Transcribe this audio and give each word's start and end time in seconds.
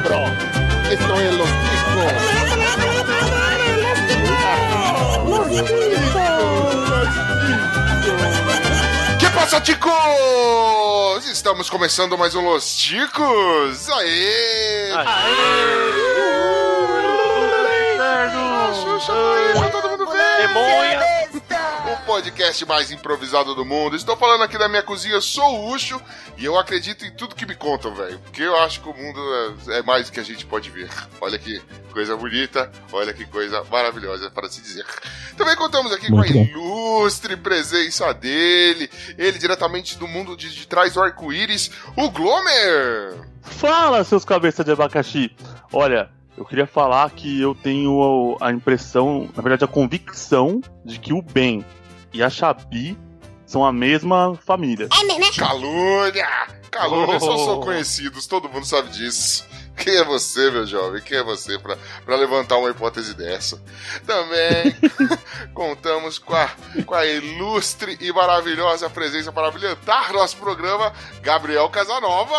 cabrón. 0.00 0.32
Esto 0.90 1.20
es 1.20 1.34
Los 1.34 1.48
Que 9.18 9.30
passa, 9.30 9.60
ticos? 9.60 9.92
Estamos 11.30 11.68
começando 11.68 12.16
mais 12.16 12.34
um 12.34 12.42
Los 12.42 12.76
Ticos. 12.76 13.88
Aê! 13.88 14.92
Xuxa, 18.74 19.12
Xuxa, 19.52 19.68
todo 19.70 19.90
mundo 19.90 20.06
bem? 20.06 20.46
Demonha. 20.46 21.17
Podcast 22.08 22.64
mais 22.64 22.90
improvisado 22.90 23.54
do 23.54 23.66
mundo. 23.66 23.94
Estou 23.94 24.16
falando 24.16 24.42
aqui 24.42 24.56
da 24.56 24.66
minha 24.66 24.82
cozinha, 24.82 25.20
sou 25.20 25.44
o 25.44 25.74
Ucho 25.74 26.00
e 26.38 26.44
eu 26.46 26.58
acredito 26.58 27.04
em 27.04 27.14
tudo 27.14 27.34
que 27.34 27.44
me 27.44 27.54
contam, 27.54 27.94
velho. 27.94 28.18
Porque 28.20 28.42
eu 28.42 28.56
acho 28.60 28.80
que 28.80 28.88
o 28.88 28.94
mundo 28.94 29.20
é, 29.68 29.80
é 29.80 29.82
mais 29.82 30.06
do 30.06 30.12
que 30.12 30.18
a 30.18 30.22
gente 30.22 30.46
pode 30.46 30.70
ver. 30.70 30.88
Olha 31.20 31.38
que 31.38 31.60
coisa 31.92 32.16
bonita, 32.16 32.72
olha 32.92 33.12
que 33.12 33.26
coisa 33.26 33.62
maravilhosa 33.70 34.30
para 34.30 34.48
se 34.48 34.62
dizer. 34.62 34.86
Também 35.36 35.54
contamos 35.56 35.92
aqui 35.92 36.10
Muito 36.10 36.32
com 36.32 36.38
a 36.38 36.42
ilustre 36.42 37.36
presença 37.36 38.14
dele, 38.14 38.88
ele 39.18 39.38
diretamente 39.38 39.98
do 39.98 40.08
mundo 40.08 40.34
de, 40.34 40.48
de 40.48 40.66
trás 40.66 40.94
do 40.94 41.02
arco-íris, 41.02 41.70
o 41.94 42.08
Glomer. 42.10 43.20
Fala, 43.42 44.02
seus 44.02 44.24
cabeças 44.24 44.64
de 44.64 44.72
abacaxi! 44.72 45.36
Olha, 45.72 46.08
eu 46.38 46.44
queria 46.44 46.66
falar 46.66 47.10
que 47.10 47.40
eu 47.40 47.54
tenho 47.54 48.36
a 48.40 48.50
impressão, 48.50 49.28
na 49.36 49.42
verdade, 49.42 49.64
a 49.64 49.68
convicção 49.68 50.62
de 50.84 50.98
que 50.98 51.12
o 51.12 51.20
Ben 51.20 51.64
e 52.18 52.22
a 52.22 52.28
Xabi 52.28 52.98
são 53.46 53.64
a 53.64 53.72
mesma 53.72 54.36
família. 54.44 54.88
Calúnia! 55.36 56.26
Calúnia, 56.70 57.20
só 57.20 57.34
Oh. 57.34 57.44
são 57.46 57.60
conhecidos, 57.60 58.26
todo 58.26 58.48
mundo 58.48 58.66
sabe 58.66 58.90
disso. 58.90 59.46
Quem 59.76 59.94
é 59.94 60.04
você, 60.04 60.50
meu 60.50 60.66
jovem? 60.66 61.00
Quem 61.00 61.16
é 61.18 61.22
você 61.22 61.56
pra, 61.60 61.78
pra 62.04 62.16
levantar 62.16 62.56
uma 62.58 62.68
hipótese 62.70 63.14
dessa? 63.14 63.62
Também 64.04 64.74
contamos 65.54 66.18
com 66.18 66.34
a, 66.34 66.50
com 66.84 66.94
a 66.94 67.06
ilustre 67.06 67.96
e 68.00 68.12
maravilhosa 68.12 68.90
presença 68.90 69.30
para 69.30 69.50
brilhantar 69.52 70.12
nosso 70.12 70.36
programa, 70.38 70.92
Gabriel 71.22 71.68
Casanova! 71.68 72.34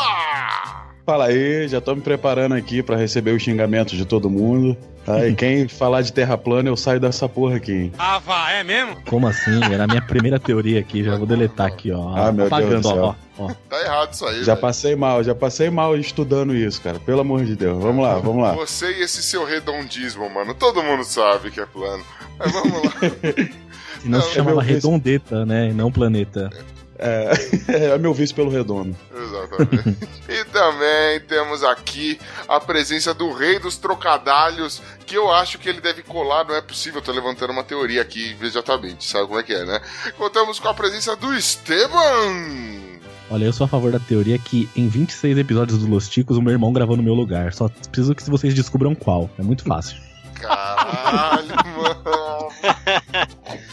Fala 1.05 1.27
aí, 1.27 1.67
já 1.69 1.79
tô 1.79 1.95
me 1.95 2.01
preparando 2.01 2.53
aqui 2.55 2.83
pra 2.83 2.97
receber 2.97 3.31
os 3.31 3.41
xingamentos 3.41 3.97
de 3.97 4.05
todo 4.05 4.29
mundo. 4.29 4.77
E 5.17 5.33
quem 5.35 5.67
falar 5.67 6.01
de 6.01 6.13
terra 6.13 6.37
plana, 6.37 6.69
eu 6.69 6.77
saio 6.77 6.99
dessa 6.99 7.27
porra 7.27 7.55
aqui. 7.57 7.71
hein? 7.71 7.93
Ah, 7.97 8.19
vá, 8.19 8.51
é 8.51 8.63
mesmo? 8.63 8.95
Como 9.07 9.27
assim? 9.27 9.63
Era 9.71 9.85
a 9.85 9.87
minha 9.87 10.01
primeira 10.01 10.39
teoria 10.39 10.79
aqui, 10.79 11.03
já 11.03 11.15
vou 11.15 11.25
deletar 11.25 11.67
aqui, 11.67 11.91
ó. 11.91 12.15
Ah, 12.15 12.31
meu 12.31 12.47
Deus 12.49 12.51
Apagando, 12.51 12.81
do 12.81 12.87
céu. 12.89 13.15
ó, 13.37 13.43
ó. 13.45 13.51
Tá 13.69 13.81
errado 13.81 14.13
isso 14.13 14.25
aí, 14.25 14.39
Já 14.43 14.53
velho. 14.53 14.61
passei 14.61 14.95
mal, 14.95 15.23
já 15.23 15.33
passei 15.35 15.69
mal 15.69 15.97
estudando 15.97 16.55
isso, 16.55 16.81
cara. 16.81 16.99
Pelo 16.99 17.21
amor 17.21 17.43
de 17.45 17.55
Deus. 17.55 17.81
Vamos 17.81 18.03
lá, 18.03 18.15
vamos 18.19 18.43
lá. 18.43 18.53
Você 18.53 18.91
e 18.99 19.01
esse 19.03 19.23
seu 19.23 19.45
redondismo, 19.45 20.29
mano. 20.29 20.53
Todo 20.53 20.83
mundo 20.83 21.03
sabe 21.03 21.49
que 21.51 21.59
é 21.59 21.65
plano. 21.65 22.03
Mas 22.37 22.51
vamos 22.51 22.83
lá. 22.83 22.91
Senão 24.01 24.21
se 24.21 24.27
Não, 24.27 24.33
chamava 24.33 24.55
meu 24.57 24.61
vice. 24.65 24.73
redondeta, 24.75 25.45
né? 25.45 25.69
E 25.69 25.73
não 25.73 25.91
planeta. 25.91 26.49
É, 26.53 26.61
é 26.99 27.97
meu 27.97 28.13
vice 28.13 28.33
pelo 28.33 28.49
redondo. 28.49 28.95
Exatamente. 29.15 29.97
e 30.27 30.45
também 30.45 31.19
temos 31.21 31.63
aqui 31.63 32.19
a 32.47 32.59
presença 32.59 33.13
do 33.13 33.31
rei 33.31 33.57
dos 33.59 33.77
trocadalhos, 33.77 34.81
que 35.05 35.15
eu 35.15 35.31
acho 35.31 35.57
que 35.57 35.69
ele 35.69 35.81
deve 35.81 36.03
colar, 36.03 36.45
não 36.45 36.55
é 36.55 36.61
possível, 36.61 36.99
eu 36.99 37.03
tô 37.03 37.11
levantando 37.11 37.51
uma 37.51 37.63
teoria 37.63 38.01
aqui 38.01 38.31
imediatamente, 38.31 39.05
sabe 39.05 39.27
como 39.27 39.39
é 39.39 39.43
que 39.43 39.53
é, 39.53 39.65
né? 39.65 39.81
Contamos 40.17 40.59
com 40.59 40.67
a 40.67 40.73
presença 40.73 41.15
do 41.15 41.33
Esteban! 41.33 42.89
Olha, 43.31 43.45
eu 43.45 43.53
sou 43.53 43.65
a 43.65 43.67
favor 43.67 43.91
da 43.91 43.99
teoria 43.99 44.39
que 44.39 44.67
em 44.75 44.87
26 44.89 45.37
episódios 45.37 45.77
do 45.79 45.87
Los 45.87 46.09
Ticos 46.09 46.35
o 46.35 46.41
meu 46.41 46.51
irmão 46.51 46.73
gravou 46.73 46.97
no 46.97 47.03
meu 47.03 47.13
lugar. 47.13 47.53
Só 47.53 47.69
preciso 47.69 48.15
que 48.15 48.27
vocês 48.27 48.55
descubram 48.55 48.95
qual. 48.95 49.29
É 49.37 49.43
muito 49.43 49.63
fácil. 49.63 49.97
Caralho, 50.33 51.55
mano! 51.77 52.49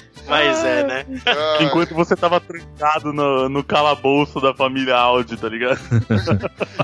Mas 0.28 0.64
é, 0.64 0.84
né? 0.84 1.06
Ai, 1.26 1.64
Enquanto 1.64 1.94
você 1.94 2.16
tava 2.16 2.40
trancado 2.40 3.12
no, 3.12 3.48
no 3.48 3.62
calabouço 3.64 4.40
da 4.40 4.52
família 4.54 4.96
Audi, 4.96 5.36
tá 5.36 5.48
ligado? 5.48 5.78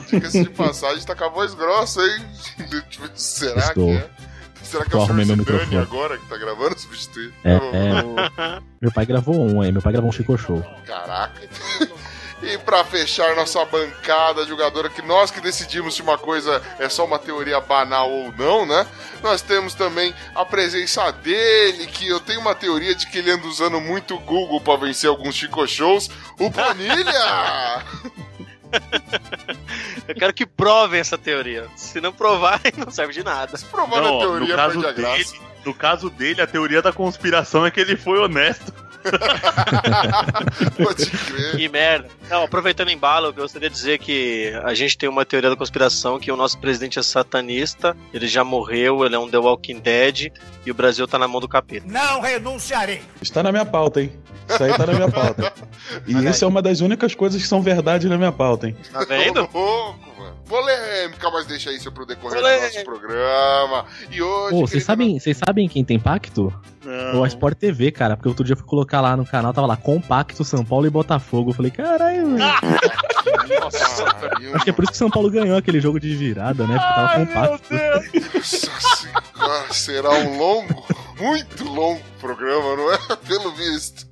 Diga-se 0.09 0.45
de 0.45 0.51
passagem, 0.51 1.05
tá 1.05 1.15
com 1.15 1.25
a 1.25 1.29
voz 1.29 1.55
grossa, 1.55 2.01
hein? 2.01 2.25
Tipo, 2.89 3.09
Será 3.15 3.61
Estou. 3.69 3.87
que 3.87 3.93
é? 3.97 4.11
Será 4.63 4.85
que 4.85 4.95
é 4.95 4.99
o. 4.99 5.07
Dani 5.07 5.37
microfone. 5.37 5.77
agora 5.77 6.17
que 6.17 6.27
tá 6.27 6.37
gravando 6.39 6.79
substituir? 6.79 7.33
É, 7.45 7.59
Vamos, 7.59 7.75
é. 7.75 7.93
vamos. 8.03 8.63
Meu 8.81 8.93
pai 8.93 9.07
gravou 9.07 9.37
um, 9.37 9.61
aí. 9.61 9.73
Meu 9.73 9.83
pai 9.83 9.93
gravou 9.93 10.09
um 10.09 10.13
Chico 10.13 10.39
Show. 10.39 10.65
Caraca. 10.87 11.41
E 12.43 12.59
pra 12.59 12.83
fechar 12.85 13.37
nossa 13.37 13.65
bancada 13.65 14.45
jogadora, 14.45 14.91
que 14.91 15.01
nós 15.01 15.31
que 15.31 15.41
decidimos 15.41 15.95
se 15.95 16.03
uma 16.03 16.19
coisa 16.19 16.61
é 16.79 16.89
só 16.89 17.05
uma 17.05 17.19
teoria 17.19 17.61
banal 17.61 18.11
ou 18.11 18.33
não, 18.33 18.67
né? 18.67 18.85
Nós 19.23 19.41
temos 19.43 19.75
também 19.75 20.13
a 20.35 20.45
presença 20.45 21.11
dele, 21.13 21.87
que 21.87 22.09
eu 22.09 22.19
tenho 22.19 22.41
uma 22.41 22.55
teoria 22.55 22.95
de 22.97 23.07
que 23.07 23.19
ele 23.19 23.31
anda 23.31 23.47
usando 23.47 23.81
muito 23.81 24.17
o 24.17 24.19
Google 24.19 24.61
pra 24.61 24.75
vencer 24.77 25.09
alguns 25.09 25.37
Chico 25.37 25.65
Shows, 25.69 26.11
o 26.39 26.51
Planilha! 26.51 27.85
Eu 30.09 30.15
quero 30.15 30.33
que 30.33 30.47
provem 30.47 30.99
essa 30.99 31.19
teoria. 31.19 31.69
Se 31.77 32.01
não 32.01 32.13
provarem, 32.13 32.73
não 32.79 32.91
serve 32.91 33.13
de 33.13 33.23
nada. 33.23 33.57
Se 33.57 33.65
provar 33.67 34.01
Não, 34.01 34.17
a 34.17 34.21
teoria, 34.21 34.49
no 34.49 34.57
caso 34.57 34.81
perde 34.81 34.87
a 34.87 34.93
dele, 34.93 35.25
graça. 35.25 35.35
no 35.65 35.75
caso 35.75 36.11
dele, 36.11 36.41
a 36.43 36.47
teoria 36.47 36.83
da 36.83 36.93
conspiração 36.93 37.67
é 37.67 37.71
que 37.71 37.79
ele 37.81 37.97
foi 37.97 38.19
honesto. 38.19 38.73
Pode 40.83 41.07
crer. 41.07 41.57
Que 41.57 41.69
merda. 41.69 42.09
Não, 42.31 42.45
aproveitando 42.45 42.89
o 42.89 42.91
embalo, 42.91 43.27
eu 43.29 43.33
gostaria 43.33 43.69
de 43.69 43.75
dizer 43.75 43.99
que 43.99 44.53
a 44.65 44.75
gente 44.75 44.97
tem 44.97 45.09
uma 45.09 45.25
teoria 45.25 45.51
da 45.51 45.57
conspiração 45.57 46.19
que 46.19 46.31
o 46.31 46.37
nosso 46.37 46.59
presidente 46.59 46.99
é 46.99 47.03
satanista, 47.03 47.97
ele 48.13 48.27
já 48.27 48.45
morreu, 48.45 49.05
ele 49.05 49.15
é 49.15 49.19
um 49.19 49.29
The 49.29 49.39
Walking 49.39 49.81
Dead 49.81 50.33
e 50.65 50.71
o 50.71 50.75
Brasil 50.75 51.07
tá 51.07 51.19
na 51.19 51.29
mão 51.29 51.41
do 51.41 51.49
capeta. 51.49 51.87
Não 51.89 52.21
renunciarei. 52.21 53.03
Está 53.21 53.43
na 53.43 53.53
minha 53.53 53.67
pauta, 53.67 54.01
hein? 54.01 54.13
Isso 54.49 54.63
aí 54.63 54.77
tá 54.77 54.87
na 54.87 54.95
minha 54.95 55.11
pauta. 55.11 55.53
E 56.07 56.15
Olha 56.15 56.31
isso 56.31 56.45
é 56.45 56.49
uma 56.49 56.63
das 56.63 56.81
únicas 56.81 57.15
coisas 57.15 57.43
que 57.43 57.47
são 57.47 57.61
verdade 57.61 58.09
na 58.09 58.17
minha 58.17 58.33
pauta, 58.33 58.69
hein? 58.69 58.77
Tá 58.93 59.05
vendo? 59.05 59.47
Polêmica, 60.53 61.31
mas 61.31 61.47
deixa 61.47 61.73
isso 61.73 61.91
pro 61.91 62.05
decorrer 62.05 62.37
do 62.37 62.43
Polêmica. 62.43 62.67
nosso 62.75 62.85
programa. 62.85 63.87
E 64.11 64.21
hoje. 64.21 64.51
Pô, 64.51 64.57
vocês 64.61 64.71
querido- 64.71 64.85
sabem, 64.87 65.19
vocês 65.19 65.37
sabem 65.39 65.67
quem 65.67 65.83
tem 65.83 65.99
pacto? 65.99 66.53
O 67.15 67.25
Sport 67.27 67.57
TV, 67.57 67.91
cara. 67.91 68.17
Porque 68.19 68.29
outro 68.29 68.45
dia 68.45 68.53
eu 68.53 68.57
fui 68.59 68.67
colocar 68.67 69.01
lá 69.01 69.17
no 69.17 69.25
canal, 69.25 69.55
tava 69.55 69.67
lá, 69.67 69.77
Compacto, 69.79 70.45
São 70.45 70.63
Paulo 70.63 70.87
e 70.87 70.91
Botafogo. 70.91 71.51
Eu 71.51 71.55
falei, 71.55 71.71
caralho, 71.71 72.29
mano. 72.29 72.39
Nossa, 73.61 74.05
Acho 74.55 74.65
que 74.65 74.71
é 74.71 74.73
por 74.75 74.83
isso 74.83 74.93
que 74.93 74.99
São 74.99 75.09
Paulo 75.09 75.31
ganhou 75.31 75.57
aquele 75.57 75.81
jogo 75.81 75.99
de 75.99 76.15
virada, 76.15 76.67
né? 76.67 76.77
Porque 76.79 76.95
tava 76.95 77.27
compacto. 77.27 77.75
Nossa 77.75 78.97
senhora, 78.97 79.73
será 79.73 80.11
um 80.11 80.37
longo, 80.39 80.85
muito 81.19 81.65
longo 81.65 82.01
programa, 82.21 82.77
não 82.77 82.93
é? 82.93 82.99
Pelo 83.27 83.53
visto. 83.53 84.12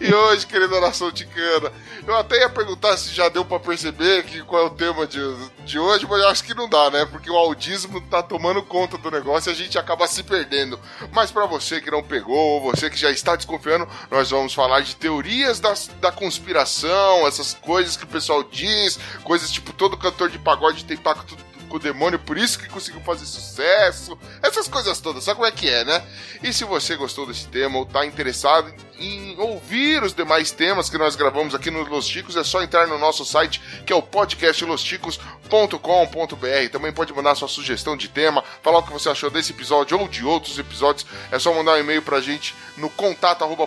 E 0.00 0.12
hoje, 0.12 0.46
querida 0.46 0.80
nação 0.80 1.12
ticana, 1.12 1.72
eu 2.06 2.16
até 2.16 2.40
ia 2.40 2.48
perguntar 2.48 2.96
se 2.96 3.14
já 3.14 3.28
deu 3.28 3.44
pra 3.44 3.60
perceber 3.60 4.24
que 4.24 4.42
qual 4.42 4.62
é 4.62 4.66
o 4.66 4.70
tema 4.70 5.06
de, 5.06 5.20
de 5.64 5.78
hoje, 5.78 6.06
mas 6.08 6.20
eu 6.20 6.28
acho 6.28 6.44
que 6.44 6.54
não 6.54 6.68
dá, 6.68 6.90
né? 6.90 7.06
Porque 7.06 7.30
o 7.30 7.36
audismo 7.36 8.00
tá 8.00 8.22
tomando 8.22 8.62
conta 8.62 8.98
do 8.98 9.10
negócio 9.10 9.50
e 9.50 9.52
a 9.52 9.54
gente 9.54 9.78
acaba 9.78 10.06
se 10.06 10.22
perdendo. 10.22 10.78
Mas 11.12 11.30
pra 11.30 11.46
você 11.46 11.80
que 11.80 11.90
não 11.90 12.02
pegou, 12.02 12.36
ou 12.36 12.60
você 12.60 12.90
que 12.90 12.96
já 12.96 13.10
está 13.10 13.36
desconfiando, 13.36 13.88
nós 14.10 14.30
vamos 14.30 14.52
falar 14.52 14.80
de 14.80 14.96
teorias 14.96 15.60
das, 15.60 15.88
da 16.00 16.10
conspiração, 16.10 17.26
essas 17.26 17.54
coisas 17.54 17.96
que 17.96 18.04
o 18.04 18.08
pessoal 18.08 18.42
diz, 18.42 18.98
coisas 19.22 19.50
tipo 19.50 19.72
todo 19.72 19.96
cantor 19.96 20.30
de 20.30 20.38
pagode 20.38 20.84
tem 20.84 20.96
pacto 20.96 21.36
com 21.68 21.76
o 21.76 21.80
demônio, 21.80 22.18
por 22.18 22.36
isso 22.36 22.58
que 22.58 22.68
conseguiu 22.68 23.00
fazer 23.02 23.24
sucesso, 23.24 24.18
essas 24.42 24.66
coisas 24.66 25.00
todas, 25.00 25.22
sabe 25.22 25.36
como 25.36 25.46
é 25.46 25.52
que 25.52 25.70
é, 25.70 25.84
né? 25.84 26.04
E 26.42 26.52
se 26.52 26.64
você 26.64 26.96
gostou 26.96 27.26
desse 27.26 27.46
tema 27.46 27.78
ou 27.78 27.86
tá 27.86 28.04
interessado 28.04 28.74
em 29.00 29.34
ouvir 29.38 30.02
os 30.02 30.12
demais 30.12 30.50
temas 30.50 30.90
que 30.90 30.98
nós 30.98 31.16
gravamos 31.16 31.54
aqui 31.54 31.70
no 31.70 31.82
Los 31.84 32.06
Chicos, 32.06 32.36
é 32.36 32.44
só 32.44 32.62
entrar 32.62 32.86
no 32.86 32.98
nosso 32.98 33.24
site, 33.24 33.60
que 33.86 33.92
é 33.92 33.96
o 33.96 34.02
podcastlosticos.com.br. 34.02 36.70
Também 36.70 36.92
pode 36.92 37.14
mandar 37.14 37.34
sua 37.34 37.48
sugestão 37.48 37.96
de 37.96 38.08
tema, 38.08 38.44
falar 38.62 38.80
o 38.80 38.82
que 38.82 38.92
você 38.92 39.08
achou 39.08 39.30
desse 39.30 39.52
episódio 39.52 39.98
ou 39.98 40.06
de 40.06 40.24
outros 40.24 40.58
episódios. 40.58 41.06
É 41.32 41.38
só 41.38 41.54
mandar 41.54 41.72
um 41.72 41.78
e-mail 41.78 42.02
pra 42.02 42.20
gente 42.20 42.54
no 42.76 42.90
contato 42.90 43.42
arroba 43.42 43.66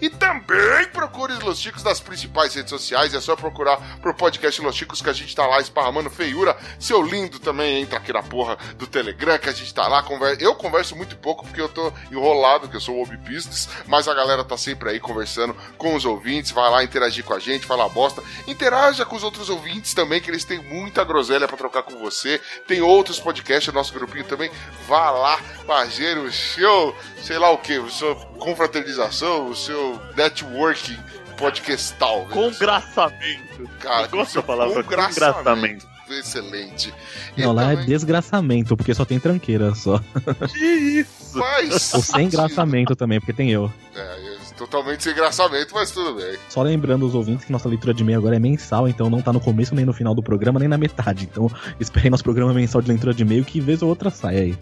e 0.00 0.10
também 0.10 0.86
procure 0.92 1.32
os 1.32 1.40
Los 1.40 1.58
Chicos 1.58 1.82
nas 1.82 2.00
principais 2.00 2.54
redes 2.54 2.70
sociais. 2.70 3.14
É 3.14 3.20
só 3.20 3.34
procurar 3.34 3.78
pro 4.00 4.14
podcast 4.14 4.60
Los 4.60 4.76
Chicos 4.76 5.00
que 5.00 5.10
a 5.10 5.12
gente 5.12 5.34
tá 5.34 5.46
lá 5.46 5.60
esparramando 5.60 6.10
feiura. 6.10 6.56
Seu 6.78 7.02
lindo 7.02 7.38
também 7.38 7.80
entra 7.80 7.98
aqui 7.98 8.12
na 8.12 8.22
porra 8.22 8.56
do 8.76 8.86
Telegram 8.86 9.38
que 9.38 9.48
a 9.48 9.52
gente 9.52 9.72
tá 9.72 9.88
lá. 9.88 10.04
Eu 10.38 10.54
converso 10.54 10.94
muito 10.94 11.16
pouco 11.16 11.44
porque 11.44 11.60
eu 11.60 11.68
tô 11.68 11.92
enrolado, 12.10 12.68
que 12.74 12.78
eu 12.78 12.80
sou 12.80 12.96
o 12.96 13.02
Obi 13.02 13.16
Business, 13.16 13.68
mas 13.86 14.08
a 14.08 14.14
galera 14.14 14.42
tá 14.42 14.56
sempre 14.56 14.90
aí 14.90 14.98
conversando 14.98 15.54
com 15.78 15.94
os 15.94 16.04
ouvintes. 16.04 16.50
Vai 16.50 16.68
lá 16.68 16.82
interagir 16.82 17.22
com 17.24 17.32
a 17.32 17.38
gente, 17.38 17.64
falar 17.64 17.88
bosta. 17.88 18.20
Interaja 18.48 19.04
com 19.04 19.14
os 19.14 19.22
outros 19.22 19.48
ouvintes 19.48 19.94
também, 19.94 20.20
que 20.20 20.28
eles 20.28 20.44
têm 20.44 20.58
muita 20.60 21.04
groselha 21.04 21.46
pra 21.46 21.56
trocar 21.56 21.84
com 21.84 21.96
você. 21.98 22.40
Tem 22.66 22.80
outros 22.82 23.20
podcasts, 23.20 23.68
o 23.68 23.72
nosso 23.72 23.92
grupinho 23.94 24.24
também. 24.24 24.50
Vá 24.88 25.10
lá 25.12 25.38
fazer 25.66 26.18
o 26.18 26.32
seu, 26.32 26.96
sei 27.22 27.38
lá 27.38 27.50
o 27.50 27.58
que, 27.58 27.78
o 27.78 27.88
seu 27.90 28.16
confraternização, 28.38 29.48
o 29.48 29.54
seu 29.54 30.00
networking 30.16 30.98
podcastal. 31.36 32.26
Congraçamento. 32.26 33.68
Cara, 33.80 34.06
Eu 34.06 34.08
gosto 34.08 34.34
da 34.34 34.42
palavra 34.42 34.82
congraçamento. 34.82 35.36
congraçamento. 35.36 35.93
Excelente. 36.18 36.92
Não, 37.36 37.52
lá 37.52 37.72
é 37.72 37.76
também 37.76 37.86
desgraçamento, 37.86 38.76
porque 38.76 38.94
só 38.94 39.04
tem 39.04 39.18
tranqueira 39.18 39.74
só. 39.74 40.00
Que 40.52 40.64
isso? 41.00 41.38
faz 41.38 41.94
Ou 41.94 42.02
sem 42.02 42.26
engraçamento 42.26 42.94
também, 42.94 43.18
porque 43.18 43.32
tem 43.32 43.50
eu. 43.50 43.72
É, 43.94 44.00
é 44.00 44.36
totalmente 44.56 45.02
sem 45.02 45.12
engraçamento, 45.12 45.74
mas 45.74 45.90
tudo 45.90 46.14
bem. 46.14 46.38
Só 46.48 46.62
lembrando 46.62 47.04
os 47.06 47.14
ouvintes 47.14 47.44
que 47.44 47.52
nossa 47.52 47.68
leitura 47.68 47.92
de 47.92 48.02
e-mail 48.02 48.18
agora 48.18 48.36
é 48.36 48.38
mensal, 48.38 48.88
então 48.88 49.10
não 49.10 49.20
tá 49.20 49.32
no 49.32 49.40
começo, 49.40 49.74
nem 49.74 49.84
no 49.84 49.92
final 49.92 50.14
do 50.14 50.22
programa, 50.22 50.60
nem 50.60 50.68
na 50.68 50.78
metade. 50.78 51.28
Então 51.30 51.50
esperem 51.80 52.10
nosso 52.10 52.22
programa 52.24 52.52
mensal 52.54 52.80
de 52.80 52.88
leitura 52.88 53.12
de 53.12 53.22
e-mail 53.22 53.44
que 53.44 53.60
vez 53.60 53.82
ou 53.82 53.88
outra 53.88 54.10
sai 54.10 54.36
aí. 54.36 54.58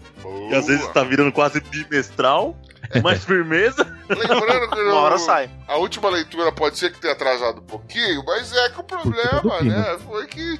E 0.49 0.55
às 0.55 0.65
vezes 0.65 0.81
Boa. 0.81 0.93
tá 0.93 1.03
virando 1.03 1.31
quase 1.31 1.59
bimestral. 1.61 2.57
Com 2.91 3.01
mais 3.01 3.23
firmeza. 3.25 3.85
Lembrando 4.09 4.69
que 4.69 4.81
Uma 4.81 5.01
hora 5.01 5.17
sai. 5.17 5.49
a 5.67 5.77
última 5.77 6.09
leitura 6.09 6.51
pode 6.51 6.77
ser 6.77 6.91
que 6.91 6.99
tenha 6.99 7.13
atrasado 7.13 7.59
um 7.59 7.65
pouquinho, 7.65 8.23
mas 8.25 8.51
é 8.51 8.69
que 8.69 8.79
o 8.79 8.83
problema, 8.83 9.61
né, 9.61 9.97
foi 10.05 10.27
que 10.27 10.59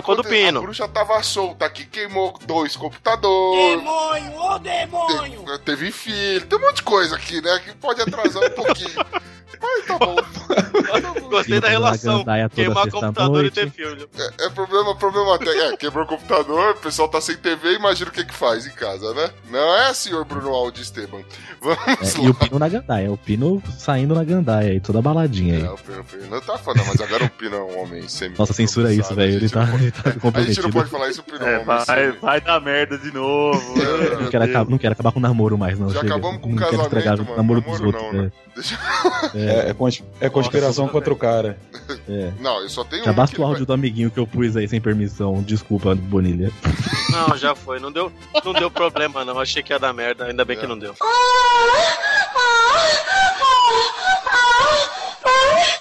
do 0.00 0.24
Pino. 0.24 0.58
a 0.60 0.62
bruxa 0.62 0.88
tava 0.88 1.22
solta 1.22 1.64
aqui, 1.66 1.84
queimou 1.84 2.38
dois 2.44 2.76
computadores. 2.76 3.76
Demônio, 3.78 4.36
ô 4.40 4.58
demônio! 4.58 5.44
Te- 5.44 5.58
Teve 5.64 5.90
filho, 5.92 6.46
tem 6.46 6.58
um 6.58 6.62
monte 6.62 6.76
de 6.76 6.82
coisa 6.82 7.16
aqui, 7.16 7.40
né? 7.42 7.60
Que 7.64 7.74
pode 7.76 8.00
atrasar 8.00 8.42
um 8.44 8.50
pouquinho. 8.50 9.04
Mas 9.62 9.86
tá 9.86 9.98
bom. 9.98 10.16
Gostei 11.30 11.60
da 11.60 11.68
relação. 11.68 12.18
toda 12.24 12.48
Queimar 12.50 12.90
computador 12.90 13.42
noite. 13.42 13.46
e 13.46 13.50
ter 13.64 13.70
filho. 13.70 14.08
É, 14.38 14.46
é 14.46 14.50
problema, 14.50 14.94
problema 14.96 15.34
até. 15.36 15.50
É, 15.72 15.76
quebrou 15.76 16.04
o 16.04 16.06
computador, 16.08 16.72
o 16.72 16.76
pessoal 16.76 17.08
tá 17.08 17.20
sem 17.20 17.36
TV, 17.36 17.74
imagina 17.74 18.10
o 18.10 18.12
que 18.12 18.24
que 18.24 18.34
faz 18.34 18.66
em 18.66 18.70
casa, 18.72 19.14
né? 19.14 19.30
Não 19.50 19.76
é, 19.78 19.94
senhor 19.94 20.24
Bruno 20.24 20.50
Aldi 20.50 20.82
Esteban? 20.82 21.20
Vamos 21.60 21.78
É, 21.86 22.18
lá. 22.18 22.24
e 22.24 22.28
o 22.30 22.34
Pino 22.34 22.58
na 22.58 22.68
gandaia, 22.68 23.10
o 23.12 23.16
Pino 23.16 23.62
saindo 23.78 24.14
na 24.14 24.24
gandaia 24.24 24.72
aí, 24.72 24.80
toda 24.80 25.00
baladinha 25.00 25.56
aí. 25.56 25.62
É, 25.64 25.70
o 25.70 25.76
Pino, 25.78 26.00
o 26.00 26.04
Pino 26.04 26.40
tá 26.40 26.58
falando, 26.58 26.84
mas 26.86 27.00
agora 27.00 27.24
o 27.24 27.30
Pino 27.30 27.56
é 27.56 27.62
um 27.62 27.82
homem 27.82 28.06
semi 28.08 28.34
Nossa, 28.38 28.52
censura 28.52 28.92
isso, 28.92 29.14
velho. 29.14 29.34
Ele 29.36 29.48
tá, 29.48 29.62
ele 29.80 29.90
tá 29.90 30.00
A 30.04 30.10
gente 30.10 30.14
não 30.14 30.20
comprometido. 30.20 30.70
pode 30.70 30.90
falar 30.90 31.08
isso, 31.08 31.20
o 31.20 31.24
Pino 31.24 31.38
é 31.38 31.44
um 31.44 31.48
É, 31.48 31.54
homem 31.54 31.64
vai, 31.66 31.84
semi. 31.84 32.18
vai 32.18 32.40
dar 32.40 32.60
merda 32.60 32.98
de 32.98 33.12
novo. 33.12 33.82
É, 33.82 34.22
Não 34.22 34.28
quero, 34.30 34.44
acabar, 34.44 34.70
não 34.70 34.78
quero 34.78 34.92
acabar 34.92 35.12
com 35.12 35.18
o 35.18 35.22
namoro 35.22 35.56
mais, 35.56 35.78
não. 35.78 35.88
Já 35.88 36.00
chega. 36.00 36.12
acabamos 36.14 36.40
com 36.42 36.48
o 36.48 36.50
não 36.54 36.58
quero 36.58 36.76
casamento, 36.90 37.18
mano. 37.22 37.32
o 37.32 37.36
namoro 37.36 37.60
dos 37.60 37.80
Namoro 37.80 37.86
outros. 37.96 38.12
não, 38.12 38.22
né? 38.22 38.32
é. 38.38 38.42
Deixa- 38.54 38.78
É, 39.34 39.51
é 39.70 39.74
cons- 39.74 40.02
é 40.20 40.28
conspiração 40.28 40.84
Nossa, 40.86 40.92
contra 40.98 41.12
o 41.12 41.16
cara. 41.16 41.58
É. 42.08 42.32
Não, 42.40 42.60
eu 42.60 42.68
só 42.68 42.82
tenho 42.84 43.04
Já 43.04 43.12
um 43.12 43.14
basta 43.14 43.34
que 43.36 43.40
o 43.40 43.44
áudio 43.44 43.64
do 43.64 43.72
amiguinho 43.72 44.10
que 44.10 44.18
eu 44.18 44.26
pus 44.26 44.56
aí 44.56 44.66
sem 44.66 44.80
permissão. 44.80 45.40
Desculpa, 45.42 45.94
Bonilha. 45.94 46.50
Não, 47.10 47.36
já 47.36 47.54
foi. 47.54 47.78
Não 47.78 47.92
deu, 47.92 48.10
não 48.44 48.52
deu 48.52 48.70
problema, 48.70 49.24
não. 49.24 49.38
Achei 49.38 49.62
que 49.62 49.72
ia 49.72 49.78
dar 49.78 49.92
merda. 49.92 50.24
Ainda 50.24 50.44
bem 50.44 50.56
que 50.58 50.66
não 50.66 50.76
deu. 50.78 50.94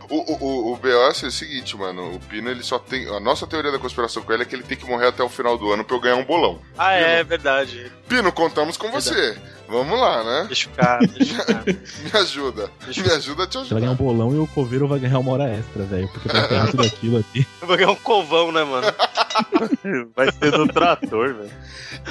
O, 0.10 0.16
o, 0.34 0.38
o, 0.44 0.74
o 0.74 0.76
BO 0.78 0.88
é 0.90 1.08
o 1.10 1.32
seguinte, 1.32 1.78
mano. 1.78 2.16
O 2.16 2.20
Pino, 2.20 2.50
ele 2.50 2.62
só 2.64 2.78
tem. 2.78 3.08
A 3.16 3.20
nossa 3.20 3.48
teoria 3.48 3.72
da 3.72 3.80
conspiração 3.80 4.22
com 4.22 4.34
ele 4.34 4.44
é 4.44 4.46
que 4.46 4.54
ele 4.54 4.64
tem 4.64 4.78
que 4.78 4.86
morrer 4.86 5.08
até 5.08 5.24
o 5.24 5.30
final 5.30 5.58
do 5.58 5.72
ano 5.72 5.86
pra 5.86 5.96
eu 5.96 6.02
ganhar 6.02 6.18
um 6.18 6.26
bolão. 6.26 6.60
Ah, 6.78 6.92
é 6.94 7.24
verdade. 7.24 7.90
Pino, 8.10 8.30
contamos 8.32 8.76
com 8.76 8.92
você. 8.92 9.38
Vamos 9.72 9.98
lá, 9.98 10.22
né? 10.22 10.46
Deixa 10.48 10.68
eu 10.68 10.72
ficar, 10.72 11.00
deixa 11.00 11.34
eu 11.34 11.46
ficar. 11.46 11.64
Me 12.14 12.20
ajuda. 12.22 12.70
Deixa 12.84 13.02
Me 13.04 13.12
ajuda 13.12 13.44
a 13.44 13.48
te 13.48 13.58
Você 13.58 13.74
vai 13.74 13.82
ganhar 13.82 13.92
um 13.92 13.94
ajudar. 13.94 14.04
bolão 14.04 14.36
e 14.36 14.38
o 14.40 14.48
coveiro 14.48 14.86
vai 14.86 15.00
ganhar 15.00 15.18
uma 15.20 15.32
hora 15.32 15.50
extra, 15.50 15.84
velho. 15.84 16.10
Porque 16.10 16.28
pra 16.28 16.40
enterrar 16.42 16.70
tudo 16.72 16.84
aquilo 16.84 17.18
aqui. 17.20 17.48
Eu 17.62 17.68
vou 17.68 17.78
ganhar 17.78 17.92
um 17.92 17.96
covão, 17.96 18.52
né, 18.52 18.64
mano? 18.66 18.88
Vai 20.16 20.32
ser 20.32 20.52
no 20.58 20.68
trator, 20.68 21.34
velho. 21.34 21.52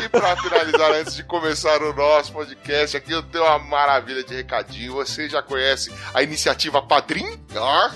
E 0.04 0.08
pra 0.08 0.36
finalizar, 0.36 0.92
antes 0.92 1.14
de 1.14 1.22
começar 1.24 1.82
o 1.82 1.92
nosso 1.92 2.32
podcast, 2.32 2.96
aqui 2.96 3.12
eu 3.12 3.22
tenho 3.22 3.44
uma 3.44 3.58
maravilha 3.58 4.22
de 4.22 4.34
recadinho. 4.34 4.94
Você 4.94 5.28
já 5.28 5.42
conhece 5.42 5.92
a 6.14 6.22
iniciativa 6.22 6.80
Padrim? 6.80 7.38
Ó, 7.54 7.90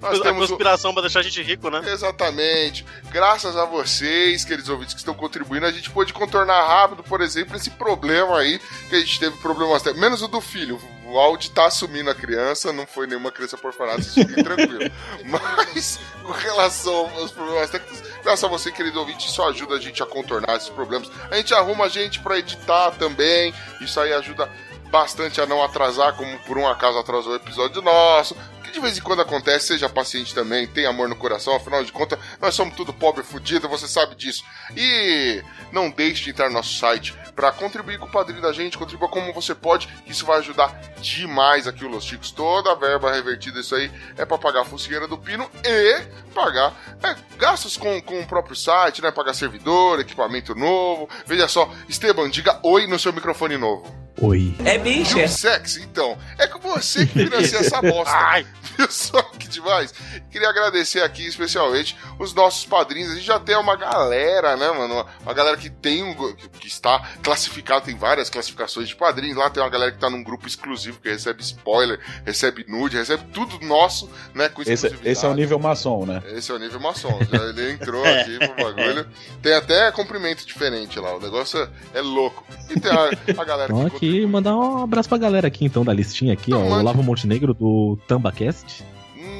nós 0.00 0.20
a 0.20 0.22
temos 0.22 0.44
o, 0.44 0.48
conspiração 0.48 0.92
pra 0.92 1.02
deixar 1.02 1.20
a 1.20 1.22
gente 1.22 1.42
rico, 1.42 1.68
né? 1.68 1.82
Exatamente. 1.86 2.86
Graças 3.10 3.56
a 3.56 3.64
vocês, 3.64 4.44
queridos 4.44 4.70
ouvintes 4.70 4.94
que 4.94 5.00
estão 5.00 5.14
contribuindo, 5.14 5.66
a 5.66 5.72
gente 5.72 5.90
pôde 5.90 6.12
contornar 6.12 6.66
rápido, 6.66 7.02
por 7.02 7.20
exemplo, 7.20 7.56
esse 7.56 7.70
problema 7.70 8.38
aí, 8.38 8.60
que 8.88 8.96
a 8.96 9.00
gente 9.04 9.20
teve 9.20 9.36
problemas, 9.38 9.82
menos 9.94 10.22
o 10.22 10.28
do 10.28 10.40
filho. 10.40 10.80
O 11.04 11.18
Audi 11.18 11.50
tá 11.50 11.66
assumindo 11.66 12.08
a 12.08 12.14
criança, 12.14 12.72
não 12.72 12.86
foi 12.86 13.06
nenhuma 13.06 13.30
criança 13.30 13.58
por 13.58 13.68
orfanato, 13.68 14.02
vocês 14.02 14.26
fiquem 14.26 14.42
tranquilo. 14.42 14.90
Mas, 15.26 16.00
com 16.22 16.32
relação 16.32 17.10
aos 17.16 17.30
problemas 17.30 17.70
técnicos, 17.70 18.02
graças 18.22 18.44
a 18.44 18.48
você, 18.48 18.72
querido 18.72 18.98
ouvinte, 18.98 19.28
isso 19.28 19.42
ajuda 19.42 19.74
a 19.74 19.80
gente 19.80 20.02
a 20.02 20.06
contornar 20.06 20.56
esses 20.56 20.70
problemas. 20.70 21.10
A 21.30 21.36
gente 21.36 21.52
arruma 21.52 21.84
a 21.84 21.88
gente 21.88 22.20
pra 22.20 22.38
editar 22.38 22.92
também, 22.92 23.52
isso 23.80 24.00
aí 24.00 24.12
ajuda 24.12 24.50
bastante 24.90 25.40
a 25.40 25.46
não 25.46 25.62
atrasar, 25.62 26.14
como 26.14 26.38
por 26.40 26.56
um 26.58 26.68
acaso 26.68 26.98
atrasou 26.98 27.32
o 27.32 27.36
episódio 27.36 27.82
nosso. 27.82 28.36
De 28.72 28.80
vez 28.80 28.96
em 28.96 29.02
quando 29.02 29.20
acontece, 29.20 29.66
seja 29.66 29.88
paciente 29.88 30.34
também, 30.34 30.66
tem 30.66 30.86
amor 30.86 31.06
no 31.06 31.14
coração, 31.14 31.54
afinal 31.54 31.84
de 31.84 31.92
contas, 31.92 32.18
nós 32.40 32.54
somos 32.54 32.74
tudo 32.74 32.90
pobre 32.90 33.22
fudido, 33.22 33.68
você 33.68 33.86
sabe 33.86 34.14
disso. 34.14 34.42
E 34.74 35.42
não 35.70 35.90
deixe 35.90 36.24
de 36.24 36.30
entrar 36.30 36.48
no 36.48 36.54
nosso 36.54 36.78
site 36.78 37.14
para 37.36 37.52
contribuir 37.52 37.98
com 37.98 38.06
o 38.06 38.10
padrinho 38.10 38.40
da 38.40 38.50
gente, 38.50 38.78
contribua 38.78 39.08
como 39.08 39.32
você 39.32 39.54
pode, 39.54 39.88
isso 40.06 40.24
vai 40.24 40.38
ajudar 40.38 40.72
demais 41.00 41.66
aqui 41.66 41.84
o 41.84 41.88
Los 41.88 42.04
Chicos. 42.04 42.30
Toda 42.30 42.72
a 42.72 42.74
verba 42.74 43.12
revertida, 43.12 43.60
isso 43.60 43.74
aí 43.74 43.90
é 44.16 44.24
para 44.24 44.38
pagar 44.38 44.62
a 44.62 44.64
focinheira 44.64 45.06
do 45.06 45.18
Pino 45.18 45.50
e 45.62 46.02
pagar 46.32 46.74
é, 47.02 47.14
gastos 47.36 47.76
com, 47.76 48.00
com 48.00 48.20
o 48.20 48.26
próprio 48.26 48.56
site, 48.56 49.02
né? 49.02 49.10
Pagar 49.10 49.34
servidor, 49.34 50.00
equipamento 50.00 50.54
novo. 50.54 51.10
Veja 51.26 51.46
só, 51.46 51.70
Esteban, 51.90 52.30
diga 52.30 52.58
oi 52.62 52.86
no 52.86 52.98
seu 52.98 53.12
microfone 53.12 53.58
novo. 53.58 54.02
Oi. 54.20 54.54
É 54.64 54.78
bicho, 54.78 55.16
Viu 55.16 55.28
sexy? 55.28 55.82
Então, 55.82 56.16
é 56.38 56.46
com 56.46 56.58
você 56.60 57.06
que 57.06 57.12
financia 57.24 57.58
essa 57.58 57.80
bosta. 57.80 58.12
Ai, 58.14 58.46
Viu 58.76 58.90
só 58.90 59.20
que 59.22 59.48
demais? 59.48 59.92
Queria 60.30 60.48
agradecer 60.48 61.02
aqui 61.02 61.26
especialmente 61.26 61.96
os 62.18 62.32
nossos 62.32 62.64
padrinhos. 62.64 63.10
A 63.10 63.14
gente 63.14 63.26
já 63.26 63.38
tem 63.40 63.56
uma 63.56 63.76
galera, 63.76 64.56
né, 64.56 64.70
mano? 64.70 64.94
Uma, 64.94 65.06
uma 65.22 65.34
galera 65.34 65.56
que 65.56 65.68
tem 65.68 66.02
um. 66.02 66.14
que- 66.34 66.48
que 66.48 66.68
está 66.68 67.00
classificado, 67.22 67.84
tem 67.86 67.96
várias 67.96 68.30
classificações 68.30 68.88
de 68.88 68.94
padrinhos. 68.96 69.36
Lá 69.36 69.50
tem 69.50 69.62
uma 69.62 69.68
galera 69.68 69.90
que 69.92 69.98
tá 69.98 70.08
num 70.08 70.22
grupo 70.22 70.46
exclusivo 70.46 71.00
que 71.00 71.08
recebe 71.10 71.42
spoiler, 71.42 71.98
recebe 72.24 72.64
nude, 72.68 72.96
recebe 72.96 73.24
tudo 73.32 73.58
nosso, 73.66 74.08
né? 74.34 74.48
Com 74.48 74.62
Esse, 74.62 74.86
esse 75.04 75.24
é 75.26 75.28
o 75.28 75.34
nível 75.34 75.58
maçom, 75.58 76.06
né? 76.06 76.22
Esse 76.28 76.50
é 76.50 76.54
o 76.54 76.58
nível 76.58 76.80
maçom. 76.80 77.18
Já 77.30 77.42
ele 77.48 77.72
entrou 77.72 78.02
aqui 78.04 78.38
pro 78.38 78.64
bagulho. 78.64 79.06
Tem 79.42 79.54
até 79.54 79.90
comprimento 79.92 80.46
diferente 80.46 80.98
lá. 81.00 81.16
O 81.16 81.20
negócio 81.20 81.58
é, 81.94 81.98
é 81.98 82.00
louco. 82.00 82.46
E 82.70 82.78
tem 82.80 82.90
a, 82.90 83.10
a 83.40 83.44
galera 83.44 83.72
que. 83.98 84.01
Aqui, 84.06 84.26
mandar 84.26 84.56
um 84.56 84.82
abraço 84.82 85.08
pra 85.08 85.18
galera 85.18 85.46
aqui 85.46 85.64
então 85.64 85.84
da 85.84 85.92
listinha 85.92 86.32
aqui, 86.32 86.52
ó. 86.52 86.58
Não, 86.58 86.68
O. 86.68 86.80
Olavo 86.80 87.02
Montenegro 87.02 87.54
do 87.54 87.98
Tambacast, 88.08 88.84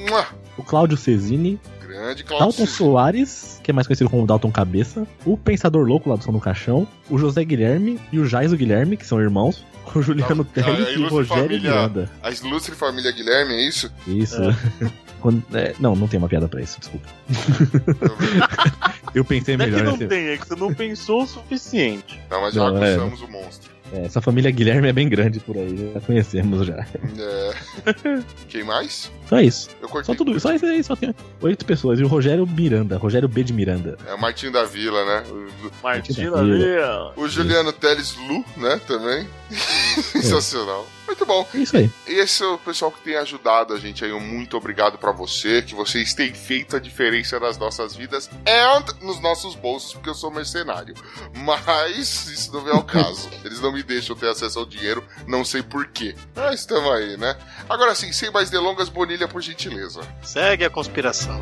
Mua! 0.09 0.27
o 0.57 0.63
Cláudio 0.63 0.97
Cesini, 0.97 1.59
Grande 1.81 2.25
Claudio 2.25 2.47
Dalton. 2.59 2.67
Soares, 2.67 3.61
que 3.63 3.71
é 3.71 3.75
mais 3.75 3.87
conhecido 3.87 4.09
como 4.11 4.27
Dalton 4.27 4.51
Cabeça, 4.51 5.07
o 5.27 5.37
Pensador 5.37 5.87
Louco 5.87 6.09
lá 6.09 6.17
do 6.17 6.25
Som 6.25 6.33
no 6.33 6.41
Caixão, 6.41 6.87
o 7.11 7.19
José 7.19 7.45
Guilherme 7.45 7.99
e 8.13 8.19
o 8.19 8.25
Jaiso 8.27 8.57
Guilherme, 8.57 8.97
que 8.97 9.07
são 9.07 9.21
irmãos, 9.21 9.65
o 9.95 10.01
Juliano 10.01 10.45
Teles 10.45 10.89
e 10.97 10.99
o 11.01 11.09
Rogério 11.09 11.45
família- 11.45 11.71
Miranda. 11.71 12.11
A 12.23 12.31
ilustre 12.31 12.75
família 12.75 13.11
Guilherme, 13.13 13.55
é 13.55 13.69
isso? 13.69 13.93
Isso. 14.07 14.37
Quando- 15.21 15.45
é, 15.55 15.73
não, 15.79 15.95
não 15.95 16.09
tem 16.09 16.19
uma 16.19 16.29
piada 16.29 16.49
pra 16.49 16.61
isso, 16.61 16.81
desculpa. 16.81 17.07
Eu 19.15 19.25
pensei 19.25 19.57
Não 19.57 19.65
é 19.65 19.69
que 19.69 19.75
melhor. 19.77 19.91
não 19.93 19.97
né? 19.99 20.07
tem, 20.07 20.27
é 20.29 20.37
que 20.39 20.49
você 20.49 20.57
não 20.57 20.73
pensou 20.75 21.23
o 21.23 21.27
suficiente. 21.27 22.19
Não, 22.31 22.41
mas 22.41 22.55
já 22.55 22.71
Não, 22.71 22.83
é. 22.83 22.97
o 22.99 23.31
monstro. 23.31 23.71
É, 23.93 24.07
essa 24.07 24.21
família 24.21 24.51
Guilherme 24.51 24.89
é 24.89 24.93
bem 24.93 25.09
grande 25.09 25.39
por 25.39 25.57
aí, 25.57 25.93
já 25.93 26.01
conhecemos 26.01 26.67
já. 26.67 26.87
É. 27.19 28.23
Quem 28.49 28.65
mais? 28.65 29.11
É 29.31 29.43
isso. 29.43 29.69
Eu 29.81 29.89
cortei. 29.89 30.15
Só 30.15 30.17
tudo 30.17 30.39
só 30.41 30.53
isso 30.55 30.65
aí, 30.65 30.83
só 30.83 30.97
tem 30.97 31.15
oito 31.43 31.65
pessoas. 31.65 32.01
E 32.01 32.03
o 32.03 32.09
Rogério 32.09 32.47
Miranda, 32.47 32.97
Rogério 32.97 33.29
B 33.29 33.45
de 33.45 33.53
Miranda. 33.53 33.99
É 34.07 34.15
o 34.15 34.21
Martinho 34.21 34.53
da 34.53 34.65
Vila, 34.65 35.05
né? 35.05 35.25
O, 35.31 35.71
Martina 35.83 36.43
Mentira. 36.43 37.11
ali, 37.13 37.13
o 37.17 37.29
Juliano 37.29 37.73
Teles 37.73 38.17
Lu, 38.17 38.45
né? 38.57 38.81
Também. 38.87 39.29
Sensacional. 39.51 40.87
Muito 41.07 41.27
bom. 41.27 41.47
É 41.55 41.59
isso 41.59 41.77
aí. 41.77 41.91
Esse 42.07 42.43
é 42.43 42.47
o 42.47 42.59
pessoal 42.59 42.91
que 42.91 43.01
tem 43.01 43.17
ajudado 43.17 43.75
a 43.75 43.79
gente 43.79 44.05
aí. 44.05 44.13
Um 44.13 44.21
muito 44.21 44.57
obrigado 44.57 44.99
pra 44.99 45.13
você, 45.13 45.63
que 45.63 45.75
vocês 45.75 46.15
têm 46.15 46.33
feito 46.33 46.77
a 46.77 46.81
diferença 46.81 47.39
nas 47.39 47.59
nossas 47.59 47.95
vidas 47.95 48.31
e 48.47 49.05
nos 49.05 49.21
nossos 49.21 49.55
bolsos, 49.55 49.93
porque 49.93 50.09
eu 50.11 50.15
sou 50.15 50.31
mercenário. 50.31 50.95
Mas 51.35 52.27
isso 52.29 52.53
não 52.53 52.63
vem 52.63 52.73
ao 52.73 52.85
caso. 52.85 53.29
Eles 53.45 53.61
não 53.61 53.73
me 53.73 53.83
deixam 53.83 54.17
ter 54.17 54.29
acesso 54.29 54.59
ao 54.59 54.67
dinheiro, 54.67 55.05
não 55.27 55.45
sei 55.45 55.63
porquê. 55.63 56.15
Mas 56.35 56.61
estamos 56.61 56.91
aí, 56.93 57.17
né? 57.17 57.37
Agora 57.69 57.95
sim, 57.95 58.13
sem 58.13 58.31
mais 58.31 58.51
delongas, 58.51 58.89
Bonilha, 58.89 59.29
por 59.29 59.41
gentileza. 59.43 60.01
segue 60.23 60.65
a 60.65 60.71
conspiração. 60.71 61.39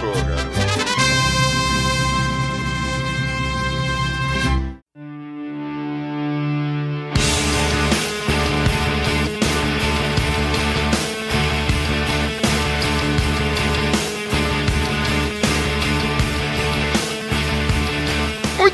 Pô, 0.00 0.12
garoto. 0.26 0.63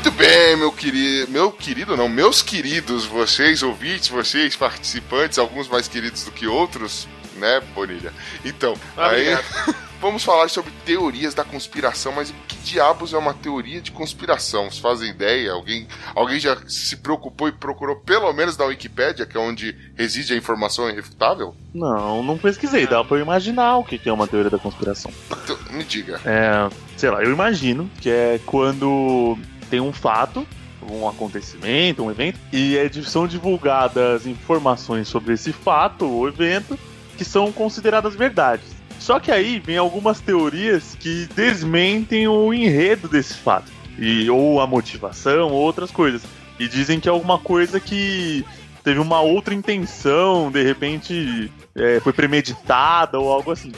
Muito 0.03 0.17
bem, 0.17 0.57
meu 0.57 0.71
querido, 0.71 1.31
meu 1.31 1.51
querido 1.51 1.95
não, 1.95 2.09
meus 2.09 2.41
queridos, 2.41 3.05
vocês 3.05 3.61
ouvintes, 3.61 4.07
vocês 4.07 4.55
participantes, 4.55 5.37
alguns 5.37 5.67
mais 5.67 5.87
queridos 5.87 6.23
do 6.23 6.31
que 6.31 6.47
outros, 6.47 7.07
né, 7.35 7.61
Bonilha? 7.75 8.11
Então, 8.43 8.73
aí 8.97 9.37
vamos 10.01 10.23
falar 10.23 10.49
sobre 10.49 10.71
teorias 10.83 11.35
da 11.35 11.43
conspiração, 11.43 12.13
mas 12.13 12.31
o 12.31 12.33
que 12.47 12.57
diabos 12.63 13.13
é 13.13 13.17
uma 13.19 13.35
teoria 13.35 13.79
de 13.79 13.91
conspiração? 13.91 14.71
Vocês 14.71 14.79
fazem 14.79 15.11
ideia? 15.11 15.51
Alguém, 15.51 15.87
alguém 16.15 16.39
já 16.39 16.57
se 16.67 16.97
preocupou 16.97 17.47
e 17.47 17.51
procurou 17.51 17.97
pelo 17.97 18.33
menos 18.33 18.57
na 18.57 18.65
Wikipédia, 18.65 19.27
que 19.27 19.37
é 19.37 19.39
onde 19.39 19.77
reside 19.95 20.33
a 20.33 20.35
informação 20.35 20.89
irrefutável? 20.89 21.55
Não, 21.75 22.23
não 22.23 22.39
pesquisei. 22.39 22.87
Dá 22.87 23.03
pra 23.03 23.17
eu 23.17 23.21
imaginar 23.21 23.77
o 23.77 23.83
que 23.83 23.99
que 23.99 24.09
é 24.09 24.13
uma 24.13 24.27
teoria 24.27 24.49
da 24.49 24.57
conspiração. 24.57 25.13
Então, 25.43 25.55
me 25.69 25.83
diga. 25.83 26.19
É, 26.25 26.67
sei 26.97 27.11
lá, 27.11 27.23
eu 27.23 27.31
imagino 27.31 27.87
que 28.01 28.09
é 28.09 28.39
quando 28.47 29.37
tem 29.71 29.79
um 29.79 29.93
fato, 29.93 30.45
um 30.87 31.07
acontecimento, 31.07 32.03
um 32.03 32.11
evento, 32.11 32.37
e 32.51 32.77
é, 32.77 32.91
são 33.03 33.25
divulgadas 33.25 34.27
informações 34.27 35.07
sobre 35.07 35.33
esse 35.33 35.53
fato 35.53 36.05
ou 36.05 36.27
evento 36.27 36.77
que 37.17 37.23
são 37.23 37.51
consideradas 37.53 38.13
verdades. 38.13 38.65
Só 38.99 39.19
que 39.19 39.31
aí 39.31 39.59
vem 39.59 39.77
algumas 39.77 40.19
teorias 40.19 40.95
que 40.99 41.27
desmentem 41.33 42.27
o 42.27 42.53
enredo 42.53 43.07
desse 43.07 43.33
fato, 43.35 43.71
e, 43.97 44.29
ou 44.29 44.59
a 44.59 44.67
motivação, 44.67 45.49
ou 45.49 45.61
outras 45.61 45.89
coisas. 45.89 46.21
E 46.59 46.67
dizem 46.67 46.99
que 46.99 47.07
é 47.07 47.11
alguma 47.11 47.39
coisa 47.39 47.79
que 47.79 48.45
teve 48.83 48.99
uma 48.99 49.21
outra 49.21 49.53
intenção, 49.53 50.51
de 50.51 50.61
repente 50.61 51.51
é, 51.73 51.99
foi 52.01 52.11
premeditada 52.11 53.17
ou 53.17 53.31
algo 53.31 53.51
assim. 53.51 53.71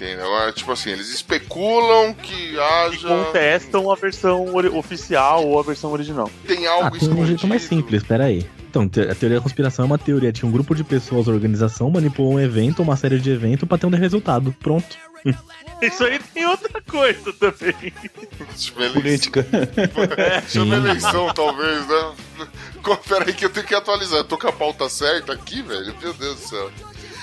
Entendeu? 0.00 0.32
É, 0.42 0.52
Tipo 0.52 0.70
assim, 0.72 0.90
eles 0.90 1.10
especulam 1.12 2.14
que 2.14 2.52
E 2.54 2.60
haja. 2.60 3.08
contestam 3.08 3.90
a 3.90 3.96
versão 3.96 4.54
oficial 4.76 5.44
ou 5.44 5.58
a 5.58 5.62
versão 5.64 5.90
original. 5.90 6.30
Tem 6.46 6.66
Ah, 6.68 6.72
algo 6.72 6.90
tem 6.98 7.08
um 7.08 7.14
jeito 7.16 7.18
escondido. 7.22 7.48
mais 7.48 7.62
simples, 7.62 8.02
pera 8.04 8.24
aí. 8.26 8.46
Então, 8.70 8.82
a 8.84 9.14
teoria 9.14 9.38
da 9.38 9.42
conspiração 9.42 9.84
é 9.84 9.86
uma 9.86 9.98
teoria 9.98 10.30
de 10.30 10.40
que 10.40 10.46
um 10.46 10.52
grupo 10.52 10.74
de 10.74 10.84
pessoas 10.84 11.26
organização 11.26 11.90
manipulou 11.90 12.34
um 12.34 12.40
evento, 12.40 12.80
uma 12.82 12.96
série 12.96 13.18
de 13.18 13.30
eventos 13.30 13.66
pra 13.68 13.76
ter 13.78 13.86
um 13.86 13.90
resultado. 13.90 14.54
Pronto. 14.60 14.96
Isso 15.82 16.04
aí 16.04 16.18
tem 16.32 16.46
outra 16.46 16.80
coisa 16.82 17.32
também. 17.32 17.92
Tipo, 18.56 18.92
Política. 18.92 19.46
Chama 20.48 20.76
Sim. 20.76 20.80
eleição, 20.86 21.32
talvez, 21.34 21.86
né? 21.88 22.12
Co- 22.82 22.96
Pera 22.98 23.24
aí 23.26 23.32
que 23.32 23.44
eu 23.44 23.50
tenho 23.50 23.66
que 23.66 23.74
atualizar. 23.74 24.18
Eu 24.20 24.24
tô 24.24 24.36
com 24.38 24.48
a 24.48 24.52
pauta 24.52 24.88
certa 24.88 25.32
aqui, 25.32 25.60
velho. 25.62 25.94
Meu 26.00 26.12
Deus 26.14 26.36
do 26.40 26.46
céu. 26.48 26.70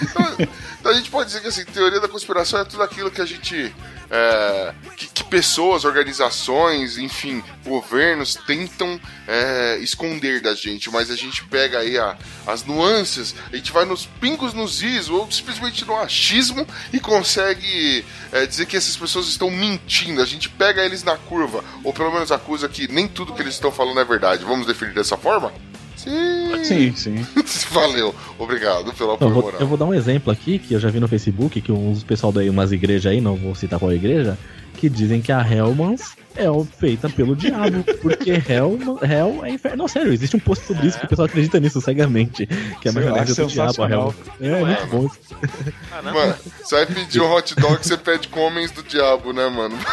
Então, 0.85 0.93
a 0.93 0.97
gente 0.97 1.09
pode 1.09 1.25
dizer 1.27 1.41
que 1.41 1.47
assim, 1.47 1.65
teoria 1.65 1.99
da 1.99 2.07
conspiração 2.07 2.59
é 2.59 2.63
tudo 2.63 2.83
aquilo 2.83 3.09
que 3.09 3.19
a 3.19 3.25
gente. 3.25 3.73
é, 4.11 4.71
que, 4.95 5.07
que 5.07 5.23
pessoas, 5.23 5.83
organizações, 5.83 6.99
enfim, 6.99 7.43
governos 7.65 8.35
tentam 8.35 8.99
é, 9.27 9.79
esconder 9.81 10.41
da 10.41 10.53
gente, 10.53 10.91
mas 10.91 11.09
a 11.09 11.15
gente 11.15 11.43
pega 11.45 11.79
aí 11.79 11.97
a- 11.97 12.15
as 12.45 12.63
nuances, 12.63 13.33
a 13.51 13.55
gente 13.55 13.71
vai 13.71 13.83
nos 13.83 14.05
pingos 14.05 14.53
nos 14.53 14.83
is 14.83 15.09
ou 15.09 15.29
simplesmente 15.31 15.83
no 15.85 15.95
achismo 15.97 16.67
e 16.93 16.99
consegue 16.99 18.05
é, 18.31 18.45
dizer 18.45 18.67
que 18.67 18.77
essas 18.77 18.95
pessoas 18.95 19.27
estão 19.27 19.49
mentindo. 19.49 20.21
A 20.21 20.25
gente 20.25 20.49
pega 20.49 20.85
eles 20.85 21.03
na 21.03 21.17
curva, 21.17 21.63
ou 21.83 21.91
pelo 21.93 22.11
menos 22.11 22.31
acusa 22.31 22.69
que 22.69 22.87
nem 22.87 23.07
tudo 23.07 23.33
que 23.33 23.41
eles 23.41 23.55
estão 23.55 23.71
falando 23.71 23.99
é 23.99 24.05
verdade. 24.05 24.45
Vamos 24.45 24.67
definir 24.67 24.93
dessa 24.93 25.17
forma? 25.17 25.51
Sim. 26.05 26.63
Sim, 26.63 26.95
sim. 26.95 27.27
Valeu. 27.71 28.13
Obrigado 28.39 28.93
pelo 28.93 29.11
Eu 29.11 29.15
apoio 29.15 29.31
vou, 29.33 29.43
moral. 29.43 29.59
eu 29.59 29.67
vou 29.67 29.77
dar 29.77 29.85
um 29.85 29.93
exemplo 29.93 30.31
aqui 30.31 30.57
que 30.59 30.73
eu 30.73 30.79
já 30.79 30.89
vi 30.89 30.99
no 30.99 31.07
Facebook, 31.07 31.59
que 31.59 31.71
uns 31.71 32.03
pessoal 32.03 32.31
daí, 32.31 32.49
umas 32.49 32.71
igrejas 32.71 33.11
aí, 33.11 33.19
não 33.21 33.35
vou 33.35 33.53
citar 33.55 33.79
qual 33.79 33.91
igreja, 33.91 34.37
que 34.77 34.89
dizem 34.89 35.21
que 35.21 35.31
a 35.31 35.41
Hellmans 35.41 36.15
é 36.35 36.47
feita 36.77 37.09
pelo 37.09 37.35
diabo, 37.35 37.83
porque 38.01 38.31
Hell, 38.31 38.77
Hell 39.01 39.45
é 39.45 39.51
inferno. 39.51 39.77
Não, 39.77 39.87
sério, 39.87 40.11
existe 40.11 40.35
um 40.35 40.39
post 40.39 40.65
sobre 40.65 40.87
isso 40.87 40.99
que 40.99 41.05
o 41.05 41.09
pessoal 41.09 41.27
acredita 41.27 41.59
nisso 41.59 41.81
cegamente, 41.81 42.45
que 42.45 42.87
é 42.87 42.91
a 42.91 42.93
lá, 42.93 43.01
maionese 43.01 43.35
do 43.35 43.47
diabo, 43.47 43.83
a. 43.83 43.89
Hell. 43.89 44.15
É, 44.41 44.47
é 44.47 44.65
muito 44.65 44.87
bom. 44.87 45.09
Mano, 46.03 46.35
você 46.61 46.75
vai 46.75 46.85
pedir 46.85 47.21
um 47.21 47.31
hot 47.31 47.55
dog, 47.55 47.77
você 47.77 47.97
pede 47.97 48.27
com 48.27 48.41
homens 48.41 48.71
do 48.71 48.83
diabo, 48.83 49.33
né, 49.33 49.47
mano? 49.49 49.75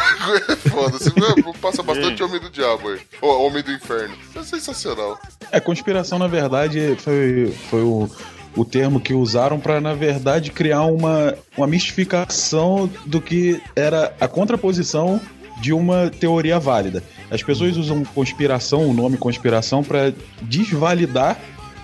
É 0.49 0.55
foda. 0.55 0.97
Você 0.97 1.11
mano, 1.17 1.53
passa 1.61 1.83
bastante 1.83 2.21
homem 2.23 2.39
do 2.39 2.49
diabo 2.49 2.89
aí. 2.89 2.99
Ou 3.21 3.45
homem 3.45 3.63
do 3.63 3.71
inferno. 3.71 4.15
É 4.35 4.43
sensacional. 4.43 5.19
É, 5.51 5.59
conspiração, 5.59 6.17
na 6.19 6.27
verdade, 6.27 6.95
foi, 6.99 7.53
foi 7.69 7.81
o, 7.81 8.09
o 8.55 8.65
termo 8.65 8.99
que 8.99 9.13
usaram 9.13 9.59
para 9.59 9.79
na 9.81 9.93
verdade, 9.93 10.51
criar 10.51 10.83
uma, 10.83 11.35
uma 11.57 11.67
mistificação 11.67 12.89
do 13.05 13.21
que 13.21 13.61
era 13.75 14.13
a 14.19 14.27
contraposição 14.27 15.19
de 15.63 15.71
uma 15.71 16.09
teoria 16.09 16.59
válida. 16.59 17.01
As 17.31 17.41
pessoas 17.41 17.77
usam 17.77 18.03
conspiração, 18.03 18.85
o 18.89 18.93
nome 18.93 19.15
conspiração, 19.15 19.81
para 19.81 20.13
desvalidar 20.41 21.39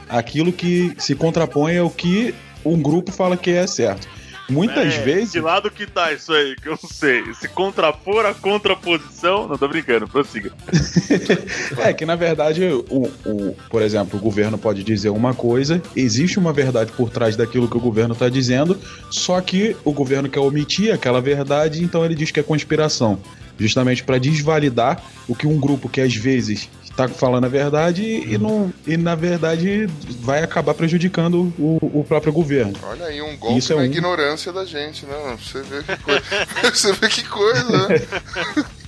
aquilo 0.09 0.51
que 0.51 0.93
se 0.97 1.15
contrapõe 1.15 1.77
ao 1.77 1.89
que 1.89 2.35
um 2.65 2.81
grupo 2.81 3.09
fala 3.09 3.37
que 3.37 3.51
é 3.51 3.65
certo. 3.65 4.05
Muitas 4.49 4.95
É, 4.95 5.01
vezes. 5.03 5.31
De 5.31 5.39
lado 5.39 5.69
que 5.69 5.85
tá 5.85 6.11
isso 6.11 6.33
aí, 6.33 6.55
que 6.55 6.67
eu 6.67 6.77
não 6.81 6.89
sei. 6.89 7.23
Se 7.35 7.47
contrapor 7.47 8.25
a 8.25 8.33
contraposição. 8.33 9.47
Não 9.47 9.57
tô 9.57 9.67
brincando, 9.67 10.07
prossiga. 10.07 10.51
É 11.77 11.93
que 11.93 12.05
na 12.05 12.15
verdade, 12.15 12.63
o, 12.89 13.11
o, 13.25 13.55
por 13.69 13.81
exemplo, 13.81 14.19
o 14.19 14.21
governo 14.21 14.57
pode 14.57 14.83
dizer 14.83 15.09
uma 15.09 15.33
coisa, 15.33 15.81
existe 15.95 16.37
uma 16.39 16.51
verdade 16.51 16.91
por 16.91 17.09
trás 17.09 17.35
daquilo 17.35 17.67
que 17.69 17.77
o 17.77 17.79
governo 17.79 18.13
está 18.13 18.27
dizendo, 18.29 18.77
só 19.09 19.39
que 19.41 19.75
o 19.85 19.93
governo 19.93 20.29
quer 20.29 20.39
omitir 20.39 20.93
aquela 20.93 21.21
verdade, 21.21 21.83
então 21.83 22.03
ele 22.03 22.15
diz 22.15 22.31
que 22.31 22.39
é 22.39 22.43
conspiração. 22.43 23.19
Justamente 23.57 24.03
para 24.03 24.17
desvalidar 24.17 25.03
o 25.27 25.35
que 25.35 25.45
um 25.45 25.59
grupo 25.59 25.89
que 25.89 25.99
às 26.01 26.15
vezes 26.15 26.69
está 27.05 27.07
falando 27.07 27.45
a 27.45 27.47
verdade 27.47 28.03
e, 28.03 28.37
não, 28.37 28.73
e 28.85 28.97
na 28.97 29.15
verdade 29.15 29.87
vai 30.21 30.43
acabar 30.43 30.73
prejudicando 30.73 31.53
o, 31.57 31.77
o 31.99 32.03
próprio 32.03 32.33
governo. 32.33 32.73
Olha 32.83 33.05
aí, 33.05 33.21
um 33.21 33.37
golpe 33.37 33.57
Isso 33.57 33.71
é 33.73 33.75
na 33.77 33.81
um- 33.83 33.85
ignorância 33.85 34.51
da 34.51 34.65
gente, 34.65 35.05
né? 35.05 35.37
Você 35.41 35.61
vê 35.61 35.83
que 35.83 35.97
coisa. 36.03 36.21
Você 36.73 36.93
vê 36.93 37.07
que 37.09 37.23
coisa, 37.23 37.87
né? 37.87 38.01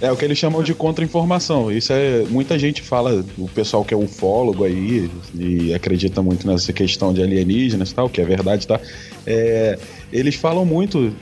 É 0.01 0.11
o 0.11 0.17
que 0.17 0.25
eles 0.25 0.37
chamam 0.37 0.61
de 0.63 0.73
contra-informação. 0.73 1.71
Isso 1.71 1.93
é. 1.93 2.23
Muita 2.29 2.57
gente 2.59 2.81
fala, 2.81 3.23
o 3.37 3.47
pessoal 3.47 3.85
que 3.85 3.93
é 3.93 3.97
ufólogo 3.97 4.63
aí 4.63 5.09
e 5.35 5.73
acredita 5.73 6.21
muito 6.21 6.45
nessa 6.47 6.73
questão 6.73 7.13
de 7.13 7.21
alienígenas 7.21 7.91
e 7.91 7.95
tal, 7.95 8.09
que 8.09 8.19
é 8.19 8.25
verdade, 8.25 8.67
tá? 8.67 8.79
É, 9.25 9.77
eles 10.11 10.35
falam 10.35 10.65
muito 10.65 11.13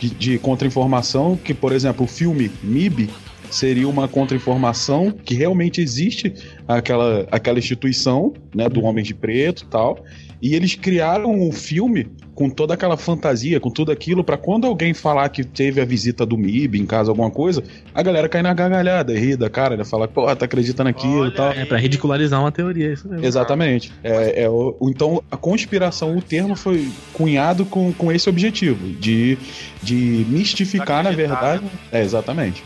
de 0.00 0.38
contra-informação, 0.38 1.36
que, 1.36 1.52
por 1.52 1.72
exemplo, 1.72 2.04
o 2.04 2.08
filme 2.08 2.50
MIB 2.62 3.10
seria 3.50 3.88
uma 3.88 4.06
contra-informação 4.08 5.10
que 5.10 5.34
realmente 5.34 5.80
existe 5.80 6.32
aquela, 6.66 7.26
aquela 7.30 7.58
instituição, 7.58 8.32
né, 8.54 8.68
do 8.68 8.82
Homem 8.84 9.04
de 9.04 9.14
Preto 9.14 9.62
e 9.64 9.66
tal. 9.66 10.04
E 10.40 10.54
eles 10.54 10.76
criaram 10.76 11.32
um 11.34 11.50
filme 11.50 12.06
com 12.32 12.48
toda 12.48 12.72
aquela 12.72 12.96
fantasia, 12.96 13.58
com 13.58 13.68
tudo 13.68 13.90
aquilo, 13.90 14.22
pra 14.22 14.36
quando 14.36 14.68
alguém 14.68 14.94
falar 14.94 15.28
que 15.30 15.42
teve 15.42 15.80
a 15.80 15.84
visita 15.84 16.24
do 16.24 16.38
MIB 16.38 16.78
em 16.78 16.86
casa, 16.86 17.10
alguma 17.10 17.28
coisa, 17.32 17.64
a 17.92 18.00
galera 18.00 18.28
cai 18.28 18.40
na 18.42 18.54
gargalhada, 18.54 19.12
rir 19.18 19.36
da 19.36 19.50
cara, 19.50 19.76
né? 19.76 19.82
Falar, 19.84 20.06
pô, 20.06 20.24
tá 20.36 20.44
acreditando 20.44 20.88
naquilo 20.90 21.26
e 21.26 21.30
tal. 21.32 21.50
É 21.50 21.64
pra 21.64 21.76
ridicularizar 21.78 22.38
uma 22.40 22.52
teoria, 22.52 22.90
é 22.90 22.92
isso 22.92 23.08
mesmo. 23.08 23.26
Exatamente. 23.26 23.92
É, 24.04 24.44
é 24.44 24.48
o, 24.48 24.76
o- 24.78 24.88
então, 24.88 25.20
a 25.28 25.36
conspiração, 25.36 26.16
o 26.16 26.22
termo 26.22 26.54
foi 26.54 26.88
cunhado 27.12 27.64
com, 27.66 27.92
com 27.92 28.12
esse 28.12 28.28
objetivo, 28.28 28.86
de, 28.92 29.36
de 29.82 30.24
mistificar, 30.28 31.02
na 31.02 31.10
verdade. 31.10 31.64
É, 31.90 32.00
exatamente. 32.02 32.62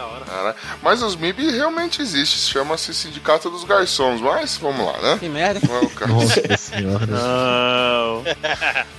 Da 0.00 0.06
hora. 0.06 0.24
Cara, 0.24 0.56
mas 0.82 1.02
os 1.02 1.14
MIB 1.14 1.50
realmente 1.50 2.00
existem, 2.00 2.38
chama-se 2.40 2.94
Sindicato 2.94 3.50
dos 3.50 3.64
Garçons, 3.64 4.18
mas 4.22 4.56
vamos 4.56 4.86
lá, 4.86 4.98
né? 5.02 5.18
Que 5.18 5.28
merda. 5.28 5.60
Não 5.68 5.76
é 5.76 5.80
o 5.80 5.90
caso. 5.90 6.12
Nossa 6.14 6.56
senhora. 6.56 7.04
Não. 7.06 8.24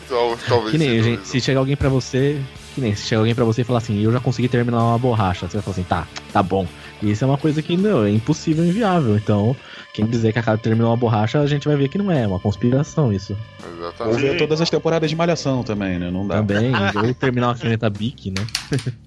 Tal- 0.08 0.38
Talvez 0.48 0.72
Que 0.72 0.78
nem, 0.78 1.02
gente, 1.02 1.28
se 1.28 1.42
chegar 1.42 1.60
alguém 1.60 1.76
pra 1.76 1.90
você. 1.90 2.40
Que 2.76 2.82
nem, 2.82 2.94
se 2.94 3.08
chegar 3.08 3.22
alguém 3.22 3.34
pra 3.34 3.44
você 3.44 3.62
e 3.62 3.64
falar 3.64 3.80
assim, 3.80 4.00
eu 4.04 4.12
já 4.12 4.20
consegui 4.20 4.48
terminar 4.48 4.78
uma 4.84 4.98
borracha. 5.00 5.48
Você 5.48 5.58
vai 5.58 5.64
falar 5.64 5.74
assim, 5.74 5.84
tá, 5.84 6.08
tá 6.32 6.44
bom. 6.44 6.68
E 7.02 7.10
isso 7.10 7.24
é 7.24 7.28
uma 7.28 7.38
coisa 7.38 7.64
que, 7.64 7.76
não, 7.76 8.06
é 8.06 8.12
impossível, 8.12 8.64
inviável. 8.64 9.18
Então, 9.18 9.56
quem 9.94 10.06
dizer 10.06 10.32
que 10.32 10.38
a 10.40 10.44
cara 10.44 10.58
terminou 10.60 10.92
uma 10.92 10.98
borracha, 10.98 11.40
a 11.40 11.48
gente 11.48 11.68
vai 11.68 11.76
ver 11.76 11.90
que 11.90 11.98
não 11.98 12.12
é, 12.12 12.22
é 12.24 12.28
uma 12.28 12.40
conspiração 12.40 13.12
isso. 13.12 13.36
Ou 13.64 13.88
Exatamente. 13.88 14.22
ver 14.22 14.38
todas 14.38 14.62
as 14.62 14.70
temporadas 14.70 15.10
de 15.10 15.16
Malhação 15.16 15.64
também, 15.64 15.98
né? 15.98 16.12
Não 16.12 16.28
dá. 16.28 16.36
Também, 16.36 16.72
ou 17.04 17.14
terminar 17.16 17.48
uma 17.48 17.56
caneta 17.56 17.90
Bic, 17.90 18.30
né? 18.32 18.46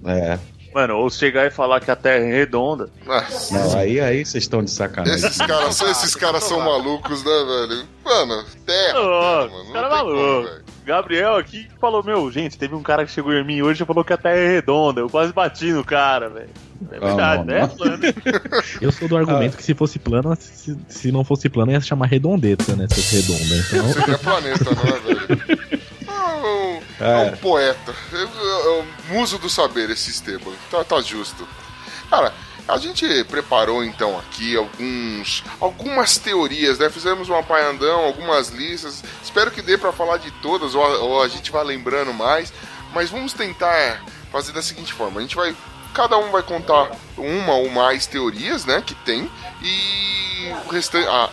É. 0.07 0.39
Mano, 0.75 0.97
ou 0.97 1.09
chegar 1.09 1.47
e 1.47 1.51
falar 1.51 1.79
que 1.81 1.91
a 1.91 1.95
Terra 1.97 2.25
é 2.25 2.33
redonda. 2.33 2.89
Não, 3.07 3.79
aí, 3.79 4.01
aí 4.01 4.25
vocês 4.25 4.43
estão 4.43 4.63
de 4.63 4.71
sacanagem. 4.73 5.15
Esses 5.15 5.39
caras, 5.39 5.81
esses 5.81 6.15
caras 6.17 6.43
são 6.45 6.59
malucos, 6.59 7.23
né, 7.25 7.31
velho? 7.69 7.85
Mano, 8.05 8.45
terra, 8.67 9.01
Ô, 9.01 9.49
mano. 9.49 9.73
cara 9.73 9.87
é 9.87 9.91
como, 9.91 10.11
maluco. 10.17 10.49
velho. 10.49 10.65
Gabriel 10.85 11.37
aqui 11.37 11.67
falou, 11.81 12.03
meu, 12.03 12.31
gente, 12.31 12.59
teve 12.59 12.75
um 12.75 12.83
cara 12.83 13.07
que 13.07 13.13
chegou 13.13 13.33
em 13.33 13.43
mim 13.45 13.63
hoje 13.63 13.83
e 13.83 13.87
falou 13.87 14.05
que 14.05 14.13
a 14.13 14.19
Terra 14.19 14.37
é 14.37 14.49
redonda. 14.49 15.01
Eu 15.01 15.09
quase 15.09 15.33
bati 15.33 15.73
no 15.73 15.83
cara, 15.85 16.29
velho. 16.29 16.51
É 16.93 16.97
Ah, 16.97 17.01
verdade, 17.01 17.39
não, 17.39 17.55
né? 17.55 17.61
não. 17.61 17.69
plano. 17.69 17.99
Eu 18.83 18.93
sou 18.93 19.09
do 19.09 19.17
argumento 19.17 19.57
que 19.57 19.63
se 19.63 19.73
fosse 19.75 19.99
plana, 19.99 20.37
se, 20.37 20.77
se 20.89 21.11
não 21.11 21.25
fosse 21.25 21.49
plana, 21.49 21.73
ia 21.73 21.81
se 21.81 21.87
chamar 21.87 22.07
redondeta, 22.07 22.77
né? 22.77 22.87
Se 22.91 22.97
fosse 22.97 23.17
redonda. 23.23 23.65
Então, 23.67 23.93
Seria 23.93 24.19
planeta, 24.19 24.65
não 24.65 24.83
é, 24.83 25.01
velho? 25.01 25.74
É 26.35 27.05
um, 27.05 27.07
é 27.07 27.31
um 27.33 27.37
poeta. 27.37 27.95
É, 28.13 28.23
é 28.23 28.83
um 28.83 29.15
muso 29.15 29.39
do 29.39 29.49
saber 29.49 29.91
esse 29.91 30.11
Esteban. 30.11 30.53
Tá, 30.71 30.85
tá 30.85 31.01
justo. 31.01 31.47
Cara, 32.11 32.33
a 32.67 32.79
gente 32.79 33.25
preparou 33.25 33.85
então 33.85 34.19
aqui 34.19 34.57
alguns, 34.57 35.45
algumas 35.61 36.17
teorias, 36.19 36.79
né? 36.79 36.89
Fizemos 36.91 37.29
um 37.29 37.37
apanhadão, 37.37 38.05
algumas 38.05 38.49
listas. 38.49 39.03
Espero 39.23 39.51
que 39.51 39.63
dê 39.63 39.77
pra 39.77 39.93
falar 39.93 40.19
de 40.19 40.31
todas, 40.43 40.75
ou 40.75 40.85
a, 40.85 40.99
ou 40.99 41.23
a 41.23 41.29
gente 41.29 41.51
vai 41.51 41.65
lembrando 41.65 42.13
mais. 42.13 42.53
Mas 42.93 43.11
vamos 43.11 43.33
tentar 43.33 44.03
fazer 44.31 44.53
da 44.53 44.63
seguinte 44.63 44.93
forma: 44.93 45.19
a 45.19 45.23
gente 45.23 45.37
vai 45.37 45.55
Cada 45.95 46.19
um 46.19 46.33
vai 46.33 46.43
contar 46.43 46.91
uma 47.17 47.55
ou 47.55 47.71
mais 47.71 48.05
teorias, 48.05 48.65
né, 48.65 48.83
que 48.85 48.97
tem, 48.97 49.31
e 49.63 50.53
o 50.67 50.69
restante. 50.69 51.07
Ah, 51.09 51.31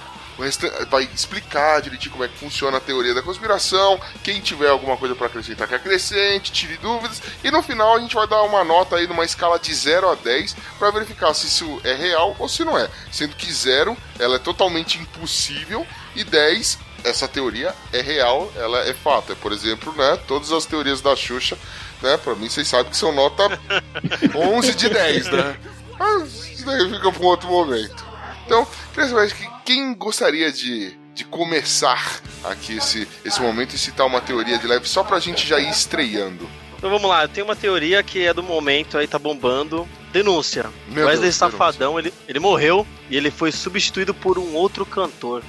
vai 0.89 1.03
explicar 1.13 1.81
direitinho 1.81 2.11
como 2.11 2.23
é 2.23 2.27
que 2.27 2.37
funciona 2.37 2.77
a 2.77 2.81
teoria 2.81 3.13
da 3.13 3.21
conspiração. 3.21 3.99
Quem 4.23 4.41
tiver 4.41 4.69
alguma 4.69 4.97
coisa 4.97 5.15
para 5.15 5.27
acrescentar, 5.27 5.67
que 5.67 5.75
acrescente, 5.75 6.51
tire 6.51 6.77
dúvidas. 6.77 7.21
E 7.43 7.51
no 7.51 7.61
final 7.61 7.95
a 7.95 7.99
gente 7.99 8.15
vai 8.15 8.27
dar 8.27 8.41
uma 8.43 8.63
nota 8.63 8.95
aí 8.95 9.07
numa 9.07 9.23
escala 9.23 9.59
de 9.59 9.73
0 9.73 10.09
a 10.09 10.15
10 10.15 10.55
para 10.79 10.91
verificar 10.91 11.33
se 11.33 11.47
isso 11.47 11.81
é 11.83 11.93
real 11.93 12.35
ou 12.39 12.49
se 12.49 12.63
não 12.63 12.77
é. 12.77 12.89
Sendo 13.11 13.35
que 13.35 13.51
0 13.51 13.95
ela 14.19 14.35
é 14.35 14.39
totalmente 14.39 14.97
impossível 14.99 15.85
e 16.15 16.23
10 16.23 16.77
essa 17.03 17.27
teoria 17.27 17.73
é 17.91 18.01
real, 18.01 18.51
ela 18.55 18.79
é 18.87 18.93
fato. 18.93 19.31
É, 19.31 19.35
por 19.35 19.51
exemplo, 19.51 19.93
né, 19.93 20.17
todas 20.27 20.51
as 20.51 20.65
teorias 20.65 21.01
da 21.01 21.15
Xuxa, 21.15 21.57
né, 22.01 22.17
pra 22.17 22.35
mim 22.35 22.49
vocês 22.49 22.67
sabem 22.67 22.91
que 22.91 22.97
são 22.97 23.11
nota 23.11 23.43
11 24.35 24.75
de 24.75 24.89
10, 24.89 25.31
né? 25.31 25.57
Mas 25.97 26.45
isso 26.51 26.65
daí 26.65 26.89
fica 26.89 27.11
para 27.11 27.23
um 27.23 27.25
outro 27.25 27.47
momento. 27.47 28.05
Então, 28.45 28.67
queria 28.93 29.09
saber 29.09 29.33
que 29.33 29.60
quem 29.71 29.93
gostaria 29.93 30.51
de, 30.51 30.93
de 31.15 31.23
começar 31.23 32.19
aqui 32.43 32.75
esse, 32.75 33.07
esse 33.23 33.41
momento 33.41 33.73
e 33.73 33.77
citar 33.77 34.05
uma 34.05 34.19
teoria 34.19 34.57
de 34.57 34.67
leve 34.67 34.87
só 34.87 35.01
pra 35.01 35.17
gente 35.17 35.47
já 35.47 35.59
ir 35.59 35.69
estreando. 35.69 36.49
Então 36.77 36.89
vamos 36.89 37.09
lá, 37.09 37.25
tem 37.25 37.41
uma 37.41 37.55
teoria 37.55 38.03
que 38.03 38.25
é 38.25 38.33
do 38.33 38.43
momento 38.43 38.97
aí, 38.97 39.07
tá 39.07 39.17
bombando. 39.17 39.87
Denúncia. 40.11 40.65
Meu 40.89 41.05
Wesley 41.05 41.29
Deus, 41.29 41.35
Safadão, 41.35 41.97
ele, 41.97 42.13
ele 42.27 42.39
morreu 42.39 42.85
e 43.09 43.15
ele 43.15 43.31
foi 43.31 43.49
substituído 43.49 44.13
por 44.13 44.37
um 44.37 44.55
outro 44.55 44.85
cantor. 44.85 45.41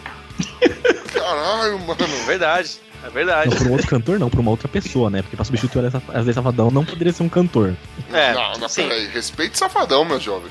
Caralho, 1.13 1.81
mano. 1.81 1.97
É 2.01 2.07
verdade, 2.25 2.79
é 3.03 3.11
verdade. 3.11 3.51
Não, 3.51 3.57
por 3.57 3.67
um 3.67 3.73
outro 3.73 3.89
cantor, 3.89 4.19
não, 4.21 4.31
por 4.31 4.39
uma 4.39 4.53
outra 4.53 4.69
pessoa, 4.69 5.11
né? 5.11 5.23
Porque 5.23 5.35
pra 5.35 5.45
substituir 5.45 5.81
o 5.81 6.13
Wesley 6.13 6.35
Safadão 6.35 6.71
não 6.71 6.85
poderia 6.85 7.13
ser 7.13 7.25
um 7.25 7.29
cantor. 7.29 7.75
É, 8.13 8.35
não, 8.35 8.53
não, 8.59 8.69
sim. 8.69 8.85
peraí. 8.85 9.09
Respeite 9.09 9.59
safadão, 9.59 10.05
meu 10.05 10.21
jovem. 10.21 10.51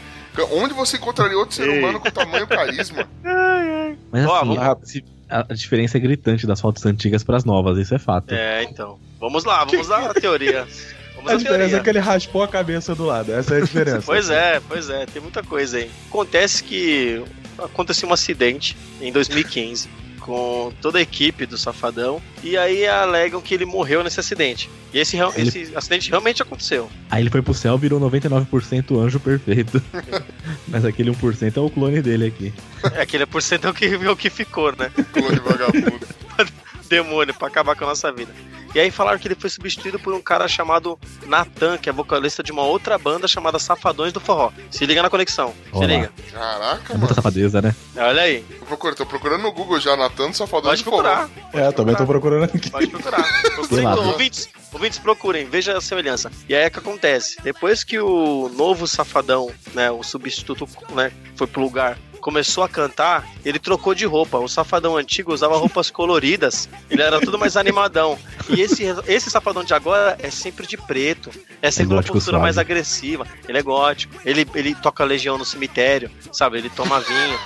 Onde 0.52 0.74
você 0.74 0.98
encontraria 0.98 1.38
outro 1.38 1.56
ser 1.56 1.68
Ei. 1.68 1.80
humano 1.80 2.00
com 2.00 2.10
tamanho 2.10 2.48
carisma? 2.48 3.08
Mas 4.12 4.26
Ó, 4.26 4.78
assim, 4.82 5.02
a, 5.30 5.46
a 5.50 5.54
diferença 5.54 5.98
é 5.98 6.00
gritante 6.00 6.48
das 6.48 6.60
fotos 6.60 6.86
antigas 6.86 7.24
pras 7.24 7.44
novas, 7.44 7.78
isso 7.78 7.94
é 7.96 8.00
fato. 8.00 8.34
É, 8.34 8.64
então. 8.64 9.00
Vamos 9.20 9.44
lá, 9.44 9.64
vamos 9.64 9.88
lá 9.88 10.10
a 10.10 10.14
teoria. 10.14 10.68
Vamos 11.16 11.32
A 11.32 11.36
diferença 11.36 11.70
teoria. 11.70 11.78
é 11.78 11.80
que 11.80 11.90
ele 11.90 12.00
raspou 12.00 12.44
a 12.44 12.48
cabeça 12.48 12.96
do 12.96 13.06
lado. 13.06 13.32
Essa 13.32 13.56
é 13.56 13.58
a 13.58 13.62
diferença. 13.62 14.02
Pois 14.06 14.30
é, 14.30 14.60
pois 14.68 14.90
é, 14.90 15.06
tem 15.06 15.22
muita 15.22 15.44
coisa 15.44 15.78
aí. 15.78 15.92
Acontece 16.10 16.64
que 16.64 17.24
aconteceu 17.58 18.10
um 18.10 18.14
acidente 18.14 18.76
em 19.00 19.12
2015 19.12 19.90
com 20.22 20.72
toda 20.82 21.00
a 21.00 21.02
equipe 21.02 21.46
do 21.46 21.58
Safadão 21.58 22.22
e 22.44 22.56
aí 22.58 22.86
alegam 22.88 23.42
que 23.42 23.54
ele 23.54 23.66
morreu 23.66 24.04
nesse 24.04 24.20
acidente. 24.20 24.70
E 24.94 25.00
esse, 25.00 25.18
Ele- 25.18 25.48
esse 25.48 25.72
acidente 25.76 26.10
realmente 26.10 26.42
aconteceu. 26.42 26.90
Aí 27.10 27.22
ele 27.24 27.30
foi 27.30 27.42
pro 27.42 27.54
céu 27.54 27.78
virou 27.78 28.00
99% 28.00 28.98
anjo 29.00 29.20
perfeito. 29.20 29.82
Mas 30.68 30.86
aquele 30.86 31.12
1% 31.12 31.58
é 31.58 31.60
o 31.60 31.70
clone 31.70 32.02
dele 32.02 32.28
aqui. 32.28 32.54
É 32.94 33.02
aquele 33.02 33.26
porcentão 33.26 33.74
que 33.74 33.88
viu 33.98 34.16
que 34.16 34.30
ficou, 34.30 34.72
né? 34.76 34.92
Clone 35.12 35.40
vagabundo. 35.40 36.08
Demônio, 36.90 37.34
pra 37.34 37.48
acabar 37.48 37.76
com 37.76 37.86
a 37.86 37.88
nossa 37.88 38.12
vida. 38.12 38.34
E 38.74 38.80
aí 38.80 38.90
falaram 38.90 39.20
que 39.20 39.28
ele 39.28 39.36
foi 39.36 39.50
substituído 39.50 40.00
por 40.00 40.14
um 40.14 40.22
cara 40.22 40.48
chamado 40.48 40.98
Natan, 41.26 41.78
que 41.78 41.90
é 41.90 41.92
vocalista 41.92 42.42
de 42.42 42.52
uma 42.52 42.64
outra 42.64 42.98
banda 42.98 43.28
chamada 43.28 43.60
Safadões 43.60 44.14
do 44.14 44.20
Forró. 44.20 44.52
Se 44.70 44.86
liga 44.86 45.02
na 45.04 45.10
conexão, 45.10 45.54
se 45.72 45.78
Olá. 45.78 45.86
liga. 45.86 46.12
Caraca, 46.32 46.84
É 46.86 46.88
mano. 46.90 47.00
muita 47.00 47.14
safadeza, 47.14 47.62
né? 47.62 47.76
Olha 47.98 48.22
aí, 48.22 48.42
Tô 48.60 48.66
procurando, 48.66 48.96
tô 48.98 49.06
procurando 49.06 49.42
no 49.42 49.52
Google 49.52 49.80
já, 49.80 49.98
Natan 49.98 50.32
Safadão 50.32 50.70
pode 50.70 50.78
de 50.78 50.84
forró. 50.86 51.02
procurar. 51.04 51.30
É, 51.54 51.72
também 51.74 51.96
tô 51.96 52.06
procurando 52.06 52.44
aqui. 52.46 52.70
Pode 52.70 52.88
procurar. 52.88 53.24
Procurem, 53.56 53.88
ouvintes, 53.88 54.50
ouvintes, 54.72 55.00
procurem, 55.00 55.46
veja 55.50 55.78
a 55.78 55.82
semelhança. 55.82 56.32
E 56.48 56.56
aí 56.56 56.64
é 56.64 56.70
que 56.70 56.80
acontece. 56.80 57.36
Depois 57.44 57.84
que 57.84 58.00
o 58.00 58.50
novo 58.56 58.88
safadão, 58.88 59.52
né, 59.74 59.92
o 59.92 60.02
substituto, 60.04 60.68
né, 60.92 61.12
foi 61.36 61.46
pro 61.48 61.62
lugar, 61.62 61.98
começou 62.22 62.64
a 62.64 62.70
cantar, 62.70 63.28
ele 63.44 63.60
trocou 63.60 63.94
de 63.94 64.06
roupa. 64.06 64.38
O 64.38 64.48
safadão 64.48 64.96
antigo 64.96 65.34
usava 65.34 65.58
roupas 65.58 65.90
coloridas, 65.90 66.70
ele 66.90 67.02
era 67.02 67.20
tudo 67.20 67.38
mais 67.38 67.58
animadão. 67.58 68.18
E 68.50 68.62
esse, 68.62 68.84
esse 69.08 69.30
safadão 69.30 69.64
de 69.64 69.74
agora 69.74 70.18
é 70.22 70.30
sempre 70.30 70.66
de 70.66 70.78
preto, 70.78 71.32
é 71.62 71.70
sempre 71.72 71.96
uma 71.96 72.04
postura 72.04 72.40
mais 72.40 72.58
agressiva. 72.58 73.28
Ele 73.48 73.58
é 73.58 73.62
gótico, 73.62 74.16
ele, 74.24 74.48
ele 74.54 74.76
toca 74.76 75.04
legião 75.04 75.38
no 75.38 75.44
cemitério, 75.44 76.10
sabe? 76.32 76.60
Ele 76.60 76.70
toma 76.70 77.00
vinho. 77.02 77.40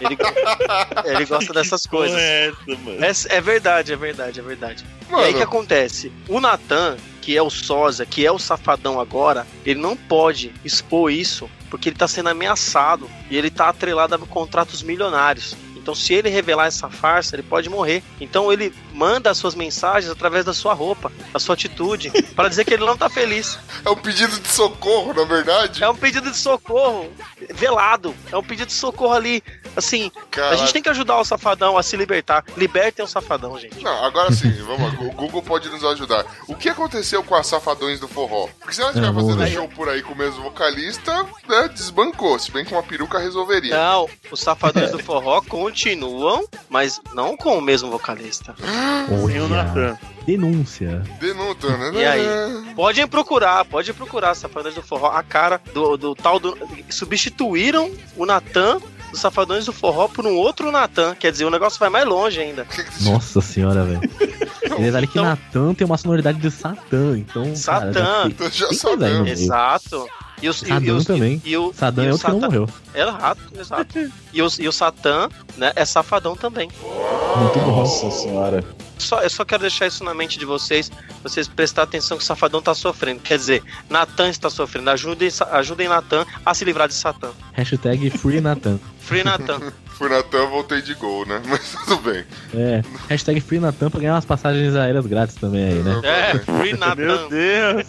Ele, 0.00 0.16
ele 1.04 1.24
gosta 1.24 1.52
dessas 1.52 1.86
coisas. 1.86 2.16
é 2.18 2.52
essa? 3.00 3.28
É, 3.28 3.36
é 3.36 3.40
verdade, 3.40 3.92
é 3.92 3.96
verdade, 3.96 4.40
é 4.40 4.42
verdade. 4.42 4.84
Mano, 5.08 5.22
E 5.22 5.26
aí 5.26 5.32
o 5.32 5.36
que 5.36 5.42
acontece? 5.42 6.12
O 6.28 6.40
Natan, 6.40 6.96
que 7.20 7.36
é 7.36 7.42
o 7.42 7.50
sósia, 7.50 8.04
que 8.04 8.26
é 8.26 8.32
o 8.32 8.38
safadão 8.38 9.00
agora, 9.00 9.46
ele 9.64 9.80
não 9.80 9.96
pode 9.96 10.52
expor 10.64 11.10
isso 11.10 11.48
porque 11.72 11.88
ele 11.88 11.96
tá 11.96 12.06
sendo 12.06 12.28
ameaçado 12.28 13.10
e 13.30 13.36
ele 13.38 13.50
tá 13.50 13.70
atrelado 13.70 14.14
a 14.14 14.18
contratos 14.18 14.82
milionários. 14.82 15.56
Então, 15.82 15.94
se 15.94 16.14
ele 16.14 16.28
revelar 16.28 16.66
essa 16.66 16.88
farsa, 16.88 17.34
ele 17.34 17.42
pode 17.42 17.68
morrer. 17.68 18.02
Então, 18.20 18.52
ele 18.52 18.72
manda 18.92 19.30
as 19.30 19.36
suas 19.36 19.54
mensagens 19.54 20.10
através 20.10 20.44
da 20.44 20.54
sua 20.54 20.72
roupa, 20.72 21.10
da 21.32 21.40
sua 21.40 21.54
atitude, 21.54 22.10
para 22.36 22.48
dizer 22.48 22.64
que 22.64 22.72
ele 22.72 22.84
não 22.86 22.96
tá 22.96 23.10
feliz. 23.10 23.58
é 23.84 23.90
um 23.90 23.96
pedido 23.96 24.38
de 24.38 24.48
socorro, 24.48 25.12
na 25.12 25.24
verdade. 25.24 25.82
É 25.82 25.88
um 25.88 25.96
pedido 25.96 26.30
de 26.30 26.36
socorro 26.36 27.10
velado. 27.54 28.14
É 28.30 28.36
um 28.36 28.42
pedido 28.42 28.68
de 28.68 28.72
socorro 28.74 29.12
ali. 29.14 29.42
Assim, 29.74 30.12
a 30.14 30.26
Caraca. 30.26 30.56
gente 30.58 30.72
tem 30.72 30.82
que 30.82 30.88
ajudar 30.88 31.18
o 31.18 31.24
safadão 31.24 31.76
a 31.76 31.82
se 31.82 31.96
libertar. 31.96 32.44
Libertem 32.56 33.04
o 33.04 33.08
safadão, 33.08 33.58
gente. 33.58 33.82
Não, 33.82 34.04
agora 34.04 34.30
sim, 34.30 34.52
vamos 34.62 34.82
lá. 34.82 35.00
O 35.00 35.12
Google 35.12 35.42
pode 35.42 35.68
nos 35.68 35.82
ajudar. 35.84 36.24
O 36.46 36.54
que 36.54 36.68
aconteceu 36.68 37.24
com 37.24 37.34
as 37.34 37.46
safadões 37.46 37.98
do 37.98 38.06
forró? 38.06 38.48
Porque 38.60 38.74
se 38.74 38.80
ela 38.80 38.90
estiver 38.90 39.12
fazendo 39.12 39.46
show 39.48 39.68
por 39.68 39.88
aí 39.88 40.02
com 40.02 40.12
o 40.12 40.16
mesmo 40.16 40.42
vocalista, 40.42 41.26
né, 41.48 41.68
desbancou. 41.68 42.38
Se 42.38 42.52
bem 42.52 42.64
que 42.64 42.72
uma 42.72 42.82
peruca 42.82 43.18
resolveria. 43.18 43.76
Não, 43.76 44.08
os 44.30 44.40
safadões 44.40 44.90
do 44.90 44.98
forró 44.98 45.40
continuam, 45.72 46.44
mas 46.68 47.00
não 47.14 47.36
com 47.36 47.56
o 47.56 47.62
mesmo 47.62 47.90
vocalista. 47.90 48.54
Sem 49.26 49.40
o 49.40 49.48
Natan. 49.48 49.98
denúncia. 50.26 51.02
Denúncia, 51.18 51.76
né? 51.76 51.90
E 51.94 52.04
aí? 52.04 52.74
Podem 52.74 53.08
procurar, 53.08 53.64
pode 53.64 53.92
procurar 53.94 54.34
Safadões 54.34 54.74
do 54.74 54.82
Forró, 54.82 55.08
a 55.08 55.22
cara 55.22 55.60
do, 55.72 55.96
do 55.96 56.14
tal 56.14 56.38
do. 56.38 56.56
Substituíram 56.90 57.90
o 58.16 58.26
Natan 58.26 58.80
dos 59.10 59.20
Safadões 59.20 59.64
do 59.64 59.72
Forró 59.72 60.08
por 60.08 60.26
um 60.26 60.36
outro 60.36 60.70
Natan. 60.70 61.14
Quer 61.14 61.32
dizer, 61.32 61.46
o 61.46 61.50
negócio 61.50 61.80
vai 61.80 61.88
mais 61.88 62.04
longe 62.04 62.38
ainda. 62.38 62.66
Nossa 63.00 63.40
senhora, 63.40 63.84
velho. 63.84 64.00
E 64.78 64.82
detalhe 64.82 65.06
que 65.06 65.18
Então- 65.18 65.24
Natan 65.24 65.74
tem 65.74 65.84
uma 65.86 65.96
sonoridade 65.98 66.38
de 66.38 66.50
Satã, 66.50 67.18
então. 67.18 67.54
Satã. 67.56 67.92
Cara, 67.92 68.50
já 68.50 68.68
tem 68.68 68.78
sabemos. 68.78 69.20
meio. 69.22 69.28
Exato. 69.32 70.06
E 70.42 70.48
e 70.48 70.52
Sadam 70.52 71.04
também. 71.04 71.40
E, 71.44 71.56
o, 71.56 71.72
Sadã 71.72 72.02
e 72.02 72.08
é 72.08 72.12
o 72.14 72.18
que 72.18 72.28
não 72.28 72.40
morreu. 72.40 72.68
É 72.92 73.02
exato, 73.02 73.40
exato. 73.60 74.12
E, 74.32 74.42
os, 74.42 74.58
e 74.58 74.66
o 74.66 74.72
Satã, 74.72 75.28
né, 75.56 75.72
é 75.76 75.84
safadão 75.84 76.34
também. 76.34 76.68
Muito 77.36 77.58
bom. 77.60 77.76
Nossa 77.76 78.10
senhora. 78.10 78.64
Só, 78.98 79.20
eu 79.20 79.30
só 79.30 79.44
quero 79.44 79.62
deixar 79.62 79.86
isso 79.86 80.02
na 80.04 80.14
mente 80.14 80.38
de 80.38 80.44
vocês, 80.44 80.90
vocês 81.22 81.46
prestar 81.48 81.82
atenção 81.82 82.16
que 82.16 82.22
o 82.22 82.26
Safadão 82.26 82.62
tá 82.62 82.72
sofrendo. 82.72 83.20
Quer 83.20 83.36
dizer, 83.36 83.62
Natan 83.90 84.28
está 84.28 84.48
sofrendo. 84.48 84.90
Ajudem, 84.90 85.28
ajudem 85.52 85.88
Natan 85.88 86.24
a 86.44 86.54
se 86.54 86.64
livrar 86.64 86.86
de 86.88 86.94
Satã. 86.94 87.30
Hashtag 87.52 88.10
Free 88.10 88.40
Natan. 88.40 88.78
Free 89.00 89.24
Natan. 89.24 89.72
Fui 89.94 90.08
na 90.08 90.22
TAM, 90.22 90.46
voltei 90.46 90.82
de 90.82 90.94
gol, 90.94 91.26
né? 91.26 91.40
Mas 91.46 91.76
tudo 91.84 91.98
bem. 91.98 92.24
É. 92.54 92.82
Hashtag 93.08 93.40
Free 93.40 93.60
Natan 93.60 93.90
pra 93.90 94.00
ganhar 94.00 94.14
umas 94.14 94.24
passagens 94.24 94.74
aéreas 94.74 95.06
grátis 95.06 95.36
também 95.36 95.64
aí, 95.64 95.82
né? 95.82 96.00
É, 96.02 96.38
Free 96.38 96.72
Meu 96.72 96.78
Natan. 96.78 97.28
Deus! 97.28 97.86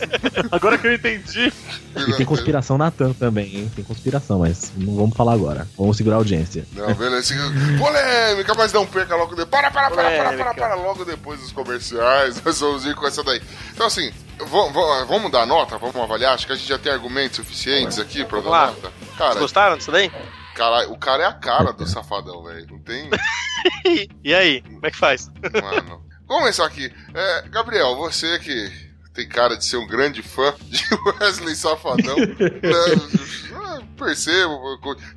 Agora 0.52 0.78
que 0.78 0.88
eu 0.88 0.94
entendi. 0.94 1.52
E 1.96 2.13
tem 2.13 2.26
conspiração 2.26 2.78
Natan 2.78 3.13
também, 3.13 3.56
hein? 3.56 3.72
Tem 3.76 3.84
conspiração, 3.84 4.39
mas 4.39 4.72
não 4.78 4.96
vamos 4.96 5.16
falar 5.16 5.34
agora. 5.34 5.68
Vamos 5.78 5.98
segurar 5.98 6.16
a 6.16 6.20
audiência. 6.20 6.66
Não, 6.74 6.94
beleza. 6.94 7.36
Polêmica, 7.80 8.54
mas 8.56 8.74
não 8.74 8.86
perca 8.86 9.16
logo 9.16 9.36
depois. 9.36 9.50
Para, 9.50 9.72
para, 9.72 9.92
para, 9.92 10.12
para, 10.12 10.34
para, 10.38 10.54
para, 10.54 10.76
logo 10.76 11.06
depois 11.06 11.39
dos 11.39 11.52
comerciais. 11.52 12.42
Nós 12.44 12.60
vamos 12.60 12.86
ir 12.86 12.96
com 12.96 13.08
essa 13.08 13.24
daí. 13.24 13.42
Então, 13.74 13.88
assim, 13.88 14.12
vamos 15.08 15.32
dar 15.32 15.46
nota? 15.46 15.78
Vamos 15.78 15.96
avaliar? 15.96 16.34
Acho 16.34 16.48
que 16.48 16.54
a 16.54 16.56
gente 16.56 16.68
já 16.68 16.78
tem 16.78 16.92
argumentos 16.92 17.38
suficientes 17.38 18.00
aqui 18.00 18.26
pra 18.26 18.39
dar 18.42 18.68
nota. 18.68 18.82
Vocês 18.82 19.18
Cara, 19.18 19.39
gostaram 19.39 19.78
disso 19.78 19.92
daí? 19.92 20.12
Cara, 20.54 20.89
o 20.89 20.98
cara 20.98 21.24
é 21.24 21.26
a 21.26 21.34
cara 21.34 21.74
do 21.74 21.88
safadão, 21.88 22.44
velho. 22.44 22.68
Não 22.70 22.80
tem. 22.80 23.10
E, 24.24 24.34
aí, 24.34 24.62
como 24.62 24.86
é 24.86 24.92
que 24.92 24.98
faz? 24.98 25.30
Mano. 25.42 26.04
Vamos 26.28 26.42
começar 26.42 26.66
aqui. 26.66 26.92
É, 27.13 27.48
Gabriel, 27.48 27.96
você 27.96 28.38
que 28.39 28.70
tem 29.13 29.28
cara 29.28 29.56
de 29.56 29.63
ser 29.63 29.78
um 29.78 29.88
grande 29.88 30.22
fã 30.22 30.54
de 30.63 30.84
Wesley 31.22 31.56
Safadão. 31.56 32.18
né, 32.18 33.88
percebo, 33.98 34.58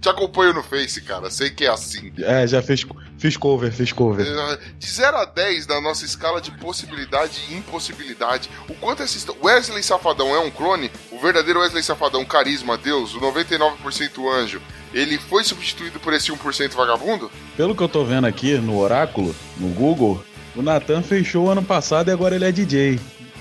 te 0.00 0.08
acompanho 0.08 0.52
no 0.52 0.62
Face, 0.62 1.00
cara. 1.00 1.30
Sei 1.30 1.50
que 1.50 1.64
é 1.64 1.70
assim. 1.70 2.12
É, 2.18 2.46
já 2.46 2.62
fiz, 2.62 2.84
fiz 3.18 3.36
cover, 3.36 3.72
fiz 3.72 3.92
cover. 3.92 4.26
É, 4.26 4.58
De 4.78 4.86
0 4.86 5.16
a 5.16 5.24
10 5.24 5.66
na 5.66 5.80
nossa 5.80 6.04
escala 6.04 6.40
de 6.40 6.50
possibilidade 6.52 7.40
e 7.48 7.54
impossibilidade, 7.54 8.50
o 8.68 8.74
quanto 8.74 9.02
essa 9.02 9.32
Wesley 9.42 9.82
Safadão 9.82 10.34
é 10.34 10.38
um 10.38 10.50
clone? 10.50 10.90
O 11.10 11.18
verdadeiro 11.18 11.60
Wesley 11.60 11.82
Safadão, 11.82 12.24
carisma, 12.24 12.76
Deus, 12.76 13.14
o 13.14 13.20
99% 13.20 14.30
anjo, 14.32 14.60
ele 14.92 15.18
foi 15.18 15.44
substituído 15.44 15.98
por 16.00 16.12
esse 16.12 16.30
1% 16.30 16.72
vagabundo? 16.74 17.30
Pelo 17.56 17.74
que 17.74 17.82
eu 17.82 17.88
tô 17.88 18.04
vendo 18.04 18.26
aqui 18.26 18.56
no 18.58 18.78
Oráculo, 18.78 19.34
no 19.58 19.68
Google, 19.68 20.22
o 20.54 20.62
Nathan 20.62 21.02
fechou 21.02 21.50
ano 21.50 21.62
passado 21.62 22.08
e 22.08 22.12
agora 22.12 22.34
ele 22.34 22.44
é 22.44 22.52
DJ. 22.52 22.98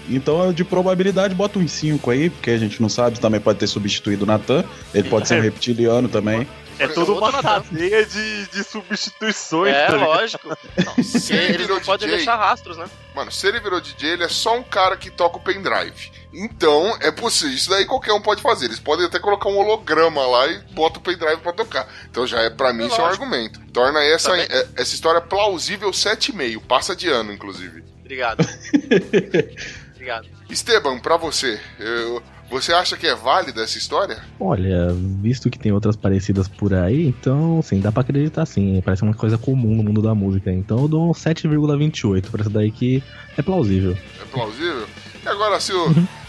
Então, 0.09 0.51
de 0.53 0.63
probabilidade, 0.63 1.33
bota 1.33 1.59
uns 1.59 1.71
5 1.71 2.11
aí, 2.11 2.29
porque 2.29 2.51
a 2.51 2.57
gente 2.57 2.81
não 2.81 2.89
sabe, 2.89 3.19
também 3.19 3.39
pode 3.39 3.59
ter 3.59 3.67
substituído 3.67 4.23
o 4.23 4.27
Natan. 4.27 4.63
Ele 4.93 5.09
pode 5.09 5.27
ser 5.27 5.39
um 5.39 5.41
reptiliano 5.41 6.07
também. 6.07 6.47
É 6.77 6.87
toda 6.87 7.13
uma 7.13 7.31
cadeia 7.41 8.05
de, 8.05 8.47
de 8.47 8.63
substituições. 8.63 9.73
É, 9.73 9.87
tá 9.87 9.95
lógico. 9.95 10.57
Se 11.01 11.33
ele 11.33 11.67
não 11.67 11.79
podem 11.79 12.07
DJ, 12.07 12.17
deixar 12.17 12.35
rastros, 12.35 12.77
né? 12.77 12.85
Mano, 13.15 13.31
se 13.31 13.47
ele 13.47 13.61
virou 13.61 13.79
DJ, 13.79 14.09
ele 14.09 14.23
é 14.25 14.27
só 14.27 14.57
um 14.57 14.63
cara 14.63 14.97
que 14.97 15.09
toca 15.09 15.37
o 15.37 15.39
pendrive. 15.39 16.11
Então, 16.33 16.97
é 16.99 17.11
possível. 17.11 17.55
Isso 17.55 17.69
daí 17.69 17.85
qualquer 17.85 18.11
um 18.11 18.21
pode 18.21 18.41
fazer. 18.41 18.65
Eles 18.65 18.79
podem 18.79 19.05
até 19.05 19.19
colocar 19.19 19.47
um 19.47 19.57
holograma 19.57 20.27
lá 20.27 20.47
e 20.47 20.59
bota 20.73 20.99
o 20.99 21.01
pendrive 21.01 21.37
pra 21.37 21.53
tocar. 21.53 21.87
Então 22.11 22.27
já 22.27 22.41
é, 22.41 22.49
pra 22.49 22.73
mim, 22.73 22.87
isso 22.87 22.99
é 22.99 23.03
um 23.03 23.07
argumento. 23.07 23.61
Torna 23.71 24.03
essa, 24.03 24.31
Também. 24.31 24.45
é- 24.49 24.67
essa 24.75 24.93
história 24.93 25.21
plausível 25.21 25.91
7,5. 25.91 26.61
Passa 26.67 26.93
de 26.93 27.07
ano, 27.07 27.31
inclusive. 27.31 27.85
Obrigado. 28.01 28.45
Obrigado. 30.05 30.27
Esteban, 30.49 30.99
pra 30.99 31.17
você, 31.17 31.59
eu- 31.79 32.21
você 32.47 32.71
acha 32.71 32.95
que 32.95 33.07
é 33.07 33.15
válida 33.15 33.63
essa 33.63 33.75
história? 33.75 34.23
Olha, 34.39 34.89
visto 35.19 35.49
que 35.49 35.57
tem 35.57 35.71
outras 35.71 35.95
parecidas 35.95 36.47
por 36.47 36.75
aí, 36.75 37.07
então, 37.07 37.59
sim, 37.63 37.79
dá 37.79 37.91
pra 37.91 38.01
acreditar 38.01 38.45
sim. 38.45 38.79
Parece 38.85 39.01
uma 39.01 39.15
coisa 39.15 39.35
comum 39.35 39.75
no 39.75 39.83
mundo 39.83 40.03
da 40.03 40.13
música. 40.13 40.51
Então 40.51 40.79
eu 40.81 40.87
dou 40.87 41.09
um 41.09 41.13
7,28 41.13 42.29
pra 42.29 42.41
essa 42.41 42.49
daí 42.51 42.71
que 42.71 43.03
é 43.35 43.41
plausível. 43.41 43.97
É 44.21 44.25
plausível? 44.25 44.87
E 45.23 45.27
agora, 45.27 45.59
se 45.59 45.73
o. 45.73 45.87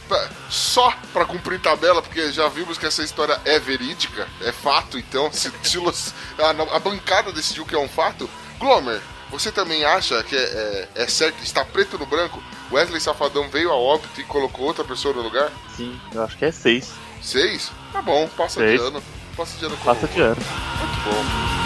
pa- 0.09 0.29
Só 0.49 0.91
pra 1.13 1.27
cumprir 1.27 1.61
tabela, 1.61 2.01
porque 2.01 2.33
já 2.33 2.49
vimos 2.49 2.79
que 2.79 2.87
essa 2.87 3.03
história 3.03 3.39
é 3.45 3.59
verídica, 3.59 4.27
é 4.41 4.53
fato, 4.53 4.97
então, 4.99 5.31
se, 5.31 5.53
se 5.63 5.77
los- 5.79 6.15
a, 6.39 6.77
a 6.77 6.79
bancada 6.79 7.31
decidiu 7.31 7.67
que 7.67 7.75
é 7.75 7.79
um 7.79 7.89
fato. 7.89 8.29
Glomer, 8.59 9.03
você 9.31 9.53
também 9.53 9.85
acha 9.85 10.23
que 10.23 10.35
é, 10.35 10.39
é, 10.95 11.03
é 11.03 11.07
certo, 11.07 11.43
está 11.43 11.63
preto 11.63 11.99
no 11.99 12.07
branco? 12.07 12.43
Wesley 12.73 13.01
Safadão 13.01 13.49
veio 13.49 13.71
a 13.71 13.77
óbito 13.77 14.21
e 14.21 14.25
colocou 14.25 14.67
outra 14.67 14.85
pessoa 14.85 15.15
no 15.15 15.23
lugar? 15.23 15.51
Sim, 15.77 15.99
eu 16.13 16.23
acho 16.23 16.37
que 16.37 16.45
é 16.45 16.51
seis. 16.53 16.93
Seis? 17.23 17.71
Tá 17.93 18.03
bom, 18.03 18.29
passa 18.37 18.61
Seis. 18.61 18.81
de 18.81 18.87
ano. 18.87 19.03
Passa 19.37 19.59
de 19.59 19.65
ano 19.67 19.77
com 19.77 19.85
Passa 19.85 20.07
de 20.09 20.21
ano. 20.21 20.37
Muito 20.37 21.05
bom. 21.05 21.66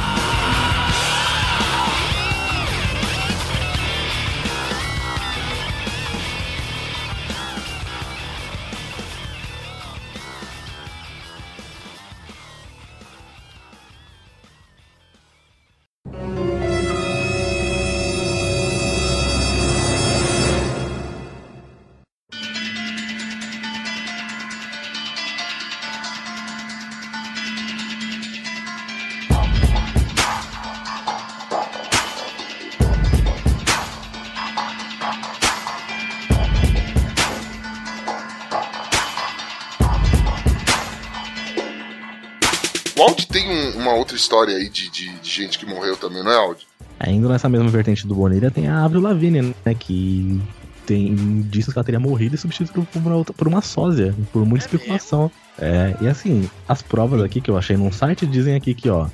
História 44.21 44.57
aí 44.57 44.69
de, 44.69 44.89
de, 44.91 45.09
de 45.19 45.31
gente 45.31 45.59
que 45.59 45.67
morreu 45.67 45.97
também, 45.97 46.23
não 46.23 46.31
é, 46.31 46.37
Audi? 46.37 46.67
Ainda 46.99 47.29
nessa 47.29 47.49
mesma 47.49 47.69
vertente 47.69 48.07
do 48.07 48.15
Bonilha 48.15 48.51
tem 48.51 48.69
a 48.69 48.85
Avril 48.85 49.01
Lavigne, 49.01 49.55
né? 49.65 49.75
Que 49.75 50.41
tem 50.87 51.09
indícios 51.09 51.73
que 51.73 51.79
ela 51.79 51.85
teria 51.85 52.01
morrido 52.01 52.35
e 52.35 52.39
substituído 52.39 52.87
por 52.93 52.99
uma, 53.01 53.15
outra- 53.17 53.33
por 53.35 53.49
uma 53.49 53.63
sósia, 53.63 54.15
por 54.33 54.45
muita 54.45 54.65
É 54.65 54.67
especulação. 54.67 55.31
É, 55.59 55.95
e 56.01 56.09
assim, 56.09 56.49
as 56.69 56.83
provas 56.83 57.23
aqui 57.23 57.41
que 57.41 57.51
eu 57.51 57.57
achei 57.57 57.77
num 57.77 57.91
site 57.93 58.27
dizem 58.27 58.55
aqui 58.55 58.75
que, 58.75 58.89
ó, 58.91 59.07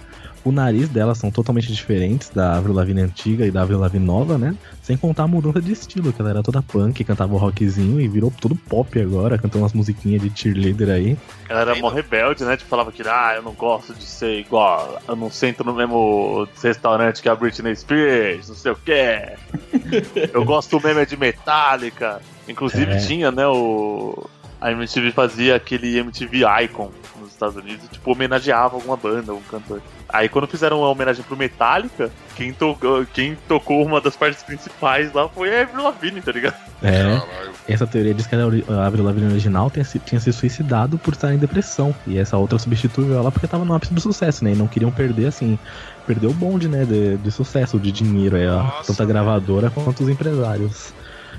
o 0.47 0.53
nariz 0.53 0.89
delas 0.89 1.19
são 1.19 1.29
totalmente 1.29 1.73
diferentes 1.73 2.29
da 2.29 2.57
Avril 2.57 2.73
Lavigne 2.73 3.03
antiga 3.03 3.45
e 3.45 3.51
da 3.51 3.63
Avril 3.63 3.81
Lavigne 3.81 4.07
nova, 4.07 4.39
né? 4.39 4.55
Sem 4.81 4.97
contar 4.97 5.25
a 5.25 5.27
mudança 5.27 5.61
de 5.61 5.73
estilo, 5.73 6.13
que 6.13 6.21
ela 6.21 6.31
era 6.31 6.41
toda 6.41 6.63
punk, 6.63 7.03
cantava 7.03 7.35
o 7.35 7.37
rockzinho 7.37 8.01
e 8.01 8.07
virou 8.07 8.31
todo 8.31 8.55
pop 8.55 9.01
agora, 9.01 9.37
cantando 9.37 9.65
umas 9.65 9.73
musiquinhas 9.73 10.23
de 10.23 10.31
cheerleader 10.33 10.91
aí. 10.91 11.19
Ela 11.49 11.63
era 11.63 11.75
mó 11.75 11.89
rebelde, 11.89 12.45
né? 12.45 12.57
Tipo, 12.57 12.71
falava 12.71 12.93
que, 12.93 13.03
ah, 13.03 13.33
eu 13.35 13.43
não 13.43 13.55
gosto 13.55 13.93
de 13.93 14.05
ser 14.05 14.39
igual, 14.39 15.03
eu 15.09 15.17
não 15.17 15.33
sento 15.33 15.65
no 15.65 15.75
mesmo 15.75 16.47
restaurante 16.63 17.21
que 17.21 17.29
a 17.29 17.35
Britney 17.35 17.75
Spears, 17.75 18.49
não 18.49 18.55
sei 18.55 18.71
o 18.71 18.77
quê. 18.77 19.33
eu 20.33 20.45
gosto 20.45 20.81
mesmo 20.81 21.01
é 21.01 21.05
de 21.05 21.17
Metallica. 21.17 22.21
Inclusive 22.49 22.93
É. 22.93 22.99
tinha, 22.99 23.33
né, 23.33 23.49
o... 23.49 24.31
A 24.61 24.71
MTV 24.71 25.11
fazia 25.11 25.57
aquele 25.57 25.99
MTV 25.99 26.43
Icon 26.65 26.91
Estados 27.37 27.57
Unidos 27.57 27.87
tipo, 27.91 28.11
homenageava 28.13 28.75
alguma 28.77 28.97
banda, 28.97 29.33
algum 29.33 29.45
cantor. 29.45 29.81
Aí 30.09 30.29
quando 30.29 30.47
fizeram 30.47 30.79
uma 30.81 30.89
homenagem 30.89 31.23
pro 31.25 31.37
Metallica, 31.37 32.11
quem, 32.35 32.53
to... 32.53 32.77
quem 33.13 33.37
tocou 33.49 33.85
uma 33.85 34.01
das 34.01 34.17
partes 34.17 34.43
principais 34.43 35.13
lá 35.13 35.29
foi 35.29 35.57
a 35.57 35.63
Avril 35.63 35.83
Lavigne, 35.85 36.21
tá 36.21 36.33
ligado? 36.33 36.55
É. 36.83 37.03
Caralho. 37.03 37.57
Essa 37.69 37.87
teoria 37.87 38.15
diz 38.15 38.27
que 38.27 38.35
a 38.35 38.87
Avril 38.87 39.05
Lavigne 39.05 39.29
original 39.31 39.71
tinha 39.71 39.85
se, 39.85 39.99
tinha 39.99 40.21
se 40.21 40.33
suicidado 40.33 40.97
por 40.99 41.15
estar 41.15 41.35
em 41.35 41.39
depressão. 41.39 41.95
E 42.07 42.17
essa 42.19 42.37
outra 42.37 42.59
substituiu 42.59 43.15
ela 43.15 43.33
porque 43.33 43.47
tava 43.49 43.65
no 43.65 43.75
ápice 43.75 43.93
do 43.93 44.01
sucesso, 44.01 44.45
né? 44.45 44.53
E 44.53 44.57
não 44.57 44.69
queriam 44.69 44.93
perder, 44.93 45.27
assim, 45.27 45.59
perder 46.07 46.29
o 46.29 46.33
bonde, 46.33 46.69
né? 46.69 46.85
De, 46.85 47.17
de 47.17 47.31
sucesso, 47.33 47.79
de 47.81 47.91
dinheiro. 47.91 48.37
É, 48.37 48.47
a- 48.47 48.63
Nossa, 48.63 48.87
tanto 48.89 49.03
a 49.03 49.07
gravadora 49.07 49.69
quanto 49.71 50.05
os 50.05 50.09
empresários. 50.09 50.95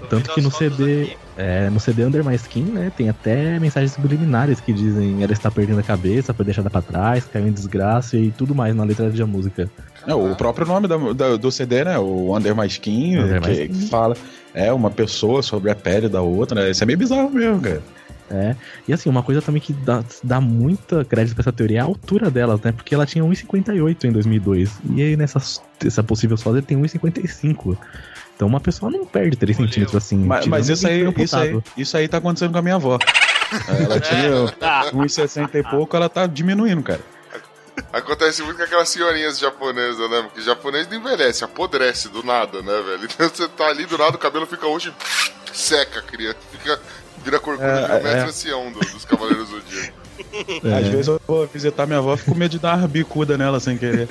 Tanto 0.09 0.31
que 0.33 0.41
no 0.41 0.49
CD, 0.51 1.15
é, 1.37 1.69
no 1.69 1.79
CD 1.79 2.05
Under 2.05 2.23
My 2.23 2.35
Skin, 2.35 2.63
né? 2.63 2.91
Tem 2.95 3.09
até 3.09 3.59
mensagens 3.59 3.91
subliminares 3.91 4.59
que 4.61 4.71
dizem 4.71 5.21
ela 5.21 5.33
está 5.33 5.51
perdendo 5.51 5.79
a 5.79 5.83
cabeça, 5.83 6.33
foi 6.33 6.45
deixada 6.45 6.69
pra 6.69 6.81
trás, 6.81 7.25
caiu 7.25 7.47
em 7.47 7.51
desgraça 7.51 8.15
e 8.17 8.31
tudo 8.31 8.55
mais 8.55 8.73
na 8.75 8.83
letra 8.83 9.09
da 9.09 9.25
música. 9.25 9.69
É, 10.05 10.13
o 10.13 10.35
próprio 10.35 10.65
nome 10.65 10.87
da- 10.87 10.97
da- 11.13 11.35
do 11.35 11.51
CD, 11.51 11.83
né? 11.83 11.99
O 11.99 12.35
Under 12.35 12.55
My 12.55 12.67
Skin, 12.67 13.17
Under 13.17 13.41
My 13.41 13.47
que, 13.47 13.61
Skin. 13.63 13.67
que 13.73 13.89
fala 13.89 14.15
é 14.53 14.71
uma 14.71 14.89
pessoa 14.89 15.43
sobre 15.43 15.69
a 15.69 15.75
pele 15.75 16.07
da 16.07 16.21
outra, 16.21 16.61
né? 16.63 16.71
Isso 16.71 16.81
é 16.83 16.85
meio 16.85 16.97
bizarro 16.97 17.29
mesmo, 17.29 17.59
cara. 17.61 17.81
É, 18.29 18.55
e 18.85 18.91
assim, 18.91 19.09
uma 19.09 19.23
coisa 19.23 19.41
também 19.41 19.61
que 19.61 19.71
dá, 19.71 20.03
dá 20.21 20.41
muita 20.41 21.05
crédito 21.05 21.33
pra 21.33 21.43
essa 21.43 21.51
teoria 21.53 21.77
é 21.77 21.81
a 21.81 21.85
altura 21.85 22.29
delas, 22.29 22.59
né? 22.59 22.73
Porque 22.73 22.93
ela 22.93 23.05
tinha 23.05 23.23
1,58 23.23 24.03
em 24.05 24.11
2002. 24.11 24.69
E 24.95 25.01
aí 25.01 25.15
nessa 25.15 25.39
essa 25.85 26.03
possível 26.03 26.35
sósia 26.35 26.61
tem 26.61 26.77
1,55. 26.77 27.77
Então 28.37 28.47
uma 28.47 28.59
pessoa 28.59 28.91
não 28.91 29.03
perde 29.03 29.35
3 29.35 29.57
Olha, 29.59 29.67
centímetros 29.67 29.95
assim. 29.95 30.17
Mas, 30.19 30.45
mas 30.45 30.69
isso, 30.69 30.87
aí, 30.87 31.03
isso, 31.17 31.35
aí, 31.35 31.59
isso 31.75 31.97
aí 31.97 32.07
tá 32.07 32.19
acontecendo 32.19 32.51
com 32.51 32.59
a 32.59 32.61
minha 32.61 32.75
avó. 32.75 32.99
Ela 33.67 33.99
tinha 33.99 34.29
1,60 34.93 35.55
e 35.55 35.63
pouco, 35.63 35.95
ela 35.95 36.07
tá 36.07 36.27
diminuindo, 36.27 36.83
cara. 36.83 37.01
Acontece 37.91 38.43
muito 38.43 38.57
com 38.57 38.63
aquelas 38.63 38.89
senhorinhas 38.89 39.39
japonesas, 39.39 40.07
né? 40.09 40.21
Porque 40.23 40.41
japonês 40.41 40.87
não 40.87 40.97
envelhece, 40.97 41.43
apodrece 41.43 42.09
do 42.09 42.21
nada, 42.23 42.61
né, 42.61 42.81
velho? 42.85 43.07
Então 43.11 43.27
você 43.27 43.47
tá 43.47 43.65
ali 43.67 43.85
do 43.87 43.97
nada, 43.97 44.15
o 44.15 44.19
cabelo 44.19 44.45
fica 44.45 44.67
hoje 44.67 44.93
seca, 45.51 46.01
criança. 46.03 46.37
Fica, 46.51 46.79
vira 47.23 47.39
corcunda, 47.39 47.67
É, 47.67 47.81
vira 47.81 47.93
o 47.93 47.97
é. 47.97 48.03
mestre 48.03 48.29
ancião 48.29 48.71
do- 48.71 48.79
dos 48.79 49.03
Cavaleiros 49.05 49.49
do 49.49 49.59
Zodíaco. 49.61 49.93
É. 50.63 50.77
Às 50.77 50.87
vezes 50.87 51.07
eu 51.07 51.19
vou 51.25 51.47
visitar 51.47 51.87
minha 51.87 51.99
avó, 51.99 52.15
fico 52.17 52.31
com 52.33 52.37
medo 52.37 52.51
de 52.51 52.59
dar 52.59 52.77
uma 52.77 52.87
bicuda 52.87 53.35
nela 53.37 53.59
sem 53.59 53.77
querer. 53.77 54.07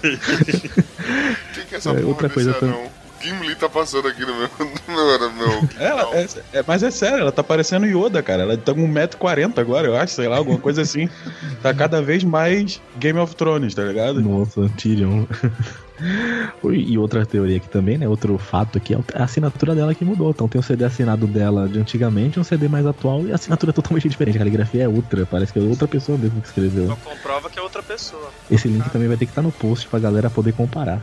Quem 0.00 1.66
que 1.66 1.74
é 1.74 1.78
essa 1.78 1.90
É, 1.90 1.94
porra 1.94 2.06
outra 2.06 2.28
coisa 2.28 2.56
anão? 2.60 2.90
Gimli 3.20 3.54
tá 3.54 3.68
passando 3.68 4.08
aqui 4.08 4.20
no 4.20 4.34
meu. 4.34 4.50
No 4.88 4.94
meu, 4.94 5.18
no 5.18 5.32
meu 5.32 5.68
Ela, 5.78 6.16
é, 6.16 6.26
é- 6.54 6.64
mas 6.66 6.82
é 6.82 6.90
sério, 6.90 7.18
ela 7.18 7.32
tá 7.32 7.44
parecendo 7.44 7.86
Yoda, 7.86 8.22
cara. 8.22 8.42
Ela 8.42 8.56
tá 8.56 8.74
com 8.74 8.86
1,40m 8.88 9.58
agora, 9.58 9.86
eu 9.86 9.96
acho, 9.96 10.14
sei 10.14 10.26
lá, 10.28 10.36
alguma 10.36 10.58
coisa 10.58 10.82
assim. 10.82 11.08
Tá 11.62 11.74
cada 11.74 12.00
vez 12.00 12.24
mais 12.24 12.80
Game 12.98 13.18
of 13.18 13.36
Thrones, 13.36 13.74
tá 13.74 13.82
ligado? 13.82 14.20
Nossa, 14.22 14.66
Tyrion. 14.78 15.26
e 16.72 16.96
outra 16.96 17.26
teoria 17.26 17.58
aqui 17.58 17.68
também, 17.68 17.98
né? 17.98 18.08
Outro 18.08 18.38
fato 18.38 18.78
aqui 18.78 18.94
é 18.94 18.98
a 19.14 19.24
assinatura 19.24 19.74
dela 19.74 19.94
que 19.94 20.04
mudou. 20.04 20.30
Então 20.30 20.48
tem 20.48 20.58
o 20.58 20.64
CD 20.64 20.84
assinado 20.84 21.26
dela 21.26 21.68
de 21.68 21.78
antigamente, 21.78 22.40
um 22.40 22.44
CD 22.44 22.66
mais 22.68 22.86
atual 22.86 23.26
e 23.26 23.32
a 23.32 23.34
assinatura 23.34 23.70
é 23.70 23.74
totalmente 23.74 24.08
diferente. 24.08 24.36
A 24.36 24.38
caligrafia 24.38 24.84
é 24.84 24.88
outra, 24.88 25.26
parece 25.26 25.52
que 25.52 25.58
é 25.58 25.62
outra 25.62 25.86
pessoa 25.86 26.16
mesmo 26.16 26.40
que 26.40 26.48
escreveu. 26.48 26.86
Só 26.86 26.96
comprova 26.96 27.50
que 27.50 27.58
é 27.58 27.62
outra 27.62 27.82
pessoa. 27.82 28.30
Esse 28.50 28.68
link 28.68 28.88
também 28.90 29.08
vai 29.08 29.16
ter 29.18 29.26
que 29.26 29.32
estar 29.32 29.42
no 29.42 29.52
post 29.52 29.86
pra 29.88 29.98
galera 29.98 30.30
poder 30.30 30.52
comparar. 30.54 31.02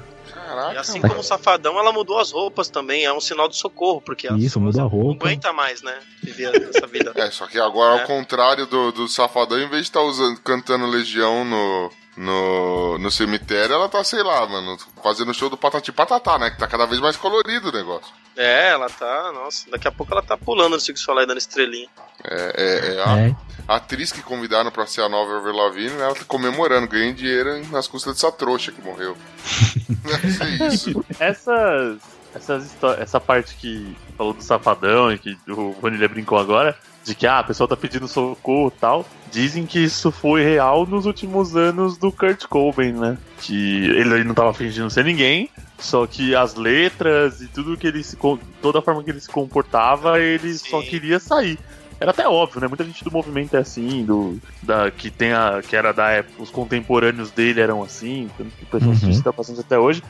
Caraca, 0.57 0.73
E 0.73 0.77
assim 0.77 0.99
mano. 0.99 1.09
como 1.09 1.19
o 1.21 1.23
Safadão, 1.23 1.77
ela 1.77 1.91
mudou 1.91 2.19
as 2.19 2.31
roupas 2.31 2.69
também. 2.69 3.05
É 3.05 3.13
um 3.13 3.21
sinal 3.21 3.47
de 3.47 3.55
socorro, 3.57 4.01
porque 4.01 4.27
Isso, 4.33 4.59
muda 4.59 4.79
a 4.79 4.81
Não 4.83 4.89
roupa. 4.89 5.25
aguenta 5.25 5.53
mais, 5.53 5.81
né? 5.81 5.97
Viver 6.23 6.69
essa 6.75 6.87
vida. 6.87 7.11
É, 7.17 7.29
só 7.31 7.45
que 7.47 7.59
agora, 7.59 7.97
É. 7.97 8.01
ao 8.01 8.07
contrário 8.07 8.65
do, 8.65 8.91
do 8.91 9.07
Safadão, 9.07 9.57
em 9.59 9.67
vez 9.69 9.83
de 9.83 9.89
estar 9.89 10.01
usando, 10.01 10.39
cantando 10.41 10.85
Legião 10.87 11.43
no, 11.45 11.91
no, 12.17 12.97
no 12.97 13.11
cemitério, 13.11 13.73
ela 13.73 13.87
tá, 13.89 14.03
sei 14.03 14.21
lá, 14.23 14.45
mano, 14.47 14.77
fazendo 15.03 15.33
show 15.33 15.49
do 15.49 15.57
Patati 15.57 15.91
Patatá, 15.91 16.37
né? 16.39 16.49
Que 16.49 16.57
tá 16.57 16.67
cada 16.67 16.85
vez 16.85 16.99
mais 16.99 17.15
colorido 17.15 17.69
o 17.69 17.71
negócio. 17.71 18.11
É, 18.35 18.69
ela 18.69 18.89
tá. 18.89 19.31
Nossa, 19.33 19.69
daqui 19.71 19.87
a 19.87 19.91
pouco 19.91 20.11
ela 20.13 20.21
tá 20.21 20.37
pulando 20.37 20.73
no 20.73 20.79
Circo 20.79 20.99
Solar 20.99 21.23
e 21.23 21.27
dando 21.27 21.37
estrelinha. 21.39 21.87
É, 22.23 22.53
é, 22.55 22.95
é 22.95 23.03
a, 23.03 23.17
É, 23.19 23.35
a 23.67 23.75
atriz 23.75 24.11
que 24.11 24.21
convidaram 24.21 24.71
pra 24.71 24.85
ser 24.85 25.01
a 25.01 25.09
nova 25.09 25.37
Avril 25.37 25.55
Lavigne, 25.55 25.89
né, 25.91 26.03
ela 26.05 26.15
tá 26.15 26.23
comemorando, 26.25 26.87
ganhando 26.87 27.15
dinheiro 27.15 27.67
nas 27.69 27.87
custas 27.87 28.13
dessa 28.15 28.31
trouxa 28.31 28.71
que 28.71 28.81
morreu. 28.81 29.17
Deve 30.03 30.31
ser 30.31 30.73
isso. 30.73 31.05
Essas 31.19 31.97
essas 32.35 32.75
essa 32.99 33.19
parte 33.19 33.55
que 33.55 33.95
falou 34.17 34.33
do 34.33 34.43
safadão 34.43 35.11
e 35.11 35.17
que 35.17 35.37
o 35.49 35.73
Vanilha 35.81 36.07
brincou 36.07 36.37
agora, 36.37 36.77
de 37.03 37.15
que 37.15 37.25
ah, 37.25 37.39
a 37.39 37.43
pessoa 37.43 37.67
tá 37.67 37.75
pedindo 37.75 38.07
socorro 38.07 38.71
e 38.75 38.79
tal, 38.79 39.05
dizem 39.31 39.65
que 39.65 39.79
isso 39.79 40.11
foi 40.11 40.43
real 40.43 40.85
nos 40.85 41.05
últimos 41.05 41.55
anos 41.55 41.97
do 41.97 42.11
Kurt 42.11 42.45
Cobain, 42.45 42.91
né? 42.91 43.17
Que 43.39 43.85
ele, 43.85 44.13
ele 44.13 44.23
não 44.25 44.33
tava 44.35 44.53
fingindo 44.53 44.89
ser 44.89 45.05
ninguém, 45.05 45.49
só 45.79 46.05
que 46.05 46.35
as 46.35 46.55
letras 46.55 47.41
e 47.41 47.47
tudo 47.47 47.77
que 47.77 47.87
ele 47.87 48.03
se. 48.03 48.15
com- 48.17 48.37
toda 48.61 48.79
a 48.79 48.81
forma 48.81 49.03
que 49.03 49.09
ele 49.09 49.21
se 49.21 49.29
comportava, 49.29 50.19
ele 50.19 50.53
só 50.57 50.81
Sim. 50.81 50.87
queria 50.87 51.19
sair. 51.19 51.57
Era 51.99 52.11
até 52.11 52.27
óbvio, 52.27 52.61
né? 52.61 52.67
Muita 52.67 52.83
gente 52.83 53.03
do 53.03 53.11
movimento 53.11 53.55
é 53.55 53.59
assim, 53.59 54.05
do, 54.05 54.37
da, 54.61 54.91
que, 54.91 55.09
tem 55.09 55.33
a, 55.33 55.61
que 55.67 55.75
era 55.75 55.91
da 55.91 56.09
época, 56.09 56.43
os 56.43 56.49
contemporâneos 56.51 57.31
dele 57.31 57.59
eram 57.59 57.81
assim, 57.81 58.29
tanto 58.37 58.51
que 58.51 58.63
o 58.63 58.67
pessoal 58.67 58.91
Uhum. 58.91 58.97
suscita 58.97 59.31
bastante 59.31 59.59
até 59.61 59.79
hoje. 59.79 60.03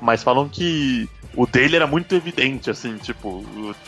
Mas 0.00 0.22
falam 0.22 0.48
que 0.48 1.08
o 1.36 1.46
dele 1.46 1.76
era 1.76 1.86
muito 1.86 2.14
evidente, 2.14 2.70
assim, 2.70 2.96
tipo, 2.96 3.44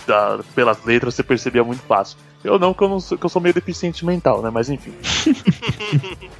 da- 0.07 0.41
pelas 0.55 0.83
letras 0.85 1.15
você 1.15 1.23
percebia 1.23 1.63
muito 1.65 1.83
fácil. 1.83 2.17
Eu 2.45 2.59
não, 2.59 2.73
que 2.75 2.83
eu, 2.83 2.89
não 2.89 3.01
sou, 3.01 3.19
que 3.19 3.25
eu 3.27 3.31
sou 3.31 3.41
meio 3.43 3.55
deficiente 3.55 4.05
mental, 4.05 4.41
né? 4.43 4.51
Mas 4.51 4.69
enfim. 4.71 4.93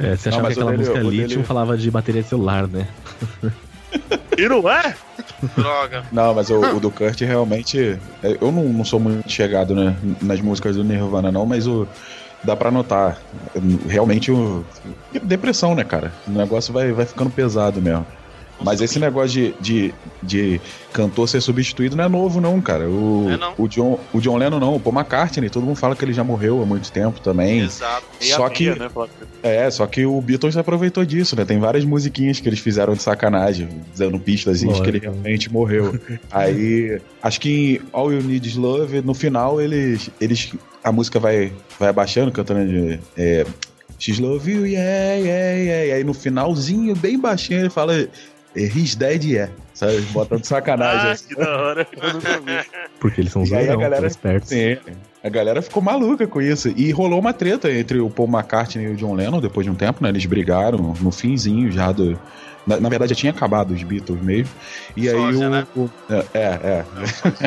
É, 0.00 0.16
você 0.16 0.30
Não, 0.30 0.38
achava 0.38 0.42
mas 0.44 0.54
que 0.54 0.60
o 0.60 0.62
aquela 0.62 0.70
dele- 0.70 0.78
música 0.78 0.98
o 1.06 1.10
dele- 1.10 1.22
Lithium 1.24 1.44
falava 1.44 1.76
de 1.76 1.90
bateria 1.90 2.22
de 2.22 2.28
celular, 2.28 2.66
né? 2.66 2.88
E 4.38 4.48
não 4.48 4.70
é? 4.70 4.94
Droga. 5.56 6.04
Não, 6.12 6.32
mas 6.32 6.48
o, 6.48 6.60
o 6.60 6.78
do 6.80 6.90
Kurt 6.92 7.20
realmente. 7.22 7.98
é, 8.22 8.38
Eu 8.40 8.52
não, 8.52 8.64
não 8.64 8.84
sou 8.84 9.00
muito 9.00 9.28
chegado 9.30 9.74
né, 9.74 9.96
nas 10.22 10.40
músicas 10.40 10.76
do 10.76 10.84
Nirvana, 10.84 11.32
não, 11.32 11.44
mas 11.44 11.66
o. 11.66 11.86
Dá 12.44 12.54
pra 12.54 12.70
notar. 12.70 13.18
Realmente 13.88 14.30
o. 14.30 14.64
Depressão, 15.22 15.74
né, 15.74 15.82
cara? 15.82 16.12
O 16.26 16.30
negócio 16.30 16.72
vai, 16.72 16.92
vai 16.92 17.04
ficando 17.04 17.30
pesado 17.30 17.82
mesmo. 17.82 18.06
Mas 18.60 18.80
esse 18.80 18.98
negócio 18.98 19.28
de, 19.28 19.54
de, 19.60 19.94
de 20.22 20.60
cantor 20.92 21.28
ser 21.28 21.40
substituído 21.40 21.96
não 21.96 22.04
é 22.04 22.08
novo, 22.08 22.40
não, 22.40 22.60
cara. 22.60 22.88
O, 22.88 23.26
É, 23.30 23.36
não. 23.36 23.54
o, 23.56 23.68
John, 23.68 24.00
o 24.12 24.20
John 24.20 24.36
Lennon 24.36 24.58
não, 24.58 24.74
o 24.74 24.80
Paul 24.80 24.96
McCartney, 24.96 25.48
todo 25.48 25.64
mundo 25.64 25.76
fala 25.76 25.94
que 25.94 26.04
ele 26.04 26.12
já 26.12 26.24
morreu 26.24 26.62
há 26.62 26.66
muito 26.66 26.90
tempo 26.90 27.20
também. 27.20 27.60
Exato. 27.60 28.04
Meia 28.20 28.36
Só 28.36 28.48
que, 28.48 28.70
né, 28.70 28.88
Flávio? 28.88 29.14
é, 29.42 29.70
só 29.70 29.86
que 29.86 30.04
o 30.04 30.20
Beatles 30.20 30.56
aproveitou 30.56 31.04
disso, 31.04 31.36
né? 31.36 31.44
Tem 31.44 31.58
várias 31.58 31.84
musiquinhas 31.84 32.40
que 32.40 32.48
eles 32.48 32.58
fizeram 32.58 32.94
de 32.94 33.02
sacanagem, 33.02 33.68
dando 33.96 34.18
pistas 34.18 34.60
de 34.60 34.66
que 34.68 34.88
ele 34.88 34.98
realmente 34.98 35.52
morreu. 35.52 35.98
Aí, 36.30 37.00
acho 37.22 37.40
que 37.40 37.76
em 37.76 37.80
All 37.92 38.12
You 38.12 38.22
Need 38.22 38.48
Is 38.48 38.56
Love, 38.56 39.02
no 39.02 39.14
final, 39.14 39.60
eles. 39.60 40.10
eles 40.20 40.52
a 40.82 40.92
música 40.92 41.18
vai, 41.18 41.52
vai 41.78 41.88
abaixando, 41.88 42.32
cantando 42.32 42.66
de. 42.66 43.00
É, 43.16 43.46
She's 43.98 44.18
Love 44.20 44.50
You, 44.50 44.66
yeah, 44.66 45.14
yeah, 45.14 45.52
yeah. 45.54 45.86
E 45.86 45.92
aí 45.92 46.04
no 46.04 46.14
finalzinho, 46.14 46.94
bem 46.94 47.18
baixinho, 47.18 47.60
ele 47.60 47.70
fala. 47.70 48.08
É, 48.54 48.60
He's 48.60 48.94
dead, 48.94 49.24
yeah. 49.24 49.50
Sabe? 49.78 50.00
Botando 50.10 50.44
sacanagem. 50.44 51.12
Ah, 51.12 51.16
que 51.28 51.34
da 51.36 51.56
hora. 51.56 51.86
Porque 52.98 53.20
eles 53.20 53.32
são 53.32 53.44
E 53.44 53.54
aí 53.54 53.68
a 53.68 53.76
galera- 53.76 54.06
espertos. 54.08 54.48
Sim, 54.48 54.76
a 55.22 55.28
galera 55.28 55.62
ficou 55.62 55.80
maluca 55.80 56.26
com 56.26 56.42
isso. 56.42 56.72
E 56.76 56.90
rolou 56.90 57.20
uma 57.20 57.32
treta 57.32 57.70
entre 57.70 58.00
o 58.00 58.10
Paul 58.10 58.28
McCartney 58.28 58.86
e 58.86 58.88
o 58.88 58.96
John 58.96 59.14
Lennon 59.14 59.40
depois 59.40 59.64
de 59.64 59.70
um 59.70 59.76
tempo, 59.76 60.02
né? 60.02 60.08
Eles 60.08 60.26
brigaram 60.26 60.96
no 61.00 61.12
finzinho 61.12 61.70
já 61.70 61.92
do. 61.92 62.18
Na, 62.66 62.78
na 62.80 62.88
verdade, 62.88 63.10
já 63.14 63.16
tinha 63.20 63.30
acabado 63.32 63.70
os 63.72 63.82
Beatles 63.82 64.20
mesmo. 64.20 64.52
E 64.96 65.08
aí 65.08 65.14
o. 65.16 65.48
né? 65.48 65.66
o- 65.76 65.88
é, 66.34 66.40
é. 66.40 66.84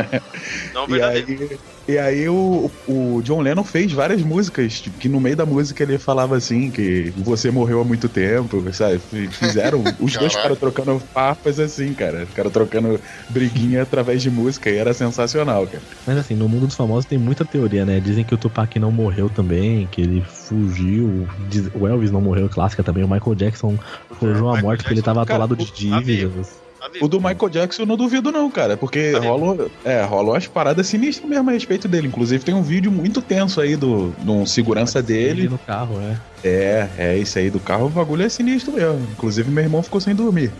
Não, 0.73 0.85
E 0.85 0.91
verdadeiro. 0.91 1.49
aí, 1.51 1.59
e 1.87 1.97
aí 1.97 2.29
o, 2.29 2.71
o 2.87 3.21
John 3.23 3.41
Lennon 3.41 3.63
fez 3.63 3.91
várias 3.91 4.21
músicas, 4.21 4.79
tipo, 4.81 4.97
que 4.97 5.09
no 5.09 5.19
meio 5.19 5.35
da 5.35 5.45
música 5.45 5.83
ele 5.83 5.97
falava 5.97 6.35
assim, 6.37 6.71
que 6.71 7.11
você 7.17 7.51
morreu 7.51 7.81
há 7.81 7.83
muito 7.83 8.07
tempo, 8.09 8.63
sabe? 8.73 8.99
Fizeram 9.31 9.83
os 9.99 10.15
dois 10.15 10.35
caras 10.35 10.57
trocando 10.57 10.99
farpas 11.13 11.59
assim, 11.59 11.93
cara. 11.93 12.20
Ficaram 12.25 12.49
trocando 12.49 12.99
briguinha 13.29 13.83
através 13.83 14.21
de 14.21 14.29
música 14.29 14.69
e 14.69 14.77
era 14.77 14.93
sensacional, 14.93 15.65
cara. 15.67 15.81
Mas 16.05 16.17
assim, 16.17 16.35
no 16.35 16.47
mundo 16.47 16.67
dos 16.67 16.75
famosos 16.75 17.05
tem 17.05 17.17
muita 17.17 17.45
teoria, 17.45 17.85
né? 17.85 17.99
Dizem 17.99 18.23
que 18.23 18.33
o 18.33 18.37
Tupac 18.37 18.77
não 18.79 18.91
morreu 18.91 19.29
também, 19.29 19.87
que 19.91 20.01
ele 20.01 20.21
fugiu. 20.21 21.27
O 21.73 21.87
Elvis 21.87 22.11
não 22.11 22.21
morreu, 22.21 22.49
clássica 22.49 22.83
também. 22.83 23.03
O 23.03 23.07
Michael 23.07 23.35
Jackson 23.35 23.77
forjou 24.19 24.49
a 24.49 24.53
Michael 24.53 24.63
morte 24.63 24.83
porque 24.83 24.93
ele 24.93 25.01
tava 25.01 25.25
Cara, 25.25 25.43
atolado 25.43 25.55
de 25.55 25.89
tá 25.89 25.99
dívidas. 25.99 26.47
Tá. 26.47 26.61
O 26.99 27.07
do 27.07 27.19
Michael 27.21 27.49
Jackson 27.49 27.83
eu 27.83 27.85
não 27.85 27.95
duvido 27.95 28.31
não, 28.31 28.49
cara, 28.49 28.75
porque 28.75 29.11
Tá 29.11 29.19
rolam, 29.19 29.69
é, 29.85 30.01
rolam 30.03 30.33
umas 30.33 30.47
paradas 30.47 30.87
sinistras 30.87 31.29
mesmo 31.29 31.47
a 31.47 31.53
respeito 31.53 31.87
dele. 31.87 32.07
Inclusive 32.07 32.43
tem 32.43 32.55
um 32.55 32.63
vídeo 32.63 32.91
muito 32.91 33.21
tenso 33.21 33.61
aí 33.61 33.75
do, 33.75 34.11
um 34.25 34.47
segurança 34.47 34.97
Ele 34.97 35.07
dele. 35.07 35.49
no 35.49 35.59
carro, 35.59 35.99
é. 36.01 36.17
É, 36.43 36.89
é 36.97 37.17
isso 37.17 37.37
aí 37.37 37.51
do 37.51 37.59
carro, 37.59 37.85
o 37.85 37.89
bagulho 37.89 38.23
é 38.23 38.29
sinistro 38.29 38.73
mesmo. 38.73 39.07
Inclusive 39.11 39.51
meu 39.51 39.63
irmão 39.63 39.83
ficou 39.83 40.01
sem 40.01 40.15
dormir. 40.15 40.51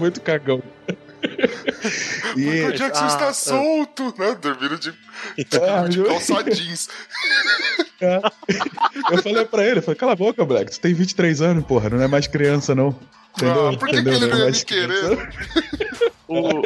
Muito 0.00 0.20
cagão. 0.20 0.62
O 2.34 2.38
Michael 2.38 2.70
E, 2.74 2.76
Jackson 2.78 3.04
Ah, 3.04 3.06
está 3.08 3.28
ah. 3.28 3.32
solto, 3.32 4.14
né? 4.18 4.36
Dormindo 4.40 4.78
de, 4.78 4.92
Ah, 5.62 5.86
de 5.88 5.98
eu- 6.00 6.06
calça 6.06 6.42
jeans. 6.44 6.88
eu 9.10 9.22
falei 9.22 9.44
pra 9.44 9.64
ele, 9.66 9.78
eu 9.78 9.82
falei, 9.82 9.96
cala 9.98 10.12
a 10.12 10.16
boca, 10.16 10.44
Black, 10.44 10.70
tu 10.72 10.80
tem 10.80 10.92
23 10.94 11.40
anos, 11.40 11.64
porra, 11.64 11.88
não 11.90 12.00
é 12.02 12.08
mais 12.08 12.26
criança 12.26 12.74
não. 12.74 12.98
Entendeu? 13.36 13.68
Ah, 13.68 13.76
por 13.78 13.88
que, 13.88 13.94
que 13.94 14.00
Entendeu? 14.00 14.14
ele 14.14 14.26
não 14.26 14.36
é 14.42 14.44
ia 14.46 14.50
me 14.50 14.64
querer? 14.64 15.28
O- 16.28 16.62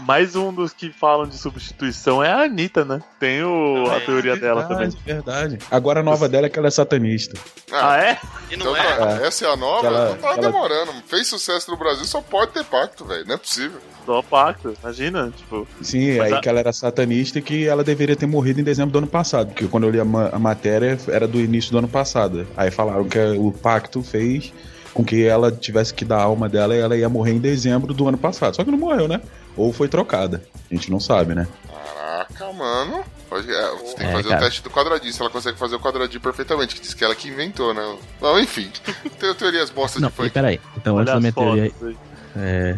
mais 0.00 0.34
um 0.36 0.52
dos 0.52 0.72
que 0.72 0.92
falam 0.92 1.26
de 1.26 1.36
substituição 1.36 2.22
é 2.22 2.30
a 2.32 2.42
Anitta, 2.44 2.84
né? 2.84 3.00
Tem 3.18 3.42
o, 3.42 3.86
a 3.90 3.96
É, 3.96 4.00
teoria 4.00 4.36
dela 4.36 4.64
também. 4.64 4.88
Verdade, 4.88 5.04
verdade. 5.04 5.58
Agora 5.70 6.00
a 6.00 6.02
nova 6.02 6.28
dela 6.28 6.46
é 6.46 6.48
que 6.50 6.58
ela 6.58 6.68
é 6.68 6.70
satanista. 6.70 7.38
Ah, 7.72 7.96
é? 7.98 8.18
E 8.50 8.56
não 8.56 8.70
Então 8.70 8.76
é. 8.76 8.96
tá, 8.96 9.26
essa 9.26 9.46
é 9.46 9.52
a 9.52 9.56
nova? 9.56 9.86
Ela- 9.86 10.08
não 10.10 10.16
tava 10.16 10.34
ela- 10.34 10.42
demorando. 10.42 10.92
Fez 11.06 11.26
sucesso 11.26 11.70
no 11.70 11.76
Brasil, 11.76 12.04
só 12.04 12.20
pode 12.20 12.52
ter 12.52 12.64
pacto, 12.64 13.04
velho. 13.04 13.24
Não 13.26 13.34
é 13.34 13.38
possível. 13.38 13.80
Só 14.06 14.22
pacto, 14.22 14.74
imagina. 14.82 15.30
Tipo, 15.36 15.66
Sim, 15.82 16.16
Mas 16.18 16.26
aí 16.28 16.38
a- 16.38 16.40
que 16.40 16.48
ela 16.48 16.60
era 16.60 16.72
satanista 16.72 17.38
e 17.38 17.42
que 17.42 17.66
ela 17.66 17.84
deveria 17.84 18.16
ter 18.16 18.26
morrido 18.26 18.60
em 18.60 18.64
dezembro 18.64 18.90
do 18.92 18.98
ano 18.98 19.06
passado, 19.06 19.48
porque 19.48 19.66
quando 19.66 19.84
eu 19.84 19.90
li 19.90 20.00
a, 20.00 20.04
ma- 20.04 20.30
a 20.32 20.38
matéria 20.38 20.98
era 21.08 21.28
do 21.28 21.38
início 21.40 21.70
do 21.72 21.78
ano 21.78 21.88
passado. 21.88 22.46
Aí 22.56 22.70
falaram 22.70 23.04
que 23.06 23.18
o 23.18 23.52
pacto 23.52 24.02
fez 24.02 24.52
com 24.94 25.04
que 25.04 25.24
ela 25.26 25.50
tivesse 25.52 25.92
que 25.94 26.04
dar 26.04 26.18
a 26.18 26.22
alma 26.24 26.48
dela 26.48 26.74
e 26.74 26.80
ela 26.80 26.96
ia 26.96 27.08
morrer 27.08 27.32
em 27.32 27.38
dezembro 27.38 27.92
do 27.94 28.08
ano 28.08 28.18
passado. 28.18 28.54
Só 28.56 28.64
que 28.64 28.70
não 28.70 28.78
morreu, 28.78 29.06
né? 29.08 29.20
Ou 29.56 29.72
foi 29.72 29.88
trocada. 29.88 30.42
A 30.70 30.74
gente 30.74 30.90
não 30.90 30.98
sabe, 31.00 31.34
né? 31.34 31.46
Caraca, 31.94 32.52
mano. 32.52 33.04
Pode- 33.28 33.50
é, 33.52 33.70
você 33.72 33.94
tem 33.94 33.96
que 33.96 34.02
É, 34.04 34.12
fazer 34.12 34.28
cara. 34.28 34.40
o 34.40 34.44
teste 34.44 34.62
do 34.62 34.70
quadradinho, 34.70 35.12
se 35.12 35.20
ela 35.20 35.30
consegue 35.30 35.58
fazer 35.58 35.76
o 35.76 35.80
quadradinho 35.80 36.20
perfeitamente, 36.20 36.74
que 36.74 36.80
diz 36.80 36.94
que 36.94 37.04
ela 37.04 37.14
que 37.14 37.28
inventou, 37.28 37.74
né? 37.74 37.96
Não, 38.20 38.40
enfim. 38.40 38.70
Tem 39.18 39.34
teorias 39.34 39.70
bosta 39.70 40.00
Não, 40.00 40.08
de 40.08 40.14
funk. 40.14 40.30
peraí. 40.30 40.60
Então, 40.76 40.94
olha 40.96 41.02
antes 41.02 41.12
da 41.12 41.16
as 41.16 41.20
minha 41.20 41.32
teoria. 41.32 41.72
aí. 41.82 41.96
É, 42.36 42.76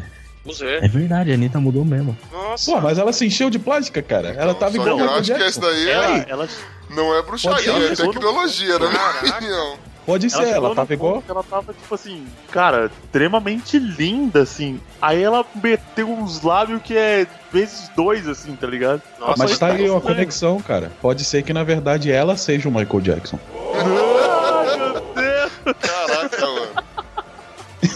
é 0.83 0.89
verdade, 0.89 1.31
a 1.31 1.35
Anitta 1.35 1.61
mudou 1.61 1.85
mesmo. 1.85 2.17
Nossa. 2.33 2.71
Pô, 2.73 2.81
mas 2.81 2.99
ela 2.99 3.13
se 3.13 3.27
encheu 3.27 3.51
de 3.51 3.59
plástica, 3.59 4.03
cara. 4.03 4.31
ela 4.31 4.55
tava 4.55 4.75
igual 4.75 4.99
eu 4.99 5.11
acho 5.15 5.35
que 5.35 5.43
essa 5.43 5.61
daí 5.61 5.89
Ela, 5.91 6.17
é, 6.19 6.27
ela, 6.29 6.49
não 6.89 7.15
é 7.15 7.23
bruxaria, 7.23 7.71
é 7.73 7.95
tecnologia, 7.95 8.79
minha 8.79 8.91
Caraca. 8.91 9.90
Pode 10.11 10.29
ser, 10.31 10.39
chegou 10.39 10.53
ela 10.55 10.75
tava 10.75 10.93
igual. 10.95 11.15
ponto 11.15 11.25
que 11.25 11.31
Ela 11.31 11.43
tava, 11.43 11.73
tipo 11.73 11.95
assim, 11.95 12.27
cara, 12.51 12.91
extremamente 13.05 13.79
linda, 13.79 14.43
assim. 14.43 14.81
Aí 15.01 15.23
ela 15.23 15.45
meteu 15.63 16.11
uns 16.11 16.43
lábios 16.43 16.83
que 16.83 16.97
é 16.97 17.27
vezes 17.53 17.89
dois, 17.97 18.27
assim, 18.29 18.55
tá 18.57 18.67
ligado? 18.67 19.03
Nossa, 19.19 19.35
Mas 19.39 19.59
tá 19.59 19.67
aí 19.69 19.89
uma 19.89 19.99
estranho. 19.99 20.01
conexão, 20.01 20.61
cara. 20.61 20.91
Pode 21.01 21.25
ser 21.25 21.43
que 21.43 21.53
na 21.53 21.63
verdade 21.65 22.11
ela 22.11 22.37
seja 22.37 22.69
o 22.69 22.73
Michael 22.73 23.01
Jackson. 23.01 23.39
Ai, 23.75 24.77
meu 24.77 25.01
Deus! 25.15 25.53
Caraca, 25.81 26.47
mano. 26.47 26.90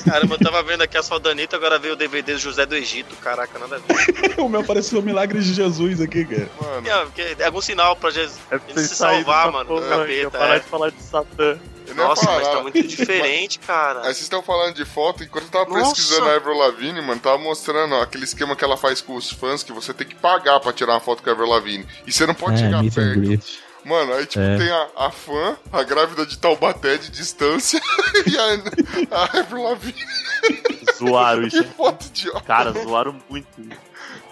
Caramba, 0.05 0.35
eu 0.35 0.39
tava 0.39 0.63
vendo 0.63 0.83
aqui 0.83 0.97
a 0.97 1.03
sua 1.03 1.19
Danita, 1.21 1.57
agora 1.57 1.79
veio 1.79 1.95
o 1.95 1.97
DVD 1.97 2.35
do 2.35 2.39
José 2.39 2.65
do 2.65 2.75
Egito. 2.75 3.15
Caraca, 3.17 3.59
nada 3.59 3.77
a 3.77 3.79
ver. 3.79 4.35
o 4.41 4.49
meu 4.49 4.65
pareceu 4.65 5.03
Milagres 5.03 5.45
de 5.45 5.55
Jesus 5.55 6.01
aqui, 6.01 6.25
cara. 6.25 6.49
Mano, 6.61 6.89
É, 6.89 7.05
porque 7.05 7.37
é 7.39 7.47
algum 7.47 7.61
sinal 7.61 7.97
pra 7.97 8.11
Jesus 8.11 8.39
É 8.51 8.59
pra 8.59 8.83
se 8.83 8.95
salvar, 8.95 9.53
mano, 9.53 9.67
porra 9.67 9.81
do 9.83 9.89
capeta. 9.89 10.31
parar 10.31 10.57
é. 10.57 10.59
de 10.61 10.67
falar 10.67 10.91
de 10.91 11.03
Satã. 11.03 11.59
ia 11.87 11.95
Nossa, 11.95 12.27
mas 12.27 12.49
tá 12.49 12.63
muito 12.63 12.83
diferente, 12.83 13.59
cara. 13.59 14.01
Aí 14.01 14.05
vocês 14.07 14.21
estão 14.21 14.43
falando 14.43 14.75
de 14.75 14.85
foto, 14.85 15.23
enquanto 15.23 15.45
eu 15.45 15.51
tava 15.51 15.71
Nossa. 15.71 15.95
pesquisando 15.95 16.29
a 16.29 16.35
Avril 16.35 16.57
Lavigne, 16.57 17.01
mano, 17.03 17.21
tava 17.21 17.39
mostrando 17.39 17.95
ó, 17.95 18.03
aquele 18.03 18.25
esquema 18.25 18.57
que 18.57 18.65
ela 18.65 18.77
faz 18.77 19.01
com 19.01 19.15
os 19.15 19.31
fãs, 19.31 19.63
que 19.63 19.73
você 19.73 19.93
tem 19.93 20.07
que 20.07 20.15
pagar 20.15 20.61
pra 20.61 20.73
tirar 20.73 20.95
uma 20.95 21.01
foto 21.01 21.23
com 21.23 21.29
a 21.29 21.33
Avril 21.33 21.49
Lavigne. 21.49 21.87
E 22.07 22.13
você 22.13 22.27
não 22.27 22.35
pode 22.35 22.57
é, 22.57 22.59
chegar 22.59 22.83
perto. 22.83 23.64
Mano, 23.85 24.13
aí 24.15 24.27
tipo, 24.27 24.43
É. 24.43 24.57
tem 24.57 24.71
a, 24.71 24.87
a 24.97 25.11
fã, 25.11 25.57
a 25.73 25.83
grávida 25.83 26.25
de 26.27 26.39
Taubaté 26.39 26.97
de 26.97 27.11
distância 27.11 27.81
e 28.27 28.37
a, 28.39 29.17
a 29.17 29.39
Avril 29.41 29.65
Lavigne. 29.65 30.05
Zoaram 30.97 31.43
isso. 31.47 31.63
Que 31.63 31.69
foto 31.71 32.07
idiota. 32.07 32.41
Cara, 32.43 32.73
zoaram 32.73 33.15
muito. 33.29 33.47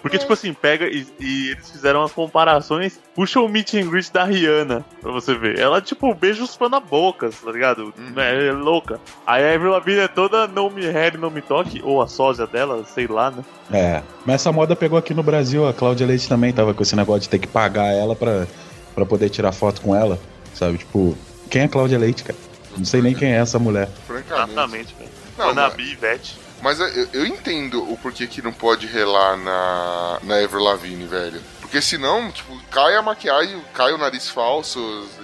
Porque, 0.01 0.17
tipo 0.17 0.33
assim, 0.33 0.53
pega 0.53 0.85
e, 0.87 1.07
e 1.17 1.51
eles 1.51 1.71
fizeram 1.71 2.03
as 2.03 2.11
comparações. 2.11 2.99
Puxa 3.15 3.39
o 3.39 3.47
meet 3.47 3.73
and 3.75 3.89
greet 3.89 4.11
da 4.11 4.25
Rihanna 4.25 4.83
pra 5.01 5.11
você 5.13 5.33
ver. 5.33 5.57
Ela, 5.57 5.81
tipo, 5.81 6.13
beija 6.13 6.43
os 6.43 6.53
fãs 6.57 6.69
na 6.69 6.81
boca, 6.81 7.29
tá 7.29 7.49
ligado? 7.49 7.93
Uhum. 7.97 8.13
É, 8.19 8.47
é 8.47 8.51
louca. 8.51 8.99
Aí 9.25 9.41
a 9.49 9.55
Avril 9.55 9.71
Lavigne 9.71 10.01
é 10.01 10.07
toda 10.09 10.45
não 10.45 10.69
me 10.69 10.85
head, 10.85 11.17
não 11.17 11.29
me 11.29 11.41
toque. 11.41 11.81
Ou 11.85 12.01
a 12.01 12.07
sósia 12.09 12.45
dela, 12.45 12.83
sei 12.83 13.07
lá, 13.07 13.31
né? 13.31 13.45
É, 13.71 14.03
mas 14.25 14.35
essa 14.35 14.51
moda 14.51 14.75
pegou 14.75 14.99
aqui 14.99 15.13
no 15.13 15.23
Brasil, 15.23 15.65
a 15.65 15.73
Cláudia 15.73 16.05
Leite 16.05 16.27
também 16.27 16.51
tava 16.51 16.73
com 16.73 16.83
esse 16.83 16.97
negócio 16.97 17.21
de 17.21 17.29
ter 17.29 17.39
que 17.39 17.47
pagar 17.47 17.87
ela 17.93 18.13
pra, 18.13 18.45
pra 18.95 19.05
poder 19.05 19.29
tirar 19.29 19.51
foto 19.51 19.81
com 19.81 19.95
ela, 19.95 20.19
sabe? 20.53 20.77
Tipo, 20.77 21.17
quem 21.49 21.63
é 21.63 21.67
Cláudia 21.67 21.97
Leite, 21.99 22.23
cara? 22.23 22.37
Não 22.77 22.85
sei 22.85 23.01
nem 23.01 23.13
quem 23.13 23.31
é 23.33 23.37
essa 23.37 23.59
mulher. 23.59 23.87
Francamente. 24.07 24.51
Exatamente, 24.51 24.95
velho. 24.95 25.09
Ana 25.37 25.69
mas- 25.75 25.87
Ivete. 25.87 26.37
Mas 26.61 26.79
eu, 26.79 26.87
eu 27.11 27.25
entendo 27.27 27.83
o 27.91 27.97
porquê 27.97 28.25
que 28.25 28.41
não 28.41 28.53
pode 28.53 28.87
relar 28.87 29.35
na, 29.35 30.19
na 30.23 30.41
Ever 30.41 30.61
Lavigne, 30.61 31.05
velho. 31.05 31.41
Porque 31.59 31.81
senão, 31.81 32.31
tipo, 32.31 32.57
cai 32.71 32.95
a 32.95 33.01
maquiagem, 33.01 33.61
cai 33.73 33.91
o 33.91 33.97
nariz 33.97 34.29
falso. 34.29 34.79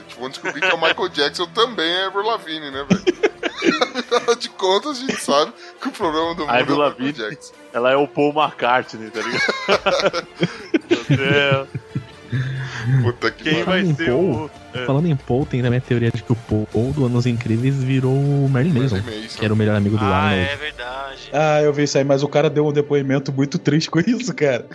Tipo, 0.10 0.20
vão 0.22 0.30
descobrir 0.30 0.60
que 0.60 0.68
é 0.68 0.74
o 0.74 0.82
Michael 0.82 1.08
Jackson 1.14 1.46
também 1.48 1.90
é 1.90 2.08
Ever 2.08 2.26
Lavigne, 2.26 2.70
né, 2.72 2.86
velho? 2.90 3.20
Afinal 3.96 4.36
de 4.36 4.50
contas, 4.50 4.98
a 4.98 5.00
gente 5.02 5.22
sabe 5.22 5.54
que 5.82 5.88
o 5.88 5.92
problema 5.92 6.36
do 6.36 6.42
mundo 6.42 6.52
A 6.52 6.58
é 6.58 6.62
Michael 6.62 6.80
Lavigne. 6.80 7.14
Jackson. 7.14 7.54
Ela 7.72 7.92
é 7.92 7.96
o 7.96 8.08
Paul 8.08 8.34
McCartney, 8.34 9.10
tá 9.10 9.22
ligado? 9.22 10.28
Meu 10.90 11.18
Deus. 11.18 11.68
Puta 13.04 13.32
que 13.32 13.44
Quem 13.44 13.64
pariu. 13.64 13.66
vai 13.66 13.82
Falando 13.84 13.92
em 13.92 13.96
ser 13.96 14.06
Paul, 14.12 14.32
o. 14.46 14.78
é. 14.78 14.86
Falando 14.86 15.08
em 15.08 15.16
Paul, 15.16 15.46
tem 15.46 15.62
também 15.62 15.78
a 15.80 15.82
teoria 15.82 16.12
de 16.12 16.22
que 16.24 16.32
o 16.32 16.36
Paul 16.36 16.94
do 16.94 17.06
Anos 17.06 17.26
Incríveis 17.26 17.76
virou 17.84 18.14
o 18.14 18.50
Merlin 18.50 18.72
Mason, 18.80 18.98
Mason. 18.98 19.40
que 19.40 19.46
era 19.46 19.54
o 19.54 19.58
melhor 19.58 19.76
amigo 19.76 19.98
do 19.98 20.04
Ah, 20.06 20.08
Arnold. 20.16 20.50
é 20.50 20.56
verdade. 20.56 21.30
Ah, 21.34 21.62
eu 21.62 21.74
vi 21.74 21.84
isso 21.84 21.98
aí, 21.98 22.04
mas 22.04 22.24
o 22.24 22.28
cara 22.28 22.50
deu 22.50 22.66
um 22.68 22.72
depoimento 22.74 23.32
muito 23.34 23.58
triste 23.58 23.90
com 23.90 24.00
isso, 24.00 24.34
cara. 24.34 24.66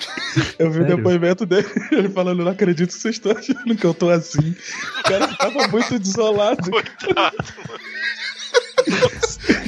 Eu 0.59 0.71
vi 0.71 0.81
o 0.81 0.87
depoimento 0.87 1.45
dele, 1.47 1.67
ele 1.93 2.09
falando, 2.09 2.45
não 2.45 2.53
acredito 2.53 2.89
que 2.89 2.95
vocês 2.95 3.15
estão 3.17 3.33
achando 3.33 3.77
que 3.77 3.85
eu 3.85 3.95
tô 3.95 4.11
assim. 4.11 4.55
O 5.01 5.03
cara 5.05 5.29
tava 5.37 5.69
muito 5.69 5.99
desolado. 5.99 6.71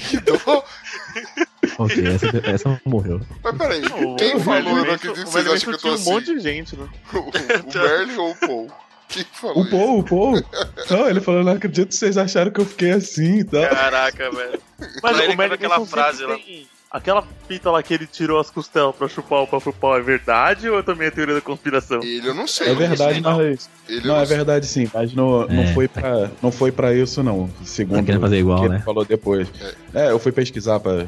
Que 0.09 0.21
dó. 0.21 0.65
Ok, 1.79 2.07
essa, 2.07 2.27
essa 2.51 2.81
morreu. 2.85 3.21
Mas 3.43 3.57
peraí, 3.57 3.83
O- 3.85 4.17
quem 4.17 4.37
o 4.37 4.41
falou? 4.41 4.59
Eu 4.59 4.65
Merlin 4.65 4.87
não 4.87 4.95
acredito 4.95 5.03
que 5.03 5.09
o 5.11 5.15
vocês 5.27 5.35
Merlin 5.35 5.55
acham 5.57 5.69
que 5.71 5.75
eu 5.77 5.81
tô 5.81 5.89
assim. 5.95 6.11
um 6.11 6.13
monte 6.15 6.35
de 6.35 6.41
gente, 6.41 6.77
né? 6.77 6.89
O, 7.13 7.19
o 7.19 7.83
Merlin 7.83 8.17
ou 8.17 8.31
o 8.31 8.37
Paul? 8.37 8.71
Quem 9.09 9.25
falou 9.33 9.63
O 9.63 9.71
Paul, 9.71 9.99
o 10.01 10.03
Paul. 10.05 10.43
Não, 10.91 11.09
ele 11.09 11.21
falou, 11.21 11.45
não 11.45 11.53
acredito 11.53 11.89
que 11.89 11.95
vocês 11.95 12.17
acharam 12.19 12.51
que 12.51 12.61
eu 12.61 12.67
fiquei 12.67 12.91
assim 12.91 13.39
e 13.41 13.45
tal. 13.45 13.63
Caraca, 13.69 14.31
velho. 14.31 14.61
Mas 15.03 15.19
Ele 15.21 15.35
o 15.35 15.37
Merlin 15.37 15.55
aquela 15.55 15.87
frase 15.87 16.25
lá. 16.25 16.35
tem- 16.37 16.67
Aquela 16.89 17.27
fita 17.47 17.71
lá 17.71 17.83
que 17.83 17.93
ele 17.93 18.07
tirou 18.07 18.41
as 18.41 18.49
costelas 18.49 18.95
pra 18.95 19.07
chupar 19.09 19.41
o 19.43 19.47
próprio 19.47 19.73
pau 19.73 19.97
é 19.99 20.01
verdade 20.01 20.69
ou 20.71 20.79
é 20.79 20.83
também 20.83 21.09
a 21.09 21.11
teoria 21.11 21.35
da 21.35 21.41
conspiração? 21.41 22.01
Ele 22.03 22.27
eu 22.29 22.33
não 22.35 22.47
sei. 22.47 22.69
É 22.71 22.75
verdade, 22.75 23.21
não. 23.21 23.37
mas. 23.37 23.69
Ele 23.89 23.99
eu 24.09 24.13
Não, 24.13 24.21
é 24.21 24.25
verdade 24.25 24.67
sim, 24.67 24.89
mas 24.95 25.13
não, 25.13 25.47
não, 25.47 25.63
É. 25.65 25.75
foi 25.75 25.89
pra, 25.89 26.31
não 26.43 26.51
foi 26.51 26.73
pra 26.73 26.95
isso, 26.95 27.23
não. 27.23 27.51
Segundo 27.65 27.99
Tá 27.99 28.03
querendo 28.05 28.21
fazer 28.23 28.39
igual, 28.39 28.59
o 28.59 28.63
que 28.63 28.69
né? 28.69 28.77
ele 28.77 28.85
falou 28.85 29.05
depois. 29.05 29.49
É, 29.93 30.11
eu 30.11 30.19
fui 30.19 30.33
pesquisar 30.33 30.81
pra. 30.81 31.07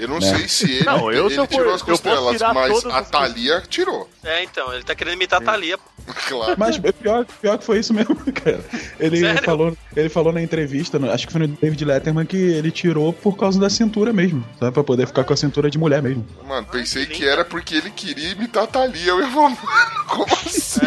Eu 0.00 0.08
não 0.08 0.18
Né? 0.18 0.36
sei 0.36 0.48
se 0.48 0.64
ele, 0.72 0.84
Não, 0.84 1.12
eu, 1.12 1.26
ele 1.26 1.34
se 1.34 1.40
eu 1.40 1.46
for- 1.46 1.54
tirou 1.54 1.74
as 1.74 1.80
eu 1.80 1.86
posso 1.86 2.02
costelas, 2.02 2.40
mas 2.54 2.84
a 2.86 2.98
as 2.98 3.10
Thalia 3.10 3.62
tirou. 3.68 4.08
É, 4.24 4.42
então, 4.42 4.72
ele 4.72 4.82
tá 4.82 4.94
querendo 4.94 5.14
imitar 5.14 5.40
a 5.40 5.44
Thalia. 5.44 5.78
Claro. 6.26 6.54
Mas 6.58 6.76
pior, 6.78 7.24
pior 7.40 7.58
que 7.58 7.64
foi 7.64 7.78
isso 7.78 7.92
mesmo, 7.94 8.16
cara. 8.32 8.64
Ele 8.98 9.20
Sério? 9.20 9.44
falou, 9.44 9.76
ele 9.94 10.08
falou 10.08 10.32
na 10.32 10.42
entrevista, 10.42 10.98
no- 10.98 11.08
acho 11.10 11.26
que 11.26 11.32
foi 11.32 11.42
no 11.42 11.48
David 11.48 11.84
Letterman, 11.84 12.26
que 12.26 12.36
ele 12.36 12.70
tirou 12.72 13.12
por 13.12 13.36
causa 13.36 13.60
da 13.60 13.68
cintura 13.70 14.12
mesmo. 14.12 14.44
Sabe? 14.58 14.72
Pra 14.72 14.82
poder 14.82 15.06
ficar 15.06 15.22
com 15.22 15.32
a 15.32 15.36
cintura 15.36 15.70
de 15.70 15.78
mulher 15.78 16.02
mesmo. 16.02 16.26
Mano, 16.44 16.66
pensei 16.66 17.06
que 17.06 17.24
era 17.24 17.44
porque 17.44 17.76
ele 17.76 17.90
queria 17.90 18.30
imitar 18.30 18.64
a 18.64 18.66
Thalia. 18.66 19.06
Eu 19.10 19.20
ia 19.20 19.28
falar, 19.28 19.50
mano, 19.50 19.58
como 20.08 20.26
assim? 20.46 20.80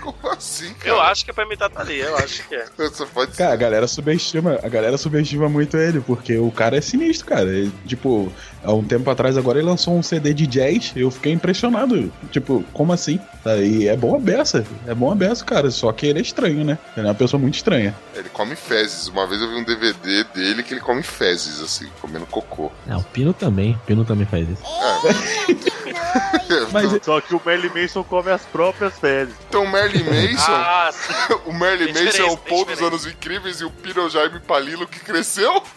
Como 0.00 0.16
assim, 0.30 0.72
cara? 0.74 0.90
Eu 0.90 1.00
acho 1.00 1.24
que 1.24 1.30
é 1.30 1.34
pra 1.34 1.44
imitar 1.44 1.70
Thalia, 1.70 2.04
eu 2.04 2.16
acho 2.16 2.46
que 2.48 2.54
é. 2.54 2.66
Você 2.76 3.06
pode 3.06 3.36
Cara, 3.36 3.52
a 3.52 3.56
galera 3.56 3.86
subestima, 3.86 4.58
a 4.62 4.68
galera 4.68 4.96
subestima 4.96 5.48
muito 5.48 5.76
ele, 5.76 6.00
porque 6.00 6.36
o 6.38 6.50
cara 6.50 6.76
é 6.76 6.80
sinistro, 6.80 7.26
cara. 7.26 7.48
Ele, 7.48 7.72
tipo, 7.86 8.32
há 8.64 8.72
um 8.72 8.84
tempo 8.84 9.08
atrás 9.10 9.36
agora 9.36 9.58
ele 9.58 9.68
lançou 9.68 9.96
um 9.96 10.02
CD 10.02 10.32
de 10.34 10.46
jazz, 10.46 10.92
eu 10.96 11.10
fiquei 11.10 11.32
impressionado. 11.32 12.12
Tipo, 12.30 12.64
como 12.72 12.92
assim? 12.92 13.18
E 13.62 13.88
é 13.88 13.96
bom 13.96 14.14
a 14.14 14.18
beça, 14.18 14.64
é 14.86 14.94
bom 14.94 15.10
a 15.10 15.14
beça, 15.14 15.44
cara. 15.44 15.70
Só 15.70 15.90
que 15.92 16.06
ele 16.06 16.18
é 16.18 16.22
estranho, 16.22 16.64
né? 16.64 16.78
Ele 16.96 17.06
é 17.06 17.08
uma 17.10 17.14
pessoa 17.14 17.40
muito 17.40 17.54
estranha. 17.54 17.94
Ele 18.14 18.28
come 18.28 18.54
fezes. 18.54 19.08
Uma 19.08 19.26
vez 19.26 19.40
eu 19.40 19.48
vi 19.48 19.54
um 19.56 19.64
DVD 19.64 20.24
dele 20.24 20.62
que 20.62 20.74
ele 20.74 20.80
come 20.80 21.02
fezes, 21.02 21.60
assim, 21.60 21.88
comendo 22.00 22.26
cocô. 22.26 22.70
Ah, 22.88 22.98
o 22.98 23.04
Pino 23.04 23.32
também. 23.32 23.72
O 23.72 23.78
Pino 23.86 24.04
também 24.04 24.26
faz 24.26 24.48
isso. 24.48 24.62
Mas 26.72 26.90
Só 27.04 27.20
que 27.20 27.34
o 27.34 27.40
Merlin 27.44 27.70
Manson 27.74 28.02
come 28.04 28.30
as 28.30 28.42
próprias 28.42 28.98
fezes. 28.98 29.34
Então 29.48 29.64
o 29.64 29.70
Merlin 29.70 30.02
Mason, 30.04 30.50
Ah, 30.52 30.90
sim. 30.92 31.12
o 31.46 31.52
Merlin 31.52 31.92
Tem 31.92 32.04
Mason 32.04 32.22
é 32.22 32.24
o 32.24 32.36
tem 32.36 32.48
Paul 32.48 32.64
dos 32.64 32.74
diferença. 32.74 32.86
Anos 32.86 33.06
Incríveis 33.06 33.60
e 33.60 33.64
o 33.64 33.70
Pino 33.70 34.00
é 34.00 34.04
o 34.04 34.10
Jaime 34.10 34.40
Palilo 34.40 34.86
que 34.86 34.98
cresceu? 35.00 35.62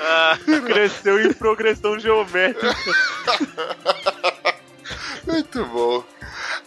Ah, 0.00 0.38
Cresceu 0.66 1.20
em 1.20 1.32
progressão 1.32 1.98
geométrica. 1.98 2.76
Muito 5.26 5.64
bom. 5.66 6.04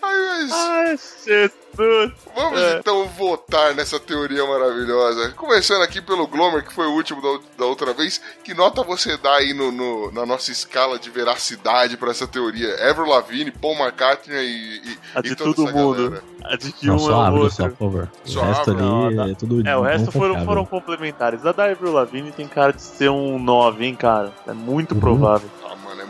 Ai, 0.01 0.21
mas 0.27 0.51
Ai, 0.51 0.87
Jesus. 0.97 2.11
vamos 2.35 2.59
É. 2.59 2.77
então 2.79 3.07
votar 3.09 3.73
nessa 3.75 3.99
teoria 3.99 4.45
maravilhosa. 4.45 5.31
Começando 5.31 5.81
aqui 5.83 6.01
pelo 6.01 6.27
Glomer, 6.27 6.63
que 6.65 6.73
foi 6.73 6.87
o 6.87 6.91
último 6.93 7.21
da, 7.21 7.39
da 7.59 7.65
outra 7.65 7.93
vez. 7.93 8.19
Que 8.43 8.53
nota 8.53 8.83
você 8.83 9.17
dá 9.17 9.35
aí 9.35 9.53
no, 9.53 9.71
no- 9.71 10.11
na 10.11 10.25
nossa 10.25 10.51
escala 10.51 10.97
de 10.99 11.09
veracidade 11.09 11.95
pra 11.97 12.11
essa 12.11 12.27
teoria? 12.27 12.67
Ever 12.89 13.05
Lavigne, 13.07 13.51
Paul 13.51 13.75
McCartney 13.75 14.37
e, 14.37 14.77
e, 14.91 14.97
A 15.15 15.19
e 15.19 15.23
de 15.23 15.35
toda 15.35 15.53
todo 15.53 15.67
essa 15.69 15.77
mundo. 15.77 16.09
galera. 16.09 16.23
A 16.43 16.55
de 16.57 16.71
que 16.73 16.87
Não, 16.87 16.95
um 16.95 16.99
só 16.99 17.11
é 17.11 17.15
o 17.15 17.19
abre, 17.21 17.39
outro. 17.41 17.55
só, 17.55 17.69
por 17.69 17.77
favor. 17.77 18.11
Só 18.25 18.39
o 18.41 18.43
resto 18.45 18.71
abre, 18.71 18.83
ali 18.83 19.15
não, 19.15 19.25
é 19.29 19.35
tudo 19.35 19.67
É, 19.67 19.77
o 19.77 19.81
resto 19.81 20.11
foram, 20.11 20.43
foram 20.45 20.65
complementares. 20.65 21.45
A 21.45 21.51
da 21.51 21.65
Avril 21.65 21.93
Lavigne 21.93 22.31
tem 22.31 22.47
cara 22.47 22.73
de 22.73 22.81
ser 22.81 23.09
um 23.09 23.37
9, 23.39 23.85
hein, 23.85 23.95
cara? 23.95 24.31
É 24.47 24.53
muito 24.53 24.93
Uhum. 24.95 24.99
provável. 24.99 25.49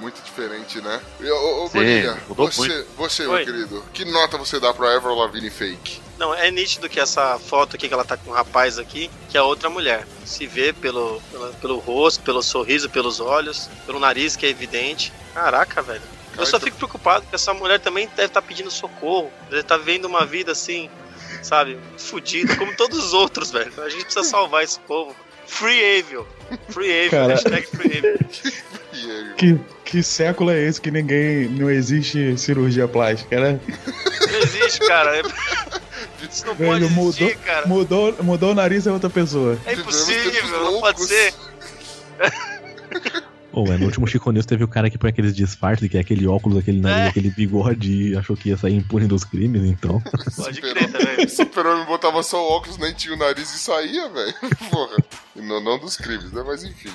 Muito 0.02 0.20
diferente, 0.24 0.82
né? 0.82 1.00
E, 1.20 1.30
Ô, 1.30 1.64
ô, 1.64 1.68
Sim, 1.68 1.78
Bonilha, 1.78 2.18
você, 2.28 2.86
você 2.98 3.28
meu 3.28 3.38
querido, 3.46 3.86
que 3.94 4.04
nota 4.04 4.36
você 4.36 4.60
dá 4.60 4.74
pra 4.74 4.96
Ever 4.96 5.14
Lavigne 5.14 5.52
fake? 5.52 6.02
Não, 6.18 6.34
é 6.34 6.50
nítido 6.50 6.90
que 6.90 7.00
essa 7.00 7.38
foto 7.38 7.76
aqui 7.76 7.88
que 7.88 7.94
ela 7.94 8.04
tá 8.04 8.18
com 8.18 8.32
o 8.32 8.34
rapaz 8.34 8.80
aqui, 8.80 9.12
que 9.30 9.38
é 9.38 9.42
outra 9.42 9.70
mulher. 9.70 10.08
Se 10.26 10.48
vê 10.48 10.74
pelo, 10.74 11.22
pelo, 11.32 11.54
pelo 11.54 11.78
rosto, 11.78 12.24
pelo 12.24 12.42
sorriso, 12.42 12.90
pelos 12.90 13.20
olhos, 13.20 13.70
pelo 13.86 14.00
nariz, 14.00 14.36
que 14.36 14.46
é 14.46 14.50
evidente. 14.50 15.14
Caraca, 15.36 15.84
velho. 15.84 16.02
Eu 16.36 16.46
só 16.48 16.60
fico 16.60 16.78
preocupado 16.78 17.26
que 17.28 17.36
essa 17.36 17.54
mulher 17.54 17.80
também 17.80 18.08
deve 18.16 18.26
estar 18.28 18.42
pedindo 18.42 18.72
socorro. 18.72 19.32
Deve 19.50 19.62
estar 19.62 19.78
vivendo 19.78 20.06
uma 20.06 20.26
vida 20.26 20.52
assim, 20.52 20.90
sabe, 21.44 21.78
fudida, 21.98 22.56
como 22.56 22.76
todos 22.76 22.98
os 22.98 23.14
outros, 23.14 23.52
velho. 23.52 23.72
A 23.84 23.90
gente 23.90 24.06
precisa 24.06 24.24
salvar 24.24 24.64
esse 24.64 24.80
povo. 24.80 25.16
Free 25.46 26.00
Avil. 26.00 26.26
Free 26.70 27.00
Avil. 27.00 27.12
Cara. 27.12 27.34
Hashtag 27.34 27.68
Free 27.68 27.98
Avil. 27.98 28.20
Que, 29.38 29.60
que 29.86 30.04
século 30.04 30.51
é 30.51 30.62
esse 30.62 30.80
que 30.80 30.91
ninguém. 30.91 31.47
não 31.49 31.69
existe 31.69 32.38
cirurgia 32.38 32.88
plástica, 32.88 33.39
né? 33.39 33.60
Não 33.67 34.39
existe, 34.39 34.80
cara. 34.88 35.21
Isso 36.30 36.45
não 36.45 36.56
pode 36.56 36.69
Velho, 36.82 36.89
mudou, 36.91 37.10
existir, 37.27 37.38
cara. 37.39 37.67
mudou, 37.67 38.15
mudou 38.23 38.51
o 38.51 38.56
nariz 38.56 38.86
é 38.88 38.91
outra 38.91 39.10
pessoa. 39.10 39.58
É 39.65 39.73
impossível, 39.73 40.49
não 40.63 40.80
pode 40.80 41.01
ser. 41.04 41.34
Ou 43.54 43.67
é, 43.67 43.77
no 43.77 43.86
último 43.88 44.08
Chico 44.08 44.32
News 44.32 44.45
teve 44.45 44.63
o 44.63 44.67
cara 44.67 44.89
que 44.89 44.97
põe 44.97 45.10
aqueles 45.10 45.36
disfarces, 45.36 45.89
que 45.89 45.97
é 45.97 45.99
aquele 45.99 46.25
óculos, 46.25 46.58
aquele 46.58 46.80
nariz, 46.80 47.08
É. 47.08 47.08
aquele 47.10 47.30
bigode 47.32 47.91
e 48.12 48.15
achou 48.15 48.38
que 48.38 48.47
ia 48.47 48.56
sair 48.58 48.75
impune 48.75 49.08
dos 49.08 49.25
crimes, 49.25 49.63
então. 49.63 50.01
Pode 50.38 50.62
crer 50.62 50.89
também. 50.89 51.27
Super-Homem 51.27 51.86
botava 51.86 52.23
só 52.23 52.41
o 52.41 52.49
óculos, 52.49 52.77
nem 52.77 52.93
tinha 52.93 53.13
o 53.13 53.17
nariz 53.17 53.54
e 53.54 53.60
saía, 53.60 54.08
velho. 54.08 54.34
Porra. 54.71 54.95
E 55.36 55.41
não, 55.41 55.62
não 55.62 55.77
dos 55.77 55.97
crimes, 55.97 56.32
né? 56.32 56.41
Mas 56.47 56.63
enfim. 56.63 56.91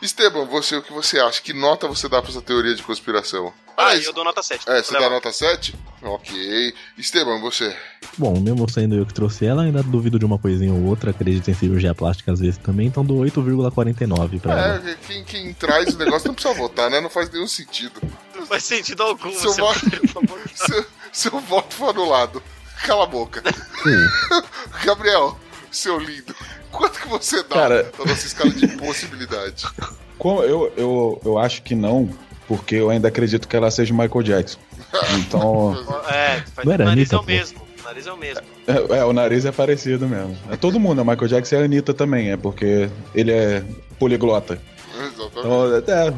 Esteban, 0.00 0.44
você, 0.46 0.76
o 0.76 0.82
que 0.82 0.92
você 0.92 1.18
acha? 1.20 1.40
Que 1.42 1.52
nota 1.52 1.86
você 1.88 2.08
dá 2.08 2.20
pra 2.22 2.30
essa 2.30 2.40
teoria 2.42 2.74
de 2.74 2.82
conspiração? 2.82 3.52
Ah, 3.76 3.96
eu 3.96 4.12
dou 4.12 4.22
nota 4.24 4.42
7. 4.42 4.68
É, 4.68 4.82
você 4.82 4.92
dá 4.92 5.08
nota 5.08 5.32
7? 5.32 5.74
Ok. 6.02 6.74
Esteban, 6.98 7.40
você. 7.40 7.74
Bom, 8.18 8.38
mesmo 8.38 8.68
sendo 8.70 8.94
eu 8.96 9.06
que 9.06 9.14
trouxe 9.14 9.46
ela, 9.46 9.62
ainda 9.62 9.82
duvido 9.82 10.18
de 10.18 10.24
uma 10.26 10.38
coisinha 10.38 10.72
ou 10.72 10.82
outra, 10.84 11.10
acredito 11.10 11.50
em 11.50 11.54
cirurgia 11.54 11.94
plástica 11.94 12.32
às 12.32 12.40
vezes 12.40 12.58
também, 12.58 12.86
então 12.88 13.04
dou 13.04 13.18
8,49 13.24 14.40
pra 14.40 14.52
ela. 14.52 14.90
É, 14.90 14.96
quem, 15.06 15.24
quem 15.24 15.54
traz 15.54 15.94
o 15.94 15.98
negócio 15.98 16.28
não 16.28 16.34
precisa 16.34 16.54
votar, 16.54 16.90
né? 16.90 17.00
Não 17.00 17.08
faz 17.08 17.30
nenhum 17.30 17.48
sentido. 17.48 18.00
Não 18.34 18.44
faz 18.46 18.62
sentido 18.64 19.02
algum. 19.02 19.32
Seu 19.32 19.52
você- 19.52 19.60
voto-. 19.62 20.38
Seu, 20.54 20.86
seu 21.10 21.40
voto 21.40 21.74
foi 21.74 21.88
anulado. 21.90 22.42
Cala 22.84 23.04
a 23.04 23.06
boca. 23.06 23.42
Gabriel, 24.84 25.38
seu 25.70 25.98
lindo, 25.98 26.34
quanto 26.72 27.00
que 27.00 27.08
você 27.08 27.42
dá 27.44 27.48
Cara. 27.54 27.92
na 27.98 28.04
nossa 28.06 28.26
escala 28.26 28.50
de 28.50 28.66
possibilidade? 28.68 29.66
Como 30.18 30.42
eu, 30.42 30.72
eu, 30.76 31.20
eu 31.24 31.38
acho 31.38 31.62
que 31.62 31.74
não, 31.74 32.08
porque 32.46 32.76
eu 32.76 32.90
ainda 32.90 33.08
acredito 33.08 33.46
que 33.48 33.56
ela 33.56 33.70
seja 33.70 33.92
o 33.92 33.96
Michael 33.96 34.22
Jackson. 34.22 34.58
Então. 35.18 35.74
É, 36.08 36.40
faz- 36.54 36.64
Não 36.66 36.72
era 36.72 36.82
o 36.84 36.86
nariz 36.86 37.12
Anitta, 37.12 37.16
é 37.16 37.18
o 37.18 37.20
pô. 37.20 37.26
mesmo. 37.26 37.58
O 37.80 37.84
nariz 37.84 38.06
é 38.06 38.12
o 38.12 38.16
mesmo. 38.16 38.42
É, 38.66 38.98
é, 38.98 39.04
o 39.04 39.12
nariz 39.12 39.44
é 39.44 39.52
parecido 39.52 40.06
mesmo. 40.08 40.36
É 40.50 40.56
todo 40.56 40.78
mundo, 40.78 41.00
é 41.00 41.02
o 41.02 41.06
Michael 41.06 41.28
Jackson 41.28 41.54
e 41.56 41.58
a 41.58 41.64
Anitta 41.64 41.92
também, 41.94 42.30
é 42.30 42.36
porque 42.36 42.88
ele 43.14 43.32
é 43.32 43.64
poliglota. 43.98 44.60
Exatamente. 44.94 45.38
Então, 45.38 45.86
é, 45.94 46.14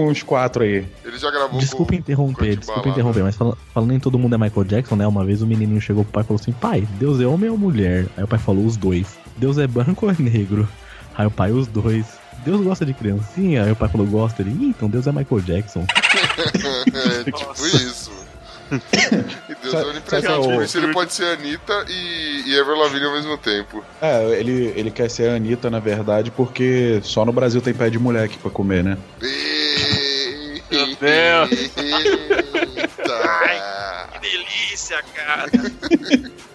um- 0.00 0.08
uns 0.10 0.22
quatro 0.22 0.64
aí. 0.64 0.84
Ele 1.04 1.16
já 1.18 1.30
gravou 1.30 1.58
Desculpa 1.60 1.92
com- 1.92 1.98
interromper, 1.98 2.54
com 2.56 2.60
desculpa 2.60 2.88
interromper, 2.88 3.22
mas 3.22 3.36
fala- 3.36 3.56
falando 3.72 3.92
em 3.94 4.00
todo 4.00 4.18
mundo 4.18 4.34
é 4.34 4.38
Michael 4.38 4.64
Jackson, 4.64 4.96
né? 4.96 5.06
Uma 5.06 5.24
vez 5.24 5.40
o 5.40 5.46
menininho 5.46 5.80
chegou 5.80 6.02
pro 6.04 6.12
pai 6.12 6.22
e 6.24 6.26
falou 6.26 6.40
assim: 6.40 6.52
Pai, 6.52 6.86
Deus 6.98 7.20
é 7.20 7.26
homem 7.26 7.48
ou 7.48 7.56
mulher? 7.56 8.06
Aí 8.16 8.24
o 8.24 8.28
pai 8.28 8.38
falou: 8.38 8.66
Os 8.66 8.76
dois. 8.76 9.06
Deus 9.36 9.58
é 9.58 9.66
branco 9.66 10.06
ou 10.06 10.12
é 10.12 10.16
negro? 10.18 10.68
Aí 11.16 11.26
o 11.26 11.30
pai: 11.30 11.50
Os 11.52 11.66
dois. 11.66 12.06
Deus 12.44 12.60
gosta 12.60 12.84
de 12.84 12.92
criancinha? 12.92 13.64
Aí 13.64 13.72
o 13.72 13.76
pai 13.76 13.88
falou: 13.88 14.06
Gosta. 14.06 14.42
Ele: 14.42 14.50
"Ih, 14.50 14.68
Então 14.68 14.88
Deus 14.88 15.06
é 15.06 15.12
Michael 15.12 15.40
Jackson. 15.42 15.86
é 17.24 17.24
tipo 17.30 17.66
isso. 17.66 18.10
Deus 18.70 19.70
Sabe- 19.72 19.84
é 19.84 19.90
onipresente. 19.90 20.32
é 20.32 20.54
Por 20.54 20.62
isso 20.64 20.78
ele 20.78 20.92
pode 20.94 21.12
ser 21.12 21.26
Anitta 21.26 21.84
e, 21.90 22.44
e 22.46 22.54
Ever 22.56 22.74
Lavigne 22.74 23.04
ao 23.04 23.12
mesmo 23.12 23.36
tempo. 23.36 23.84
É, 24.00 24.30
ele, 24.40 24.72
ele 24.74 24.90
quer 24.90 25.10
ser 25.10 25.28
a 25.28 25.34
Anitta, 25.36 25.68
na 25.68 25.78
verdade, 25.78 26.30
porque 26.30 26.98
só 27.02 27.22
no 27.26 27.32
Brasil 27.32 27.60
tem 27.60 27.74
pé 27.74 27.90
de 27.90 27.98
moleque 27.98 28.38
pra 28.38 28.50
comer, 28.50 28.82
né? 28.82 28.96
Meu 30.70 30.86
Deus. 30.86 31.50
Eita. 31.76 33.20
Que 34.12 34.18
delícia, 34.20 35.02
cara. 35.14 35.50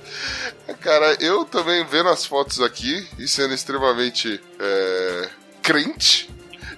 Cara, 0.75 1.17
eu 1.21 1.45
também 1.45 1.85
vendo 1.85 2.09
as 2.09 2.25
fotos 2.25 2.61
aqui 2.61 3.07
e 3.17 3.27
sendo 3.27 3.53
extremamente 3.53 4.41
é, 4.59 5.29
crente, 5.61 6.29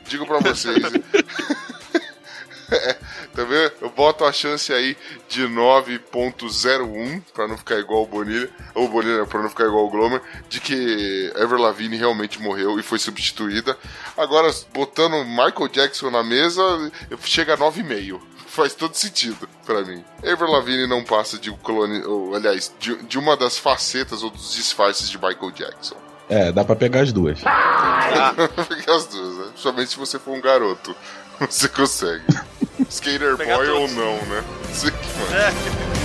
digo 0.07 0.25
pra 0.25 0.39
vocês. 0.39 0.77
é, 2.71 2.97
também 3.33 3.71
eu 3.81 3.89
boto 3.89 4.23
a 4.23 4.31
chance 4.31 4.71
aí 4.71 4.95
de 5.27 5.43
9.01 5.43 7.21
pra 7.33 7.47
não 7.47 7.57
ficar 7.57 7.79
igual 7.79 8.03
o 8.03 8.07
Bonilha, 8.07 8.49
ou 8.75 8.85
o 8.85 8.89
Bonilha 8.89 9.25
pra 9.25 9.41
não 9.41 9.49
ficar 9.49 9.65
igual 9.65 9.85
o 9.85 9.89
Glomer, 9.89 10.21
de 10.47 10.59
que 10.59 11.31
Ever 11.35 11.59
Lavigne 11.59 11.97
realmente 11.97 12.39
morreu 12.41 12.79
e 12.79 12.83
foi 12.83 12.99
substituída. 12.99 13.77
Agora, 14.17 14.51
botando 14.73 15.25
Michael 15.25 15.67
Jackson 15.71 16.11
na 16.11 16.23
mesa, 16.23 16.91
chega 17.23 17.55
a 17.55 17.57
9,5 17.57 18.21
faz 18.49 18.73
todo 18.73 18.95
sentido 18.95 19.47
pra 19.65 19.83
mim. 19.83 20.03
Avril 20.19 20.51
Lavigne 20.51 20.87
não 20.87 21.03
passa 21.03 21.37
de 21.37 21.49
um 21.49 21.57
clone, 21.57 22.03
ou 22.03 22.35
aliás, 22.35 22.73
de, 22.79 22.95
de 23.03 23.17
uma 23.17 23.37
das 23.37 23.57
facetas 23.57 24.23
ou 24.23 24.29
dos 24.29 24.53
disfarces 24.53 25.09
de 25.09 25.17
Michael 25.17 25.51
Jackson. 25.51 25.95
É, 26.27 26.51
dá 26.51 26.63
pra 26.63 26.75
pegar 26.75 27.01
as 27.01 27.11
duas. 27.11 27.39
Pegar 28.67 28.95
as 28.95 29.07
duas, 29.07 29.37
né? 29.37 29.43
Principalmente 29.49 29.89
se 29.89 29.97
você 29.97 30.19
for 30.19 30.31
um 30.31 30.41
garoto. 30.41 30.95
Você 31.49 31.69
consegue. 31.69 32.25
Skater 32.89 33.37
boy 33.37 33.69
ou 33.69 33.87
não, 33.87 34.17
né? 34.25 34.43
Você 34.73 34.91
que 34.91 35.07
manda. 35.17 35.53
E 35.95 35.98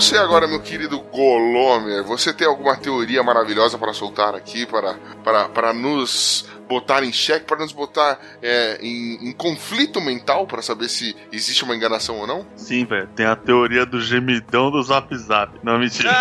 você 0.00 0.16
agora, 0.16 0.48
meu 0.48 0.60
querido 0.60 0.98
Golomer, 0.98 2.02
você 2.02 2.32
tem 2.32 2.46
alguma 2.46 2.74
teoria 2.74 3.22
maravilhosa 3.22 3.76
para 3.76 3.92
soltar 3.92 4.34
aqui, 4.34 4.64
para, 4.64 4.94
para, 5.22 5.46
para 5.50 5.74
nos 5.74 6.48
botar 6.66 7.04
em 7.04 7.12
xeque, 7.12 7.44
para 7.44 7.58
nos 7.58 7.72
botar 7.72 8.18
é, 8.40 8.78
em, 8.80 9.28
em 9.28 9.32
conflito 9.32 10.00
mental, 10.00 10.46
para 10.46 10.62
saber 10.62 10.88
se 10.88 11.14
existe 11.30 11.64
uma 11.64 11.76
enganação 11.76 12.18
ou 12.18 12.26
não? 12.26 12.46
Sim, 12.56 12.86
velho. 12.86 13.08
Tem 13.08 13.26
a 13.26 13.36
teoria 13.36 13.84
do 13.84 14.00
gemidão 14.00 14.70
do 14.70 14.82
Zap 14.82 15.14
Zap. 15.14 15.52
Não, 15.62 15.78
mentira. 15.78 16.10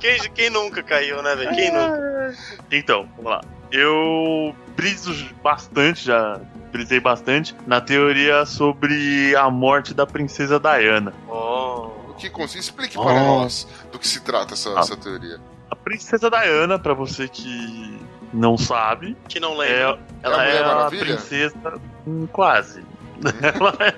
quem, 0.00 0.18
quem 0.34 0.48
nunca 0.48 0.82
caiu, 0.82 1.22
né, 1.22 1.36
velho? 1.36 1.54
Quem 1.54 1.70
nunca? 1.70 2.34
Então, 2.72 3.06
vamos 3.16 3.30
lá. 3.30 3.42
Eu 3.70 4.56
briso 4.74 5.12
bastante, 5.42 6.06
já 6.06 6.40
brisei 6.74 6.98
bastante, 6.98 7.54
na 7.68 7.80
teoria 7.80 8.44
sobre 8.44 9.34
a 9.36 9.48
morte 9.48 9.94
da 9.94 10.04
princesa 10.04 10.58
Diana. 10.58 11.14
Oh. 11.28 11.90
O 12.10 12.14
que 12.16 12.28
consiste? 12.28 12.58
Explique 12.70 12.98
Oh. 12.98 13.04
para 13.04 13.14
nós 13.14 13.66
do 13.92 13.98
que 13.98 14.06
se 14.08 14.20
trata 14.20 14.54
essa, 14.54 14.70
Ah. 14.76 14.80
essa 14.80 14.96
teoria. 14.96 15.38
A 15.70 15.76
princesa 15.76 16.28
Diana, 16.28 16.76
pra 16.78 16.92
você 16.94 17.28
que 17.28 17.98
não 18.32 18.58
sabe, 18.58 19.16
Que 19.28 19.38
não 19.38 19.62
é, 19.62 19.68
lembra. 19.68 20.00
ela 20.22 20.36
Mulher 20.38 20.54
é 20.54 20.58
a 20.64 20.66
Maravilha? 20.74 21.04
princesa. 21.04 21.80
hum, 22.06 22.26
Quase. 22.32 22.84
ela, 23.40 23.76
é, 23.80 23.94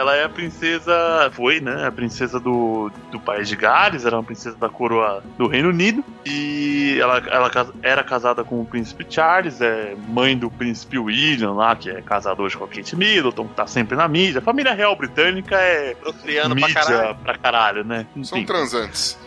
ela 0.00 0.16
é 0.16 0.24
a 0.24 0.28
princesa. 0.28 1.30
Foi, 1.32 1.60
né? 1.60 1.86
A 1.86 1.92
princesa 1.92 2.40
do, 2.40 2.90
do 3.10 3.20
país 3.20 3.48
de 3.48 3.56
Gales, 3.56 4.04
era 4.04 4.16
uma 4.16 4.22
princesa 4.24 4.56
da 4.56 4.68
coroa 4.68 5.22
do 5.38 5.46
Reino 5.46 5.68
Unido. 5.68 6.04
E 6.24 6.98
ela, 7.00 7.18
ela 7.18 7.50
era 7.82 8.02
casada 8.02 8.42
com 8.44 8.60
o 8.60 8.64
príncipe 8.64 9.06
Charles, 9.08 9.60
é 9.60 9.94
mãe 10.08 10.36
do 10.36 10.50
príncipe 10.50 10.98
William 10.98 11.52
lá, 11.52 11.76
que 11.76 11.90
é 11.90 12.00
casado 12.02 12.42
hoje 12.42 12.56
com 12.56 12.64
a 12.64 12.68
Kate 12.68 12.96
Middleton, 12.96 13.46
que 13.48 13.54
tá 13.54 13.66
sempre 13.66 13.96
na 13.96 14.08
mídia. 14.08 14.38
A 14.38 14.42
família 14.42 14.72
real 14.74 14.96
britânica 14.96 15.54
é 15.56 15.94
Procriando 15.94 16.56
pra 16.56 16.66
mídia 16.66 16.82
caralho. 16.84 17.14
pra 17.16 17.38
caralho, 17.38 17.84
né? 17.84 18.06
São 18.22 18.38
Enfim, 18.38 18.46
transantes. 18.46 19.18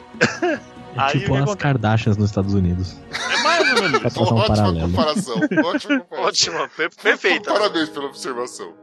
É 0.42 0.60
Aí 0.96 1.20
tipo 1.22 1.36
as? 1.36 1.56
Kardashians 1.56 2.18
nos 2.18 2.30
Estados 2.30 2.54
Unidos. 2.54 2.96
é 3.12 3.42
mais 3.42 3.68
ou 3.74 3.82
menos 3.82 4.00
Pra 4.00 4.22
um 4.22 4.26
Ótima 4.26 4.48
paralelo. 4.48 4.90
comparação. 4.92 5.36
Ótima 5.66 6.00
comparação. 6.06 6.26
Ótima, 6.28 6.70
per 6.78 6.90
perfeita. 7.02 7.52
Parabéns 7.52 7.90
pela 7.90 8.06
observação. 8.06 8.74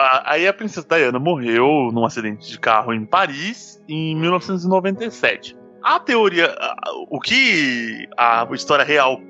A- 0.00 0.32
Aí 0.32 0.46
a 0.46 0.52
princesa 0.52 0.86
Diana 0.88 1.18
morreu 1.18 1.90
num 1.92 2.04
acidente 2.04 2.48
de 2.48 2.58
carro 2.58 2.92
em 2.92 3.04
Paris 3.04 3.82
em 3.88 4.14
1997. 4.16 5.56
A 5.82 5.98
teoria, 5.98 6.54
a- 6.58 6.74
o 7.10 7.18
que 7.20 8.06
a 8.16 8.46
história 8.52 8.84
real, 8.84 9.20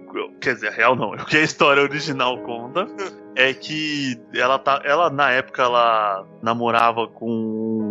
quer 0.41 0.55
dizer, 0.55 0.71
real 0.73 0.95
não, 0.97 1.11
o 1.13 1.25
que 1.25 1.37
a 1.37 1.43
história 1.43 1.83
original 1.83 2.39
conta 2.43 2.87
é 3.37 3.53
que 3.55 4.21
ela 4.35 4.59
tá, 4.59 4.81
ela 4.85 5.09
na 5.11 5.31
época 5.31 5.63
ela 5.63 6.27
namorava 6.43 7.07
com 7.07 7.31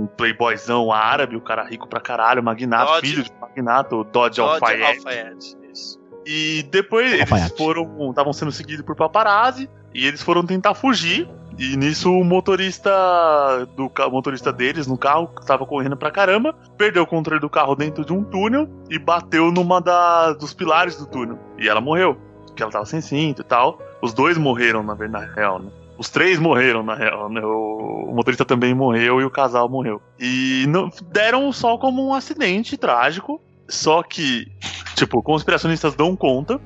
um 0.03 0.07
playboyzão 0.17 0.91
árabe, 0.91 1.35
o 1.35 1.41
cara 1.41 1.63
rico 1.63 1.87
pra 1.87 1.99
caralho, 2.01 2.43
magnata, 2.43 2.93
Dodge. 2.93 3.07
filho 3.09 3.23
de 3.23 3.31
magnata, 3.39 3.95
o 3.95 4.03
Dodge 4.03 4.37
Dodge. 4.41 4.59
Isso. 5.71 5.99
E 6.25 6.63
depois 6.71 7.05
eles 7.13 7.21
Alfaiate. 7.21 7.57
foram. 7.57 8.09
estavam 8.09 8.33
sendo 8.33 8.51
seguidos 8.51 8.85
por 8.85 8.95
paparazzi 8.95 9.69
e 9.93 10.05
eles 10.05 10.21
foram 10.21 10.45
tentar 10.45 10.73
fugir. 10.73 11.27
E 11.57 11.75
nisso 11.75 12.11
o 12.11 12.23
motorista 12.23 12.91
do 13.75 13.87
o 13.87 14.11
motorista 14.11 14.53
deles 14.53 14.85
no 14.85 14.97
carro 14.97 15.27
que 15.27 15.45
tava 15.45 15.65
correndo 15.65 15.97
pra 15.97 16.11
caramba, 16.11 16.53
perdeu 16.77 17.03
o 17.03 17.07
controle 17.07 17.41
do 17.41 17.49
carro 17.49 17.75
dentro 17.75 18.05
de 18.05 18.13
um 18.13 18.23
túnel 18.23 18.69
e 18.89 18.99
bateu 18.99 19.51
numa 19.51 19.81
da, 19.81 20.33
dos 20.33 20.53
pilares 20.53 20.97
do 20.97 21.07
túnel. 21.07 21.39
E 21.57 21.67
ela 21.67 21.81
morreu, 21.81 22.15
porque 22.45 22.61
ela 22.61 22.71
tava 22.71 22.85
sem 22.85 23.01
cinto 23.01 23.41
e 23.41 23.45
tal. 23.45 23.79
Os 24.01 24.13
dois 24.13 24.37
morreram 24.37 24.83
na, 24.83 24.95
na 24.95 25.19
real, 25.19 25.59
né? 25.59 25.71
Os 25.97 26.09
três 26.09 26.37
morreram, 26.37 26.83
na 26.83 26.93
real, 26.93 27.27
né? 27.27 27.41
O, 27.41 28.09
o 28.11 28.15
motorista 28.15 28.45
também 28.45 28.75
morreu 28.75 29.19
e 29.19 29.25
o 29.25 29.31
casal 29.31 29.67
morreu. 29.67 29.99
E 30.19 30.65
não, 30.67 30.91
deram 31.11 31.51
só 31.51 31.75
como 31.77 32.07
um 32.07 32.13
acidente 32.13 32.77
trágico. 32.77 33.41
Só 33.67 34.03
que, 34.03 34.47
tipo, 34.95 35.21
conspiracionistas 35.23 35.95
dão 35.95 36.15
conta. 36.15 36.61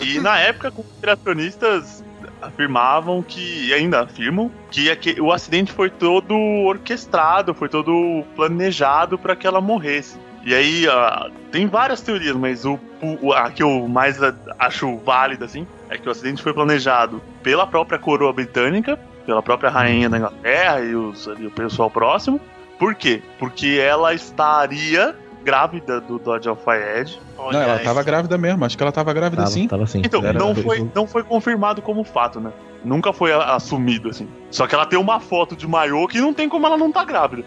E 0.00 0.18
na 0.18 0.38
época, 0.38 0.72
conspiracionistas 0.72 2.04
afirmavam 2.46 3.22
que, 3.22 3.66
e 3.68 3.74
ainda 3.74 4.00
afirmam, 4.02 4.50
que 4.70 4.90
aque- 4.90 5.20
o 5.20 5.32
acidente 5.32 5.72
foi 5.72 5.90
todo 5.90 6.34
orquestrado, 6.34 7.54
foi 7.54 7.68
todo 7.68 8.24
planejado 8.36 9.18
para 9.18 9.34
que 9.36 9.46
ela 9.46 9.60
morresse. 9.60 10.18
E 10.44 10.54
aí, 10.54 10.86
ah, 10.88 11.30
tem 11.50 11.66
várias 11.66 12.00
teorias, 12.02 12.36
mas 12.36 12.64
o, 12.64 12.78
o- 13.22 13.32
a 13.32 13.50
que 13.50 13.62
eu 13.62 13.88
mais 13.88 14.18
acho 14.58 14.98
válida, 14.98 15.44
assim, 15.46 15.66
é 15.88 15.96
que 15.96 16.06
o 16.08 16.12
acidente 16.12 16.42
foi 16.42 16.52
planejado 16.52 17.22
pela 17.42 17.66
própria 17.66 17.98
coroa 17.98 18.32
britânica, 18.32 18.98
pela 19.24 19.42
própria 19.42 19.70
rainha 19.70 20.08
da 20.10 20.18
Inglaterra 20.18 20.80
e, 20.80 20.94
os, 20.94 21.26
ali, 21.28 21.46
o 21.46 21.50
pessoal 21.50 21.90
próximo. 21.90 22.38
Por 22.78 22.94
quê? 22.94 23.22
Porque 23.38 23.78
ela 23.80 24.12
estaria 24.12 25.14
grávida 25.44 26.00
do 26.00 26.18
Dodge 26.18 26.48
Alfayed. 26.48 27.20
Olha 27.36 27.58
Não, 27.58 27.64
ela 27.64 27.78
tava 27.80 28.02
grávida 28.02 28.38
mesmo. 28.38 28.64
Acho 28.64 28.76
que 28.76 28.82
ela 28.82 28.90
tava 28.92 29.12
grávida 29.12 29.42
Tava, 29.42 29.54
sim. 29.54 29.68
tava 29.68 29.84
assim. 29.84 30.00
Então, 30.04 30.24
Era- 30.24 30.38
não 30.38 30.54
foi, 30.54 30.80
um- 30.80 30.90
não 30.94 31.06
foi 31.06 31.22
confirmado 31.22 31.82
como 31.82 32.02
fato, 32.02 32.40
né? 32.40 32.50
Nunca 32.84 33.12
foi 33.12 33.32
assumido, 33.32 34.08
assim. 34.08 34.28
Só 34.50 34.66
que 34.66 34.74
ela 34.74 34.84
tem 34.86 34.98
uma 34.98 35.20
foto 35.20 35.54
de 35.56 35.66
maiô 35.66 36.06
que 36.08 36.20
não 36.20 36.34
tem 36.34 36.48
como 36.48 36.66
ela 36.66 36.76
não 36.76 36.90
tá 36.90 37.04
grávida. 37.04 37.44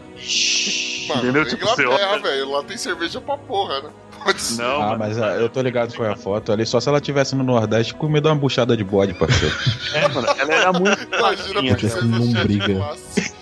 Mano, 1.08 1.22
Entendeu? 1.22 1.46
Tipo, 1.46 1.64
Inglaterra, 1.64 2.18
velho, 2.20 2.52
lá 2.52 2.64
tem 2.64 2.76
cerveja 2.78 3.22
pra 3.22 3.38
porra, 3.38 3.82
né? 3.82 3.90
Não, 4.58 4.82
Ah, 4.82 4.98
mas 4.98 5.22
ah, 5.22 5.36
eu 5.36 5.50
tô 5.50 5.62
ligado 5.62 5.94
com 5.96 6.04
a 6.04 6.16
foto 6.16 6.52
ali. 6.52 6.66
Só 6.66 6.80
se 6.80 6.90
ela 6.90 7.00
tivesse 7.02 7.36
no 7.36 7.44
Nordeste 7.44 7.94
comido 7.94 8.28
uma 8.30 8.36
buchada 8.36 8.76
de 8.76 8.84
bode, 8.84 9.14
parceiro. 9.14 9.56
É, 9.94 10.08
mano, 10.10 10.28
ela 10.38 10.54
era 10.54 10.74
muito 10.74 11.04
Imagina 11.08 11.22
baixinha. 11.22 11.76
princesa 11.76 12.06
não 12.06 12.34
briga. 12.44 12.74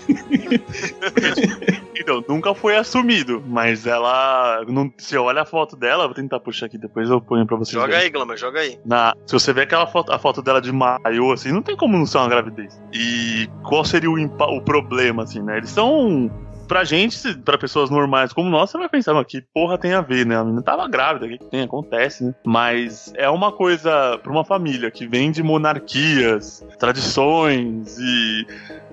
Então, 1.98 2.24
nunca 2.30 2.54
foi 2.54 2.76
assumido, 2.78 3.44
mas 3.48 3.88
ela. 3.88 4.64
Não, 4.68 4.94
se 4.98 5.16
eu 5.16 5.24
olha 5.24 5.42
a 5.42 5.46
foto 5.46 5.76
dela, 5.76 6.06
vou 6.06 6.14
tentar 6.14 6.40
puxar 6.40 6.68
aqui, 6.68 6.78
depois 6.78 7.10
eu 7.10 7.20
ponho 7.20 7.48
pra 7.48 7.58
vocês. 7.58 7.74
Joga 7.74 7.88
verem. 7.88 8.04
aí, 8.04 8.10
Glamour, 8.12 8.38
joga 8.38 8.60
aí. 8.60 8.78
Na, 8.86 9.16
se 9.26 9.34
você 9.34 9.52
ver 9.52 9.62
aquela 9.62 9.88
foto, 9.88 10.12
a 10.12 10.20
foto 10.20 10.42
dela 10.42 10.62
de 10.62 10.72
maiô, 10.72 11.32
assim, 11.32 11.52
não 11.52 11.64
tem 11.64 11.76
como 11.76 11.98
não 11.98 12.06
ser 12.06 12.20
uma 12.20 12.30
gravidez. 12.30 12.80
E 12.94 13.50
qual 13.64 13.84
seria 13.84 14.12
o, 14.12 14.16
o 14.24 14.62
problema, 14.62 15.24
assim, 15.24 15.42
né? 15.42 15.58
Eles 15.58 15.72
são 15.72 16.30
pra 16.68 16.84
gente, 16.84 17.34
pra 17.40 17.58
pessoas 17.58 17.90
normais 17.90 18.34
como 18.34 18.50
nós, 18.50 18.70
você 18.70 18.78
vai 18.78 18.90
pensar, 18.90 19.14
mas 19.14 19.26
que 19.28 19.42
porra 19.54 19.78
tem 19.78 19.94
a 19.94 20.02
ver, 20.02 20.26
né? 20.26 20.36
A 20.38 20.44
menina 20.44 20.62
tava 20.62 20.88
grávida, 20.88 21.26
o 21.26 21.30
que, 21.30 21.38
que 21.38 21.46
tem? 21.46 21.62
Acontece, 21.62 22.24
né? 22.24 22.34
Mas 22.46 23.14
é 23.16 23.30
uma 23.30 23.52
coisa 23.52 24.20
pra 24.22 24.32
uma 24.32 24.44
família 24.44 24.90
que 24.92 25.08
vem 25.08 25.32
de 25.32 25.42
monarquias, 25.44 26.64
tradições 26.80 27.98
e, 28.00 28.48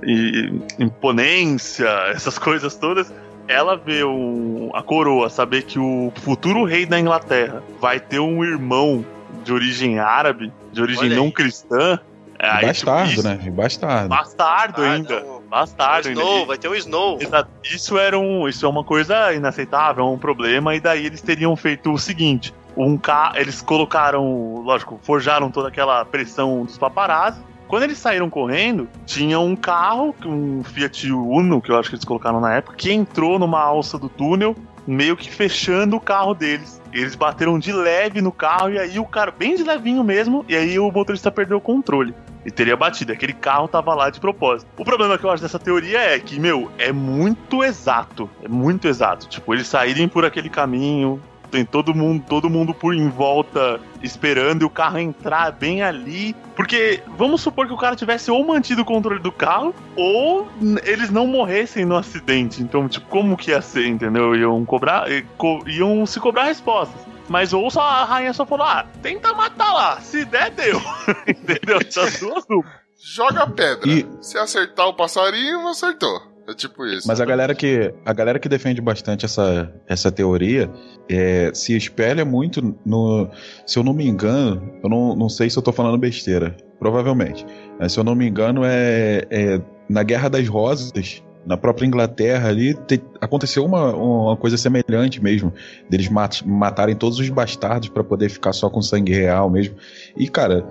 e 0.05 0.53
imponência, 0.79 1.89
essas 2.15 2.39
coisas 2.39 2.75
todas. 2.77 3.13
Ela 3.49 3.77
vê 3.77 4.05
um, 4.05 4.71
a 4.73 4.83
coroa 4.83 5.29
saber 5.29 5.63
que 5.63 5.79
o 5.79 6.13
futuro 6.17 6.65
rei 6.65 6.87
da 6.87 6.99
Inglaterra 6.99 7.63
vai 7.81 7.99
ter 7.99 8.21
um 8.21 8.45
irmão 8.45 9.05
de 9.45 9.53
origem 9.53 9.99
árabe, 9.99 10.53
de 10.73 10.81
origem 10.81 11.11
não 11.11 11.31
cristã. 11.31 11.99
é, 12.39 12.49
aí, 12.49 12.67
bastardo, 12.67 13.09
tipo, 13.09 13.21
isso- 13.21 13.29
né? 13.29 13.51
Bastardo. 13.51 14.09
Bastardo 14.09 14.83
ainda. 14.83 15.21
não. 15.21 15.42
Bastardo 15.53 16.09
O. 16.09 16.13
Snow, 16.13 16.47
vai 16.47 16.57
ter 16.57 16.69
o 16.69 16.75
Snow. 16.75 17.19
Exato. 17.21 17.51
Isso 17.63 17.99
era 17.99 18.19
um, 18.19 18.49
isso 18.49 18.65
é 18.65 18.69
uma 18.71 18.83
coisa 18.83 19.35
inaceitável, 19.35 20.03
é 20.03 20.09
um 20.09 20.17
problema, 20.17 20.75
e 20.75 20.81
daí 20.81 21.05
eles 21.05 21.21
teriam 21.21 21.55
feito 21.55 21.93
o 21.93 21.99
seguinte: 21.99 22.55
um 22.75 22.97
ca... 22.97 23.35
eles 23.37 23.61
colocaram, 23.61 24.63
lógico, 24.65 24.99
forjaram 25.03 25.51
toda 25.51 25.69
aquela 25.69 26.07
pressão 26.07 26.65
dos 26.65 26.79
paparazzi. 26.79 27.39
Quando 27.69 27.83
eles 27.83 27.99
saíram 27.99 28.31
correndo, 28.31 28.89
tinha 29.05 29.39
um 29.39 29.55
carro, 29.55 30.15
um 30.25 30.65
Fiat 30.65 31.13
Uno, 31.13 31.61
que 31.61 31.71
eu 31.71 31.79
acho 31.79 31.91
que 31.91 31.97
eles 31.97 32.05
colocaram 32.05 32.41
na 32.41 32.55
época, 32.55 32.75
que 32.75 32.91
entrou 32.91 33.39
numa 33.39 33.61
alça 33.61 33.99
do 33.99 34.09
túnel, 34.09 34.57
meio 34.87 35.17
que 35.17 35.31
fechando 35.31 35.97
o 35.97 36.01
carro 36.01 36.35
deles. 36.35 36.81
Eles 36.93 37.15
bateram 37.15 37.59
de 37.59 37.73
leve 37.73 38.21
no 38.21 38.33
carro 38.33 38.71
e 38.71 38.79
aí 38.79 38.99
o 38.99 39.05
cara, 39.05 39.31
bem 39.31 39.57
de 39.57 39.63
levinho 39.63 40.05
mesmo, 40.05 40.45
e 40.49 40.57
aí 40.57 40.79
o 40.79 40.91
motorista 40.91 41.31
perdeu 41.31 41.59
o 41.59 41.61
controle. 41.61 42.15
E 42.45 42.51
teria 42.51 42.77
batido. 42.77 43.13
Aquele 43.13 43.33
carro 43.33 43.69
tava 43.69 43.95
lá 43.95 44.11
de 44.11 44.19
propósito. 44.19 44.69
O 44.77 44.85
problema 44.85 45.17
que 45.17 45.25
eu 45.25 45.31
acho 45.31 45.43
dessa 45.43 45.61
teoria 45.61 46.01
é 46.01 46.19
que, 46.19 46.41
meu, 46.41 46.71
é 46.77 46.91
muito 46.91 47.63
exato. 47.63 48.29
É 48.43 48.49
muito 48.49 48.89
exato. 48.89 49.29
Tipo, 49.29 49.55
eles 49.55 49.69
saírem 49.69 50.09
por 50.09 50.25
aquele 50.25 50.49
caminho, 50.49 51.23
tem 51.53 51.65
todo 51.65 51.95
mundo, 51.95 52.25
todo 52.29 52.51
mundo 52.51 52.73
por 52.75 52.95
em 52.95 53.09
volta 53.09 53.79
esperando 54.03 54.63
e 54.63 54.65
o 54.65 54.71
carro 54.71 54.99
entrar 54.99 55.53
bem 55.53 55.83
ali. 55.83 56.35
Porque 56.57 57.01
vamos 57.17 57.41
supor 57.43 57.67
que 57.67 57.73
o 57.73 57.77
cara 57.77 57.95
tivesse 57.95 58.31
ou 58.31 58.45
mantido 58.45 58.83
o 58.83 58.85
controle 58.85 59.21
do 59.21 59.31
carro 59.31 59.75
ou 59.95 60.49
eles 60.85 61.11
não 61.11 61.27
morressem 61.27 61.85
no 61.85 61.97
acidente. 61.97 62.63
Então, 62.63 62.89
tipo, 62.89 63.07
como 63.07 63.37
que 63.37 63.51
ia 63.51 63.61
ser, 63.63 63.87
entendeu? 63.87 64.35
Iam 64.35 64.65
cobrar, 64.65 65.05
co- 65.37 65.63
iam 65.67 66.05
se 66.07 66.19
cobrar 66.19 66.45
respostas. 66.45 67.01
Mas 67.29 67.53
ou 67.53 67.71
só 67.71 67.81
a 67.83 68.05
rainha 68.05 68.33
só 68.33 68.45
falou: 68.45 68.67
"Ah, 68.67 68.85
tenta 69.01 69.33
matar 69.33 69.73
lá, 69.73 70.01
se 70.01 70.25
der 70.25 70.51
deu". 70.51 70.81
entendeu? 71.29 71.79
Essas 71.87 72.19
duas 72.19 72.45
duplas. 72.47 72.75
Joga 73.05 73.43
a 73.45 73.47
pedra. 73.47 73.89
E- 73.89 74.07
Se 74.21 74.39
acertar 74.39 74.87
o 74.89 74.95
passarinho, 74.95 75.67
acertou. 75.69 76.32
É 76.49 76.55
tipo 76.55 76.85
isso. 76.87 77.07
Mas 77.07 77.21
a 77.21 77.25
galera 77.25 77.55
que 77.55 77.95
a 78.05 78.13
galera 78.13 78.39
que 78.39 78.49
defende 78.49 78.81
bastante 78.81 79.25
essa, 79.25 79.73
essa 79.87 80.11
teoria 80.11 80.69
é, 81.09 81.51
se 81.55 81.77
espelha 81.77 82.25
muito 82.25 82.75
no. 82.85 83.29
Se 83.67 83.79
eu 83.79 83.85
não 83.85 83.93
me 83.95 84.07
engano, 84.07 84.73
eu 84.83 84.91
não, 84.91 85.15
não 85.15 85.29
sei 85.29 85.49
se 85.49 85.57
eu 85.57 85.63
tô 85.63 85.73
falando 85.73 85.97
besteira. 85.99 86.57
Provavelmente. 86.81 87.47
Mas 87.79 87.93
se 87.93 88.01
eu 88.01 88.03
não 88.05 88.15
me 88.17 88.27
engano, 88.29 88.63
é, 88.65 89.25
é 89.31 89.61
na 89.89 90.03
Guerra 90.03 90.29
das 90.29 90.49
Rosas. 90.49 91.23
Na 91.45 91.57
própria 91.57 91.87
Inglaterra 91.87 92.49
ali 92.49 92.73
te- 92.87 93.03
aconteceu 93.21 93.65
uma, 93.65 93.93
uma 93.97 94.37
coisa 94.37 94.57
semelhante 94.57 95.21
mesmo, 95.21 95.53
deles 95.91 96.09
mat- 96.09 96.43
matarem 96.47 96.95
todos 96.95 97.19
os 97.19 97.29
bastardos 97.31 97.89
pra 97.89 98.05
poder 98.05 98.29
ficar 98.31 98.53
só 98.53 98.71
com 98.71 98.81
sangue 98.81 99.13
real 99.13 99.51
mesmo. 99.51 99.75
E 100.17 100.29
cara, 100.29 100.65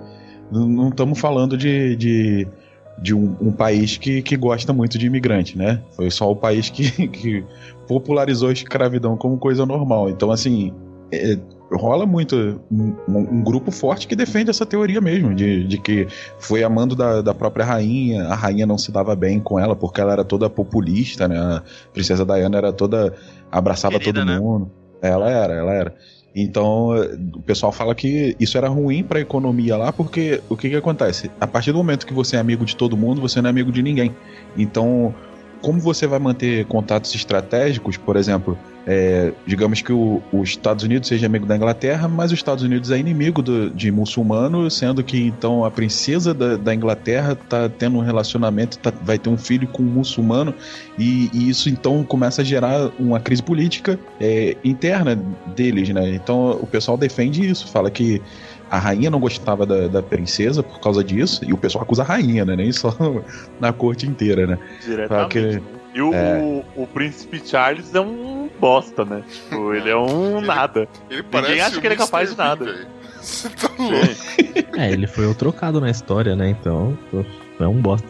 não 0.50 0.88
estamos 0.88 1.18
falando 1.18 1.58
de, 1.58 1.94
de, 1.96 2.48
de 2.98 3.14
um, 3.14 3.36
um 3.40 3.52
país 3.52 3.96
que, 3.96 4.22
que 4.22 4.36
gosta 4.36 4.72
muito 4.72 4.98
de 4.98 5.06
imigrante, 5.06 5.56
né? 5.56 5.80
Foi 5.92 6.10
só 6.10 6.30
o 6.30 6.36
país 6.36 6.70
que, 6.70 6.90
que 7.08 7.44
popularizou 7.86 8.48
a 8.48 8.52
escravidão 8.52 9.16
como 9.16 9.38
coisa 9.38 9.66
normal. 9.66 10.08
Então, 10.10 10.30
assim, 10.30 10.72
é, 11.12 11.38
rola 11.76 12.06
muito 12.06 12.60
um, 12.70 12.94
um 13.08 13.42
grupo 13.42 13.70
forte 13.70 14.06
que 14.06 14.16
defende 14.16 14.50
essa 14.50 14.64
teoria 14.64 15.00
mesmo, 15.00 15.34
de, 15.34 15.64
de 15.64 15.78
que 15.78 16.06
foi 16.38 16.62
amando 16.62 16.94
da, 16.94 17.22
da 17.22 17.34
própria 17.34 17.64
rainha, 17.64 18.24
a 18.24 18.34
rainha 18.34 18.66
não 18.66 18.78
se 18.78 18.92
dava 18.92 19.14
bem 19.16 19.40
com 19.40 19.58
ela 19.58 19.74
porque 19.74 20.00
ela 20.00 20.12
era 20.12 20.24
toda 20.24 20.48
populista, 20.48 21.26
né? 21.28 21.38
A 21.38 21.62
princesa 21.92 22.24
Diana 22.24 22.58
era 22.58 22.72
toda. 22.72 23.14
abraçava 23.50 23.98
Querida, 23.98 24.20
todo 24.20 24.28
né? 24.28 24.38
mundo. 24.38 24.70
Ela 25.00 25.30
era, 25.30 25.54
ela 25.54 25.72
era. 25.72 25.94
Então, 26.34 26.90
o 27.34 27.42
pessoal 27.42 27.70
fala 27.70 27.94
que 27.94 28.34
isso 28.40 28.56
era 28.56 28.68
ruim 28.68 29.02
pra 29.02 29.20
economia 29.20 29.76
lá, 29.76 29.92
porque 29.92 30.40
o 30.48 30.56
que 30.56 30.70
que 30.70 30.76
acontece? 30.76 31.30
A 31.38 31.46
partir 31.46 31.72
do 31.72 31.78
momento 31.78 32.06
que 32.06 32.14
você 32.14 32.36
é 32.36 32.38
amigo 32.38 32.64
de 32.64 32.74
todo 32.74 32.96
mundo, 32.96 33.20
você 33.20 33.42
não 33.42 33.48
é 33.48 33.50
amigo 33.50 33.70
de 33.70 33.82
ninguém. 33.82 34.14
Então, 34.56 35.14
como 35.60 35.78
você 35.78 36.06
vai 36.06 36.18
manter 36.18 36.64
contatos 36.66 37.14
estratégicos, 37.14 37.96
por 37.98 38.16
exemplo, 38.16 38.58
é, 38.86 39.32
digamos 39.46 39.80
que 39.80 39.92
os 39.92 40.48
Estados 40.48 40.84
Unidos 40.84 41.08
seja 41.08 41.26
amigo 41.26 41.46
da 41.46 41.56
Inglaterra, 41.56 42.08
mas 42.08 42.32
os 42.32 42.38
Estados 42.38 42.64
Unidos 42.64 42.90
é 42.90 42.98
inimigo 42.98 43.40
do- 43.42 43.70
de 43.70 43.90
muçulmano, 43.92 44.68
sendo 44.70 45.04
que 45.04 45.18
então 45.26 45.64
a 45.64 45.70
princesa 45.70 46.34
da, 46.34 46.56
da 46.56 46.74
Inglaterra 46.74 47.34
tá 47.36 47.68
tendo 47.68 47.96
um 47.98 48.00
relacionamento, 48.00 48.78
tá- 48.78 48.92
vai 49.02 49.18
ter 49.18 49.28
um 49.30 49.36
filho 49.38 49.68
com 49.68 49.82
um 49.82 49.86
muçulmano, 49.86 50.52
e, 50.98 51.30
e 51.32 51.48
isso 51.48 51.68
então 51.68 52.02
começa 52.02 52.42
a 52.42 52.44
gerar 52.44 52.90
uma 52.98 53.20
crise 53.20 53.42
política 53.42 53.98
é, 54.20 54.56
interna 54.64 55.14
deles, 55.54 55.88
né? 55.90 56.14
Então 56.14 56.58
o 56.60 56.66
pessoal 56.66 56.96
defende 56.98 57.48
isso, 57.48 57.68
fala 57.68 57.90
que 57.90 58.20
a 58.70 58.78
rainha 58.78 59.10
não 59.10 59.20
gostava 59.20 59.66
da, 59.66 59.86
da 59.86 60.02
princesa 60.02 60.62
por 60.62 60.80
causa 60.80 61.04
disso, 61.04 61.44
e 61.44 61.52
o 61.52 61.56
pessoal 61.58 61.84
acusa 61.84 62.02
a 62.02 62.06
rainha, 62.06 62.44
né? 62.44 62.56
Nem 62.56 62.72
só 62.72 62.96
na 63.60 63.72
corte 63.72 64.06
inteira, 64.06 64.46
né? 64.46 64.58
Diretamente. 64.84 65.28
que- 65.30 65.40
né? 65.56 65.62
E 65.94 66.00
o, 66.00 66.12
é. 66.14 66.38
o, 66.38 66.82
o 66.82 66.86
príncipe 66.86 67.42
Charles 67.44 67.94
é 67.94 68.00
um 68.00 68.48
bosta, 68.58 69.04
né? 69.04 69.22
Tipo, 69.30 69.72
ele 69.74 69.90
é 69.90 69.96
um 69.96 70.38
Ele- 70.38 70.46
nada. 70.46 70.88
Ele 71.10 71.22
parece 71.22 71.60
acha 71.60 71.80
que 71.80 71.86
ele 71.86 71.94
é 71.94 71.98
capaz 71.98 72.30
de 72.30 72.36
nada. 72.36 72.86
Você 73.20 73.48
tá 73.50 73.68
louco. 73.78 74.72
É, 74.76 74.90
ele 74.90 75.06
foi 75.06 75.26
o 75.26 75.34
trocado 75.34 75.80
na 75.80 75.90
história, 75.90 76.34
né? 76.34 76.48
Então, 76.48 76.98
é 77.60 77.66
um 77.66 77.80
bosta. 77.80 78.08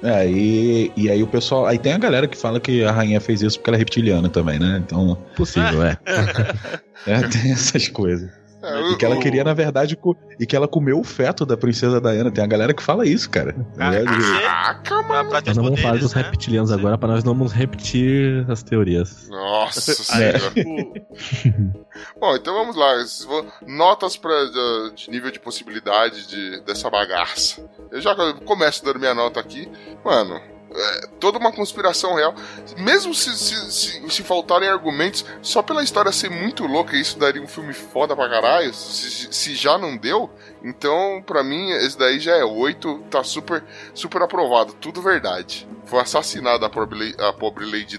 É, 0.00 0.30
e, 0.30 0.92
e 0.96 1.10
aí 1.10 1.22
o 1.24 1.26
pessoal. 1.26 1.66
Aí 1.66 1.76
tem 1.76 1.92
a 1.92 1.98
galera 1.98 2.28
que 2.28 2.36
fala 2.36 2.60
que 2.60 2.84
a 2.84 2.92
rainha 2.92 3.20
fez 3.20 3.42
isso 3.42 3.58
porque 3.58 3.70
ela 3.70 3.76
é 3.76 3.80
reptiliana 3.80 4.28
também, 4.28 4.58
né? 4.60 4.80
Então, 4.86 5.18
Possível, 5.36 5.82
é. 5.82 5.98
é, 7.04 7.20
tem 7.28 7.50
essas 7.50 7.88
coisas. 7.88 8.30
É, 8.60 8.90
E 8.90 8.96
que 8.96 9.04
ela 9.04 9.14
o- 9.16 9.20
queria, 9.20 9.44
na 9.44 9.54
verdade, 9.54 9.94
co- 9.96 10.16
e 10.38 10.44
que 10.44 10.56
ela 10.56 10.66
comeu 10.66 10.98
o 10.98 11.04
feto 11.04 11.46
da 11.46 11.56
princesa 11.56 12.00
Diana. 12.00 12.30
Tem 12.30 12.42
a 12.42 12.46
galera 12.46 12.74
que 12.74 12.82
fala 12.82 13.06
isso, 13.06 13.30
cara. 13.30 13.54
Ah, 13.78 13.94
É, 13.94 14.02
Caraca, 14.04 15.02
Pra, 15.04 15.22
mano. 15.22 15.30
Nós 15.46 15.56
não 15.56 15.64
vamos 15.64 15.80
falar 15.80 15.98
dos 15.98 16.12
né? 16.14 16.22
reptilianos 16.22 16.72
agora 16.72 16.98
pra 16.98 17.08
nós 17.08 17.22
não 17.22 17.34
vamos 17.34 17.52
repetir 17.52 18.44
as 18.50 18.62
teorias. 18.62 19.28
Nossa 19.28 19.80
senhora. 19.94 20.40
Bom, 22.20 22.34
então 22.36 22.54
vamos 22.54 22.76
lá. 22.76 22.94
Notas 23.66 24.16
pra, 24.16 24.32
de, 24.46 24.94
de 25.04 25.10
nível 25.10 25.30
de 25.30 25.38
possibilidade 25.40 26.26
de, 26.26 26.60
dessa 26.62 26.90
bagaça. 26.90 27.64
Eu 27.92 28.00
já 28.00 28.14
começo 28.44 28.84
dando 28.84 28.98
minha 28.98 29.14
nota 29.14 29.38
aqui. 29.40 29.68
Mano, 30.04 30.40
é 30.74 31.06
toda 31.18 31.38
uma 31.38 31.52
conspiração 31.52 32.14
real. 32.14 32.34
Mesmo 32.76 33.14
se, 33.14 33.36
se, 33.36 33.72
se, 33.72 34.10
se 34.10 34.22
faltarem 34.22 34.68
argumentos, 34.68 35.24
só 35.42 35.62
pela 35.62 35.82
história 35.82 36.12
ser 36.12 36.30
muito 36.30 36.66
louca, 36.66 36.96
isso 36.96 37.18
daria 37.18 37.42
um 37.42 37.48
filme 37.48 37.72
foda 37.72 38.14
pra 38.14 38.28
caralho. 38.28 38.72
Se, 38.72 39.32
se 39.32 39.54
já 39.54 39.78
não 39.78 39.96
deu, 39.96 40.30
então 40.62 41.22
pra 41.26 41.42
mim 41.42 41.70
esse 41.70 41.98
daí 41.98 42.20
já 42.20 42.36
é 42.36 42.44
8, 42.44 43.04
tá 43.10 43.24
super, 43.24 43.64
super 43.94 44.22
aprovado. 44.22 44.72
Tudo 44.74 45.02
verdade. 45.02 45.68
Foi 45.86 46.00
assassinada 46.00 46.66
a 46.66 46.70
pobre, 46.70 47.14
a 47.18 47.32
pobre 47.32 47.64
Lady 47.64 47.98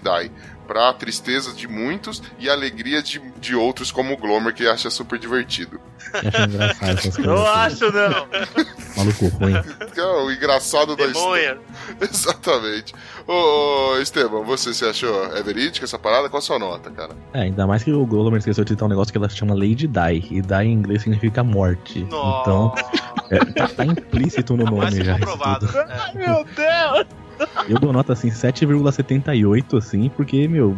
pra 0.70 0.92
tristeza 0.92 1.52
de 1.52 1.66
muitos 1.66 2.22
e 2.38 2.48
alegria 2.48 3.02
de, 3.02 3.20
de 3.40 3.56
outros, 3.56 3.90
como 3.90 4.14
o 4.14 4.16
Glomer, 4.16 4.54
que 4.54 4.68
acha 4.68 4.88
super 4.88 5.18
divertido. 5.18 5.80
Eu 6.14 6.28
acho 6.28 6.48
engraçado 6.48 6.98
essas 6.98 7.16
coisas. 7.16 7.24
eu 7.24 7.46
assim. 7.48 7.84
acho, 7.84 7.92
não. 7.92 8.28
Maluco 8.96 9.26
ruim. 9.36 9.54
É 9.96 10.02
o 10.04 10.30
engraçado 10.30 10.94
da 10.94 11.06
história. 11.06 11.58
Exatamente. 12.00 12.94
Ô, 13.26 13.94
ô, 13.94 13.98
Esteban, 13.98 14.44
você 14.44 14.72
se 14.72 14.84
achou 14.84 15.24
é 15.34 15.42
verídica 15.42 15.84
essa 15.84 15.98
parada? 15.98 16.28
Qual 16.28 16.38
a 16.38 16.40
sua 16.40 16.60
nota, 16.60 16.88
cara? 16.88 17.16
É, 17.34 17.40
ainda 17.40 17.66
mais 17.66 17.82
que 17.82 17.90
o 17.90 18.06
Glomer 18.06 18.38
esqueceu 18.38 18.62
de 18.62 18.70
citar 18.70 18.86
um 18.86 18.90
negócio 18.90 19.10
que 19.10 19.18
ela 19.18 19.28
chama 19.28 19.54
Lady 19.54 19.88
Di. 19.88 20.28
E 20.30 20.40
Die 20.40 20.54
em 20.54 20.72
inglês 20.72 21.02
significa 21.02 21.42
morte. 21.42 22.04
Nossa. 22.04 22.42
Então, 22.42 22.74
é, 23.28 23.44
tá, 23.44 23.66
tá 23.66 23.84
implícito 23.84 24.56
no 24.56 24.66
nome 24.66 24.98
que 24.98 25.04
já. 25.04 25.14
comprovado. 25.14 25.66
É. 25.76 26.12
Meu 26.14 26.44
Deus! 26.44 27.29
Eu 27.68 27.78
dou 27.78 27.92
nota 27.92 28.12
assim, 28.12 28.30
7,78, 28.30 29.78
assim, 29.78 30.08
porque, 30.10 30.48
meu, 30.48 30.76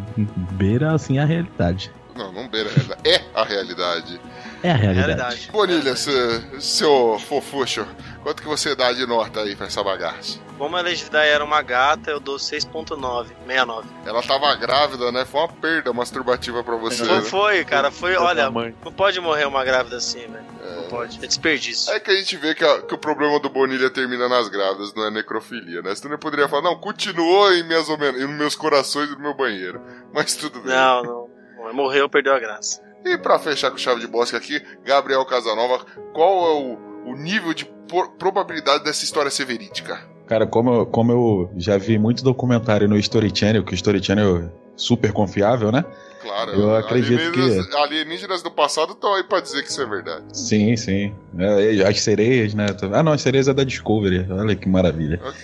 beira 0.53 0.95
assim 0.95 1.19
a 1.19 1.25
realidade. 1.25 1.91
Não, 2.15 2.31
não 2.33 2.49
beira. 2.49 2.71
É 3.05 3.23
a 3.35 3.45
realidade. 3.45 4.21
É 4.63 4.71
a 4.71 4.77
realidade. 4.77 5.15
Realidade. 5.15 5.51
Bonilha, 5.51 5.97
seu, 5.97 6.61
seu 6.61 7.19
fofuxo, 7.19 7.87
quanto 8.23 8.43
que 8.43 8.49
você 8.49 8.77
dá 8.77 8.93
de 8.93 9.07
nota 9.07 9.41
aí 9.41 9.57
pra 9.57 9.67
essa 9.67 9.83
bagaça? 9.83 10.39
Como 10.63 10.77
a 10.77 10.81
Lady 10.81 11.05
era 11.13 11.43
uma 11.43 11.61
gata, 11.61 12.09
eu 12.13 12.21
dou 12.21 12.37
6.9, 12.37 13.27
69. 13.49 13.89
Ela 14.07 14.23
tava 14.23 14.55
grávida, 14.55 15.11
né? 15.11 15.25
Foi 15.25 15.41
uma 15.41 15.49
perda 15.49 15.93
masturbativa 15.93 16.63
pra 16.63 16.77
você. 16.77 17.05
Foi, 17.05 17.15
né? 17.17 17.21
foi, 17.23 17.65
cara, 17.65 17.91
foi, 17.91 18.15
olha, 18.15 18.49
mãe. 18.49 18.73
não 18.85 18.93
pode 18.93 19.21
morrer 19.21 19.45
uma 19.45 19.65
grávida 19.65 19.97
assim, 19.97 20.21
velho. 20.21 20.45
Não 20.77 20.85
pode, 20.85 21.19
é 21.19 21.27
desperdício. 21.27 21.93
É 21.93 21.99
que 21.99 22.13
a 22.13 22.15
gente 22.15 22.37
vê 22.37 22.55
que, 22.55 22.65
a- 22.65 22.81
que 22.83 22.95
o 22.95 22.99
problema 22.99 23.41
do 23.41 23.51
Bonilha 23.51 23.91
termina 23.91 24.29
nas 24.29 24.49
grávidas, 24.49 24.95
não 24.95 25.05
é 25.05 25.11
necrofilia, 25.11 25.83
né? 25.83 25.97
Você 25.97 26.07
não 26.09 26.17
poderia 26.17 26.47
falar, 26.49 26.63
não, 26.63 26.79
continuou 26.79 27.53
em 27.53 27.65
minhas 27.67 27.89
homen- 27.89 28.13
nos 28.13 28.31
meus 28.31 28.55
corações 28.55 29.09
e 29.11 29.15
no 29.15 29.19
meu 29.21 29.35
banheiro. 29.35 29.83
Mas 30.15 30.37
tudo 30.37 30.61
bem. 30.61 30.71
Não, 30.73 31.03
não. 31.03 31.73
Morreu, 31.73 32.09
perdeu 32.09 32.35
a 32.35 32.39
graça. 32.39 32.81
E 33.05 33.19
pra 33.19 33.37
fechar 33.41 33.73
com 33.73 33.77
chave 33.79 34.01
de 34.01 34.07
bosque 34.07 34.37
aqui, 34.37 34.65
Gabriel 34.85 35.25
Casanova, 35.27 35.85
qual 36.15 36.47
é 36.47 36.53
o, 36.53 37.11
o 37.11 37.17
nível 37.17 37.53
de 37.53 37.65
por- 37.65 38.13
probabilidade 38.13 38.85
dessa 38.85 39.03
história 39.03 39.29
ser 39.29 39.45
verídica? 39.45 40.12
Cara, 40.33 40.47
como 40.47 40.73
eu, 40.73 40.87
como 40.87 41.13
eu 41.13 41.51
já 41.59 41.77
vi 41.77 41.99
muito 41.99 42.25
documentário 42.25 42.89
no 42.89 42.97
Story 42.97 43.31
Channel, 43.35 43.63
que 43.63 43.75
o 43.75 43.75
Story 43.75 44.03
Channel 44.03 44.39
é 44.39 44.49
super 44.75 45.13
confiável, 45.13 45.71
né? 45.71 45.85
Claro, 46.23 46.53
Eu 46.53 46.75
acredito 46.75 47.21
alienígenas, 47.21 47.75
alienígenas 47.75 48.43
do 48.43 48.51
passado 48.51 48.93
estão 48.95 49.15
aí 49.15 49.25
pra 49.25 49.41
dizer 49.41 49.63
que 49.63 49.69
isso 49.69 49.83
é 49.83 49.85
verdade. 49.87 50.23
Sim, 50.33 50.75
sim. 50.75 51.13
É, 51.39 51.83
as 51.87 52.01
sereias, 52.01 52.55
né? 52.55 52.65
Ah, 52.95 53.03
não, 53.03 53.13
as 53.13 53.21
sereias 53.21 53.47
é 53.47 53.53
da 53.53 53.63
Discovery. 53.63 54.27
Olha 54.31 54.57
que 54.57 54.67
maravilha. 54.67 55.21
Ok. 55.23 55.41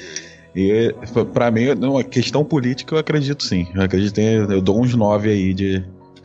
E 0.56 0.94
pra 1.34 1.50
mim, 1.50 1.74
numa 1.74 2.02
questão 2.02 2.42
política, 2.42 2.94
eu 2.94 2.98
acredito 2.98 3.42
sim. 3.44 3.68
Eu 3.74 3.82
acredito 3.82 4.16
em. 4.18 4.36
Eu 4.50 4.62
dou 4.62 4.80
uns 4.80 4.94
nove 4.94 5.28
aí 5.28 5.52
de, 5.52 5.84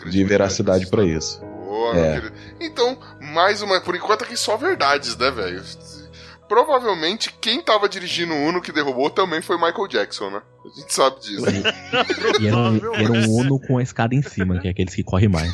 de 0.10 0.24
veracidade 0.24 0.88
pra 0.88 1.04
isso. 1.04 1.42
Boa, 1.66 1.98
É. 1.98 2.02
meu 2.14 2.22
querido. 2.22 2.36
Então, 2.62 2.98
mais 3.20 3.62
uma. 3.62 3.82
Por 3.82 3.94
enquanto 3.94 4.24
aqui 4.24 4.38
só 4.38 4.56
verdades, 4.56 5.18
né, 5.18 5.30
velho? 5.32 5.62
Provavelmente 6.54 7.34
quem 7.42 7.64
tava 7.64 7.90
dirigindo 7.90 8.32
o 8.32 8.38
Uno 8.38 8.62
que 8.62 8.72
derrubou 8.72 9.10
também 9.10 9.42
foi 9.42 9.56
Michael 9.56 9.88
Jackson, 9.88 10.30
né? 10.30 10.42
A 10.64 10.80
gente 10.80 10.94
sabe 10.94 11.20
disso. 11.20 11.46
E 12.40 12.48
era, 12.48 12.56
um, 12.56 12.94
era 12.94 13.12
um 13.12 13.32
Uno 13.38 13.60
com 13.60 13.80
a 13.80 13.82
escada 13.82 14.14
em 14.14 14.22
cima, 14.22 14.60
que 14.60 14.68
é 14.68 14.72
aqueles 14.72 14.94
que 14.94 15.04
correm 15.04 15.30
mais. 15.30 15.52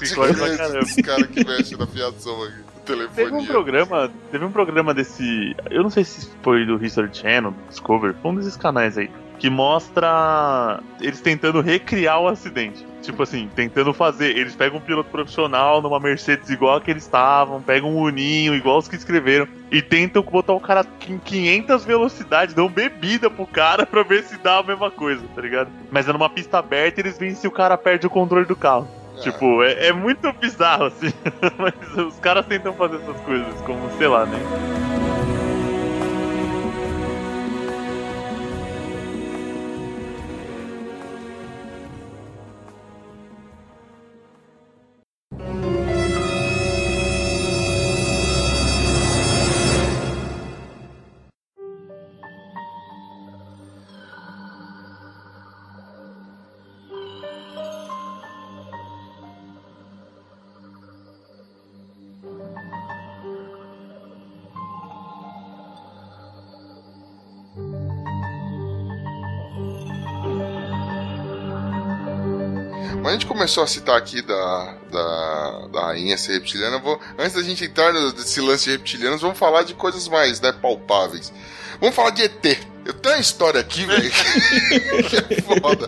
Esse 0.00 0.14
corre 0.14 0.32
pra 0.32 0.56
caramba. 0.56 0.78
Esses 0.78 1.04
caras 1.04 1.26
que 1.26 1.44
mexem 1.44 1.76
na 1.76 1.86
fiação 1.86 2.42
aqui. 2.44 2.54
Teve 2.84 3.04
um 3.04 3.08
Telefonia. 3.14 3.46
programa, 3.46 4.10
teve 4.30 4.44
um 4.44 4.50
programa 4.50 4.94
desse, 4.94 5.54
eu 5.70 5.82
não 5.82 5.90
sei 5.90 6.02
se 6.02 6.28
foi 6.42 6.64
do 6.64 6.82
History 6.82 7.10
Channel, 7.12 7.54
Discovery, 7.68 8.16
foi 8.20 8.30
um 8.30 8.34
desses 8.34 8.56
canais 8.56 8.98
aí, 8.98 9.08
que 9.42 9.50
mostra 9.50 10.78
eles 11.00 11.20
tentando 11.20 11.60
recriar 11.60 12.20
o 12.20 12.28
acidente. 12.28 12.86
Tipo 13.02 13.24
assim, 13.24 13.50
tentando 13.52 13.92
fazer, 13.92 14.36
eles 14.36 14.54
pegam 14.54 14.78
um 14.78 14.80
piloto 14.80 15.10
profissional 15.10 15.82
numa 15.82 15.98
Mercedes 15.98 16.48
igual 16.48 16.76
a 16.76 16.80
que 16.80 16.92
eles 16.92 17.02
estavam, 17.02 17.60
pegam 17.60 17.90
um 17.90 18.02
uninho 18.02 18.54
igual 18.54 18.78
os 18.78 18.86
que 18.86 18.94
escreveram 18.94 19.48
e 19.68 19.82
tentam 19.82 20.22
botar 20.22 20.52
o 20.52 20.60
cara 20.60 20.86
em 21.08 21.18
500 21.18 21.84
velocidades, 21.84 22.54
dão 22.54 22.68
bebida 22.68 23.28
pro 23.28 23.44
cara 23.44 23.84
pra 23.84 24.04
ver 24.04 24.22
se 24.22 24.38
dá 24.38 24.58
a 24.58 24.62
mesma 24.62 24.92
coisa, 24.92 25.24
tá 25.34 25.42
ligado? 25.42 25.70
Mas 25.90 26.08
é 26.08 26.12
numa 26.12 26.30
pista 26.30 26.58
aberta 26.58 27.00
e 27.00 27.02
eles 27.02 27.18
veem 27.18 27.34
se 27.34 27.48
o 27.48 27.50
cara 27.50 27.76
perde 27.76 28.06
o 28.06 28.10
controle 28.10 28.46
do 28.46 28.54
carro. 28.54 28.86
Tipo, 29.22 29.64
é, 29.64 29.88
é 29.88 29.92
muito 29.92 30.32
bizarro, 30.34 30.84
assim. 30.84 31.12
Mas 31.58 31.74
os 31.96 32.20
caras 32.20 32.46
tentam 32.46 32.72
fazer 32.74 32.98
essas 32.98 33.20
coisas, 33.22 33.60
como, 33.62 33.90
sei 33.98 34.06
lá, 34.06 34.24
né? 34.24 34.38
A 73.12 73.14
gente 73.14 73.26
começou 73.26 73.62
a 73.62 73.66
citar 73.66 73.96
aqui 73.96 74.22
da, 74.22 74.74
da, 74.90 75.66
da 75.70 75.80
rainha 75.88 76.16
ser 76.16 76.32
reptiliana. 76.32 76.78
Vou, 76.78 76.98
antes 77.18 77.34
da 77.34 77.42
gente 77.42 77.64
entrar 77.64 77.92
nesse 77.92 78.40
lance 78.40 78.64
de 78.64 78.70
reptilianos, 78.70 79.20
vamos 79.20 79.38
falar 79.38 79.64
de 79.64 79.74
coisas 79.74 80.08
mais 80.08 80.40
né, 80.40 80.50
palpáveis. 80.50 81.32
Vamos 81.78 81.94
falar 81.94 82.10
de 82.10 82.22
ET. 82.22 82.58
Eu 82.84 82.94
tenho 82.94 83.14
uma 83.14 83.20
história 83.20 83.60
aqui, 83.60 83.84
velho, 83.84 84.10
que 84.10 85.16
é 85.16 85.40
foda. 85.42 85.86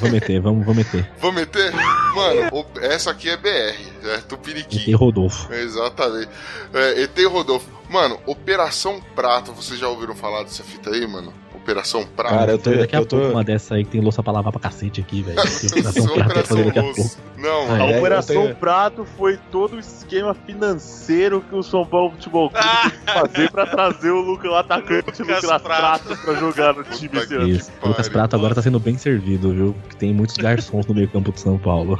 Vamos 0.00 0.12
meter, 0.12 0.40
vamos, 0.40 0.66
vamos 0.66 0.78
meter. 0.78 1.08
Vamos 1.20 1.36
meter? 1.36 1.72
Mano, 1.72 2.66
essa 2.80 3.10
aqui 3.10 3.28
é 3.28 3.36
BR, 3.36 3.76
é 4.04 4.16
Tupiniquim. 4.26 4.92
ET 4.92 4.98
Rodolfo. 4.98 5.52
Exatamente. 5.52 6.30
É, 6.72 7.02
ET 7.02 7.16
e 7.16 7.26
Rodolfo. 7.26 7.68
Mano, 7.88 8.18
Operação 8.26 9.00
Prato, 9.14 9.52
vocês 9.52 9.78
já 9.78 9.88
ouviram 9.88 10.16
falar 10.16 10.42
dessa 10.42 10.64
fita 10.64 10.90
aí, 10.90 11.06
mano? 11.06 11.32
Operação 11.64 12.04
Prato. 12.06 12.34
Cara, 12.34 12.52
eu 12.52 12.58
tô. 12.58 12.70
Daqui 12.70 12.94
a 12.94 12.98
Eu 13.00 13.06
tô... 13.06 13.16
pouco 13.16 13.32
uma 13.32 13.42
dessa 13.42 13.74
aí 13.74 13.84
que 13.84 13.90
tem 13.90 14.00
louça 14.00 14.22
pra 14.22 14.32
lavar 14.32 14.52
pra 14.52 14.60
cacete 14.60 15.00
aqui, 15.00 15.22
velho. 15.22 15.38
Operação 15.40 16.04
Isso 16.04 16.20
é 16.20 16.24
pra 16.24 16.42
fazer 16.44 16.64
daqui 16.64 16.78
a 16.78 16.82
pouco. 16.82 17.10
Não, 17.38 17.70
Ah, 17.70 17.74
A 17.76 17.90
é, 17.90 17.98
Operação 17.98 18.42
tenho- 18.42 18.54
Prato 18.56 19.04
foi 19.16 19.38
todo 19.50 19.76
o 19.76 19.78
esquema 19.78 20.34
financeiro 20.34 21.40
que 21.42 21.54
o 21.54 21.62
São 21.62 21.84
Paulo 21.86 22.10
Futebol 22.12 22.50
Clube 22.50 22.64
teve 22.82 22.96
que 23.04 23.12
fazer 23.12 23.50
pra 23.50 23.66
trazer 23.66 24.10
o, 24.10 24.20
Luca, 24.20 24.48
o 24.48 24.54
atacante 24.54 25.06
Lucas 25.22 25.42
Lucas 25.42 25.44
Prato. 25.62 25.64
Prato 25.64 26.16
pra 26.22 26.34
jogar 26.34 26.74
no 26.74 26.84
time 26.84 27.18
esse 27.18 27.34
ano. 27.34 27.46
Que 27.58 27.86
Lucas. 27.88 28.08
Prato 28.08 28.36
agora 28.36 28.54
tá 28.54 28.62
sendo 28.62 28.78
bem 28.78 28.96
servido, 28.98 29.52
viu? 29.52 29.74
Que 29.88 29.96
tem 29.96 30.12
muitos 30.12 30.36
garçons 30.36 30.86
no 30.86 30.94
meio 30.94 31.08
campo 31.08 31.32
de 31.32 31.40
São 31.40 31.56
Paulo. 31.58 31.98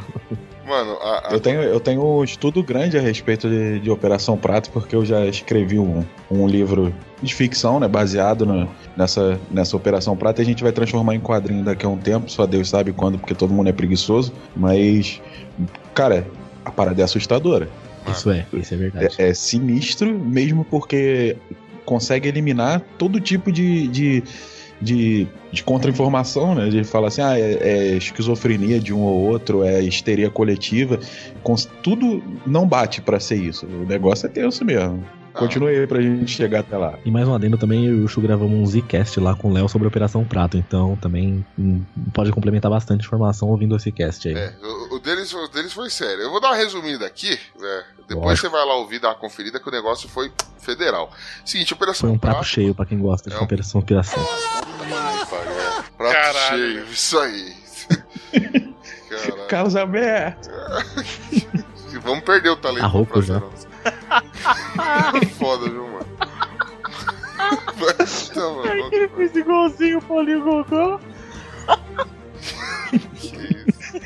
mano, 0.67 0.93
a, 1.03 1.29
a- 1.29 1.33
Eu 1.33 1.41
tenho, 1.41 1.62
eu 1.62 1.81
tenho 1.81 2.05
um 2.05 2.23
estudo 2.25 2.62
grande 2.62 2.97
a 2.99 3.01
respeito 3.01 3.49
de, 3.49 3.81
de 3.81 3.91
Operação 3.91 4.37
Prato, 4.37 4.71
porque 4.71 4.95
eu 4.95 5.05
já 5.05 5.25
escrevi 5.27 5.79
um, 5.79 6.05
um 6.31 6.47
livro 6.47 6.95
de 7.23 7.35
ficção, 7.35 7.81
né? 7.81 7.89
Baseado 7.89 8.45
no- 8.45 8.69
nessa, 8.97 9.41
nessa 9.51 9.77
Operação 9.77 10.17
Prato. 10.17 10.41
E 10.41 10.43
a 10.43 10.45
gente 10.45 10.62
vai 10.62 10.73
transformar 10.73 11.15
em 11.15 11.21
quadrinho 11.21 11.65
daqui 11.65 11.87
a 11.87 11.89
um 11.89 11.97
tempo, 11.97 12.31
só 12.31 12.47
Deus 12.47 12.69
sabe 12.69 12.93
quando, 12.93 13.19
porque 13.19 13.35
todo 13.35 13.53
mundo 13.53 13.69
é 13.69 13.73
preguiçoso. 13.73 14.33
Mas, 14.57 15.21
cara, 15.95 16.27
a 16.65 16.71
parada 16.71 17.01
é 17.01 17.05
assustadora. 17.05 17.69
Isso 18.11 18.31
é, 18.31 18.47
isso 18.53 18.75
é 18.75 18.77
verdade. 18.77 19.15
É, 19.19 19.29
é 19.31 19.35
sinistro, 19.35 20.19
mesmo 20.19 20.65
porque 20.65 21.37
consegue 21.87 22.29
eliminar 22.29 22.83
todo 22.99 23.21
tipo 23.21 23.51
de. 23.53 23.89
de 23.89 24.23
de, 24.83 25.27
de 25.53 25.62
contra-informação, 25.62 26.55
né? 26.55 26.69
De 26.69 26.85
falar 26.85 27.07
assim, 27.09 27.23
ah, 27.23 27.39
é, 27.39 27.53
é 27.62 27.87
esquizofrenia 27.97 28.79
de 28.81 28.93
um 28.93 29.01
ou 29.01 29.21
outro, 29.23 29.62
é 29.65 29.81
histeria 29.81 30.29
coletiva. 30.29 30.99
Cons- 31.43 31.71
tudo 31.83 32.23
não 32.45 32.67
bate 32.67 33.01
pra 33.01 33.19
ser 33.19 33.37
isso. 33.37 33.65
O 33.67 33.87
negócio 33.87 34.27
é 34.27 34.29
tenso 34.29 34.62
mesmo. 34.65 35.03
Ah. 35.35 35.39
Continue 35.41 35.76
aí 35.76 35.87
pra 35.87 36.01
gente 36.01 36.30
chegar 36.30 36.61
até 36.61 36.76
lá. 36.78 36.97
E 37.05 37.11
mais 37.11 37.26
um 37.26 37.35
adendo 37.35 37.59
também, 37.59 37.85
eu 37.87 37.97
e 37.97 38.05
o 38.05 38.09
Chu 38.09 38.20
gravamos 38.20 38.57
um 38.57 38.64
Zcast 38.64 39.18
lá 39.18 39.35
com 39.35 39.51
o 39.51 39.53
Léo 39.53 39.68
sobre 39.68 39.87
a 39.87 39.89
Operação 39.89 40.24
Prato, 40.24 40.57
então 40.57 40.95
também 40.97 41.45
hum, 41.59 41.82
pode 42.12 42.30
complementar 42.30 42.70
bastante 42.70 43.05
informação 43.05 43.49
ouvindo 43.49 43.74
esse 43.76 43.91
cast 43.91 44.28
aí. 44.28 44.35
É, 44.35 44.55
o, 44.62 44.95
o 44.95 44.99
deles, 45.01 45.32
o 45.35 45.49
deles 45.49 45.72
foi 45.72 45.91
sério. 45.91 46.22
Eu 46.22 46.30
vou 46.30 46.41
dar 46.41 46.51
uma 46.51 46.57
resumida 46.57 47.05
aqui. 47.05 47.32
é, 47.32 47.82
depois 48.09 48.26
Lógico. 48.26 48.47
você 48.47 48.49
vai 48.49 48.64
lá 48.64 48.76
ouvir, 48.76 49.01
dar 49.01 49.09
uma 49.09 49.14
conferida 49.16 49.59
que 49.59 49.68
o 49.68 49.72
negócio 49.72 50.09
foi 50.09 50.30
federal. 50.61 51.11
Seguinte, 51.45 51.74
Operação 51.74 52.09
Foi 52.09 52.16
um 52.16 52.18
prato 52.18 52.35
Prato. 52.37 52.49
cheio 52.49 52.74
pra 52.74 52.87
quem 52.87 52.99
gosta 52.99 53.28
de 53.28 53.35
É 53.35 53.39
um- 53.41 53.43
Operação 53.45 53.80
Operação. 53.80 54.22
É, 54.22 55.82
prato 55.97 56.12
Caralho, 56.12 56.62
cheio, 56.62 56.85
isso 56.93 57.18
aí. 57.18 57.55
Caralho. 59.11 59.47
Carlos 59.49 59.74
Alberto! 59.76 60.49
Vamos 62.03 62.24
perder 62.24 62.51
o 62.51 62.57
talento. 62.57 62.85
A 62.85 62.89
roupa 62.89 63.20
do 63.20 63.22
já. 63.26 63.41
Foda, 65.39 65.68
viu, 65.70 65.87
mano? 65.89 66.07
Então, 68.30 68.57
mano, 68.57 68.68
vamos- 68.68 68.93
Ele 68.93 69.09
fez 69.09 69.37
igualzinho 69.37 69.99
o 69.99 70.03
Paulinho 70.03 70.43
Gogó. 70.43 71.01
Que 73.20 73.37
isso. 73.68 74.01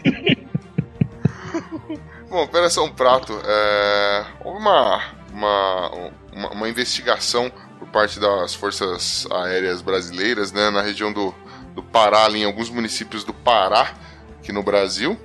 Bom, 2.28 2.42
Operação 2.44 2.90
Prato, 2.90 3.40
é, 3.44 4.26
houve 4.44 4.60
uma, 4.60 5.02
uma, 5.32 5.90
uma, 6.32 6.48
uma 6.50 6.68
investigação 6.68 7.50
por 7.78 7.88
parte 7.88 8.20
das 8.20 8.54
forças 8.54 9.26
aéreas 9.30 9.80
brasileiras 9.80 10.52
né, 10.52 10.68
na 10.70 10.82
região 10.82 11.10
do, 11.12 11.34
do 11.74 11.82
Pará, 11.82 12.26
ali 12.26 12.40
em 12.40 12.44
alguns 12.44 12.68
municípios 12.68 13.24
do 13.24 13.32
Pará, 13.32 13.94
aqui 14.40 14.52
no 14.52 14.62
Brasil, 14.62 15.18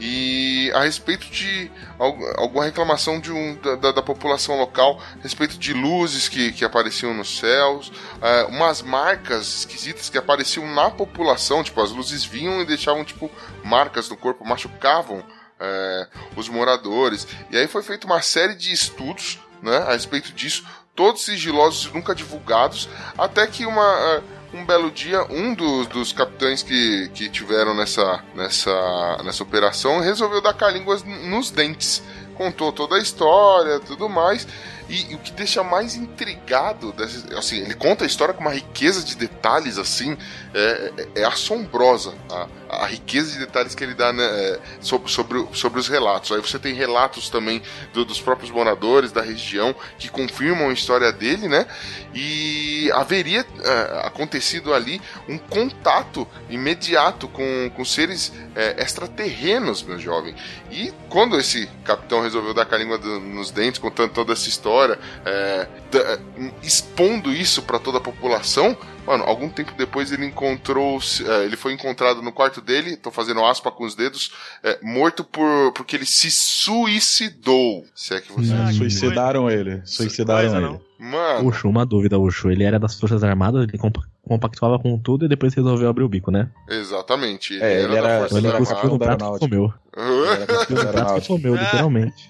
e 0.00 0.70
a 0.74 0.80
respeito 0.82 1.26
de 1.30 1.70
al- 1.98 2.16
alguma 2.36 2.64
reclamação 2.64 3.18
de 3.20 3.32
um, 3.32 3.54
da, 3.56 3.92
da- 3.92 4.02
população 4.02 4.58
local 4.58 5.00
a 5.18 5.22
respeito 5.22 5.58
de 5.58 5.72
luzes 5.72 6.28
que, 6.28 6.52
que 6.52 6.64
apareciam 6.64 7.12
nos 7.12 7.38
céus, 7.38 7.92
é, 8.22 8.44
umas 8.44 8.80
marcas 8.82 9.58
esquisitas 9.60 10.08
que 10.08 10.16
apareciam 10.18 10.66
na 10.72 10.90
população, 10.90 11.62
tipo, 11.62 11.80
as 11.82 11.90
luzes 11.90 12.24
vinham 12.24 12.60
e 12.60 12.64
deixavam, 12.64 13.04
tipo, 13.04 13.30
marcas 13.64 14.08
no 14.08 14.16
corpo, 14.16 14.44
machucavam 14.46 15.22
é, 15.60 16.06
os 16.36 16.48
moradores. 16.48 17.26
E 17.50 17.56
aí 17.58 17.66
foi 17.66 17.82
feita 17.82 18.06
uma 18.06 18.22
série 18.22 18.54
de 18.54 18.72
estudos 18.72 19.38
né, 19.62 19.76
a 19.78 19.92
respeito 19.92 20.32
disso, 20.32 20.64
todos 20.94 21.24
sigilosos 21.24 21.90
e 21.90 21.94
nunca 21.94 22.14
divulgados, 22.14 22.88
até 23.16 23.46
que 23.46 23.66
uma, 23.66 24.18
uh, 24.18 24.22
um 24.52 24.64
belo 24.64 24.90
dia, 24.90 25.24
um 25.30 25.54
dos, 25.54 25.86
dos 25.88 26.12
capitães 26.12 26.62
que, 26.62 27.08
que 27.14 27.28
tiveram 27.28 27.74
nessa, 27.74 28.22
nessa, 28.34 29.20
nessa 29.24 29.42
operação 29.42 30.00
resolveu 30.00 30.40
dar 30.40 30.54
calínguas 30.54 31.02
nos 31.02 31.50
dentes. 31.50 32.02
Contou 32.34 32.72
toda 32.72 32.96
a 32.96 33.00
história, 33.00 33.80
tudo 33.80 34.08
mais. 34.08 34.46
E, 34.88 35.12
e, 35.12 35.14
o 35.14 35.18
que 35.18 35.32
deixa 35.32 35.62
mais 35.62 35.94
intrigado, 35.94 36.94
assim, 37.36 37.58
ele 37.58 37.74
conta 37.74 38.04
a 38.04 38.06
história 38.06 38.32
com 38.32 38.40
uma 38.40 38.52
riqueza 38.52 39.04
de 39.04 39.16
detalhes 39.16 39.76
assim, 39.76 40.16
é, 40.54 40.92
é, 41.14 41.20
é 41.20 41.24
assombrosa 41.24 42.14
a, 42.30 42.48
a, 42.70 42.86
riqueza 42.86 43.32
de 43.32 43.38
detalhes 43.38 43.74
que 43.74 43.84
ele 43.84 43.92
dá 43.92 44.14
né, 44.14 44.24
é, 44.24 44.60
sobre, 44.80 45.10
sobre, 45.10 45.46
sobre 45.52 45.78
os 45.78 45.88
relatos. 45.88 46.32
Aí 46.32 46.40
você 46.40 46.58
tem 46.58 46.72
relatos 46.72 47.28
também 47.28 47.62
do, 47.92 48.02
dos 48.02 48.18
próprios 48.18 48.50
moradores 48.50 49.12
da 49.12 49.20
região 49.20 49.74
que 49.98 50.08
confirmam 50.08 50.70
a 50.70 50.72
história 50.72 51.12
dele, 51.12 51.48
né? 51.48 51.66
E 52.14 52.90
haveria 52.94 53.44
é, 53.62 54.06
acontecido 54.06 54.72
ali 54.72 55.02
um 55.28 55.36
contato 55.36 56.26
imediato 56.48 57.28
com, 57.28 57.70
com 57.76 57.84
seres 57.84 58.32
é, 58.56 58.82
extraterrenos, 58.82 59.82
meu 59.82 59.98
jovem. 59.98 60.34
E 60.70 60.92
quando 61.10 61.38
esse 61.38 61.68
capitão 61.84 62.22
resolveu 62.22 62.54
dar 62.54 62.64
com 62.64 62.74
a 62.74 62.78
língua 62.78 62.96
do, 62.96 63.20
nos 63.20 63.50
dentes, 63.50 63.78
contando 63.78 64.12
toda 64.12 64.32
essa 64.32 64.48
história 64.48 64.77
história, 64.78 64.98
é, 65.24 65.66
é, 65.94 66.18
expondo 66.62 67.32
isso 67.32 67.62
para 67.62 67.78
toda 67.78 67.98
a 67.98 68.00
população. 68.00 68.76
Mano, 69.06 69.24
algum 69.24 69.48
tempo 69.48 69.72
depois 69.76 70.12
ele 70.12 70.26
encontrou. 70.26 70.98
É, 71.26 71.44
ele 71.44 71.56
foi 71.56 71.72
encontrado 71.72 72.22
no 72.22 72.30
quarto 72.30 72.60
dele, 72.60 72.96
tô 72.96 73.10
fazendo 73.10 73.44
aspa 73.44 73.70
com 73.70 73.84
os 73.84 73.94
dedos, 73.94 74.32
é, 74.62 74.78
morto 74.82 75.24
por 75.24 75.72
porque 75.72 75.96
ele 75.96 76.06
se 76.06 76.30
suicidou. 76.30 77.84
Se 77.94 78.14
é 78.14 78.20
que 78.20 78.32
você. 78.32 78.52
Ah, 78.52 78.72
suicidaram 78.72 79.50
ele. 79.50 79.80
Suicidaram 79.84 80.50
coisa, 80.50 80.66
ele. 80.66 80.80
Mano. 80.98 81.48
Uxo, 81.48 81.68
uma 81.68 81.86
dúvida, 81.86 82.18
Uxo. 82.18 82.50
Ele 82.50 82.64
era 82.64 82.78
das 82.78 82.98
Forças 82.98 83.22
Armadas, 83.22 83.62
ele 83.62 83.78
compactuava 84.22 84.78
com 84.78 84.98
tudo 84.98 85.24
e 85.24 85.28
depois 85.28 85.54
resolveu 85.54 85.88
abrir 85.88 86.02
o 86.02 86.08
bico, 86.08 86.30
né? 86.30 86.50
Exatamente. 86.68 87.54
Ele 87.54 87.64
é, 87.64 87.82
ele 87.84 87.96
era, 87.96 88.08
era 88.08 88.28
ele 88.36 88.52
cuspiu 88.52 88.90
no 88.90 88.98
prato 88.98 89.24
e 89.24 89.38
comeu. 89.38 89.72
Ele 89.96 90.46
cuspiu 90.46 90.76
no 90.76 90.92
prato 90.92 91.18
e 91.18 91.26
comeu, 91.26 91.54
literalmente. 91.54 92.28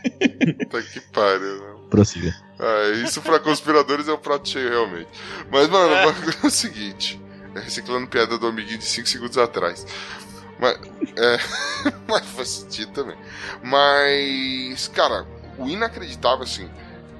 Puta 0.58 0.82
que 0.82 1.00
pariu, 1.12 1.60
né? 1.60 1.77
Prossiga. 1.90 2.34
É, 2.58 2.90
isso 3.02 3.22
pra 3.22 3.38
conspiradores 3.38 4.08
é 4.08 4.12
um 4.12 4.18
prato 4.18 4.48
cheio, 4.48 4.68
realmente. 4.68 5.08
Mas, 5.50 5.68
mano, 5.68 5.94
é, 5.94 6.04
é 6.42 6.46
o 6.46 6.50
seguinte: 6.50 7.20
é 7.54 7.60
reciclando 7.60 8.06
piada 8.06 8.36
do 8.36 8.46
amiguinho 8.46 8.78
de 8.78 8.84
5 8.84 9.08
segundos 9.08 9.38
atrás. 9.38 9.86
Mas, 10.58 10.76
é, 11.16 11.38
mas 12.06 12.26
faz 12.26 12.48
sentido 12.48 12.92
também. 12.92 13.16
Mas, 13.62 14.88
cara, 14.88 15.26
o 15.56 15.68
inacreditável, 15.68 16.44
assim, 16.44 16.68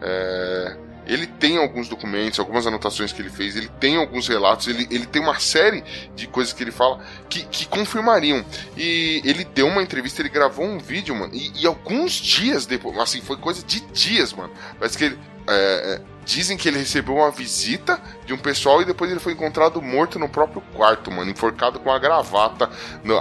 é, 0.02 0.76
ele 1.08 1.26
tem 1.26 1.56
alguns 1.56 1.88
documentos, 1.88 2.38
algumas 2.38 2.66
anotações 2.66 3.12
que 3.12 3.22
ele 3.22 3.30
fez, 3.30 3.56
ele 3.56 3.70
tem 3.80 3.96
alguns 3.96 4.28
relatos, 4.28 4.68
ele, 4.68 4.86
ele 4.90 5.06
tem 5.06 5.22
uma 5.22 5.40
série 5.40 5.82
de 6.14 6.26
coisas 6.26 6.52
que 6.52 6.62
ele 6.62 6.70
fala 6.70 7.00
que, 7.28 7.44
que 7.46 7.66
confirmariam. 7.66 8.44
E 8.76 9.22
ele 9.24 9.44
deu 9.44 9.66
uma 9.66 9.82
entrevista, 9.82 10.20
ele 10.20 10.28
gravou 10.28 10.66
um 10.66 10.78
vídeo, 10.78 11.16
mano, 11.16 11.34
e, 11.34 11.62
e 11.62 11.66
alguns 11.66 12.12
dias 12.12 12.66
depois, 12.66 12.96
assim, 12.98 13.22
foi 13.22 13.38
coisa 13.38 13.64
de 13.64 13.80
dias, 13.80 14.32
mano. 14.34 14.52
Parece 14.78 14.98
que 14.98 15.04
ele. 15.04 15.18
É, 15.50 15.94
é, 15.94 16.18
dizem 16.26 16.58
que 16.58 16.68
ele 16.68 16.76
recebeu 16.76 17.16
uma 17.16 17.30
visita 17.30 17.98
de 18.26 18.34
um 18.34 18.38
pessoal 18.38 18.82
e 18.82 18.84
depois 18.84 19.10
ele 19.10 19.18
foi 19.18 19.32
encontrado 19.32 19.80
morto 19.80 20.18
no 20.18 20.28
próprio 20.28 20.60
quarto, 20.74 21.10
mano, 21.10 21.30
enforcado 21.30 21.80
com 21.80 21.90
a 21.90 21.98
gravata. 21.98 22.68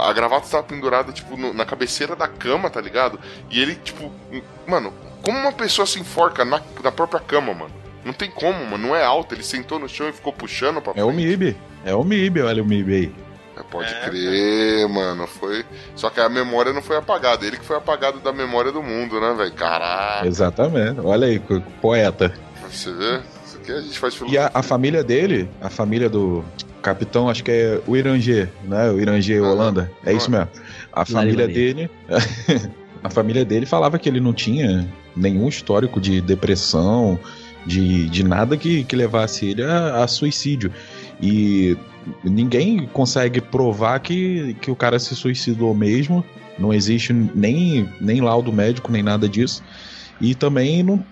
A 0.02 0.12
gravata 0.12 0.44
estava 0.44 0.62
pendurada, 0.62 1.10
tipo, 1.10 1.34
na 1.54 1.64
cabeceira 1.64 2.14
da 2.14 2.28
cama, 2.28 2.68
tá 2.68 2.82
ligado? 2.82 3.18
E 3.50 3.58
ele, 3.58 3.76
tipo, 3.76 4.12
mano, 4.66 4.92
como 5.28 5.40
uma 5.40 5.52
pessoa 5.52 5.84
se 5.84 6.00
enforca 6.00 6.42
na, 6.42 6.58
na 6.82 6.90
própria 6.90 7.20
cama, 7.20 7.52
mano? 7.52 7.70
Não 8.02 8.14
tem 8.14 8.30
como, 8.30 8.64
mano. 8.64 8.88
Não 8.88 8.96
é 8.96 9.04
alto. 9.04 9.34
Ele 9.34 9.42
sentou 9.42 9.78
no 9.78 9.86
chão 9.86 10.08
e 10.08 10.12
ficou 10.12 10.32
puxando 10.32 10.80
pra 10.80 10.94
frente. 10.94 11.00
É 11.00 11.04
o 11.04 11.12
MIB. 11.12 11.54
É 11.84 11.94
o 11.94 12.02
MIB, 12.02 12.40
olha 12.40 12.62
o 12.62 12.66
MIB 12.66 12.94
aí. 12.94 13.14
É, 13.54 13.62
pode 13.62 13.92
é, 13.92 14.08
crer, 14.08 14.76
cara. 14.76 14.88
mano. 14.88 15.26
Foi. 15.26 15.66
Só 15.94 16.08
que 16.08 16.18
a 16.18 16.30
memória 16.30 16.72
não 16.72 16.80
foi 16.80 16.96
apagada. 16.96 17.44
Ele 17.44 17.58
que 17.58 17.64
foi 17.66 17.76
apagado 17.76 18.20
da 18.20 18.32
memória 18.32 18.72
do 18.72 18.82
mundo, 18.82 19.20
né, 19.20 19.34
velho? 19.36 19.52
Caraca. 19.52 20.26
Exatamente. 20.26 21.00
Olha 21.00 21.26
aí, 21.26 21.38
poeta. 21.82 22.32
Você 22.66 22.90
vê? 22.90 23.20
Isso 23.44 23.58
aqui 23.58 23.72
a 23.72 23.80
gente 23.82 23.98
faz 23.98 24.14
filosofia. 24.14 24.40
E 24.40 24.42
a, 24.42 24.50
a 24.54 24.62
família 24.62 25.04
dele, 25.04 25.50
a 25.60 25.68
família 25.68 26.08
do 26.08 26.42
capitão, 26.80 27.28
acho 27.28 27.44
que 27.44 27.50
é 27.50 27.82
o 27.86 27.94
Irangê, 27.94 28.48
né? 28.64 28.90
O 28.90 28.98
Irangê 28.98 29.36
ah, 29.36 29.42
Holanda. 29.42 29.92
É 30.06 30.12
isso 30.14 30.30
mesmo. 30.30 30.48
A 30.90 31.04
família 31.04 31.46
dele. 31.46 31.90
a 33.04 33.10
família 33.10 33.44
dele 33.44 33.66
falava 33.66 33.98
que 33.98 34.08
ele 34.08 34.20
não 34.20 34.32
tinha 34.32 34.88
nenhum 35.18 35.48
histórico 35.48 36.00
de 36.00 36.20
depressão, 36.20 37.18
de, 37.66 38.08
de 38.08 38.24
nada 38.24 38.56
que, 38.56 38.84
que 38.84 38.96
levasse 38.96 39.46
ele 39.46 39.62
a, 39.62 40.04
a 40.04 40.08
suicídio. 40.08 40.72
E 41.20 41.76
ninguém 42.24 42.86
consegue 42.86 43.40
provar 43.40 44.00
que, 44.00 44.54
que 44.60 44.70
o 44.70 44.76
cara 44.76 44.98
se 44.98 45.14
suicidou 45.14 45.74
mesmo. 45.74 46.24
Não 46.58 46.72
existe 46.72 47.12
nem, 47.12 47.88
nem 48.00 48.20
laudo 48.20 48.52
médico, 48.52 48.90
nem 48.90 49.02
nada 49.02 49.28
disso. 49.28 49.62
E 50.20 50.34
também 50.34 50.82
não, 50.82 51.04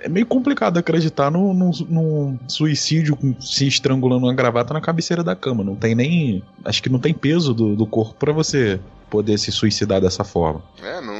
é 0.00 0.08
meio 0.08 0.26
complicado 0.26 0.78
acreditar 0.78 1.30
num, 1.30 1.54
num, 1.54 2.38
suicídio 2.48 3.16
se 3.40 3.66
estrangulando 3.66 4.26
uma 4.26 4.34
gravata 4.34 4.74
na 4.74 4.80
cabeceira 4.80 5.22
da 5.22 5.34
cama. 5.34 5.64
Não 5.64 5.76
tem 5.76 5.94
nem. 5.94 6.42
Acho 6.64 6.82
que 6.82 6.88
não 6.88 6.98
tem 6.98 7.14
peso 7.14 7.54
do, 7.54 7.74
do 7.74 7.86
corpo 7.86 8.14
para 8.14 8.32
você 8.32 8.80
poder 9.08 9.38
se 9.38 9.52
suicidar 9.52 10.00
dessa 10.00 10.24
forma. 10.24 10.62
É, 10.82 11.00
não, 11.00 11.11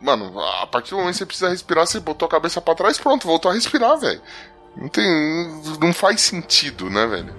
Mano, 0.00 0.38
a 0.40 0.66
partir 0.66 0.90
do 0.90 0.98
momento 0.98 1.12
que 1.12 1.18
você 1.18 1.26
precisa 1.26 1.50
respirar, 1.50 1.86
você 1.86 1.98
botou 1.98 2.26
a 2.26 2.30
cabeça 2.30 2.60
para 2.60 2.74
trás, 2.74 2.98
pronto, 2.98 3.26
voltou 3.26 3.50
a 3.50 3.54
respirar, 3.54 3.98
velho. 3.98 4.20
Não 4.76 4.88
tem. 4.88 5.04
Não 5.80 5.92
faz 5.92 6.20
sentido, 6.20 6.88
né, 6.88 7.06
velho? 7.06 7.34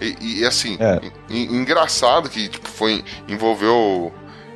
E, 0.00 0.40
e 0.40 0.46
assim, 0.46 0.78
é. 0.80 1.00
engraçado 1.28 2.30
que 2.30 2.48
tipo, 2.48 2.68
foi, 2.68 3.04
envolveu 3.26 4.12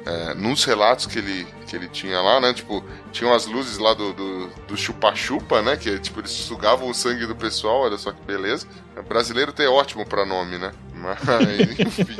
é, 0.06 0.34
nos 0.34 0.64
relatos 0.64 1.06
que 1.06 1.18
ele, 1.18 1.46
que 1.66 1.76
ele 1.76 1.88
tinha 1.88 2.20
lá, 2.20 2.40
né? 2.40 2.54
Tipo, 2.54 2.82
tinham 3.12 3.32
as 3.32 3.46
luzes 3.46 3.78
lá 3.78 3.94
do 3.94 4.76
chupa-chupa, 4.76 5.62
né? 5.62 5.76
Que 5.76 5.98
tipo, 5.98 6.20
eles 6.20 6.30
sugavam 6.30 6.88
o 6.88 6.94
sangue 6.94 7.26
do 7.26 7.36
pessoal, 7.36 7.82
olha 7.82 7.98
só 7.98 8.10
que 8.10 8.22
beleza. 8.22 8.66
Brasileiro 9.08 9.52
tem 9.52 9.66
ótimo 9.66 10.04
pra 10.04 10.26
nome, 10.26 10.58
né? 10.58 10.72
Mas, 10.94 11.18
enfim. 11.78 12.16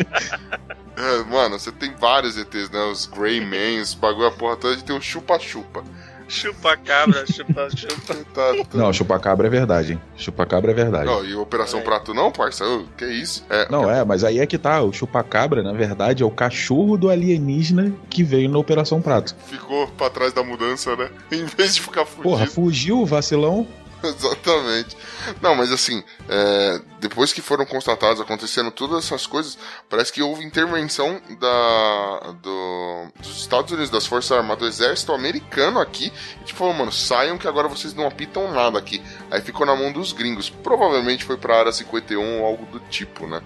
É, 0.96 1.24
mano, 1.24 1.58
você 1.58 1.72
tem 1.72 1.94
vários 1.94 2.36
ETs, 2.36 2.70
né? 2.70 2.82
Os 2.84 3.06
Greyman, 3.06 3.80
os 3.80 3.94
bagulho, 3.94 4.26
a 4.26 4.30
porra 4.30 4.56
toda, 4.56 4.74
a 4.74 4.76
gente 4.76 4.86
tem 4.86 4.96
o 4.96 5.00
chupa-chupa. 5.00 5.82
Chupa-cabra, 6.32 7.26
chupa-chupa. 7.26 8.14
tá, 8.32 8.54
tá. 8.64 8.64
Não, 8.72 8.90
chupa-cabra 8.90 9.46
é 9.46 9.50
verdade, 9.50 9.92
hein? 9.92 10.00
Chupa-cabra 10.16 10.70
é 10.70 10.74
verdade. 10.74 11.04
Não, 11.04 11.22
e 11.22 11.34
Operação 11.34 11.80
é. 11.80 11.82
Prato 11.82 12.14
não, 12.14 12.32
parça? 12.32 12.64
Oh, 12.66 12.84
que 12.96 13.04
isso? 13.04 13.44
É, 13.50 13.68
não, 13.70 13.90
é, 13.90 14.02
mas 14.02 14.24
aí 14.24 14.38
é 14.38 14.46
que 14.46 14.56
tá. 14.56 14.80
O 14.80 14.94
chupa-cabra, 14.94 15.62
na 15.62 15.74
verdade, 15.74 16.22
é 16.22 16.26
o 16.26 16.30
cachorro 16.30 16.96
do 16.96 17.10
alienígena 17.10 17.92
que 18.08 18.24
veio 18.24 18.48
na 18.48 18.58
Operação 18.58 19.02
Prato. 19.02 19.36
Ficou 19.46 19.86
pra 19.88 20.08
trás 20.08 20.32
da 20.32 20.42
mudança, 20.42 20.96
né? 20.96 21.10
Em 21.30 21.44
vez 21.44 21.74
de 21.74 21.82
ficar 21.82 22.06
fugindo. 22.06 22.22
Porra, 22.22 22.46
fugiu, 22.46 23.04
vacilão. 23.04 23.66
Exatamente. 24.08 24.96
Não, 25.40 25.54
mas 25.54 25.72
assim, 25.72 26.02
é, 26.28 26.80
depois 27.00 27.32
que 27.32 27.40
foram 27.40 27.64
constatados 27.64 28.20
acontecendo 28.20 28.70
todas 28.70 29.04
essas 29.04 29.26
coisas, 29.26 29.56
parece 29.88 30.12
que 30.12 30.22
houve 30.22 30.44
intervenção 30.44 31.20
da, 31.38 32.32
do, 32.42 33.06
dos 33.20 33.38
Estados 33.38 33.70
Unidos, 33.70 33.90
das 33.90 34.06
Forças 34.06 34.32
Armadas, 34.32 34.58
do 34.58 34.66
Exército 34.66 35.12
americano 35.12 35.80
aqui, 35.80 36.12
e 36.40 36.44
tipo, 36.44 36.58
falou, 36.58 36.74
mano, 36.74 36.92
saiam 36.92 37.38
que 37.38 37.46
agora 37.46 37.68
vocês 37.68 37.94
não 37.94 38.06
apitam 38.06 38.52
nada 38.52 38.78
aqui. 38.78 39.02
Aí 39.30 39.40
ficou 39.40 39.64
na 39.64 39.76
mão 39.76 39.92
dos 39.92 40.12
gringos. 40.12 40.50
Provavelmente 40.50 41.24
foi 41.24 41.36
pra 41.36 41.58
área 41.58 41.72
51 41.72 42.40
ou 42.40 42.46
algo 42.46 42.66
do 42.66 42.80
tipo, 42.80 43.26
né? 43.26 43.40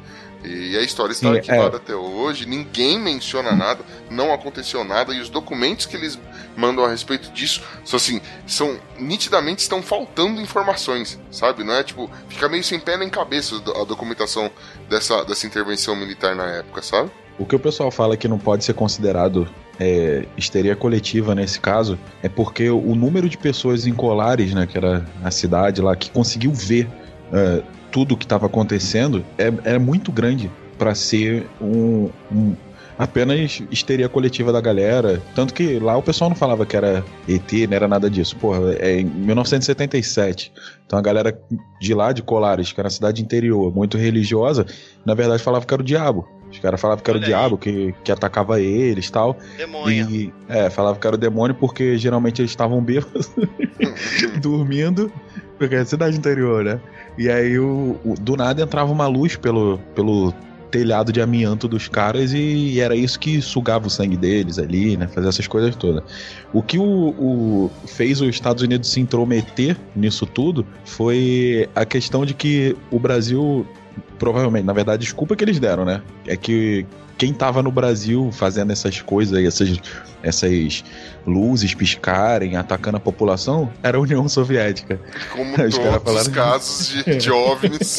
E 0.47 0.77
a 0.77 0.83
história 0.83 1.13
está 1.13 1.29
Sim, 1.29 1.37
arquivada 1.37 1.77
é. 1.77 1.81
até 1.81 1.95
hoje, 1.95 2.47
ninguém 2.47 2.99
menciona 2.99 3.53
nada, 3.53 3.81
não 4.09 4.33
aconteceu 4.33 4.85
nada, 4.85 5.13
e 5.13 5.21
os 5.21 5.29
documentos 5.29 5.87
que 5.87 5.97
eles 5.97 6.19
mandam 6.57 6.85
a 6.85 6.89
respeito 6.89 7.31
disso 7.33 7.63
são 7.85 7.97
assim, 7.97 8.21
são 8.47 8.79
nitidamente 8.99 9.63
estão 9.63 9.83
faltando 9.83 10.41
informações, 10.41 11.19
sabe? 11.31 11.65
Não 11.65 11.75
é 11.75 11.83
tipo, 11.83 12.11
fica 12.29 12.49
meio 12.49 12.63
sem 12.63 12.79
pé 12.79 12.97
nem 12.97 13.11
cabeça 13.11 13.57
a 13.57 13.85
documentação 13.85 14.51
dessa, 14.89 15.25
dessa 15.25 15.47
intervenção 15.47 15.97
militar 15.97 16.35
na 16.37 16.47
época, 16.47 16.81
sabe? 16.83 17.11
O 17.39 17.45
que 17.45 17.55
o 17.55 17.59
pessoal 17.59 17.91
fala 17.91 18.17
que 18.17 18.27
não 18.27 18.39
pode 18.39 18.65
ser 18.65 18.73
considerado 18.73 19.47
é, 19.79 20.27
histeria 20.37 20.75
coletiva 20.75 21.35
nesse 21.35 21.61
caso 21.61 21.99
é 22.23 22.29
porque 22.29 22.71
o 22.71 22.95
número 22.95 23.29
de 23.29 23.37
pessoas 23.37 23.87
em 23.87 23.93
Colares, 23.93 24.55
né, 24.55 24.67
que 24.67 24.79
era 24.79 25.05
a 25.23 25.31
cidade 25.31 25.83
lá, 25.83 25.95
que 25.95 26.11
conseguiu 26.11 26.53
ver 26.53 26.89
é, 27.33 27.63
tudo 27.97 28.15
que 28.15 28.27
estava 28.27 28.45
acontecendo 28.45 29.25
é, 29.39 29.51
é 29.65 29.79
muito 29.79 30.13
grande 30.13 30.51
para 30.77 30.95
ser 30.95 31.47
um, 31.59 32.11
um, 32.31 32.55
apenas 32.99 33.63
histeria 33.71 34.07
coletiva 34.07 34.53
da 34.53 34.61
galera. 34.61 35.23
Tanto 35.35 35.55
que 35.55 35.79
lá 35.79 35.97
o 35.97 36.03
pessoal 36.03 36.29
não 36.29 36.37
falava 36.37 36.67
que 36.67 36.77
era 36.77 37.03
ET, 37.27 37.51
não 37.67 37.75
era 37.75 37.89
nada 37.89 38.11
disso. 38.11 38.37
Porra, 38.37 38.75
é 38.75 39.01
em 39.01 39.05
1977. 39.07 40.53
Então 40.85 40.99
a 40.99 41.01
galera 41.01 41.41
de 41.81 41.95
lá, 41.95 42.13
de 42.13 42.23
Colares, 42.23 42.71
que 42.71 42.79
era 42.79 42.87
uma 42.87 42.91
cidade 42.91 43.23
interior, 43.23 43.75
muito 43.75 43.97
religiosa, 43.97 44.67
na 45.03 45.15
verdade 45.15 45.43
falava 45.43 45.65
que 45.65 45.73
era 45.73 45.83
o 45.83 45.87
diabo. 45.87 46.29
Os 46.51 46.59
caras 46.59 46.81
falavam 46.81 47.03
que 47.05 47.11
era 47.11 47.19
o 47.19 47.23
diabo 47.23 47.59
que, 47.59 47.95
que 48.05 48.11
atacava 48.13 48.61
eles 48.61 49.11
tal. 49.11 49.37
Demônio. 49.59 50.09
E 50.11 50.33
é, 50.49 50.71
falava 50.71 50.99
que 50.99 51.07
era 51.07 51.17
o 51.17 51.19
demônio 51.19 51.55
porque 51.55 51.99
geralmente 51.99 52.41
eles 52.41 52.51
estavam 52.53 52.81
bêbados, 52.83 53.31
dormindo, 54.41 55.13
porque 55.59 55.75
é 55.75 55.85
cidade 55.85 56.17
interior, 56.17 56.65
né? 56.65 56.81
E 57.19 57.29
aí 57.29 57.59
o, 57.59 57.99
o- 58.05 58.15
do 58.19 58.37
nada 58.37 58.63
entrava 58.63 58.91
uma 58.93 59.07
luz 59.07 59.37
pelo, 59.37 59.79
pelo 59.95 60.33
telhado 60.71 61.13
de 61.13 61.21
amianto 61.21 61.67
dos 61.69 61.89
caras 61.89 62.33
e, 62.33 62.81
era 62.81 62.95
isso 62.95 63.19
que 63.19 63.41
sugava 63.41 63.87
o 63.87 63.91
sangue 63.91 64.17
deles 64.17 64.59
ali, 64.59 64.97
né? 64.97 65.09
Fazer 65.09 65.29
essas 65.29 65.47
coisas 65.47 65.75
todas. 65.77 66.03
O 66.53 66.63
que 66.63 66.79
o, 66.79 66.83
o- 66.85 67.71
fez 67.87 68.21
os 68.21 68.29
Estados 68.29 68.63
Unidos 68.63 68.91
se 68.91 69.01
intrometer 69.01 69.77
nisso 69.95 70.27
tudo 70.27 70.67
foi 70.85 71.69
a 71.75 71.85
questão 71.85 72.25
de 72.27 72.35
que 72.35 72.77
o 72.91 72.99
Brasil 72.99 73.67
provavelmente, 74.19 74.65
na 74.65 74.73
verdade, 74.73 75.03
desculpa 75.03 75.35
que 75.37 75.45
eles 75.45 75.59
deram, 75.59 75.85
né? 75.85 76.03
É 76.27 76.37
que 76.37 76.87
quem 77.19 77.33
tava 77.33 77.63
no 77.63 77.73
Brasil 77.73 78.31
fazendo 78.31 78.71
essas 78.73 79.01
coisas, 79.01 79.35
aí, 79.39 79.47
essas, 79.47 79.81
essas 80.23 80.85
luzes 81.27 81.73
piscarem, 81.75 82.57
atacando 82.57 82.99
a 82.99 83.01
população, 83.01 83.73
era 83.83 83.97
a 83.97 84.01
União 84.01 84.29
Soviética. 84.29 85.01
Como 85.33 85.53
Os 85.65 85.79
todos 85.79 85.97
os 85.97 86.03
falaram- 86.03 86.31
casos 86.33 86.89
de, 87.05 87.17
de 87.17 87.31
ovnis 87.31 87.99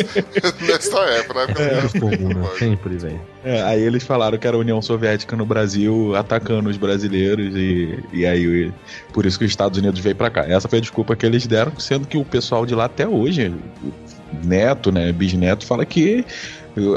nesta 0.61 0.99
época, 0.99 1.39
época 1.41 1.61
É, 1.63 1.81
do 1.81 1.99
comum, 1.99 2.27
né? 2.29 2.47
Sempre, 2.59 2.95
velho. 2.95 3.19
É, 3.43 3.63
aí 3.63 3.81
eles 3.81 4.03
falaram 4.03 4.37
que 4.37 4.45
era 4.47 4.55
a 4.55 4.59
União 4.59 4.79
Soviética 4.83 5.35
no 5.35 5.47
Brasil 5.47 6.15
atacando 6.15 6.69
os 6.69 6.77
brasileiros 6.77 7.55
e, 7.55 7.97
e 8.13 8.23
aí 8.23 8.71
por 9.13 9.25
isso 9.25 9.39
que 9.39 9.45
os 9.45 9.51
Estados 9.51 9.79
Unidos 9.79 9.99
veio 9.99 10.15
pra 10.15 10.29
cá. 10.29 10.45
Essa 10.47 10.67
foi 10.67 10.77
a 10.77 10.81
desculpa 10.81 11.15
que 11.15 11.25
eles 11.25 11.47
deram, 11.47 11.71
sendo 11.79 12.07
que 12.07 12.17
o 12.19 12.23
pessoal 12.25 12.67
de 12.67 12.75
lá 12.75 12.85
até 12.85 13.07
hoje, 13.07 13.51
neto, 14.43 14.91
né, 14.91 15.11
bisneto, 15.11 15.65
fala 15.65 15.85
que 15.85 16.25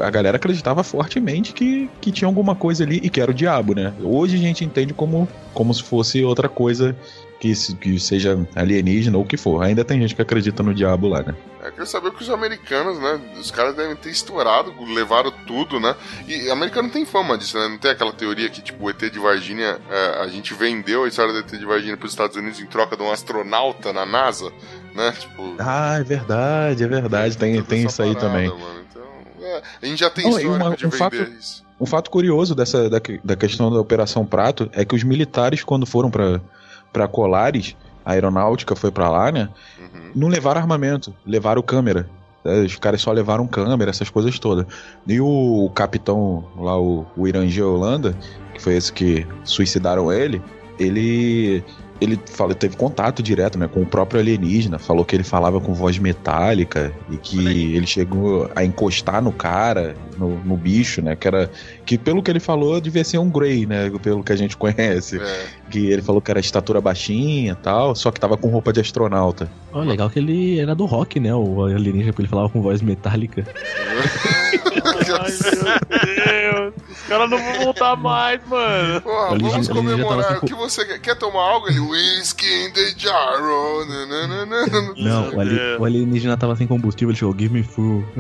a 0.03 0.11
galera 0.11 0.37
acreditava 0.37 0.83
fortemente 0.83 1.53
que, 1.53 1.89
que 2.01 2.13
tinha 2.13 2.29
alguma 2.29 2.55
coisa 2.55 2.85
ali 2.85 3.01
e 3.03 3.09
que 3.09 3.21
era 3.21 3.31
o 3.31 3.35
diabo, 3.35 3.75
né? 3.75 3.95
Hoje 4.03 4.37
a 4.37 4.39
gente 4.39 4.65
entende 4.65 4.93
como, 4.93 5.27
como 5.55 5.73
se 5.73 5.83
fosse 5.83 6.23
outra 6.23 6.49
coisa 6.49 6.95
que, 7.41 7.53
que 7.77 7.99
seja 7.99 8.39
alienígena 8.55 9.17
ou 9.17 9.25
o 9.25 9.27
que 9.27 9.37
for. 9.37 9.63
Ainda 9.65 9.85
tem 9.85 10.01
gente 10.01 10.15
que 10.15 10.23
acredita 10.23 10.63
no 10.63 10.73
diabo 10.75 11.09
lá, 11.09 11.23
né? 11.23 11.35
Eu 11.65 11.73
quero 11.73 11.87
saber 11.87 12.11
que 12.13 12.23
os 12.23 12.31
americanos, 12.31 12.99
né? 13.01 13.21
Os 13.39 13.51
caras 13.51 13.75
devem 13.75 13.97
ter 13.97 14.11
estourado, 14.11 14.73
levaram 14.95 15.33
tudo, 15.47 15.81
né? 15.81 15.95
E 16.29 16.49
americano 16.51 16.89
tem 16.91 17.05
fama 17.05 17.37
disso, 17.37 17.59
né? 17.59 17.69
Não 17.69 17.79
tem 17.79 17.91
aquela 17.91 18.13
teoria 18.13 18.49
que, 18.49 18.61
tipo, 18.63 18.85
o 18.85 18.91
ET 18.91 18.99
de 18.99 19.19
Varginha, 19.19 19.79
é, 19.91 20.23
a 20.23 20.29
gente 20.29 20.55
vendeu 20.55 21.05
a 21.05 21.09
história 21.09 21.33
do 21.33 21.39
ET 21.41 21.51
de 21.51 21.65
Varginha 21.67 21.97
para 21.97 22.07
os 22.07 22.13
Estados 22.13 22.37
Unidos 22.37 22.61
em 22.61 22.67
troca 22.67 22.97
de 22.97 23.03
um 23.03 23.11
astronauta 23.11 23.93
na 23.93 24.05
NASA, 24.07 24.53
né? 24.95 25.13
Tipo. 25.19 25.55
Ah, 25.59 25.97
é 25.99 26.03
verdade, 26.05 26.85
é 26.85 26.89
verdade. 26.89 27.37
Tem, 27.37 27.63
tem 27.63 27.85
isso 27.87 28.03
aí 28.03 28.15
parada, 28.15 28.33
também. 28.33 28.49
mano. 28.49 28.81
Então, 28.91 29.03
é, 29.43 29.63
a 29.83 29.87
gente 29.87 29.99
já 30.01 30.11
tem 30.11 30.25
Não, 30.25 30.39
história 30.39 30.65
uma- 30.67 30.77
de 30.77 30.87
um 30.87 30.91
vender 30.91 30.99
fato- 30.99 31.17
isso. 31.39 31.65
Um 31.81 31.87
fato 31.87 32.11
curioso 32.11 32.55
dessa 32.55 32.91
da, 32.91 33.01
da 33.25 33.37
questão 33.37 33.71
da 33.73 33.81
Operação 33.81 34.27
Prato 34.27 34.69
é 34.75 34.85
que 34.85 34.95
os 34.95 35.03
militares, 35.03 35.65
quando 35.65 35.87
foram 35.87 36.11
pra 36.11 36.39
para 36.93 37.09
Colares, 37.09 37.77
a 38.05 38.13
aeronáutica 38.13 38.75
foi 38.75 38.91
pra 38.91 39.09
lá, 39.09 39.31
né? 39.31 39.49
Uhum. 39.79 40.11
Não 40.15 40.29
levaram 40.29 40.61
armamento, 40.61 41.15
levaram 41.25 41.63
câmera. 41.63 42.09
É, 42.45 42.61
Os 42.61 42.77
caras 42.77 43.01
só 43.01 43.13
levaram 43.13 43.47
câmera, 43.47 43.91
essas 43.91 44.09
coisas 44.09 44.39
todas. 44.39 44.67
E 45.07 45.21
o 45.21 45.71
capitão 45.75 46.45
lá, 46.57 46.79
o, 46.79 47.07
o 47.17 47.29
Irangê 47.29 47.63
Holanda, 47.63 48.17
que 48.55 48.63
foi 48.63 48.77
esse 48.77 48.93
que 48.93 49.27
suicidaram 49.45 50.13
ele, 50.13 50.43
ele. 50.79 51.63
Ele 52.01 52.19
falou, 52.27 52.55
teve 52.55 52.77
contato 52.77 53.23
direto 53.23 53.59
né, 53.59 53.69
com 53.69 53.83
o 53.83 53.87
próprio 53.87 54.21
alienígena, 54.21 54.79
falou 54.79 55.05
que 55.05 55.15
ele 55.15 55.23
falava 55.23 55.61
com 55.61 55.75
voz 55.75 55.99
metálica 55.99 56.93
e 57.11 57.17
que 57.17 57.75
ele 57.75 57.87
chegou 57.87 58.51
a 58.57 58.65
encostar 58.65 59.23
no 59.23 59.33
cara, 59.33 59.95
no, 60.21 60.39
no 60.45 60.57
bicho, 60.57 61.03
né? 61.03 61.17
Que 61.17 61.27
era. 61.27 61.51
Que 61.85 61.97
pelo 61.97 62.23
que 62.23 62.31
ele 62.31 62.41
falou, 62.41 62.81
devia 62.81 63.03
ser 63.03 63.19
um 63.19 63.31
Grey, 63.31 63.67
né? 63.67 63.91
Pelo 64.03 64.23
que 64.23 64.33
a 64.33 64.37
gente 64.37 64.57
conhece. 64.57 65.19
É. 65.19 65.47
Que 65.71 65.91
ele 65.91 66.03
falou 66.03 66.21
que 66.21 66.31
era 66.31 66.41
estatura 66.41 66.81
baixinha 66.81 67.53
e 67.53 67.57
tal, 67.57 67.95
só 67.95 68.11
que 68.11 68.21
tava 68.21 68.37
com 68.37 68.49
roupa 68.49 68.73
de 68.73 68.81
astronauta. 68.81 69.51
Ó, 69.73 69.83
legal 69.83 70.11
que 70.11 70.19
ele 70.19 70.59
era 70.59 70.75
do 70.75 70.85
rock, 70.85 71.19
né? 71.19 71.35
O 71.35 71.65
alienígena, 71.65 72.13
porque 72.13 72.23
ele 72.23 72.29
falava 72.29 72.49
com 72.49 72.61
voz 72.61 72.83
metálica. 72.83 73.47
Ai, 74.73 75.31
meu 75.41 76.61
Deus. 76.71 76.75
Os 76.91 77.03
caras 77.09 77.31
não 77.31 77.39
vão 77.39 77.65
voltar 77.65 77.97
mais, 77.97 78.41
mano. 78.47 79.01
Porra, 79.01 79.39
vamos 79.39 79.69
comemorar. 79.69 80.39
O 80.39 80.41
que 80.47 80.55
você 80.55 80.85
quer? 80.85 80.99
Quer 81.01 81.17
tomar 81.17 81.41
algo? 81.43 81.69
Ele, 81.69 81.81
whisky 81.81 82.47
in 82.47 82.73
the 82.73 82.95
jar. 82.97 83.41
oh. 83.43 83.85
Não, 84.97 85.31
o, 85.35 85.41
ali- 85.41 85.77
o 85.79 85.85
alienígena 85.85 86.37
tava 86.37 86.55
sem 86.57 86.67
combustível, 86.67 87.11
ele 87.11 87.19
chegou, 87.19 87.35
give 87.37 87.53
me 87.53 87.63
full. 87.63 88.05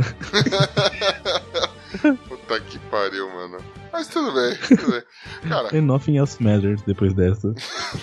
Puta 2.28 2.60
que 2.60 2.78
pariu, 2.90 3.28
mano. 3.32 3.58
Mas 3.92 4.08
tudo 4.08 4.32
bem, 4.32 4.56
tudo 4.76 4.90
bem. 4.92 5.02
Cara, 5.48 5.68
And 5.76 5.82
nothing 5.82 6.16
else 6.16 6.42
matters 6.42 6.80
depois 6.82 7.12
dessa. 7.12 7.52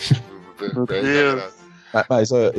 Meu 0.59 0.85
Deus. 0.85 1.56
Ah, 2.01 2.05
Mas, 2.09 2.31
ó, 2.31 2.51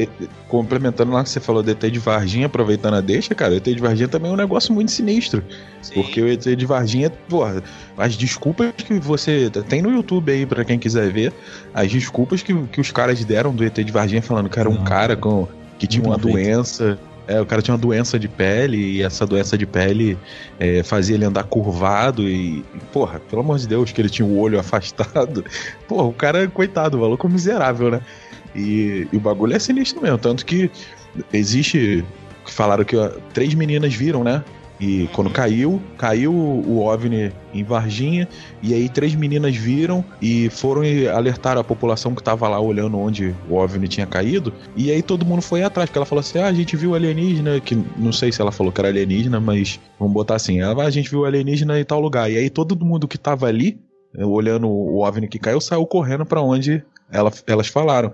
complementando 0.49 1.13
lá 1.13 1.23
que 1.23 1.31
você 1.31 1.41
falou 1.41 1.63
do 1.63 1.71
ET 1.71 1.81
de 1.81 1.99
Varginha, 1.99 2.47
aproveitando 2.47 2.95
a 2.95 3.01
deixa, 3.01 3.35
cara, 3.35 3.55
o 3.55 3.57
ET 3.57 3.65
de 3.65 3.81
Varginha 3.81 4.09
também 4.09 4.31
é 4.31 4.35
um 4.35 4.37
negócio 4.37 4.75
muito 4.75 4.91
sinistro. 4.91 5.43
Sim. 5.83 5.95
Porque 5.95 6.21
o 6.21 6.29
ET 6.29 6.45
de 6.45 6.67
Varginha, 6.67 7.11
porra, 7.29 7.63
as 7.97 8.17
desculpas 8.17 8.73
que 8.73 8.99
você. 8.99 9.51
Tem 9.69 9.83
no 9.83 9.91
YouTube 9.91 10.33
aí 10.33 10.45
pra 10.47 10.65
quem 10.65 10.79
quiser 10.79 11.11
ver, 11.13 11.33
as 11.73 11.91
desculpas 11.91 12.43
que, 12.43 12.55
que 12.67 12.81
os 12.81 12.91
caras 12.91 13.25
deram 13.25 13.55
do 13.55 13.65
ET 13.65 13.75
de 13.75 13.93
Varginha 13.93 14.23
falando 14.23 14.49
que 14.49 14.59
era 14.59 14.69
um 14.69 14.75
Não. 14.75 14.85
cara 14.85 15.17
com, 15.17 15.47
que 15.79 15.87
tinha 15.87 16.05
uma 16.05 16.19
doença. 16.19 16.99
É, 17.29 17.39
o 17.43 17.45
cara 17.45 17.61
tinha 17.61 17.75
uma 17.75 17.81
doença 17.81 18.19
de 18.19 18.27
pele 18.27 18.79
e 18.79 19.03
essa 19.03 19.27
doença 19.27 19.59
de 19.59 19.67
pele 19.67 20.17
é, 20.59 20.83
fazia 20.83 21.15
ele 21.15 21.27
andar 21.27 21.45
curvado 21.45 22.23
e, 22.23 22.61
e, 22.75 22.79
porra, 22.91 23.21
pelo 23.21 23.43
amor 23.43 23.59
de 23.59 23.69
Deus, 23.69 23.93
que 23.93 24.01
ele 24.01 24.09
tinha 24.09 24.27
o 24.27 24.39
olho 24.39 24.59
afastado. 24.59 25.45
Porra, 25.87 26.05
o 26.05 26.13
cara, 26.13 26.49
coitado, 26.49 26.97
o 26.97 27.01
maluco 27.03 27.27
é 27.27 27.31
miserável, 27.31 27.91
né? 27.91 28.01
E, 28.55 29.07
e 29.13 29.17
o 29.17 29.21
bagulho 29.21 29.55
é 29.55 29.59
sinistro 29.59 30.03
mesmo. 30.03 30.19
Tanto 30.19 30.45
que 30.45 30.71
existe. 31.33 32.05
Falaram 32.47 32.85
que 32.85 32.97
ó, 32.97 33.11
três 33.35 33.53
meninas 33.55 33.95
viram, 33.95 34.25
né? 34.25 34.43
E 34.81 35.09
quando 35.13 35.29
caiu, 35.31 35.83
caiu 35.97 36.33
o 36.33 36.79
OVNI 36.79 37.33
em 37.53 37.65
Varginha, 37.65 38.29
e 38.63 38.73
aí 38.73 38.89
três 38.89 39.15
meninas 39.15 39.57
viram 39.57 40.05
e 40.23 40.49
foram 40.51 40.85
e 40.85 41.09
alertaram 41.09 41.61
a 41.61 41.65
população 41.65 42.15
que 42.15 42.23
tava 42.23 42.49
lá 42.49 42.61
olhando 42.61 42.97
onde 42.97 43.35
o 43.51 43.57
OVNI 43.57 43.89
tinha 43.89 44.07
caído, 44.07 44.53
e 44.77 44.93
aí 44.93 45.03
todo 45.03 45.27
mundo 45.27 45.43
foi 45.43 45.65
atrás, 45.65 45.91
porque 45.91 45.99
ela 45.99 46.07
falou 46.07 46.21
assim: 46.21 46.39
ah, 46.39 46.47
a 46.47 46.53
gente 46.53 46.77
viu 46.77 46.95
alienígena, 46.95 47.59
que 47.59 47.77
não 47.97 48.13
sei 48.13 48.31
se 48.31 48.41
ela 48.41 48.53
falou 48.53 48.73
que 48.73 48.81
era 48.81 48.89
alienígena, 48.89 49.41
mas 49.41 49.81
vamos 49.99 50.15
botar 50.15 50.37
assim: 50.37 50.61
ela, 50.61 50.85
"Ah, 50.85 50.87
a 50.87 50.91
gente 50.91 51.11
viu 51.11 51.25
alienígena 51.25 51.79
em 51.81 51.85
tal 51.85 52.01
lugar, 52.01 52.31
e 52.31 52.37
aí 52.37 52.49
todo 52.49 52.85
mundo 52.85 53.09
que 53.09 53.19
tava 53.19 53.47
ali, 53.47 53.81
olhando 54.17 54.69
o 54.69 55.05
OVNI 55.05 55.27
que 55.27 55.41
caiu, 55.41 55.61
saiu 55.61 55.85
correndo 55.87 56.25
pra 56.25 56.41
onde 56.41 56.85
ela, 57.13 57.31
elas 57.47 57.69
falaram. 57.69 58.13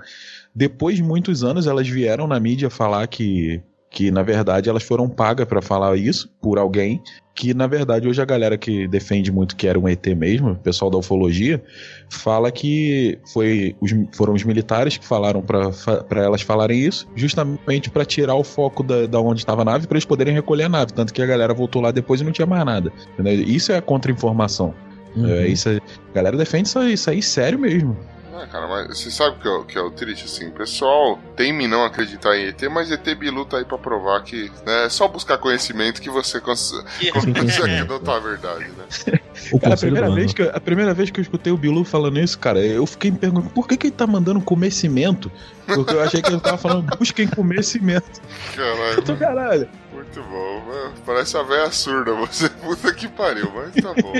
Depois 0.55 0.97
de 0.97 1.03
muitos 1.03 1.43
anos, 1.43 1.67
elas 1.67 1.89
vieram 1.89 2.27
na 2.27 2.39
mídia 2.39 2.71
falar 2.71 3.07
que, 3.09 3.61
que 3.91 4.11
na 4.11 4.23
verdade, 4.23 4.69
elas 4.69 4.83
foram 4.85 5.09
pagas 5.09 5.47
pra 5.47 5.61
falar 5.61 5.97
isso 5.99 6.31
por 6.41 6.59
alguém. 6.59 7.03
Que 7.37 7.53
na 7.53 7.67
verdade, 7.67 8.07
hoje 8.07 8.23
a 8.23 8.25
galera 8.25 8.57
que 8.57 8.87
defende 8.87 9.33
muito 9.33 9.57
que 9.57 9.67
era 9.67 9.77
um 9.77 9.89
ET 9.89 10.07
mesmo, 10.17 10.53
o 10.53 10.55
pessoal 10.55 10.89
da 10.89 10.97
ufologia, 10.99 11.61
fala 12.09 12.53
que 12.53 13.19
foi 13.33 13.75
os, 13.81 13.91
foram 14.17 14.35
os 14.35 14.45
militares 14.45 14.97
que 14.97 15.05
falaram 15.05 15.43
pra 15.43 16.23
elas 16.23 16.43
falarem 16.43 16.79
isso, 16.79 17.09
justamente 17.17 17.91
pra 17.91 18.05
tirar 18.05 18.37
o 18.37 18.45
foco 18.45 18.85
da, 18.85 19.07
da 19.07 19.21
onde 19.21 19.41
estava 19.41 19.63
a 19.63 19.65
nave, 19.65 19.89
pra 19.89 19.97
eles 19.97 20.05
poderem 20.05 20.33
recolher 20.33 20.63
a 20.65 20.69
nave. 20.69 20.93
Tanto 20.93 21.13
que 21.13 21.21
a 21.21 21.27
galera 21.27 21.53
voltou 21.53 21.83
lá 21.83 21.91
depois 21.91 22.21
e 22.21 22.25
não 22.25 22.31
tinha 22.31 22.47
mais 22.47 22.65
nada. 22.65 22.93
entendeu? 23.19 23.35
Isso 23.45 23.73
é 23.73 23.79
a 23.79 23.83
contra-informação. 23.83 24.73
Uhum. 25.17 25.27
É, 25.29 25.49
isso 25.49 25.69
é- 25.69 25.79
a 26.11 26.15
galera 26.15 26.37
defende 26.37 26.69
isso, 26.69 26.79
aí- 26.79 26.93
isso 26.93 27.11
aí 27.11 27.21
sério 27.21 27.59
mesmo. 27.59 27.97
Ah, 28.37 28.47
cara, 28.49 28.67
mas 28.67 28.99
você 28.99 29.11
sabe 29.13 29.37
o 29.37 29.41
que 29.41 29.47
é, 29.47 29.51
o- 29.51 29.65
que 29.65 29.79
é 29.79 29.81
o 29.81 29.91
triste, 29.93 30.25
assim? 30.25 30.49
O 30.49 30.53
pessoal 30.53 31.21
teme 31.37 31.69
não 31.69 31.85
acreditar 31.85 32.37
em 32.37 32.49
ET, 32.49 32.61
mas 32.69 32.91
ET 32.91 33.15
Bilu 33.15 33.45
tá 33.45 33.59
aí 33.59 33.65
pra 33.65 33.79
provar 33.79 34.23
que 34.25 34.51
né, 34.67 34.87
é 34.87 34.89
só 34.89 35.07
buscar 35.07 35.39
conhecimento 35.39 36.03
que 36.03 36.11
você 36.11 36.41
cons 36.41 36.73
consegue 37.13 37.33
conhecimento. 37.39 37.83
adotar 37.95 38.17
a 38.17 38.19
verdade, 38.19 38.65
né? 38.77 39.19
O 39.53 39.61
Cara, 39.61 39.75
a 39.75 39.77
primeira, 39.77 40.11
vez 40.11 40.33
que, 40.33 40.43
eu- 40.43 40.51
a 40.53 40.61
primeira 40.61 40.93
vez 40.95 41.11
que 41.11 41.21
eu 41.21 41.23
escutei 41.23 41.53
o 41.53 41.57
Bilu 41.57 41.85
falando 41.85 42.19
isso, 42.19 42.37
cara, 42.39 42.59
eu 42.65 42.85
fiquei 42.87 43.11
me 43.13 43.19
perguntando 43.19 43.51
por 43.51 43.69
que, 43.69 43.77
que 43.77 43.87
ele 43.87 43.95
tá 43.95 44.07
mandando 44.07 44.41
comer 44.41 44.71
cimento? 44.73 45.31
Porque 45.67 45.95
eu 45.95 46.03
achei 46.03 46.21
que 46.21 46.31
ele 46.31 46.41
tava 46.41 46.59
falando 46.59 46.97
busquem 46.99 47.29
comer 47.29 47.63
cimento. 47.63 48.21
Caralho, 48.57 49.03
tô, 49.03 49.17
caralho. 49.17 49.69
muito 49.93 50.21
bom. 50.25 50.61
mano. 50.67 50.93
Parece 51.07 51.37
a 51.37 51.43
véia 51.43 51.71
surda, 51.71 52.13
você 52.15 52.49
puta 52.61 52.93
que 52.93 53.07
pariu, 53.07 53.53
mas 53.55 53.75
tá 53.83 53.95
bom. 53.95 54.13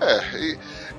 É, 0.00 0.38
e 0.38 0.58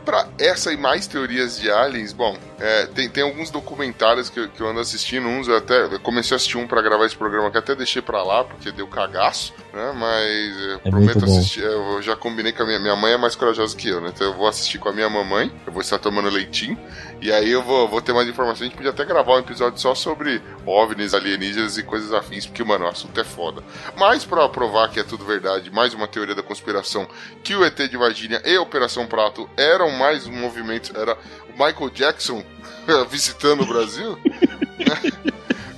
pra 0.10 0.28
essa 0.40 0.74
e 0.74 0.78
mais 0.78 1.06
teorias 1.06 1.60
de 1.60 1.70
aliens, 1.70 2.12
bom, 2.14 2.36
é, 2.60 2.88
tem, 2.88 3.08
tem 3.08 3.22
alguns 3.24 3.52
documentários 3.52 4.28
que, 4.28 4.40
eu- 4.40 4.50
que 4.50 4.60
eu 4.60 4.68
ando 4.68 4.80
assistindo, 4.80 5.28
uns 5.28 5.48
eu 5.48 5.56
até 5.56 5.84
eu 5.84 6.00
comecei 6.00 6.34
a 6.34 6.38
assistir 6.38 6.58
um 6.58 6.66
pra 6.68 6.82
gravar 6.82 7.06
esse 7.06 7.16
programa 7.16 7.52
que 7.52 7.58
até 7.60 7.76
deixei 7.76 8.02
pra 8.02 8.24
lá, 8.24 8.44
porque 8.44 8.72
deu 8.72 8.88
cagaço, 8.88 9.54
né? 9.72 9.92
Mas 9.96 10.58
é, 10.68 10.74
É 10.74 10.78
prometo 10.90 11.24
assistir. 11.26 11.62
Eu 11.64 12.02
já 12.02 12.16
combinei 12.16 12.52
com 12.52 12.64
a 12.64 12.66
minha, 12.66 12.80
minha 12.80 12.96
mãe 12.96 13.14
é 13.14 13.18
mais 13.18 13.36
corajosa 13.36 13.78
que 13.78 13.88
eu, 13.88 14.02
né? 14.02 14.10
Então 14.14 14.26
eu 14.26 14.34
vou 14.34 14.48
assistir 14.48 14.80
com 14.80 14.90
a 14.90 14.92
minha 14.94 15.08
mamãe, 15.10 15.52
eu 15.68 15.72
vou 15.72 15.82
estar 15.82 16.00
tomando 16.00 16.28
leitinho, 16.28 16.76
e 17.22 17.32
aí 17.32 17.52
eu 17.52 17.62
vou, 17.62 17.88
vou 17.88 18.02
ter 18.02 18.12
mais 18.12 18.28
informações. 18.28 18.62
A 18.62 18.66
gente 18.66 18.76
podia 18.78 18.90
até 18.90 19.06
gravar 19.06 19.36
um 19.36 19.40
episódio 19.40 19.80
só 19.80 19.94
sobre 19.94 20.42
OVNIs, 20.66 21.14
alienígenas 21.14 21.78
e 21.78 21.84
coisas 21.84 22.12
afins, 22.14 22.48
porque, 22.48 22.64
mano, 22.64 22.86
o 22.86 22.88
assunto 22.88 23.20
é 23.20 23.24
foda. 23.24 23.62
Mas 23.96 24.26
pra 24.26 24.50
provar 24.50 24.90
que 24.90 25.00
é 25.00 25.04
tudo 25.04 25.24
verdade, 25.24 25.70
mais 25.72 25.94
uma 25.94 26.08
teoria 26.08 26.34
da 26.34 26.42
conspiração, 26.42 27.08
que 27.44 27.56
o 27.56 27.64
ET 27.64 27.78
de 27.88 27.96
Varginha 27.96 28.42
e 28.44 28.56
a 28.56 28.62
Operação 28.62 29.06
Prato 29.06 29.48
eram 29.56 29.92
mais 30.00 30.26
movimento, 30.26 30.98
era 30.98 31.18
o 31.50 31.52
Michael 31.52 31.90
Jackson 31.90 32.44
visitando 33.12 33.64
o 33.64 33.68
Brasil. 33.68 34.18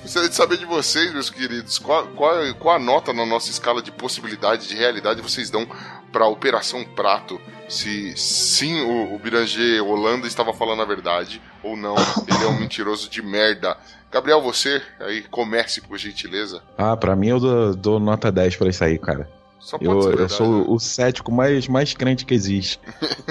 Gostaria 0.02 0.30
de 0.30 0.36
saber 0.36 0.58
de 0.58 0.66
vocês, 0.66 1.14
meus 1.14 1.30
queridos, 1.30 1.80
qual, 1.80 2.06
qual, 2.08 2.36
qual 2.56 2.76
a 2.76 2.80
nota 2.80 3.14
na 3.14 3.26
nossa 3.26 3.50
escala 3.50 3.82
de 3.82 3.92
possibilidade, 3.92 4.68
de 4.68 4.76
realidade 4.76 5.22
vocês 5.22 5.50
dão 5.50 5.66
pra 6.12 6.28
Operação 6.28 6.84
Prato? 6.84 7.40
Se 7.70 8.14
sim, 8.18 8.82
o, 8.82 9.16
o 9.16 9.18
Biranger 9.18 9.82
Holanda 9.82 10.28
estava 10.28 10.54
falando 10.54 10.82
a 10.82 10.86
verdade, 10.86 11.42
ou 11.64 11.78
não, 11.78 11.96
ele 12.28 12.44
é 12.44 12.48
um 12.48 12.60
mentiroso 12.60 13.10
de 13.10 13.22
merda. 13.22 13.78
Gabriel, 14.12 14.42
você, 14.42 14.82
aí 15.00 15.22
comece, 15.22 15.80
por 15.80 15.98
gentileza. 15.98 16.62
Ah, 16.78 16.98
pra 16.98 17.16
mim 17.16 17.30
eu 17.30 17.40
dou, 17.40 17.76
dou 17.76 18.00
nota 18.00 18.30
10 18.30 18.58
pra 18.58 18.70
isso 18.70 18.84
aí, 18.84 19.00
cara. 19.00 19.30
Só 19.62 19.78
pode 19.78 19.90
Eu, 19.90 20.02
ser 20.02 20.08
eu 20.08 20.18
verdade, 20.18 20.34
sou 20.34 20.60
né? 20.60 20.66
o 20.68 20.80
cético 20.80 21.32
mais, 21.32 21.68
mais 21.68 21.94
crente 21.94 22.26
que 22.26 22.34
existe. 22.34 22.80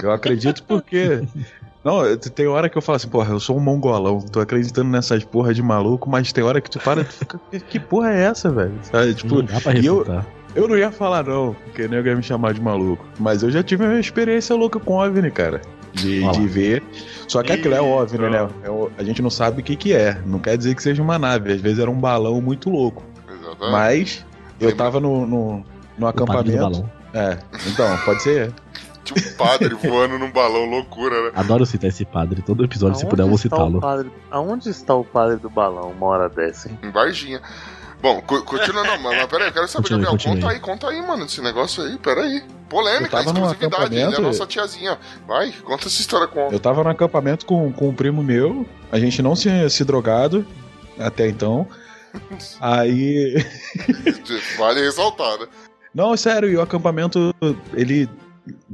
Eu 0.02 0.10
acredito 0.12 0.62
porque. 0.64 1.22
Não, 1.82 2.04
eu- 2.04 2.18
tem 2.18 2.46
hora 2.46 2.68
que 2.68 2.76
eu 2.76 2.82
falo 2.82 2.96
assim, 2.96 3.08
porra, 3.08 3.32
eu 3.32 3.40
sou 3.40 3.56
um 3.56 3.60
mongolão, 3.60 4.20
tô 4.20 4.38
acreditando 4.40 4.90
nessas 4.90 5.24
porra 5.24 5.54
de 5.54 5.62
maluco, 5.62 6.10
mas 6.10 6.30
tem 6.30 6.44
hora 6.44 6.60
que 6.60 6.70
tu 6.70 6.78
para 6.78 7.00
e 7.00 7.04
tu 7.04 7.12
fica, 7.14 7.40
que, 7.70 7.80
porra 7.80 8.12
é 8.12 8.20
essa, 8.24 8.50
velho? 8.50 8.74
Sabe, 8.82 9.14
tipo, 9.14 9.36
Não 9.36 9.44
dá 9.44 9.58
pra 9.62 9.74
e 9.74 9.86
eu- 9.86 10.00
refutar. 10.00 10.26
eu 10.54 10.68
não 10.68 10.76
ia 10.76 10.92
falar 10.92 11.24
não, 11.24 11.54
porque 11.64 11.88
nem 11.88 11.98
ia 12.04 12.14
me 12.14 12.22
chamar 12.22 12.52
de 12.52 12.60
maluco. 12.60 13.02
Mas 13.18 13.42
eu 13.42 13.50
já 13.50 13.62
tive 13.62 13.84
uma 13.86 13.98
experiência 13.98 14.54
louca 14.54 14.78
com 14.78 14.92
OVNI, 14.94 15.30
cara. 15.30 15.62
De, 15.94 16.20
de 16.30 16.46
ver. 16.46 16.82
Só 17.26 17.42
que 17.42 17.50
aquilo 17.50 17.74
é 17.74 17.80
OVNI, 17.80 18.28
né? 18.30 18.48
É 18.62 18.68
o- 18.70 18.90
a 18.98 19.02
gente 19.02 19.22
não 19.22 19.30
sabe 19.30 19.62
o 19.62 19.64
que 19.64 19.74
que 19.74 19.94
é. 19.94 20.20
Não 20.26 20.38
quer 20.38 20.58
dizer 20.58 20.74
que 20.74 20.82
seja 20.82 21.02
uma 21.02 21.18
nave. 21.18 21.50
Às 21.50 21.62
vezes 21.62 21.78
era 21.78 21.90
um 21.90 21.98
balão 21.98 22.42
muito 22.42 22.68
louco. 22.68 23.02
Exatamente. 23.26 23.72
Mas 23.72 24.26
eu 24.60 24.76
tava 24.76 25.00
no, 25.00 25.26
no, 25.26 25.64
no 26.00 26.08
O 26.08 26.12
padre 26.12 26.24
do 26.24 26.32
acampamento. 26.32 26.58
balão. 26.58 26.90
É, 27.12 27.38
então, 27.66 27.98
pode 28.04 28.22
ser. 28.22 28.52
Tinha 29.04 29.28
um 29.28 29.36
padre 29.36 29.74
voando 29.82 30.18
num 30.18 30.30
balão, 30.30 30.64
loucura, 30.66 31.24
né? 31.24 31.30
Adoro 31.34 31.64
citar 31.66 31.88
esse 31.90 32.04
padre. 32.04 32.42
Todo 32.42 32.64
episódio, 32.64 32.96
se 32.96 33.02
Aonde 33.04 33.10
puder, 33.10 33.22
eu 33.24 33.28
vou 33.28 33.38
citá-lo. 33.38 33.80
padre- 33.80 34.10
Aonde 34.30 34.68
está 34.70 34.94
o 34.94 35.04
padre 35.04 35.36
do 35.36 35.48
balão 35.50 35.90
uma 35.90 36.06
hora 36.06 36.28
dessa, 36.28 36.68
hein? 36.68 36.78
Em 36.82 36.90
Varginha. 36.90 37.40
Bom, 38.02 38.20
co- 38.22 38.42
continua 38.44 38.82
não, 38.82 38.98
mas, 38.98 39.14
mas 39.18 39.26
peraí, 39.26 39.48
eu 39.48 39.52
quero 39.52 39.68
saber, 39.68 39.82
Continue, 39.82 40.04
Gabriel, 40.04 40.12
continue. 40.12 40.40
conta 40.40 40.52
aí, 40.54 40.60
conta 40.60 40.88
aí, 40.88 41.06
mano, 41.06 41.24
esse 41.26 41.42
negócio 41.42 41.82
aí, 41.84 41.98
peraí. 41.98 42.38
Eu 42.38 42.42
Polêmica, 42.70 43.10
tava 43.10 43.24
exclusividade, 43.30 43.94
ele 43.96 44.14
é 44.14 44.16
a 44.16 44.20
nossa 44.20 44.46
tiazinha. 44.46 44.96
Vai, 45.26 45.50
conta 45.52 45.86
essa 45.88 46.00
história 46.00 46.28
com 46.28 46.48
Eu 46.52 46.60
tava 46.60 46.84
no 46.84 46.88
acampamento 46.88 47.44
com, 47.44 47.70
com 47.72 47.88
um 47.88 47.94
primo 47.94 48.22
meu. 48.22 48.64
A 48.92 48.98
gente 49.00 49.20
não 49.20 49.34
tinha 49.34 49.68
se 49.68 49.84
drogado 49.84 50.46
até 50.98 51.28
então. 51.28 51.66
Aí. 52.60 53.34
Vale 54.58 54.80
ressaltar, 54.82 55.38
né? 55.40 55.46
Não, 55.94 56.16
sério, 56.16 56.48
e 56.48 56.56
o 56.56 56.60
acampamento, 56.60 57.34
ele. 57.74 58.08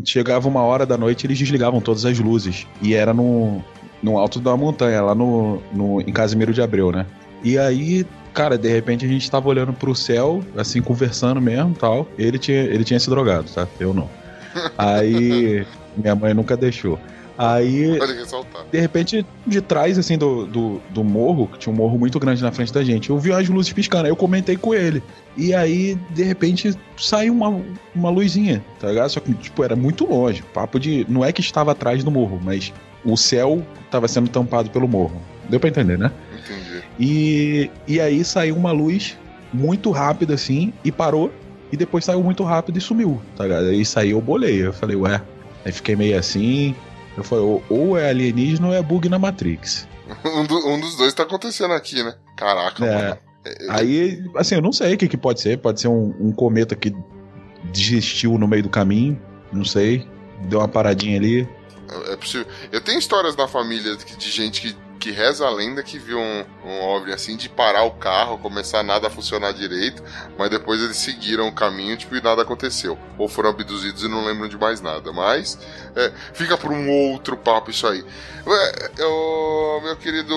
Chegava 0.04 0.48
uma 0.48 0.62
hora 0.62 0.86
da 0.86 0.96
noite 0.96 1.26
eles 1.26 1.36
desligavam 1.36 1.80
todas 1.80 2.04
as 2.06 2.18
luzes. 2.18 2.66
E 2.80 2.94
era 2.94 3.12
no, 3.12 3.62
no 4.02 4.16
alto 4.16 4.40
da 4.40 4.56
montanha, 4.56 5.02
lá 5.02 5.14
no, 5.14 5.60
no, 5.72 6.00
em 6.00 6.12
Casimiro 6.12 6.52
de 6.54 6.62
Abreu, 6.62 6.92
né? 6.92 7.04
E 7.42 7.58
aí, 7.58 8.06
cara, 8.32 8.56
de 8.56 8.68
repente 8.68 9.04
a 9.04 9.08
gente 9.08 9.30
tava 9.30 9.48
olhando 9.48 9.72
pro 9.72 9.94
céu, 9.94 10.42
assim, 10.56 10.80
conversando 10.80 11.40
mesmo 11.40 11.74
tal. 11.74 12.08
Ele 12.16 12.38
tinha, 12.38 12.62
ele 12.62 12.84
tinha 12.84 12.98
se 12.98 13.10
drogado, 13.10 13.50
tá? 13.50 13.66
Eu 13.78 13.92
não. 13.92 14.08
Aí. 14.78 15.66
Minha 15.96 16.14
mãe 16.14 16.34
nunca 16.34 16.56
deixou. 16.56 16.98
Aí 17.38 17.98
de 18.72 18.80
repente, 18.80 19.26
de 19.46 19.60
trás, 19.60 19.98
assim, 19.98 20.16
do, 20.16 20.46
do, 20.46 20.80
do 20.90 21.04
morro, 21.04 21.46
que 21.48 21.58
tinha 21.58 21.72
um 21.72 21.76
morro 21.76 21.98
muito 21.98 22.18
grande 22.18 22.42
na 22.42 22.50
frente 22.50 22.72
da 22.72 22.82
gente, 22.82 23.10
eu 23.10 23.18
vi 23.18 23.32
as 23.32 23.48
luzes 23.48 23.72
piscando, 23.72 24.04
aí 24.04 24.10
eu 24.10 24.16
comentei 24.16 24.56
com 24.56 24.74
ele. 24.74 25.02
E 25.36 25.54
aí, 25.54 25.98
de 26.10 26.22
repente, 26.22 26.74
saiu 26.96 27.34
uma, 27.34 27.60
uma 27.94 28.08
luzinha, 28.08 28.64
tá 28.80 28.88
ligado? 28.88 29.10
Só 29.10 29.20
que, 29.20 29.34
tipo, 29.34 29.62
era 29.62 29.76
muito 29.76 30.06
longe. 30.06 30.42
Papo 30.54 30.80
de. 30.80 31.04
Não 31.08 31.24
é 31.24 31.30
que 31.30 31.42
estava 31.42 31.72
atrás 31.72 32.02
do 32.02 32.10
morro, 32.10 32.40
mas 32.42 32.72
o 33.04 33.16
céu 33.16 33.62
estava 33.84 34.08
sendo 34.08 34.30
tampado 34.30 34.70
pelo 34.70 34.88
morro. 34.88 35.20
Deu 35.48 35.60
pra 35.60 35.68
entender, 35.68 35.98
né? 35.98 36.10
Entendi. 36.32 36.82
E, 36.98 37.70
e 37.86 38.00
aí 38.00 38.24
saiu 38.24 38.56
uma 38.56 38.72
luz 38.72 39.16
muito 39.52 39.90
rápida, 39.90 40.34
assim, 40.34 40.72
e 40.82 40.90
parou. 40.90 41.30
E 41.70 41.76
depois 41.76 42.04
saiu 42.04 42.22
muito 42.22 42.44
rápido 42.44 42.78
e 42.78 42.80
sumiu, 42.80 43.20
tá 43.36 43.44
ligado? 43.44 43.66
Aí 43.66 43.84
saiu, 43.84 44.16
eu 44.16 44.20
bolei. 44.22 44.66
Eu 44.66 44.72
falei, 44.72 44.96
ué. 44.96 45.20
Aí 45.64 45.72
fiquei 45.72 45.96
meio 45.96 46.18
assim. 46.18 46.74
Eu 47.16 47.24
falei, 47.24 47.44
ou- 47.44 47.62
ou 47.70 47.98
é 47.98 48.10
alienígena 48.10 48.68
ou 48.68 48.74
é 48.74 48.82
bug 48.82 49.08
na 49.08 49.18
Matrix. 49.18 49.86
Um, 50.24 50.44
do- 50.44 50.68
um 50.68 50.78
dos 50.80 50.96
dois 50.96 51.12
tá 51.14 51.24
acontecendo 51.24 51.72
aqui, 51.74 52.02
né? 52.02 52.14
Caraca, 52.36 52.84
É. 52.84 52.94
mano. 53.08 53.18
Aí, 53.70 54.22
assim, 54.36 54.54
eu 54.56 54.62
não 54.62 54.72
sei 54.72 54.94
o 54.94 54.98
que, 54.98 55.08
que 55.08 55.16
pode 55.16 55.40
ser. 55.40 55.58
Pode 55.58 55.80
ser 55.80 55.88
um, 55.88 56.14
um 56.20 56.32
cometa 56.32 56.74
que 56.76 56.92
desistiu 57.72 58.36
no 58.38 58.46
meio 58.46 58.62
do 58.62 58.68
caminho. 58.68 59.20
Não 59.52 59.64
sei. 59.64 60.06
Deu 60.48 60.58
uma 60.60 60.68
paradinha 60.68 61.16
ali. 61.18 61.48
É 62.08 62.12
é 62.12 62.16
possível. 62.16 62.46
Eu 62.72 62.80
tenho 62.80 62.98
histórias 62.98 63.36
na 63.36 63.46
família 63.48 63.96
de 63.96 64.30
gente 64.30 64.60
que, 64.60 64.76
que 64.98 65.10
reza 65.10 65.46
a 65.46 65.50
lenda 65.50 65.82
que 65.82 65.98
viu 65.98 66.18
um, 66.18 66.44
um 66.64 66.82
OVNI 66.82 67.12
assim 67.12 67.36
de 67.36 67.48
parar 67.48 67.84
o 67.84 67.92
carro, 67.92 68.38
começar 68.38 68.82
nada 68.82 69.06
a 69.06 69.10
funcionar 69.10 69.52
direito, 69.52 70.02
mas 70.38 70.50
depois 70.50 70.80
eles 70.82 70.96
seguiram 70.96 71.48
o 71.48 71.52
caminho 71.52 71.96
tipo, 71.96 72.16
e 72.16 72.20
nada 72.20 72.42
aconteceu. 72.42 72.98
Ou 73.18 73.28
foram 73.28 73.50
abduzidos 73.50 74.02
e 74.02 74.08
não 74.08 74.24
lembram 74.24 74.48
de 74.48 74.56
mais 74.56 74.80
nada. 74.80 75.12
Mas 75.12 75.58
é, 75.94 76.12
fica 76.32 76.56
por 76.56 76.72
um 76.72 76.90
outro 76.90 77.36
papo 77.36 77.70
isso 77.70 77.86
aí. 77.86 78.04
Eu, 78.98 79.80
meu 79.82 79.96
querido, 79.96 80.34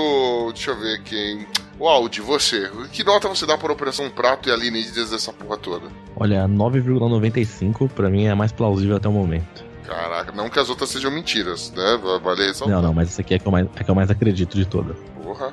deixa 0.53 0.71
eu 0.71 0.79
ver 0.79 1.01
quem. 1.03 1.47
O 1.79 1.87
Audi, 1.87 2.19
você, 2.19 2.69
que 2.91 3.05
nota 3.05 3.29
você 3.29 3.45
dá 3.45 3.57
para 3.57 3.71
Operação 3.71 4.09
Prato 4.09 4.49
e 4.49 4.51
alienígenas 4.51 5.11
dessa 5.11 5.31
porra 5.31 5.57
toda? 5.57 5.87
Olha, 6.15 6.45
9,95 6.45 7.89
pra 7.89 8.09
mim 8.09 8.25
é 8.25 8.31
a 8.31 8.35
mais 8.35 8.51
plausível 8.51 8.97
até 8.97 9.07
o 9.07 9.13
momento. 9.13 9.68
Caraca, 9.89 10.31
não 10.31 10.49
que 10.49 10.59
as 10.59 10.69
outras 10.69 10.89
sejam 10.89 11.09
mentiras, 11.09 11.71
né? 11.71 11.99
Vale 12.21 12.45
ressaltar. 12.45 12.75
Não, 12.75 12.81
não, 12.83 12.93
mas 12.93 13.07
essa 13.09 13.21
aqui 13.21 13.33
é 13.33 13.39
que 13.39 13.47
eu 13.47 13.51
mais, 13.51 13.67
é 13.75 13.83
que 13.83 13.89
eu 13.89 13.95
mais 13.95 14.11
acredito 14.11 14.55
de 14.55 14.65
todas. 14.65 14.95
Porra. 15.23 15.51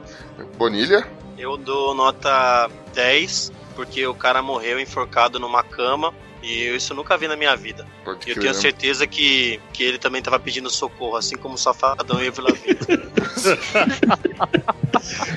Bonilha? 0.59 1.07
Eu 1.39 1.57
dou 1.57 1.95
nota 1.95 2.69
10, 2.95 3.51
porque 3.75 4.07
o 4.07 4.15
cara 4.15 4.43
morreu 4.43 4.79
enforcado 4.79 5.39
numa 5.41 5.63
cama. 5.63 6.13
E 6.43 6.63
eu 6.65 6.77
isso 6.77 6.95
nunca 6.95 7.17
vi 7.17 7.27
na 7.27 7.35
minha 7.35 7.57
vida. 7.57 7.85
Pode 8.05 8.29
E 8.29 8.31
eu 8.31 8.35
tenho 8.39 8.53
né? 8.53 8.61
certeza 8.61 9.07
que, 9.07 9.59
que 9.73 9.83
ele 9.83 9.99
também 9.99 10.21
tava 10.23 10.39
pedindo 10.39 10.69
socorro, 10.71 11.17
assim 11.17 11.35
como 11.37 11.55
o 11.55 11.59
Safadão 11.59 12.23
e 12.23 12.29
o 12.29 12.33
Vila 12.33 12.53
Vida. 12.53 12.87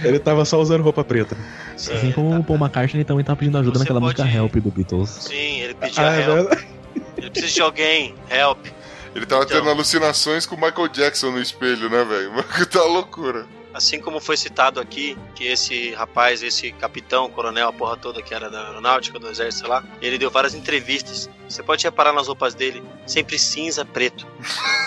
Ele 0.03 0.19
tava 0.19 0.45
só 0.45 0.59
usando 0.59 0.83
roupa 0.83 1.03
preta. 1.03 1.37
Assim 1.75 2.11
como 2.11 2.37
o 2.39 2.43
Paul 2.43 2.59
McCartney 2.59 3.03
também 3.03 3.23
tá 3.23 3.35
pedindo 3.35 3.57
ajuda 3.57 3.77
Você 3.77 3.83
naquela 3.83 3.99
música 3.99 4.23
pode- 4.23 4.35
Help 4.35 4.55
do 4.57 4.71
Beatles. 4.71 5.09
Sim, 5.09 5.61
ele 5.61 5.73
pediu 5.73 6.03
Ah, 6.03 6.15
é 6.15 6.21
help. 6.21 6.35
verdade? 6.49 6.67
Ele 7.17 7.29
precisa 7.31 7.53
de 7.53 7.61
alguém, 7.61 8.15
help. 8.29 8.65
Ele 9.15 9.25
tava 9.25 9.43
Então. 9.43 9.57
tendo 9.57 9.69
alucinações 9.69 10.45
com 10.45 10.55
o 10.55 10.61
Michael 10.61 10.87
Jackson 10.89 11.31
no 11.31 11.41
espelho, 11.41 11.89
né, 11.89 12.03
velho? 12.03 12.31
Tá 12.69 12.83
loucura. 12.83 13.45
Assim 13.71 13.99
como 13.99 14.19
foi 14.19 14.35
citado 14.35 14.79
aqui, 14.79 15.15
que 15.35 15.45
esse 15.45 15.93
rapaz, 15.93 16.41
esse 16.41 16.71
capitão, 16.71 17.29
coronel, 17.29 17.67
a 17.69 17.73
porra 17.73 17.95
toda 17.95 18.19
que 18.21 18.33
era 18.33 18.49
da 18.49 18.65
aeronáutica, 18.67 19.19
do 19.19 19.29
exército, 19.29 19.59
sei 19.65 19.69
lá, 19.69 19.83
ele 20.01 20.17
deu 20.17 20.31
várias 20.31 20.55
entrevistas. 20.55 21.29
Você 21.47 21.61
pode 21.61 21.83
reparar 21.83 22.11
nas 22.11 22.27
roupas 22.27 22.55
dele, 22.55 22.83
sempre 23.05 23.37
cinza, 23.37 23.85
preto. 23.85 24.25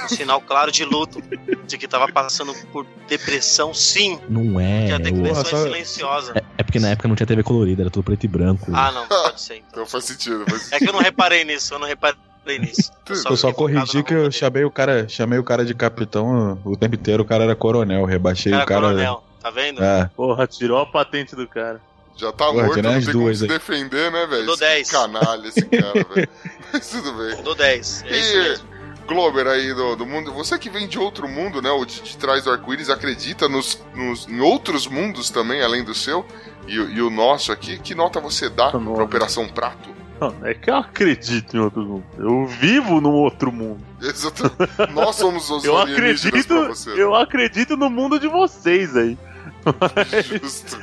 Um 0.04 0.08
sinal 0.10 0.40
claro 0.40 0.72
de 0.72 0.84
luto, 0.84 1.22
de 1.64 1.78
que 1.78 1.86
tava 1.86 2.10
passando 2.10 2.52
por 2.72 2.84
depressão, 3.08 3.72
sim. 3.72 4.18
Não 4.28 4.58
é. 4.58 4.86
Que 4.88 4.92
a 4.92 4.98
depressão 4.98 5.44
Porra, 5.44 5.58
é 5.58 5.62
silenciosa. 5.62 6.32
É, 6.36 6.42
é 6.58 6.62
porque 6.64 6.80
na 6.80 6.88
época 6.90 7.06
não 7.06 7.14
tinha 7.14 7.26
TV 7.26 7.42
colorida, 7.44 7.82
era 7.84 7.90
tudo 7.90 8.02
preto 8.02 8.24
e 8.24 8.28
branco. 8.28 8.66
Ah, 8.74 8.90
não, 8.90 9.06
pode 9.06 9.40
ser 9.40 9.56
então. 9.58 9.68
Então 9.72 9.86
faz 9.86 10.04
sentido. 10.06 10.44
Faz 10.48 10.60
É 10.62 10.64
sentido. 10.64 10.78
que 10.80 10.88
eu 10.88 10.92
não 10.92 11.00
reparei 11.00 11.44
nisso, 11.44 11.72
eu 11.72 11.78
não 11.78 11.86
reparei 11.86 12.18
nisso. 12.46 12.90
Eu 13.08 13.16
só 13.36 13.48
focado 13.48 13.54
corrigi 13.56 14.02
que 14.02 14.14
eu 14.14 14.18
dele. 14.22 14.32
chamei 14.32 14.64
o 14.64 14.70
cara, 14.70 15.08
chamei 15.08 15.38
o 15.38 15.44
cara 15.44 15.64
de 15.64 15.74
capitão 15.74 16.58
o 16.64 16.76
tempo 16.76 16.94
inteiro, 16.94 17.22
o 17.22 17.26
cara 17.26 17.44
era 17.44 17.54
coronel, 17.54 18.04
rebaixei 18.04 18.52
Cara, 18.52 18.64
o 18.64 18.66
cara. 18.66 18.80
coronel, 18.80 19.24
tá 19.40 19.50
vendo? 19.50 19.82
É, 19.82 20.08
Porra, 20.16 20.46
tirou 20.46 20.78
a 20.78 20.86
patente 20.86 21.34
do 21.36 21.46
cara. 21.46 21.80
Já 22.16 22.30
tá 22.32 22.46
Porra, 22.46 22.64
morto, 22.66 22.82
não 22.82 22.90
tem 22.92 23.00
como 23.04 23.12
duas 23.24 23.38
se 23.38 23.44
aí. 23.44 23.48
defender, 23.48 24.10
né, 24.12 24.26
velho? 24.26 24.44
Dou 24.46 24.54
Esse 24.54 24.64
10. 24.64 24.90
Canalha, 24.90 25.46
esse 25.48 25.62
cara, 25.66 26.04
velho. 26.14 26.28
Mas 26.72 26.88
tudo 26.90 27.12
bem. 27.12 27.42
Dou 27.42 27.54
10, 27.54 28.04
é 28.06 28.16
isso 28.18 28.36
E 28.36 28.42
mesmo. 28.42 28.68
Glober 29.06 29.46
aí 29.48 29.74
do, 29.74 29.96
do 29.96 30.06
mundo, 30.06 30.32
você 30.32 30.56
que 30.58 30.70
vem 30.70 30.86
de 30.86 30.98
outro 30.98 31.28
mundo, 31.28 31.60
né? 31.60 31.70
O 31.70 31.84
de, 31.84 32.00
de 32.02 32.16
trás 32.16 32.44
do 32.44 32.50
arco-íris, 32.50 32.88
acredita 32.88 33.48
nos, 33.48 33.78
nos- 33.94 34.28
em 34.28 34.40
outros 34.40 34.86
mundos 34.86 35.28
também, 35.28 35.60
além 35.62 35.82
do 35.84 35.92
seu? 35.94 36.24
E, 36.68 36.78
o- 36.78 36.88
e 36.88 37.02
o 37.02 37.10
nosso 37.10 37.50
aqui, 37.50 37.78
que 37.78 37.94
nota 37.94 38.20
você 38.20 38.48
dá 38.48 38.70
pra 38.70 38.78
Operação 39.04 39.48
Prato? 39.48 39.90
Não, 40.30 40.46
é 40.46 40.54
que 40.54 40.70
eu 40.70 40.76
acredito 40.76 41.56
em 41.56 41.60
outro 41.60 41.82
mundo. 41.82 42.04
Eu 42.16 42.46
vivo 42.46 43.00
num 43.00 43.12
outro 43.12 43.50
mundo. 43.50 43.82
Exato. 44.00 44.44
Nós 44.92 45.16
somos 45.16 45.50
os 45.50 45.64
Eu 45.64 45.76
acredito, 45.76 46.46
pra 46.46 46.68
você. 46.68 46.90
né? 46.90 47.02
eu 47.02 47.14
acredito 47.14 47.76
no 47.76 47.90
mundo 47.90 48.20
de 48.20 48.28
vocês 48.28 48.96
aí. 48.96 49.18
Justo. 50.40 50.78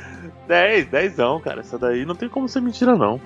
10, 0.46 0.88
10, 0.88 1.16
cara. 1.42 1.60
Essa 1.60 1.78
daí 1.78 2.04
não 2.04 2.14
tem 2.14 2.28
como 2.28 2.48
ser 2.48 2.60
mentira, 2.60 2.96
não. 2.96 3.20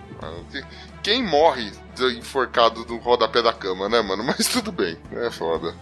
Quem 1.03 1.23
morre 1.23 1.73
enforcado 2.17 2.85
no 2.87 2.99
rodapé 2.99 3.43
da 3.43 3.53
cama, 3.53 3.89
né, 3.89 4.01
mano? 4.01 4.23
Mas 4.25 4.47
tudo 4.47 4.71
bem, 4.71 4.97
é 5.13 5.31
foda. 5.31 5.75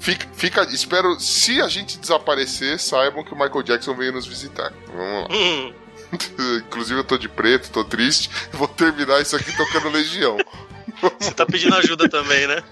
Fica, 0.00 0.26
fica, 0.34 0.62
espero, 0.62 1.20
se 1.20 1.60
a 1.60 1.68
gente 1.68 1.98
desaparecer, 1.98 2.80
saibam 2.80 3.22
que 3.22 3.32
o 3.32 3.38
Michael 3.38 3.62
Jackson 3.62 3.94
veio 3.94 4.12
nos 4.12 4.26
visitar. 4.26 4.72
Vamos 4.88 5.22
lá. 5.22 5.74
Inclusive, 6.66 7.00
eu 7.00 7.04
tô 7.04 7.16
de 7.18 7.28
preto, 7.28 7.70
tô 7.70 7.84
triste. 7.84 8.30
Vou 8.52 8.68
terminar 8.68 9.20
isso 9.20 9.36
aqui 9.36 9.54
tocando 9.56 9.88
Legião. 9.90 10.36
você 11.20 11.32
tá 11.32 11.44
pedindo 11.46 11.74
ajuda 11.76 12.08
também, 12.08 12.46
né? 12.46 12.62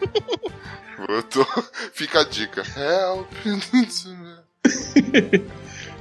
Eu 1.09 1.23
tô... 1.23 1.45
Fica 1.93 2.21
a 2.21 2.25
dica. 2.25 2.63
Help. 2.77 3.29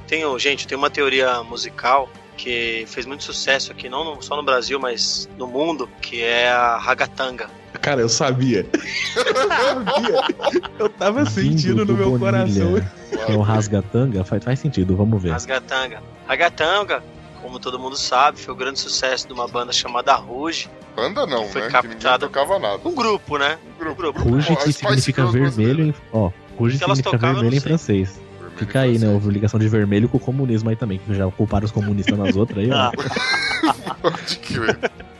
Tenho, 0.06 0.38
gente, 0.38 0.66
tem 0.66 0.76
uma 0.76 0.90
teoria 0.90 1.42
musical 1.42 2.08
que 2.36 2.84
fez 2.88 3.06
muito 3.06 3.22
sucesso 3.24 3.70
aqui, 3.72 3.88
não 3.88 4.04
no- 4.16 4.22
só 4.22 4.36
no 4.36 4.42
Brasil, 4.42 4.78
mas 4.78 5.28
no 5.38 5.46
mundo, 5.46 5.88
que 6.00 6.22
é 6.22 6.48
a 6.50 6.76
ragatanga. 6.76 7.48
Cara, 7.80 8.00
eu 8.00 8.08
sabia. 8.08 8.66
Eu 9.16 9.48
sabia. 9.48 10.62
Eu 10.78 10.88
tava 10.88 11.24
sentindo 11.26 11.84
no 11.84 11.92
meu 11.94 12.10
Bonilha, 12.18 12.18
coração. 12.64 12.76
É 13.28 13.32
o 13.36 13.40
rasgatanga, 13.42 14.24
faz, 14.24 14.42
faz 14.42 14.58
sentido, 14.58 14.96
vamos 14.96 15.22
ver. 15.22 15.30
Rasgatanga. 15.30 16.02
Ragatanga, 16.26 17.02
como 17.44 17.60
todo 17.60 17.78
mundo 17.78 17.94
sabe, 17.94 18.40
foi 18.40 18.54
o 18.54 18.56
grande 18.56 18.80
sucesso 18.80 19.26
de 19.28 19.34
uma 19.34 19.46
banda 19.46 19.70
chamada 19.70 20.14
Rouge. 20.14 20.70
Banda 20.96 21.26
não, 21.26 21.44
Foi 21.44 21.60
né? 21.60 21.66
Que 21.66 21.72
captada- 21.74 21.94
ninguém 21.94 22.18
tocava 22.18 22.58
nada. 22.58 22.80
Um 22.88 22.94
grupo, 22.94 23.36
né? 23.36 23.58
grupo. 23.78 24.00
grupo. 24.00 24.18
Ruge 24.22 24.50
Ó, 24.50 24.56
que 24.56 24.72
significa 24.72 25.26
vermelho 25.26 25.84
em. 25.84 25.94
Ó, 26.10 26.30
Ruge 26.58 26.78
significa 26.78 27.18
vermelho 27.18 27.54
em 27.54 27.60
francês. 27.60 28.18
Fica 28.56 28.80
aí, 28.80 28.98
né? 28.98 29.08
Houve 29.08 29.28
ligação 29.28 29.60
de 29.60 29.68
vermelho 29.68 30.08
com 30.08 30.16
o 30.16 30.20
comunismo 30.20 30.70
aí 30.70 30.76
também, 30.76 30.98
que 30.98 31.14
já 31.14 31.30
culparam 31.32 31.66
os 31.66 31.70
comunistas 31.70 32.16
nas 32.16 32.34
outras 32.34 32.64
aí, 32.64 32.70
ó. 32.70 32.90
Pode 34.00 34.38
crer. 34.38 34.78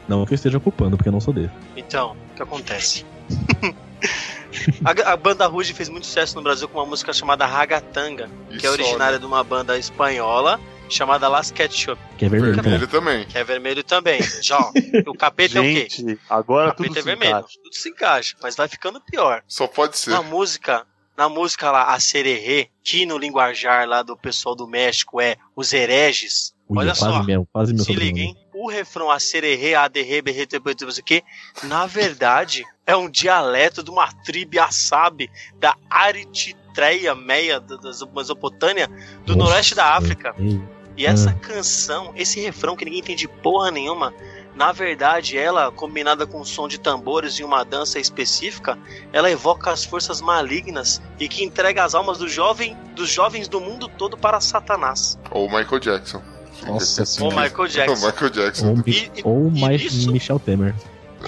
Não 0.09 0.25
que 0.25 0.33
eu 0.33 0.37
esteja 0.37 0.59
culpando, 0.59 0.97
porque 0.97 1.11
eu 1.11 1.13
não 1.13 1.21
sou 1.21 1.35
dele. 1.35 1.51
Então, 1.77 2.17
o 2.33 2.37
que 2.37 2.43
acontece? 2.43 3.05
a, 4.83 5.13
a 5.13 5.17
banda 5.17 5.47
Rouge 5.47 5.75
fez 5.75 5.91
muito 5.91 6.07
sucesso 6.07 6.37
no 6.37 6.43
Brasil 6.43 6.69
com 6.69 6.79
uma 6.79 6.87
música 6.87 7.13
chamada 7.13 7.45
Ragatanga, 7.45 8.31
que 8.59 8.67
é 8.67 8.71
originária 8.71 9.17
né? 9.17 9.19
de 9.19 9.27
uma 9.27 9.45
banda 9.45 9.77
espanhola 9.77 10.59
chamada 10.89 11.29
Las 11.29 11.51
Ketchup, 11.51 12.01
Que 12.19 12.27
é 12.27 12.29
vermelho. 12.29 12.55
Vermelho 12.55 12.89
também. 12.89 13.27
que 13.27 13.39
é 13.39 13.45
vermelho 13.45 13.83
também. 13.85 14.21
Já, 14.43 14.59
o 15.07 15.15
capeta 15.15 15.59
é 15.59 15.61
o 15.61 15.65
quê? 15.65 15.89
Gente, 15.91 16.15
O 16.15 16.19
agora 16.29 16.73
tudo 16.73 16.87
capeta 16.89 16.99
é 16.99 17.03
se 17.03 17.07
vermelho. 17.07 17.31
encaixa. 17.39 17.59
Tudo 17.63 17.75
se 17.77 17.89
encaixa, 17.89 18.37
mas 18.43 18.57
vai 18.57 18.69
ficando 18.69 19.01
pior. 19.01 19.43
Só 19.49 19.67
pode 19.67 19.97
ser. 19.99 20.11
Na 20.11 20.23
música, 20.23 20.87
na 21.17 21.29
música 21.29 21.71
lá, 21.71 21.93
a 21.95 22.01
Sererê, 22.01 22.69
que 22.83 23.07
no 23.07 23.17
linguajar 23.19 23.89
lá 23.89 24.03
do 24.03 24.17
pessoal 24.17 24.55
do 24.55 24.67
México 24.67 25.21
é 25.21 25.37
os 25.57 25.73
hereges. 25.73 26.53
Ui, 26.69 26.79
Olha 26.79 26.93
é 26.93 26.95
só. 26.95 27.11
quase 27.11 27.27
meu, 27.27 27.49
quase 27.53 27.73
meu 27.75 27.85
Se 27.85 27.93
sobrenome. 27.93 28.13
liga, 28.21 28.27
hein? 28.29 28.37
O 28.55 28.71
refrão 28.71 29.11
a 29.11 29.19
sererê, 29.19 29.75
a 29.75 29.89
te- 29.91 30.03
te- 30.47 30.61
não 30.85 30.91
sei 30.91 31.03
o 31.03 31.05
quê, 31.05 31.23
na 31.65 31.87
verdade, 31.87 32.65
é 32.87 32.97
um 32.97 33.11
dialeto 33.11 33.83
de 33.83 33.91
uma 33.91 34.11
tribo 34.25 34.59
Assab 34.61 35.29
da 35.59 35.77
Aritreia 35.91 37.15
meia 37.15 37.61
da 37.61 37.77
da 37.77 37.91
Mesopotâmia 38.15 38.87
do 39.27 39.35
Nossa, 39.37 39.49
noroeste 39.51 39.75
da 39.75 39.95
África. 39.95 40.35
ei, 40.39 40.61
E 40.97 41.07
essa 41.07 41.33
canção, 41.33 42.13
esse 42.15 42.41
refrão 42.41 42.77
que 42.77 42.85
ninguém 42.85 43.01
entende 43.01 43.27
porra 43.27 43.71
nenhuma, 43.71 44.15
na 44.55 44.71
verdade, 44.71 45.37
ela, 45.37 45.73
combinada 45.73 46.25
com 46.27 46.41
o 46.41 46.45
som 46.45 46.69
de 46.69 46.79
tambores 46.79 47.35
e 47.41 47.43
uma 47.45 47.65
dança 47.65 47.99
específica, 47.99 48.79
ela 49.13 49.29
evoca 49.29 49.73
as 49.73 49.85
forças 49.85 50.21
malignas 50.21 51.03
e 51.19 51.29
que 51.29 51.43
entrega 51.43 51.85
as 51.85 51.95
almas 51.97 52.19
do 52.19 52.29
jovem, 52.29 52.77
dos 52.95 53.09
jovens 53.11 53.49
do 53.49 53.61
mundo 53.61 53.89
todo 53.89 54.17
para 54.17 54.41
Satanás. 54.41 55.19
Ou 55.33 55.47
Michael 55.51 55.81
Jackson. 55.81 56.23
Nossa 56.65 57.03
Ou. 57.25 57.31
Michael 57.31 57.53
Ou 57.59 57.67
Jackson. 57.67 58.07
Michael 58.07 58.31
Jackson. 58.31 58.69
Ou, 58.71 58.83
E- 58.87 58.91
e- 59.17 59.23
ou 59.25 59.49
e 59.53 59.61
mais 59.61 59.83
isso- 59.83 60.13
Michel 60.13 60.39
Temer. 60.39 60.73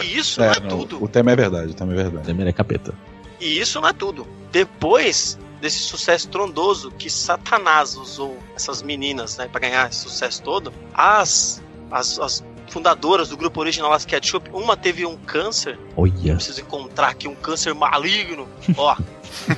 E 0.00 0.16
isso 0.18 0.38
não 0.40 0.46
É, 0.46 0.56
é 0.56 0.60
não, 0.60 0.68
tudo. 0.68 1.02
o 1.02 1.08
tema 1.08 1.32
é 1.32 1.36
verdade, 1.36 1.72
o 1.72 1.74
tema 1.74 1.92
é 1.94 1.96
verdade. 1.96 2.24
Temer 2.26 2.46
é 2.46 2.52
capeta. 2.52 2.94
E 3.40 3.58
isso 3.58 3.80
não 3.80 3.88
é 3.88 3.92
tudo. 3.92 4.24
Depois 4.52 5.36
desse 5.60 5.78
sucesso 5.78 6.28
trondoso 6.28 6.90
que 6.90 7.08
Satanás 7.08 7.96
usou 7.96 8.38
essas 8.54 8.82
meninas, 8.82 9.36
né, 9.36 9.48
para 9.48 9.60
ganhar 9.60 9.88
esse 9.88 10.00
sucesso 10.00 10.42
todo, 10.42 10.72
as, 10.94 11.62
as, 11.90 12.18
as 12.18 12.44
fundadoras 12.68 13.28
do 13.28 13.36
grupo 13.36 13.60
original 13.60 13.90
Las 13.90 14.04
Ketchup, 14.04 14.50
uma 14.52 14.76
teve 14.76 15.06
um 15.06 15.16
câncer, 15.16 15.78
Olha. 15.96 16.34
preciso 16.34 16.60
encontrar 16.60 17.08
aqui 17.08 17.28
um 17.28 17.34
câncer 17.34 17.74
maligno, 17.74 18.48
ó, 18.76 18.96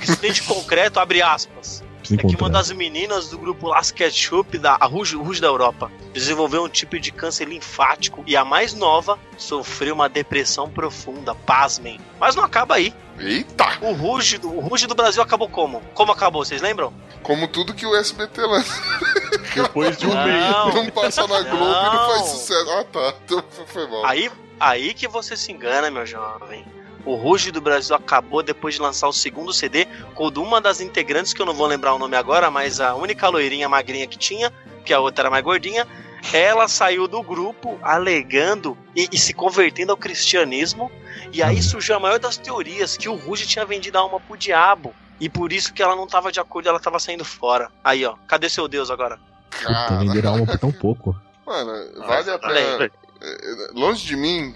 acidente 0.00 0.42
concreto, 0.46 1.00
abre 1.00 1.22
aspas. 1.22 1.82
Preciso 2.16 2.34
É 2.34 2.36
que 2.36 2.42
uma 2.42 2.50
das 2.50 2.70
meninas 2.72 3.28
do 3.28 3.38
grupo 3.38 3.68
Las 3.68 3.90
Ketchup, 3.90 4.56
da 4.58 4.76
a 4.80 4.86
Rouge, 4.86 5.16
Rouge 5.16 5.40
da 5.40 5.46
Europa, 5.46 5.90
desenvolveu 6.12 6.64
um 6.64 6.68
tipo 6.68 6.98
de 6.98 7.10
câncer 7.12 7.46
linfático 7.48 8.22
e 8.26 8.36
a 8.36 8.44
mais 8.44 8.72
nova 8.74 9.18
sofreu 9.36 9.94
uma 9.94 10.08
depressão 10.08 10.68
profunda, 10.70 11.34
pasmem. 11.34 12.00
Mas 12.18 12.34
não 12.34 12.44
acaba 12.44 12.76
aí. 12.76 12.94
Eita! 13.18 13.66
O 13.80 13.92
Ruge, 13.92 14.38
do- 14.38 14.48
o 14.56 14.60
Ruge 14.60 14.86
do 14.86 14.94
Brasil 14.94 15.22
acabou 15.22 15.48
como? 15.48 15.80
Como 15.94 16.12
acabou, 16.12 16.44
vocês 16.44 16.62
lembram? 16.62 16.92
Como 17.22 17.48
tudo 17.48 17.74
que 17.74 17.84
o 17.84 17.94
SBT 17.96 18.40
lança. 18.42 18.80
Depois 19.54 19.96
de 19.98 20.06
um 20.06 20.24
mês. 20.24 20.50
Não. 20.50 20.72
Não 20.74 20.90
passa 20.90 21.26
na 21.26 21.40
Globo 21.42 21.64
e 21.64 21.96
não 21.96 22.06
faz 22.06 22.20
Não. 22.20 22.26
sucesso. 22.26 22.70
Ah, 22.70 22.84
tá. 22.84 23.14
Então 23.24 23.44
foi 23.66 23.86
mal. 23.88 24.04
Aí, 24.06 24.30
aí 24.60 24.94
que 24.94 25.08
você 25.08 25.36
se 25.36 25.50
engana, 25.50 25.90
meu 25.90 26.06
jovem. 26.06 26.64
O 27.04 27.14
Ruge 27.14 27.50
do 27.50 27.60
Brasil 27.60 27.94
acabou 27.96 28.42
depois 28.42 28.74
de 28.74 28.80
lançar 28.82 29.08
o 29.08 29.12
segundo 29.12 29.52
CD 29.52 29.86
com 30.14 30.26
o 30.26 30.30
de 30.30 30.38
uma 30.38 30.60
das 30.60 30.80
integrantes, 30.80 31.32
que 31.32 31.40
eu 31.40 31.46
não 31.46 31.54
vou 31.54 31.66
lembrar 31.66 31.94
o 31.94 31.98
nome 31.98 32.16
agora, 32.16 32.50
mas 32.50 32.80
a 32.80 32.94
única 32.94 33.28
loirinha 33.28 33.68
magrinha 33.68 34.06
que 34.06 34.18
tinha, 34.18 34.52
que 34.84 34.92
a 34.92 35.00
outra 35.00 35.22
era 35.22 35.30
mais 35.30 35.42
gordinha, 35.44 35.86
ela 36.32 36.66
saiu 36.68 37.06
do 37.08 37.22
grupo 37.22 37.78
alegando 37.82 38.76
e, 38.94 39.08
e 39.12 39.18
se 39.18 39.32
convertendo 39.32 39.92
ao 39.92 39.96
cristianismo. 39.96 40.90
E 41.32 41.42
aí 41.42 41.58
Hum. 41.58 41.62
surgiu 41.62 41.96
a 41.96 42.00
maior 42.00 42.18
das 42.18 42.36
teorias, 42.36 42.96
que 42.96 43.08
o 43.08 43.14
Ruge 43.14 43.46
tinha 43.46 43.64
vendido 43.64 43.96
a 43.98 44.00
alma 44.00 44.18
pro 44.20 44.36
diabo. 44.36 44.94
E 45.20 45.28
por 45.28 45.52
isso 45.52 45.72
que 45.72 45.82
ela 45.82 45.96
não 45.96 46.06
tava 46.06 46.30
de 46.30 46.38
acordo, 46.40 46.68
ela 46.68 46.78
tava 46.80 46.98
saindo 46.98 47.24
fora. 47.24 47.70
Aí, 47.82 48.04
ó, 48.04 48.14
cadê 48.26 48.48
seu 48.48 48.68
Deus 48.68 48.90
agora? 48.90 49.18
Puta, 49.50 49.72
Cara, 49.72 49.98
venderam 49.98 50.30
alma 50.32 50.46
por 50.46 50.58
tão 50.58 50.70
pouco. 50.72 51.16
mano, 51.46 51.72
vale 52.06 52.30
a 52.30 52.40
olha 52.42 52.54
aí. 52.54 52.78
pena. 52.78 52.90
É, 53.20 53.70
Longe 53.74 54.06
de 54.06 54.14
mim, 54.16 54.54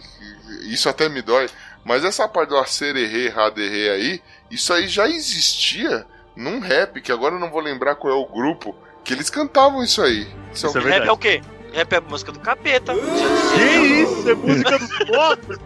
isso 0.66 0.88
até 0.88 1.08
me 1.08 1.20
dói, 1.20 1.48
mas 1.84 2.04
essa 2.04 2.28
parte 2.28 2.50
do 2.50 2.58
acererê, 2.58 3.28
raderê 3.28 3.90
aí, 3.90 4.22
isso 4.50 4.72
aí 4.72 4.86
já 4.86 5.08
existia 5.08 6.06
num 6.36 6.60
rap, 6.60 7.00
que 7.00 7.12
agora 7.12 7.34
eu 7.34 7.40
não 7.40 7.50
vou 7.50 7.60
lembrar 7.60 7.96
qual 7.96 8.12
é 8.12 8.16
o 8.16 8.26
grupo, 8.26 8.74
que 9.04 9.12
eles 9.12 9.28
cantavam 9.28 9.82
isso 9.82 10.02
aí. 10.02 10.26
Isso 10.52 10.66
é 10.66 10.68
Isso 10.70 10.78
é. 10.78 10.82
Rap 10.82 11.06
é 11.06 11.12
o 11.12 11.16
quê? 11.16 11.42
Rap 11.72 11.92
é 11.92 11.96
a 11.96 12.00
música 12.00 12.32
do 12.32 12.40
capeta. 12.40 12.92
Que 12.94 13.64
isso? 14.02 14.30
É 14.30 14.34
música 14.34 14.78
dos 14.78 14.98
pobres? 14.98 15.58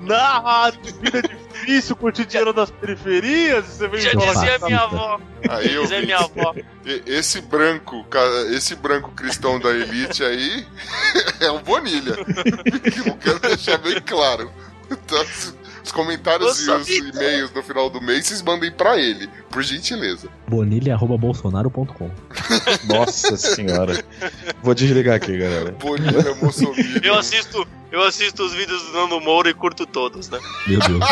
Na 0.00 0.70
vida 0.70 1.45
difícil, 1.66 1.96
cotidiano 1.96 2.52
das 2.52 2.70
periferias, 2.70 3.66
você 3.66 3.88
vem 3.88 4.00
Já 4.00 4.12
falar 4.12 4.32
dizia 4.32 4.58
minha 4.60 4.80
avó. 4.80 5.20
Aí 5.48 5.74
eu 5.74 5.82
Dizia 5.82 6.00
minha 6.02 6.18
avó. 6.18 6.54
Esse 7.04 7.40
branco, 7.40 8.06
esse 8.50 8.76
branco 8.76 9.10
cristão 9.10 9.58
da 9.58 9.70
elite 9.70 10.24
aí 10.24 10.66
é 11.40 11.50
o 11.50 11.58
Bonilha. 11.58 12.16
Eu 13.04 13.16
quero 13.16 13.40
deixar 13.40 13.78
bem 13.78 14.00
claro. 14.00 14.50
Então, 14.90 15.26
os 15.86 15.92
comentários 15.92 16.66
e 16.66 16.70
Eu 16.70 16.76
os 16.76 16.86
sabia. 16.86 16.98
e-mails 17.10 17.52
no 17.52 17.62
final 17.62 17.88
do 17.88 18.00
mês, 18.00 18.26
vocês 18.26 18.42
mandem 18.42 18.70
pra 18.70 18.98
ele, 18.98 19.28
por 19.50 19.62
gentileza. 19.62 20.28
Bonilha.bolsonaro.com 20.48 22.10
Nossa 22.92 23.36
senhora. 23.36 24.02
Vou 24.62 24.74
desligar 24.74 25.16
aqui, 25.16 25.36
galera. 25.38 25.72
Bonilha. 25.72 26.18
Eu 27.02 27.14
assisto, 27.18 27.66
eu 27.92 28.02
assisto 28.02 28.44
os 28.44 28.52
vídeos 28.52 28.82
do 28.82 28.92
Nando 28.92 29.20
Moura 29.20 29.48
e 29.50 29.54
curto 29.54 29.86
todos, 29.86 30.28
né? 30.28 30.38
Meu 30.66 30.80
Deus. 30.80 31.00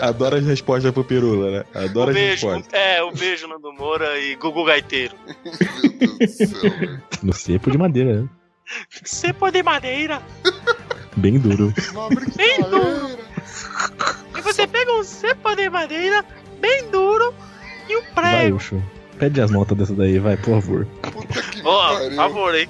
Adoro 0.00 0.36
as 0.36 0.46
respostas 0.46 0.92
pro 0.92 1.04
Pirula, 1.04 1.50
né? 1.50 1.64
Adoro 1.74 2.08
o 2.08 2.10
as 2.10 2.14
beijo, 2.16 2.46
respostas. 2.48 2.72
é, 2.72 3.02
o 3.02 3.10
beijo 3.12 3.48
Nando 3.48 3.72
Moura 3.72 4.18
e 4.18 4.36
Gugu 4.36 4.64
Gaiteiro. 4.64 5.14
Meu 6.00 6.16
Deus 6.18 6.38
do 6.38 6.46
céu, 6.46 6.70
velho. 6.70 7.02
No 7.22 7.32
cepo 7.32 7.70
de 7.70 7.78
madeira, 7.78 8.22
né? 8.22 8.28
Cepo 9.02 9.50
de 9.50 9.62
madeira. 9.62 10.22
Bem 11.18 11.38
duro. 11.38 11.72
Uma 11.92 12.08
brincadeira. 12.08 13.18
E 14.36 14.40
você 14.40 14.66
pega 14.66 14.92
um 14.92 15.04
cepo 15.04 15.54
de 15.54 15.68
madeira 15.68 16.24
bem 16.60 16.88
duro 16.90 17.34
e 17.88 17.96
um 17.96 18.02
Vai, 18.14 18.36
prego. 18.42 18.56
Ucho. 18.56 18.82
Pede 19.18 19.40
as 19.40 19.50
notas 19.50 19.76
dessa 19.76 19.94
daí, 19.94 20.18
vai, 20.18 20.36
por 20.36 20.60
favor. 20.60 20.86
Puta 21.12 21.42
que 21.42 21.60
Ó, 21.64 21.88
por 21.88 21.98
pariu. 21.98 22.16
favor, 22.16 22.54
hein? 22.54 22.68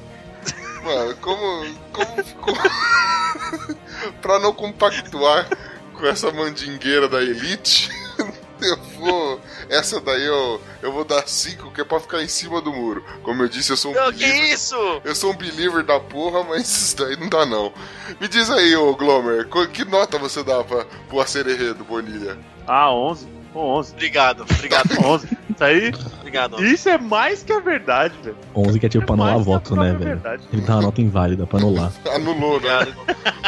Mano, 0.82 1.14
como, 1.16 1.66
como 1.92 2.24
ficou. 2.24 2.54
pra 4.22 4.38
não 4.38 4.54
compactuar 4.54 5.46
com 5.92 6.06
essa 6.06 6.30
mandingueira 6.32 7.06
da 7.08 7.20
elite, 7.20 7.90
Eu 8.60 8.76
vou. 8.98 9.40
Essa 9.68 10.00
daí 10.00 10.24
eu, 10.24 10.60
eu 10.82 10.92
vou 10.92 11.04
dar 11.04 11.26
5, 11.26 11.70
que 11.72 11.80
é 11.80 11.84
pra 11.84 12.00
ficar 12.00 12.22
em 12.22 12.28
cima 12.28 12.60
do 12.60 12.72
muro. 12.72 13.04
Como 13.22 13.42
eu 13.42 13.48
disse, 13.48 13.70
eu 13.70 13.76
sou 13.76 13.92
um 13.92 13.94
Não, 13.94 14.12
que 14.12 14.18
believer. 14.18 14.52
isso? 14.52 15.00
Eu 15.04 15.14
sou 15.14 15.32
um 15.32 15.36
believer 15.36 15.84
da 15.84 16.00
porra, 16.00 16.42
mas 16.44 16.68
isso 16.68 16.96
daí 16.96 17.16
não 17.16 17.28
dá 17.28 17.44
não. 17.46 17.72
Me 18.20 18.28
diz 18.28 18.50
aí, 18.50 18.74
ô 18.76 18.94
Glomer, 18.94 19.48
que 19.72 19.84
nota 19.84 20.18
você 20.18 20.42
dá 20.42 20.62
pra, 20.64 20.84
pro 21.08 21.20
Acererê 21.20 21.74
do 21.74 21.84
Bonilha? 21.84 22.36
Ah, 22.66 22.92
11. 22.92 23.38
Pô, 23.52 23.60
11. 23.78 23.92
Obrigado, 23.94 24.42
obrigado, 24.42 24.88
11. 25.02 25.26
Isso 25.26 25.64
aí, 25.64 25.92
obrigado. 26.20 26.64
isso 26.64 26.88
é 26.88 26.98
mais 26.98 27.42
que 27.42 27.52
a 27.52 27.58
verdade, 27.60 28.14
velho. 28.22 28.36
11 28.54 28.78
que 28.78 28.86
é 28.86 28.88
tipo 28.88 29.06
pra 29.06 29.14
anular 29.14 29.38
que 29.38 29.42
voto, 29.44 29.74
né, 29.76 29.92
velho? 29.92 29.98
verdade. 30.04 30.48
Ele 30.52 30.62
dá 30.62 30.74
uma 30.76 30.82
nota 30.82 31.00
inválida 31.00 31.46
pra 31.46 31.58
anular. 31.58 31.92
Anulou, 32.14 32.60
né? 32.60 32.86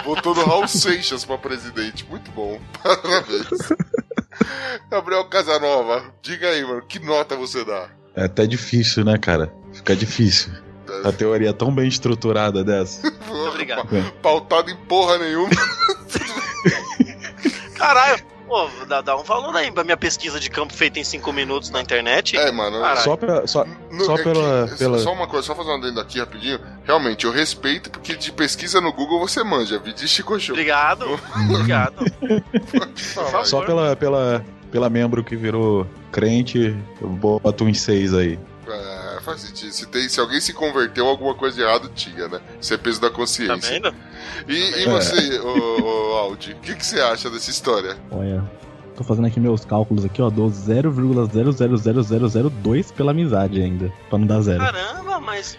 Votou 0.04 0.34
no 0.34 0.44
Raul 0.44 0.66
Seixas 0.66 1.24
pra 1.24 1.36
presidente. 1.38 2.04
Muito 2.08 2.30
bom. 2.32 2.58
Parabéns. 2.82 3.48
Gabriel 4.90 5.28
Casanova, 5.28 6.12
diga 6.22 6.48
aí, 6.48 6.64
mano, 6.64 6.82
que 6.82 6.98
nota 6.98 7.36
você 7.36 7.64
dá? 7.64 7.88
É 8.14 8.24
até 8.24 8.46
difícil, 8.46 9.04
né, 9.04 9.16
cara? 9.18 9.52
Fica 9.72 9.94
difícil. 9.94 10.52
A 11.04 11.12
teoria 11.12 11.50
é 11.50 11.52
tão 11.52 11.72
bem 11.72 11.86
estruturada 11.86 12.64
dessa. 12.64 13.06
Obrigado. 13.48 13.88
Pautado 14.20 14.70
em 14.70 14.76
porra 14.76 15.18
nenhuma. 15.18 15.50
Caralho, 17.74 18.22
pô, 18.50 18.68
dá, 18.86 19.00
dá 19.00 19.16
um 19.16 19.22
valor 19.22 19.54
aí 19.54 19.70
pra 19.70 19.84
minha 19.84 19.96
pesquisa 19.96 20.40
de 20.40 20.50
campo 20.50 20.74
feita 20.74 20.98
em 20.98 21.04
5 21.04 21.32
minutos 21.32 21.70
na 21.70 21.80
internet. 21.80 22.36
É, 22.36 22.50
mano. 22.50 22.80
Caralho. 22.80 23.00
Só, 23.00 23.16
pra, 23.16 23.46
só, 23.46 23.64
No- 23.92 24.04
só 24.04 24.16
é 24.16 24.22
pela, 24.24 24.68
que- 24.68 24.76
pela. 24.76 24.98
Só 24.98 25.12
uma 25.12 25.28
coisa, 25.28 25.46
só 25.46 25.54
fazer 25.54 25.70
um 25.70 25.74
adendo 25.76 26.00
aqui 26.00 26.18
rapidinho. 26.18 26.58
Realmente, 26.84 27.24
eu 27.26 27.30
respeito 27.32 27.90
porque 27.90 28.16
de 28.16 28.32
pesquisa 28.32 28.80
no 28.80 28.92
Google 28.92 29.20
você 29.20 29.44
manja. 29.44 29.78
Vi 29.78 29.92
de 29.92 30.08
Chico 30.08 30.38
Show. 30.40 30.52
Obrigado, 30.54 31.06
obrigado. 31.48 32.04
Só 33.44 33.62
pela, 33.64 33.94
pela, 33.96 34.44
pela 34.70 34.90
membro 34.90 35.22
que 35.22 35.36
virou 35.36 35.86
crente, 36.10 36.76
eu 37.00 37.08
boto 37.08 37.64
uns 37.64 37.80
seis 37.80 38.12
aí. 38.12 38.38
É, 39.30 39.34
faz 39.36 39.40
sentido. 39.48 39.72
Se, 39.72 39.86
tem, 39.86 40.08
se 40.08 40.20
alguém 40.20 40.40
se 40.40 40.52
converteu, 40.52 41.06
alguma 41.06 41.34
coisa 41.34 41.56
de 41.56 41.62
errado 41.62 41.88
tinha, 41.94 42.28
né? 42.28 42.40
Isso 42.60 42.74
é 42.74 42.76
peso 42.76 43.00
da 43.00 43.08
Tá 43.10 43.16
consciência. 43.16 43.70
vendo? 43.72 43.94
e, 44.48 44.52
e 44.54 44.84
É. 44.84 44.88
você, 44.88 45.38
ô, 45.40 46.12
ô, 46.12 46.16
Aldi, 46.18 46.52
o 46.52 46.56
que, 46.56 46.74
que 46.74 46.84
você 46.86 47.00
acha 47.00 47.28
dessa 47.30 47.50
história? 47.50 47.96
Olha, 48.10 48.42
tô 48.96 49.02
fazendo 49.04 49.26
aqui 49.26 49.38
meus 49.40 49.64
cálculos 49.64 50.04
aqui, 50.04 50.20
ó. 50.22 50.30
Dou 50.30 50.48
0,000002 50.50 52.92
pela 52.92 53.10
amizade 53.12 53.60
ainda. 53.60 53.92
Pra 54.08 54.18
não 54.18 54.26
dar 54.26 54.40
zero. 54.42 54.60
Caramba, 54.64 55.20
mas. 55.20 55.56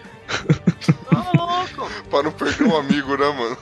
Tá 1.10 1.30
louco. 1.36 1.90
Pra 2.10 2.22
não 2.22 2.30
perder 2.32 2.64
um 2.64 2.76
amigo, 2.76 3.16
né, 3.16 3.28
mano? 3.32 3.56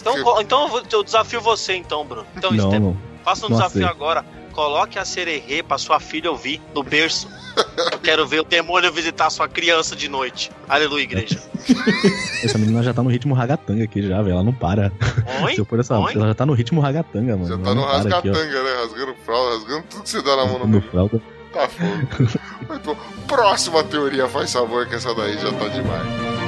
Então, 0.00 0.40
então 0.40 0.82
eu, 0.92 1.02
desafio 1.04 1.40
você, 1.40 1.74
então, 1.76 2.04
Bruno. 2.06 2.26
Então, 2.36 2.50
não, 2.52 2.70
não. 2.80 2.96
faça 3.24 3.46
um 3.46 3.48
não 3.48 3.56
desafio 3.56 3.84
aceito. 3.84 3.96
agora. 3.96 4.24
Coloque 4.58 4.98
a 4.98 5.04
sererê 5.04 5.62
pra 5.62 5.78
sua 5.78 6.00
filha 6.00 6.32
ouvir 6.32 6.60
no 6.74 6.82
berço. 6.82 7.28
Eu 7.92 8.00
quero 8.00 8.26
ver 8.26 8.40
o 8.40 8.44
demônio 8.44 8.92
visitar 8.92 9.30
sua 9.30 9.46
criança 9.46 9.94
de 9.94 10.08
noite. 10.08 10.50
Aleluia, 10.68 11.04
igreja. 11.04 11.40
Essa 12.42 12.58
menina 12.58 12.82
já 12.82 12.92
tá 12.92 13.00
no 13.00 13.08
ritmo 13.08 13.34
ragatanga 13.34 13.84
aqui 13.84 14.02
já, 14.02 14.20
velho. 14.20 14.32
Ela 14.32 14.42
não 14.42 14.52
para. 14.52 14.92
Oi? 15.44 15.54
Se 15.54 15.60
eu 15.60 15.64
pôr 15.64 15.78
essa. 15.78 15.96
Oi? 15.96 16.12
Ela 16.12 16.26
já 16.26 16.34
tá 16.34 16.44
no 16.44 16.54
ritmo 16.54 16.80
ragatanga, 16.80 17.36
mano. 17.36 17.46
Já 17.46 17.54
Ela 17.54 17.62
tá 17.62 17.72
no 17.72 17.84
aqui, 17.84 17.92
rasgatanga, 17.92 18.62
né? 18.64 18.70
Rasgando 18.82 19.14
fralda, 19.24 19.54
rasgando 19.54 19.84
tudo 19.90 20.02
que 20.02 20.10
você 20.10 20.22
dá 20.22 20.36
na 20.36 20.46
mão 20.46 20.66
no 20.66 20.82
fralda. 20.82 21.22
Tá 21.52 21.68
fogo. 21.68 22.98
Próxima 23.28 23.84
teoria, 23.84 24.26
faz 24.26 24.52
favor, 24.52 24.88
que 24.88 24.96
essa 24.96 25.14
daí 25.14 25.34
já 25.34 25.52
tá 25.52 25.68
demais. 25.68 26.47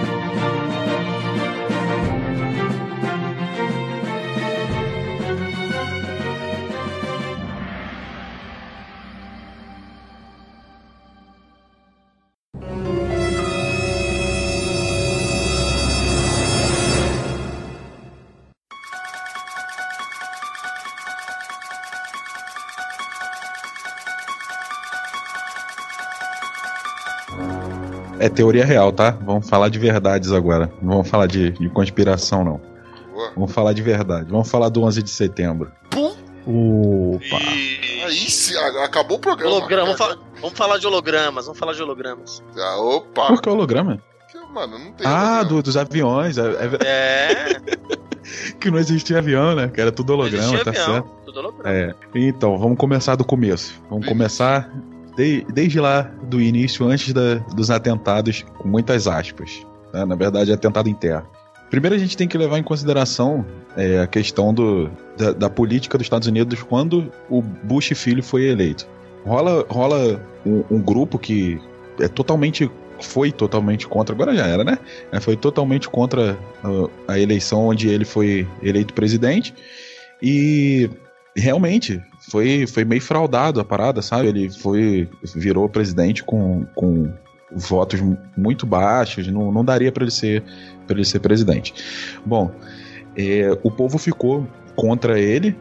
É 28.21 28.29
teoria 28.29 28.65
real, 28.67 28.93
tá? 28.93 29.11
Vamos 29.23 29.49
falar 29.49 29.69
de 29.71 29.79
verdades 29.79 30.31
agora. 30.31 30.71
Não 30.83 30.91
vamos 30.91 31.09
falar 31.09 31.27
de, 31.27 31.53
de 31.53 31.69
conspiração, 31.71 32.45
não. 32.45 32.61
Boa. 33.13 33.33
Vamos 33.35 33.53
falar 33.53 33.73
de 33.73 33.81
verdade. 33.83 34.31
Vamos 34.31 34.51
falar 34.51 34.69
do 34.69 34.83
11 34.83 35.03
de 35.03 35.11
setembro. 35.11 35.73
Pum! 35.91 36.13
Opa. 36.47 37.43
E... 37.55 38.03
Aí 38.05 38.31
se 38.31 38.57
acabou 38.57 39.17
o 39.17 39.21
programa. 39.21 39.51
Holograma, 39.57 39.85
vamos, 39.87 39.99
falar, 39.99 40.17
vamos 40.41 40.59
falar 40.59 40.79
de 40.79 40.87
hologramas, 40.87 41.45
vamos 41.47 41.59
falar 41.59 41.73
de 41.73 41.83
hologramas. 41.83 42.43
Ah, 42.57 42.77
opa! 42.79 43.27
Por 43.29 43.41
que 43.43 43.49
holograma? 43.49 43.99
Que, 44.31 44.39
Mano, 44.53 44.79
não 44.79 44.93
tem. 44.93 45.07
Ah, 45.07 45.43
do- 45.43 45.63
dos 45.63 45.77
aviões. 45.77 46.37
É, 46.39 46.43
é 46.43 46.87
É, 46.87 47.61
que 48.61 48.71
não 48.71 48.79
existia 48.79 49.19
avião, 49.19 49.55
né? 49.55 49.69
Que 49.69 49.81
era 49.81 49.91
tudo 49.93 50.13
holograma, 50.13 50.63
tá 50.65 50.71
avião, 50.71 50.87
certo. 50.95 51.09
tudo 51.25 51.39
holograma. 51.41 51.71
É. 51.71 51.95
Então, 52.15 52.59
vamos 52.59 52.77
começar 52.79 53.17
do 53.17 53.25
começo. 53.25 53.81
Vamos 53.89 54.05
Isso. 54.05 54.15
começar 54.15 54.71
de- 55.21 55.47
desde 55.53 55.79
lá 55.79 56.03
do 56.23 56.41
início, 56.41 56.87
antes 56.89 57.13
da- 57.13 57.37
dos 57.55 57.71
atentados, 57.71 58.45
com 58.59 58.67
muitas 58.69 59.07
aspas. 59.07 59.61
né? 59.93 60.05
Na 60.05 60.15
verdade, 60.15 60.53
atentado 60.53 60.89
em 60.89 60.95
terra. 60.95 61.25
Primeiro, 61.69 61.95
a 61.95 61.99
gente 61.99 62.17
tem 62.17 62.27
que 62.27 62.39
levar 62.39 62.59
em 62.59 62.63
consideração 62.63 63.45
é, 63.77 64.01
a 64.01 64.07
questão 64.07 64.53
do, 64.53 64.91
da, 65.17 65.33
da 65.33 65.49
política 65.51 65.97
dos 65.97 66.05
Estados 66.05 66.27
Unidos 66.27 66.61
quando 66.63 67.13
o 67.29 67.41
Bush 67.41 67.93
filho 67.95 68.23
foi 68.23 68.45
eleito. 68.47 68.87
Rola, 69.25 69.65
rola 69.69 70.21
um, 70.45 70.65
um 70.71 70.81
grupo 70.83 71.19
que 71.19 71.61
é 72.01 72.09
totalmente 72.09 72.69
foi 73.01 73.31
totalmente 73.33 73.87
contra, 73.87 74.15
agora 74.15 74.35
já 74.35 74.47
era, 74.47 74.63
né? 74.65 74.77
É, 75.13 75.21
Foi 75.21 75.37
totalmente 75.37 75.89
contra 75.89 76.37
uh, 76.65 76.91
a 77.09 77.19
eleição 77.19 77.67
onde 77.69 77.89
ele 77.89 78.05
foi 78.05 78.47
eleito 78.63 78.93
presidente 78.93 79.55
e 80.23 80.91
realmente 81.37 82.03
foi, 82.31 82.67
foi 82.67 82.85
meio 82.85 83.03
fraudado 83.03 83.61
a 83.61 83.65
parada, 83.65 84.01
sabe? 84.03 84.29
Ele 84.29 84.51
foi 84.51 85.09
virou 85.35 85.69
presidente 85.69 86.23
com, 86.23 86.65
com 86.75 87.13
votos 87.53 88.01
mu- 88.01 88.17
muito 88.37 88.65
baixos, 88.65 89.27
não, 89.27 89.51
não 89.51 89.65
daria 89.65 89.91
para 89.91 90.05
ele 90.05 90.11
ser 90.11 90.43
para 90.87 90.97
ele 90.97 91.05
ser 91.05 91.19
presidente. 91.21 91.75
Bom, 92.25 92.51
é, 93.17 93.51
o 93.63 93.71
povo 93.71 93.99
ficou 93.99 94.47
contra 94.77 95.19
ele. 95.21 95.57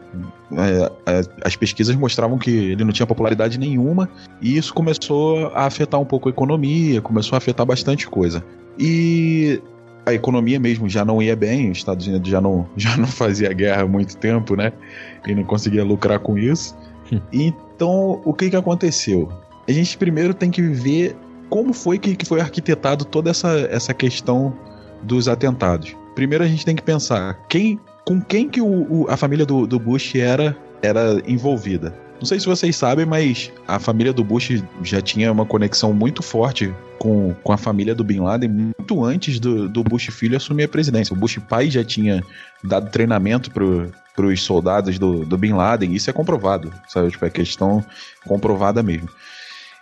é, 0.52 0.84
a- 1.10 1.46
as 1.46 1.56
pesquisas 1.56 1.94
mostravam 1.96 2.38
que 2.38 2.50
ele 2.50 2.84
não 2.84 2.92
tinha 2.92 3.06
popularidade 3.06 3.58
nenhuma 3.58 4.08
e 4.40 4.56
isso 4.56 4.72
começou 4.72 5.48
a 5.48 5.66
afetar 5.66 6.00
um 6.00 6.04
pouco 6.04 6.28
a 6.28 6.32
economia, 6.32 7.00
começou 7.00 7.36
a 7.36 7.38
afetar 7.38 7.66
bastante 7.66 8.08
coisa. 8.08 8.42
E 8.78 9.60
a 10.10 10.14
economia 10.14 10.58
mesmo 10.60 10.88
já 10.88 11.04
não 11.04 11.22
ia 11.22 11.34
bem, 11.36 11.70
os 11.70 11.78
Estados 11.78 12.06
Unidos 12.06 12.28
já 12.30 12.40
não, 12.40 12.66
já 12.76 12.96
não 12.96 13.06
fazia 13.06 13.52
guerra 13.52 13.82
há 13.82 13.86
muito 13.86 14.16
tempo, 14.16 14.54
né? 14.56 14.72
E 15.26 15.34
não 15.34 15.44
conseguia 15.44 15.84
lucrar 15.84 16.18
com 16.18 16.36
isso. 16.38 16.76
Hum. 17.12 17.20
Então, 17.32 18.20
o 18.24 18.32
que 18.34 18.50
que 18.50 18.56
aconteceu? 18.56 19.28
A 19.68 19.72
gente 19.72 19.96
primeiro 19.96 20.32
tem 20.34 20.50
que 20.50 20.62
ver 20.62 21.16
como 21.48 21.72
foi 21.72 21.98
que, 21.98 22.14
que 22.14 22.24
foi 22.26 22.40
arquitetado 22.40 23.04
toda 23.04 23.30
essa, 23.30 23.50
essa 23.70 23.92
questão 23.94 24.52
dos 25.02 25.28
atentados. 25.28 25.96
Primeiro 26.14 26.44
a 26.44 26.46
gente 26.46 26.64
tem 26.64 26.76
que 26.76 26.82
pensar 26.82 27.38
quem, 27.48 27.80
com 28.04 28.20
quem 28.20 28.48
que 28.48 28.60
o, 28.60 28.66
o- 29.02 29.06
a 29.08 29.16
família 29.16 29.46
do, 29.46 29.66
do 29.66 29.78
Bush 29.78 30.14
era, 30.16 30.56
era 30.82 31.20
envolvida. 31.26 31.94
Não 32.20 32.26
sei 32.26 32.38
se 32.38 32.44
vocês 32.44 32.76
sabem, 32.76 33.06
mas 33.06 33.50
a 33.66 33.78
família 33.78 34.12
do 34.12 34.22
Bush 34.22 34.62
já 34.82 35.00
tinha 35.00 35.32
uma 35.32 35.46
conexão 35.46 35.94
muito 35.94 36.22
forte 36.22 36.70
com, 36.98 37.34
com 37.42 37.50
a 37.50 37.56
família 37.56 37.94
do 37.94 38.04
Bin 38.04 38.20
Laden 38.20 38.50
muito 38.50 39.02
antes 39.02 39.40
do, 39.40 39.66
do 39.66 39.82
Bush 39.82 40.10
filho 40.10 40.36
assumir 40.36 40.64
a 40.64 40.68
presidência. 40.68 41.14
O 41.14 41.18
Bush 41.18 41.38
pai 41.48 41.70
já 41.70 41.82
tinha 41.82 42.22
dado 42.62 42.90
treinamento 42.90 43.50
para 43.50 44.26
os 44.26 44.42
soldados 44.42 44.98
do, 44.98 45.24
do 45.24 45.38
Bin 45.38 45.54
Laden, 45.54 45.94
isso 45.94 46.10
é 46.10 46.12
comprovado, 46.12 46.70
sabe? 46.88 47.10
Tipo, 47.10 47.24
é 47.24 47.30
questão 47.30 47.82
comprovada 48.26 48.82
mesmo. 48.82 49.08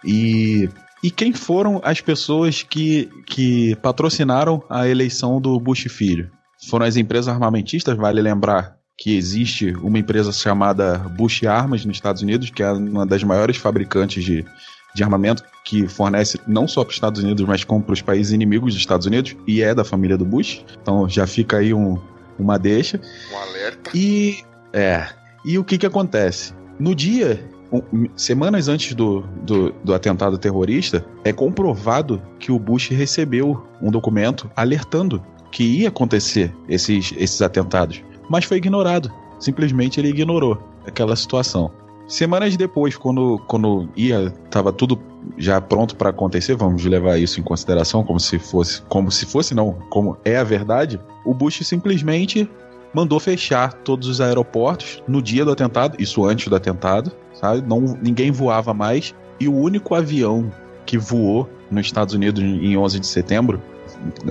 E, 0.05 0.71
e 1.03 1.11
quem 1.11 1.33
foram 1.33 1.81
as 1.83 2.01
pessoas 2.01 2.63
que, 2.63 3.11
que 3.27 3.75
patrocinaram 3.83 4.63
a 4.71 4.87
eleição 4.87 5.41
do 5.41 5.59
Bush 5.59 5.89
filho? 5.91 6.31
Foram 6.71 6.87
as 6.87 6.97
empresas 6.97 7.35
armamentistas, 7.35 7.97
vale 7.97 8.23
lembrar 8.23 8.78
que 8.99 9.17
existe 9.17 9.73
uma 9.81 9.97
empresa 9.97 10.33
chamada 10.33 10.99
Bush 10.99 11.45
Armas 11.45 11.85
nos 11.85 11.97
Estados 11.97 12.21
Unidos, 12.21 12.51
que 12.51 12.65
é 12.65 12.73
uma 12.73 13.07
das 13.07 13.23
maiores 13.23 13.57
fabricantes 13.57 14.25
de, 14.25 14.45
de 14.93 15.05
armamento, 15.05 15.45
que 15.65 15.87
fornece 15.87 16.41
não 16.49 16.67
só 16.67 16.83
para 16.83 16.91
os 16.91 16.97
Estados 16.97 17.23
Unidos, 17.23 17.47
mas 17.47 17.63
como 17.63 17.81
para 17.81 17.93
os 17.93 18.03
países 18.03 18.33
inimigos 18.33 18.75
dos 18.75 18.83
Estados 18.83 19.07
Unidos, 19.07 19.37
e 19.47 19.63
é 19.63 19.73
da 19.73 19.85
família 19.85 20.19
do 20.19 20.25
Bush. 20.25 20.65
Então 20.83 21.09
já 21.09 21.29
fica 21.29 21.59
aí 21.59 21.73
um, 21.73 21.97
uma 22.37 22.59
deixa. 22.59 23.01
Um 23.33 23.37
alerta. 23.39 23.91
E 23.95 24.39
é. 24.73 25.07
E 25.45 25.57
o 25.57 25.65
que 25.65 25.79
que 25.79 25.87
acontece? 25.87 26.53
No 26.77 26.93
dia, 26.93 27.49
um, 27.71 28.09
semanas 28.17 28.67
antes 28.67 28.95
do, 28.95 29.21
do, 29.45 29.71
do 29.85 29.95
atentado 29.95 30.37
terrorista, 30.39 31.07
é 31.25 31.33
comprovado 31.33 32.21
que 32.41 32.51
o 32.51 32.59
Bush 32.59 32.89
recebeu 32.89 33.65
um 33.81 33.93
documento 33.93 34.51
alertando 34.57 35.25
que 35.53 35.63
ia 35.63 35.89
acontecer 35.89 36.53
esses, 36.69 37.15
esses 37.17 37.41
atentados. 37.41 38.03
Mas 38.29 38.45
foi 38.45 38.59
ignorado. 38.59 39.13
Simplesmente 39.39 40.01
ele 40.01 40.09
ignorou 40.09 40.59
aquela 40.87 41.15
situação. 41.17 41.71
Semanas 42.07 42.57
depois, 42.57 42.97
quando, 42.97 43.39
quando 43.47 43.89
ia, 43.95 44.31
tava 44.51 44.73
tudo 44.73 44.99
já 45.37 45.61
pronto 45.61 45.95
para 45.95 46.11
acontecer, 46.11 46.57
vamos 46.57 46.85
levar 46.85 47.19
isso 47.19 47.39
em 47.39 47.43
consideração 47.43 48.03
como 48.03 48.19
se 48.19 48.39
fosse, 48.39 48.81
como 48.83 49.11
se 49.11 49.27
fosse 49.27 49.55
não, 49.55 49.75
como 49.91 50.17
é 50.25 50.39
a 50.39 50.45
verdade. 50.45 50.99
O 51.25 51.35
Bush 51.35 51.61
simplesmente 51.67 52.49
mandou 52.95 53.21
fechar 53.21 53.75
todos 53.75 54.09
os 54.09 54.21
aeroportos 54.21 55.03
no 55.07 55.21
dia 55.21 55.45
do 55.45 55.53
atentado, 55.53 55.97
isso 56.01 56.25
antes 56.25 56.49
do 56.49 56.57
atentado, 56.57 57.13
sabe? 57.35 57.63
Não, 57.67 57.81
ninguém 58.03 58.31
voava 58.31 58.73
mais 58.73 59.15
e 59.39 59.47
o 59.47 59.55
único 59.55 59.95
avião 59.95 60.51
que 60.87 60.97
voou 60.97 61.49
nos 61.71 61.87
Estados 61.87 62.15
Unidos 62.15 62.43
em 62.43 62.77
11 62.77 63.01
de 63.01 63.07
setembro, 63.07 63.61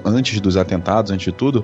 antes 0.03 0.39
dos 0.41 0.57
atentados, 0.57 1.11
antes 1.11 1.25
de 1.25 1.31
tudo, 1.31 1.63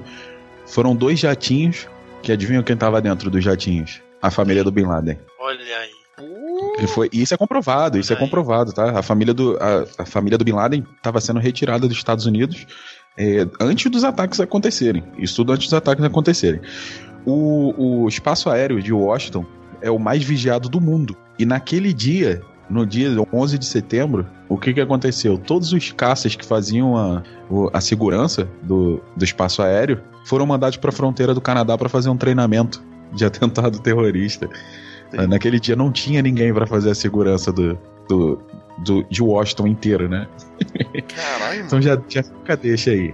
foram 0.68 0.96
dois 0.96 1.20
jatinhos 1.20 1.88
que 2.24 2.32
adivinham 2.32 2.64
quem 2.64 2.74
estava 2.74 3.02
dentro 3.02 3.30
dos 3.30 3.44
jatinhos? 3.44 4.02
A 4.22 4.32
família 4.32 4.64
do 4.64 4.72
Bin 4.72 4.86
Laden. 4.86 5.20
Olha 5.40 5.60
aí. 5.60 5.90
E 6.80 6.88
foi, 6.88 7.10
e 7.12 7.22
isso 7.22 7.34
é 7.34 7.38
comprovado, 7.38 8.00
isso 8.00 8.14
é 8.14 8.16
aí. 8.16 8.20
comprovado, 8.20 8.72
tá? 8.72 8.98
A 8.98 9.04
família 9.04 9.34
do, 9.34 9.58
a, 9.58 10.04
a 10.04 10.06
família 10.06 10.38
do 10.38 10.46
Bin 10.46 10.54
Laden 10.54 10.86
estava 10.96 11.20
sendo 11.20 11.40
retirada 11.40 11.88
dos 11.88 11.98
Estados 11.98 12.26
Unidos 12.26 12.66
é, 13.18 13.46
antes 13.60 13.92
dos 13.92 14.04
ataques 14.04 14.40
acontecerem. 14.40 15.04
Isso 15.18 15.36
tudo 15.36 15.52
antes 15.52 15.68
dos 15.68 15.74
ataques 15.74 16.04
acontecerem. 16.04 16.62
O, 17.26 18.04
o 18.04 18.08
espaço 18.08 18.50
aéreo 18.50 18.82
de 18.82 18.94
Washington 18.94 19.46
é 19.82 19.92
o 19.92 20.00
mais 20.00 20.24
vigiado 20.24 20.70
do 20.70 20.80
mundo. 20.80 21.18
E 21.38 21.46
naquele 21.46 21.94
dia, 21.94 22.42
no 22.70 22.86
dia 22.86 23.10
11 23.32 23.58
de 23.58 23.66
setembro, 23.66 24.26
o 24.54 24.58
que, 24.58 24.74
que 24.74 24.82
aconteceu? 24.82 25.38
Todos 25.38 25.74
os 25.74 25.92
caças 25.92 26.36
que 26.36 26.46
faziam 26.46 26.96
a, 26.98 27.24
a 27.74 27.82
segurança 27.82 28.48
do, 28.62 29.02
do 29.16 29.24
espaço 29.24 29.62
aéreo 29.62 30.02
foram 30.26 30.46
mandados 30.46 30.78
para 30.78 30.90
a 30.90 30.94
fronteira 30.94 31.34
do 31.34 31.42
Canadá 31.42 31.78
para 31.78 31.90
fazer 31.90 32.10
um 32.10 32.18
treinamento 32.18 32.84
de 33.14 33.26
atentado 33.26 33.80
terrorista. 33.80 34.50
Sim. 35.12 35.28
Naquele 35.28 35.60
dia 35.60 35.76
não 35.76 35.92
tinha 35.92 36.22
ninguém 36.22 36.54
para 36.54 36.66
fazer 36.66 36.90
a 36.92 36.96
segurança 36.96 37.52
do, 37.52 37.78
do, 38.10 38.42
do- 38.80 39.04
de 39.10 39.22
Washington 39.22 39.68
inteiro, 39.68 40.10
né? 40.10 40.28
Caralho, 41.16 41.66
Então 41.66 41.82
já, 41.82 42.00
já 42.10 42.24
fica 42.24 42.58
deixa 42.58 42.92
aí. 42.92 43.14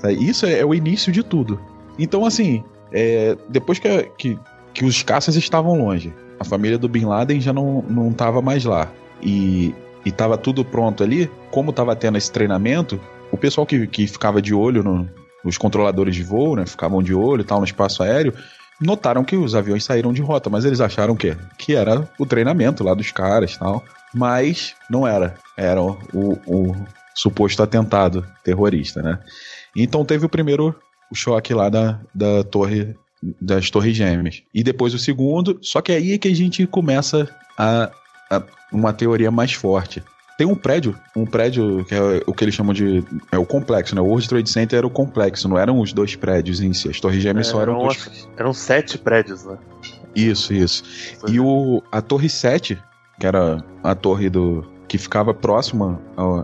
Tá? 0.00 0.10
Isso 0.10 0.46
é, 0.46 0.58
é 0.60 0.64
o 0.66 0.74
início 0.74 1.12
de 1.12 1.22
tudo. 1.22 1.60
Então, 1.98 2.24
assim, 2.26 2.62
é, 2.92 3.36
depois 3.48 3.78
que, 3.78 3.88
que, 4.18 4.38
que 4.74 4.84
os 4.84 5.02
caças 5.02 5.36
estavam 5.36 5.78
longe, 5.78 6.12
a 6.38 6.44
família 6.44 6.76
do 6.78 6.88
Bin 6.88 7.04
Laden 7.06 7.40
já 7.40 7.52
não, 7.52 7.82
não 7.88 8.12
tava 8.12 8.42
mais 8.42 8.64
lá. 8.64 8.90
E, 9.22 9.74
e 10.06 10.12
tava 10.12 10.38
tudo 10.38 10.64
pronto 10.64 11.02
ali, 11.02 11.28
como 11.50 11.72
tava 11.72 11.96
tendo 11.96 12.16
esse 12.16 12.30
treinamento, 12.30 13.00
o 13.32 13.36
pessoal 13.36 13.66
que, 13.66 13.88
que 13.88 14.06
ficava 14.06 14.40
de 14.40 14.54
olho 14.54 14.80
no, 14.80 15.10
os 15.44 15.58
controladores 15.58 16.14
de 16.14 16.22
voo, 16.22 16.54
né? 16.54 16.64
Ficavam 16.64 17.02
de 17.02 17.12
olho 17.12 17.40
e 17.40 17.44
tal 17.44 17.58
no 17.58 17.64
espaço 17.64 18.04
aéreo, 18.04 18.32
notaram 18.80 19.24
que 19.24 19.36
os 19.36 19.56
aviões 19.56 19.82
saíram 19.82 20.12
de 20.12 20.22
rota, 20.22 20.48
mas 20.48 20.64
eles 20.64 20.80
acharam 20.80 21.16
que 21.16 21.36
que 21.58 21.74
era 21.74 22.08
o 22.20 22.24
treinamento 22.24 22.84
lá 22.84 22.94
dos 22.94 23.10
caras 23.10 23.56
tal. 23.56 23.82
Mas 24.14 24.76
não 24.88 25.04
era. 25.06 25.34
Era 25.56 25.82
o, 25.82 25.98
o 26.14 26.76
suposto 27.12 27.60
atentado 27.60 28.24
terrorista, 28.44 29.02
né? 29.02 29.18
Então 29.74 30.04
teve 30.04 30.24
o 30.24 30.28
primeiro 30.28 30.72
choque 31.12 31.52
lá 31.52 31.68
da, 31.68 32.00
da 32.14 32.44
torre 32.44 32.94
das 33.40 33.70
torres 33.70 33.96
gêmeas. 33.96 34.44
E 34.54 34.62
depois 34.62 34.94
o 34.94 35.00
segundo, 35.00 35.58
só 35.62 35.80
que 35.80 35.90
aí 35.90 36.12
é 36.12 36.18
que 36.18 36.28
a 36.28 36.34
gente 36.34 36.64
começa 36.64 37.28
a, 37.58 37.90
a 38.30 38.42
uma 38.72 38.92
teoria 38.92 39.30
mais 39.30 39.52
forte. 39.52 40.02
Tem 40.36 40.46
um 40.46 40.54
prédio, 40.54 40.94
um 41.16 41.24
prédio 41.24 41.84
que 41.88 41.94
é 41.94 42.22
o 42.26 42.34
que 42.34 42.44
eles 42.44 42.54
chamam 42.54 42.74
de. 42.74 43.02
É 43.32 43.38
o 43.38 43.46
complexo, 43.46 43.94
né? 43.94 44.02
O 44.02 44.04
World 44.04 44.28
Trade 44.28 44.50
Center 44.50 44.78
era 44.78 44.86
o 44.86 44.90
complexo, 44.90 45.48
não 45.48 45.56
eram 45.56 45.80
os 45.80 45.94
dois 45.94 46.14
prédios 46.14 46.60
em 46.60 46.74
si. 46.74 46.90
As 46.90 47.00
torres 47.00 47.22
gêmeas 47.22 47.46
só 47.46 47.62
eram 47.62 47.74
eram, 47.74 47.84
dois. 47.84 48.28
eram 48.36 48.52
sete 48.52 48.98
prédios, 48.98 49.44
né? 49.44 49.56
Isso, 50.14 50.52
isso. 50.52 50.82
E 51.28 51.38
o, 51.38 51.82
a 51.92 52.00
Torre 52.00 52.28
7, 52.28 52.78
que 53.20 53.26
era 53.26 53.62
a 53.82 53.94
torre 53.94 54.30
do 54.30 54.64
que 54.88 54.96
ficava 54.96 55.34
próxima 55.34 56.00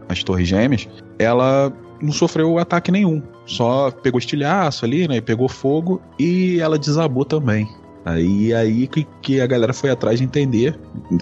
às 0.08 0.22
Torres 0.22 0.48
Gêmeas, 0.48 0.88
ela 1.18 1.72
não 2.00 2.12
sofreu 2.12 2.58
ataque 2.58 2.90
nenhum. 2.90 3.22
Só 3.46 3.90
pegou 3.90 4.18
estilhaço 4.18 4.84
ali, 4.84 5.08
né? 5.08 5.16
e 5.16 5.20
Pegou 5.20 5.48
fogo 5.48 6.02
e 6.18 6.60
ela 6.60 6.78
desabou 6.78 7.24
também. 7.24 7.68
Aí 8.04 8.52
aí 8.52 8.86
que, 8.86 9.06
que 9.20 9.40
a 9.40 9.46
galera 9.46 9.72
foi 9.72 9.90
atrás 9.90 10.18
de 10.18 10.24
entender. 10.24 10.78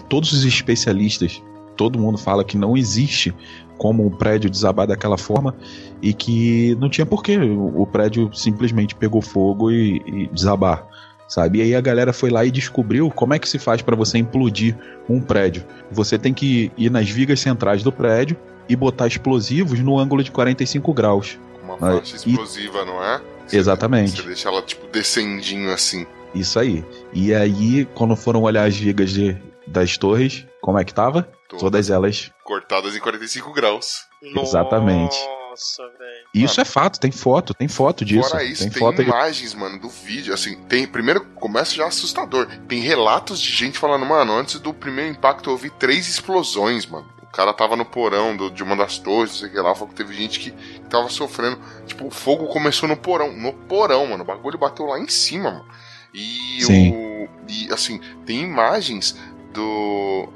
Todos 0.09 0.33
os 0.33 0.43
especialistas, 0.45 1.41
todo 1.77 1.99
mundo 1.99 2.17
fala 2.17 2.43
que 2.43 2.57
não 2.57 2.75
existe 2.75 3.33
como 3.77 4.05
um 4.05 4.09
prédio 4.09 4.49
desabar 4.49 4.85
daquela 4.87 5.17
forma 5.17 5.55
e 6.01 6.13
que 6.13 6.75
não 6.79 6.89
tinha 6.89 7.05
porquê 7.05 7.37
o, 7.37 7.81
o 7.81 7.87
prédio 7.87 8.29
simplesmente 8.33 8.93
pegou 8.95 9.21
fogo 9.21 9.71
e, 9.71 10.01
e 10.05 10.27
desabar 10.27 10.87
sabe? 11.27 11.59
E 11.59 11.61
aí 11.61 11.75
a 11.75 11.79
galera 11.79 12.11
foi 12.11 12.29
lá 12.29 12.43
e 12.43 12.51
descobriu 12.51 13.09
como 13.09 13.33
é 13.33 13.39
que 13.39 13.47
se 13.47 13.57
faz 13.57 13.81
para 13.81 13.95
você 13.95 14.17
implodir 14.17 14.75
um 15.07 15.21
prédio. 15.21 15.63
Você 15.89 16.19
tem 16.19 16.33
que 16.33 16.69
ir 16.77 16.89
nas 16.91 17.09
vigas 17.09 17.39
centrais 17.39 17.81
do 17.81 17.89
prédio 17.91 18.35
e 18.67 18.75
botar 18.75 19.07
explosivos 19.07 19.79
no 19.79 19.97
ângulo 19.97 20.21
de 20.23 20.29
45 20.29 20.93
graus. 20.93 21.39
Uma 21.63 21.77
faixa 21.77 22.17
e- 22.27 22.31
explosiva, 22.31 22.83
não 22.83 23.01
é? 23.01 23.21
Você- 23.47 23.57
Exatamente. 23.57 24.11
Você 24.21 24.27
deixa 24.27 24.49
ela, 24.49 24.61
tipo, 24.61 24.85
descendinho 24.91 25.71
assim. 25.71 26.05
Isso 26.33 26.59
aí. 26.59 26.85
E 27.13 27.33
aí, 27.33 27.85
quando 27.93 28.15
foram 28.15 28.41
olhar 28.43 28.65
as 28.67 28.75
vigas 28.75 29.11
de, 29.11 29.35
das 29.67 29.97
torres, 29.97 30.45
como 30.61 30.79
é 30.79 30.83
que 30.85 30.93
tava? 30.93 31.23
Todas 31.47 31.61
Todas 31.61 31.89
elas. 31.89 32.31
cortadas 32.43 32.95
em 32.95 32.99
45 32.99 33.51
graus. 33.51 34.05
Exatamente. 34.23 35.17
Nossa, 35.49 35.83
velho. 35.99 36.25
Isso 36.33 36.61
é 36.61 36.65
fato, 36.65 36.97
tem 36.99 37.11
foto, 37.11 37.53
tem 37.53 37.67
foto 37.67 38.05
disso. 38.05 38.29
Fora 38.29 38.43
isso, 38.43 38.69
tem 38.71 38.93
tem, 38.95 39.05
imagens, 39.05 39.53
mano, 39.53 39.77
do 39.79 39.89
vídeo. 39.89 40.33
Assim, 40.33 40.55
tem. 40.63 40.87
Primeiro, 40.87 41.25
começa 41.35 41.75
já 41.75 41.85
assustador. 41.87 42.47
Tem 42.69 42.79
relatos 42.79 43.39
de 43.41 43.51
gente 43.51 43.77
falando, 43.77 44.05
mano, 44.05 44.31
antes 44.33 44.59
do 44.61 44.73
primeiro 44.73 45.11
impacto 45.11 45.49
eu 45.49 45.53
ouvi 45.53 45.69
três 45.69 46.07
explosões, 46.07 46.85
mano. 46.85 47.05
O 47.21 47.27
cara 47.31 47.53
tava 47.53 47.75
no 47.77 47.85
porão 47.85 48.35
do- 48.35 48.51
de 48.51 48.61
uma 48.63 48.75
das 48.75 48.97
torres, 48.97 49.31
não 49.31 49.37
sei 49.39 49.47
o 49.49 49.51
que 49.51 49.57
lá. 49.59 49.73
Falou 49.73 49.89
que 49.89 49.95
teve 49.95 50.13
gente 50.13 50.39
que, 50.39 50.51
que 50.51 50.79
tava 50.89 51.09
sofrendo. 51.09 51.59
Tipo, 51.85 52.07
o 52.07 52.11
fogo 52.11 52.47
começou 52.47 52.87
no 52.87 52.95
porão. 52.97 53.31
No 53.33 53.51
porão, 53.53 54.07
mano. 54.07 54.23
O 54.23 54.27
bagulho 54.27 54.57
bateu 54.57 54.85
lá 54.85 54.99
em 54.99 55.07
cima, 55.09 55.51
mano. 55.51 55.65
E 56.13 56.61
Sim. 56.63 56.91
o. 56.91 57.29
E 57.49 57.71
assim, 57.73 57.99
tem 58.25 58.41
imagens 58.41 59.17
do. 59.53 60.27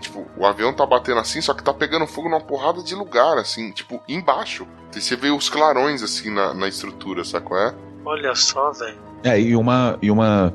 Tipo, 0.00 0.26
o 0.36 0.46
avião 0.46 0.72
tá 0.72 0.86
batendo 0.86 1.18
assim, 1.18 1.40
só 1.40 1.52
que 1.52 1.62
tá 1.62 1.74
pegando 1.74 2.06
fogo 2.06 2.28
numa 2.28 2.40
porrada 2.40 2.82
de 2.82 2.94
lugar, 2.94 3.36
assim, 3.36 3.72
tipo, 3.72 4.00
embaixo. 4.08 4.66
Você 4.92 5.16
vê 5.16 5.30
os 5.30 5.50
clarões, 5.50 6.02
assim, 6.02 6.30
na, 6.30 6.54
na 6.54 6.68
estrutura, 6.68 7.24
sabe 7.24 7.46
qual 7.46 7.60
é? 7.60 7.74
Olha 8.04 8.34
só, 8.34 8.70
velho. 8.72 8.96
É, 9.24 9.40
e 9.40 9.56
uma, 9.56 9.98
e 10.00 10.08
uma, 10.08 10.54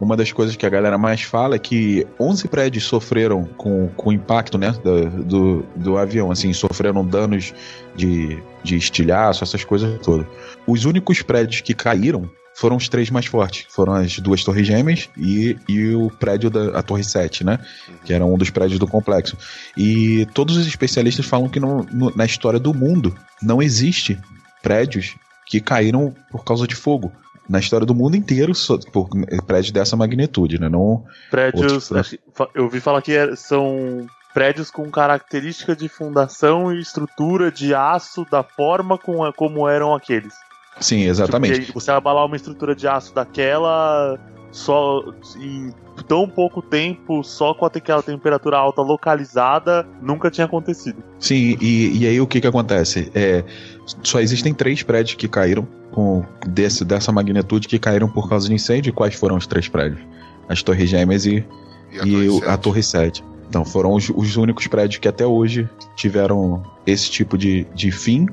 uma 0.00 0.16
das 0.16 0.32
coisas 0.32 0.56
que 0.56 0.64
a 0.64 0.70
galera 0.70 0.96
mais 0.96 1.20
fala 1.20 1.56
é 1.56 1.58
que 1.58 2.06
11 2.18 2.48
prédios 2.48 2.84
sofreram 2.84 3.44
com, 3.44 3.88
com 3.88 4.08
o 4.08 4.12
impacto 4.12 4.56
né, 4.56 4.72
da- 4.82 5.10
do, 5.22 5.62
do 5.76 5.98
avião, 5.98 6.30
assim, 6.30 6.50
sofreram 6.54 7.04
danos 7.04 7.52
de, 7.94 8.42
de 8.62 8.76
estilhaço, 8.76 9.44
essas 9.44 9.62
coisas 9.62 10.00
todas. 10.00 10.26
Os 10.66 10.86
únicos 10.86 11.20
prédios 11.20 11.60
que 11.60 11.74
caíram 11.74 12.30
foram 12.54 12.76
os 12.76 12.88
três 12.88 13.08
mais 13.10 13.26
fortes, 13.26 13.66
foram 13.70 13.94
as 13.94 14.18
duas 14.18 14.44
torres 14.44 14.66
gêmeas 14.66 15.08
e, 15.16 15.56
e 15.68 15.94
o 15.94 16.10
prédio 16.10 16.50
da 16.50 16.82
Torre 16.82 17.02
7, 17.04 17.44
né? 17.44 17.58
Que 18.04 18.12
era 18.12 18.24
um 18.24 18.36
dos 18.36 18.50
prédios 18.50 18.78
do 18.78 18.86
complexo. 18.86 19.36
E 19.76 20.26
todos 20.34 20.56
os 20.56 20.66
especialistas 20.66 21.24
falam 21.26 21.48
que 21.48 21.58
não- 21.60 21.82
no- 21.90 22.14
na 22.14 22.24
história 22.24 22.58
do 22.58 22.74
mundo 22.74 23.14
não 23.42 23.62
existe 23.62 24.18
prédios 24.62 25.16
que 25.46 25.60
caíram 25.60 26.14
por 26.30 26.44
causa 26.44 26.66
de 26.66 26.74
fogo 26.74 27.10
na 27.48 27.58
história 27.58 27.84
do 27.86 27.94
mundo 27.94 28.16
inteiro 28.16 28.54
só- 28.54 28.78
por 28.78 29.08
prédios 29.46 29.72
dessa 29.72 29.96
magnitude, 29.96 30.60
né? 30.60 30.68
Não, 30.68 31.04
Prédios. 31.30 31.90
Outros, 31.90 32.14
fa- 32.34 32.48
Eu 32.54 32.64
ouvi 32.64 32.78
falar 32.78 33.00
que 33.02 33.12
é- 33.12 33.34
são 33.34 34.06
prédios 34.32 34.70
com 34.70 34.88
característica 34.90 35.74
de 35.74 35.88
fundação 35.88 36.72
e 36.72 36.80
estrutura 36.80 37.50
de 37.50 37.74
aço 37.74 38.24
da 38.30 38.44
forma 38.44 38.96
com 38.96 39.24
a- 39.24 39.32
como 39.32 39.68
eram 39.68 39.92
aqueles. 39.94 40.34
Sim, 40.78 41.02
exatamente. 41.04 41.60
Tipo, 41.66 41.80
você 41.80 41.90
abalar 41.90 42.26
uma 42.26 42.36
estrutura 42.36 42.74
de 42.74 42.86
aço 42.86 43.14
daquela 43.14 44.18
só 44.52 45.02
em 45.38 45.72
tão 46.08 46.28
pouco 46.28 46.60
tempo, 46.60 47.22
só 47.22 47.54
com 47.54 47.64
aquela 47.66 48.02
temperatura 48.02 48.56
alta 48.58 48.82
localizada, 48.82 49.86
nunca 50.02 50.30
tinha 50.30 50.44
acontecido. 50.44 51.02
Sim, 51.18 51.56
e, 51.60 51.98
e 52.02 52.06
aí 52.06 52.20
o 52.20 52.26
que 52.26 52.40
que 52.40 52.46
acontece? 52.46 53.10
É, 53.14 53.44
só 54.02 54.18
existem 54.20 54.52
três 54.54 54.82
prédios 54.82 55.14
que 55.14 55.28
caíram 55.28 55.68
com 55.92 56.24
desse, 56.46 56.84
dessa 56.84 57.12
magnitude 57.12 57.68
que 57.68 57.78
caíram 57.78 58.08
por 58.08 58.28
causa 58.28 58.48
de 58.48 58.54
incêndio. 58.54 58.92
Quais 58.92 59.14
foram 59.14 59.36
os 59.36 59.46
três 59.46 59.68
prédios? 59.68 60.00
As 60.48 60.62
Torres 60.62 60.88
Gêmeas 60.90 61.26
e, 61.26 61.44
E 61.92 62.00
a 62.00 62.04
e 62.04 62.10
Torre 62.12 62.28
o- 62.28 62.38
7. 62.40 62.48
a 62.48 62.56
Torre 62.56 62.82
7. 62.82 63.24
Então, 63.48 63.64
foram 63.64 63.92
os, 63.94 64.08
os 64.10 64.36
únicos 64.36 64.66
prédios 64.68 64.98
que 64.98 65.08
até 65.08 65.26
hoje 65.26 65.68
tiveram 65.96 66.62
esse 66.86 67.10
tipo 67.10 67.36
de, 67.38 67.64
de 67.74 67.90
fim 67.92 68.26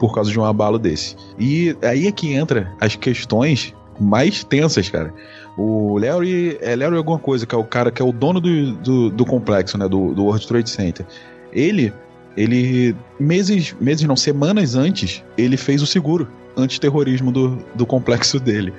por 0.00 0.12
causa 0.14 0.30
de 0.32 0.40
um 0.40 0.44
abalo 0.44 0.78
desse. 0.78 1.14
E 1.38 1.76
aí 1.82 2.06
é 2.08 2.12
que 2.12 2.32
entra 2.32 2.72
as 2.80 2.96
questões 2.96 3.72
mais 4.00 4.42
tensas, 4.42 4.88
cara. 4.88 5.12
O 5.58 5.98
Larry, 5.98 6.56
é 6.62 6.74
Larry 6.74 6.96
alguma 6.96 7.18
coisa, 7.18 7.44
que 7.46 7.54
é 7.54 7.58
o 7.58 7.64
cara 7.64 7.90
que 7.90 8.00
é 8.00 8.04
o 8.04 8.10
dono 8.12 8.40
do, 8.40 8.72
do, 8.76 9.10
do 9.10 9.26
complexo, 9.26 9.76
né, 9.76 9.86
do, 9.86 10.14
do 10.14 10.24
World 10.24 10.46
Trade 10.48 10.70
Center. 10.70 11.04
Ele, 11.52 11.92
ele, 12.34 12.96
meses, 13.18 13.76
meses 13.78 14.06
não, 14.08 14.16
semanas 14.16 14.74
antes, 14.74 15.22
ele 15.36 15.58
fez 15.58 15.82
o 15.82 15.86
seguro. 15.86 16.26
antiterrorismo 16.56 17.30
do, 17.30 17.58
do 17.74 17.84
complexo 17.84 18.40
dele. 18.40 18.72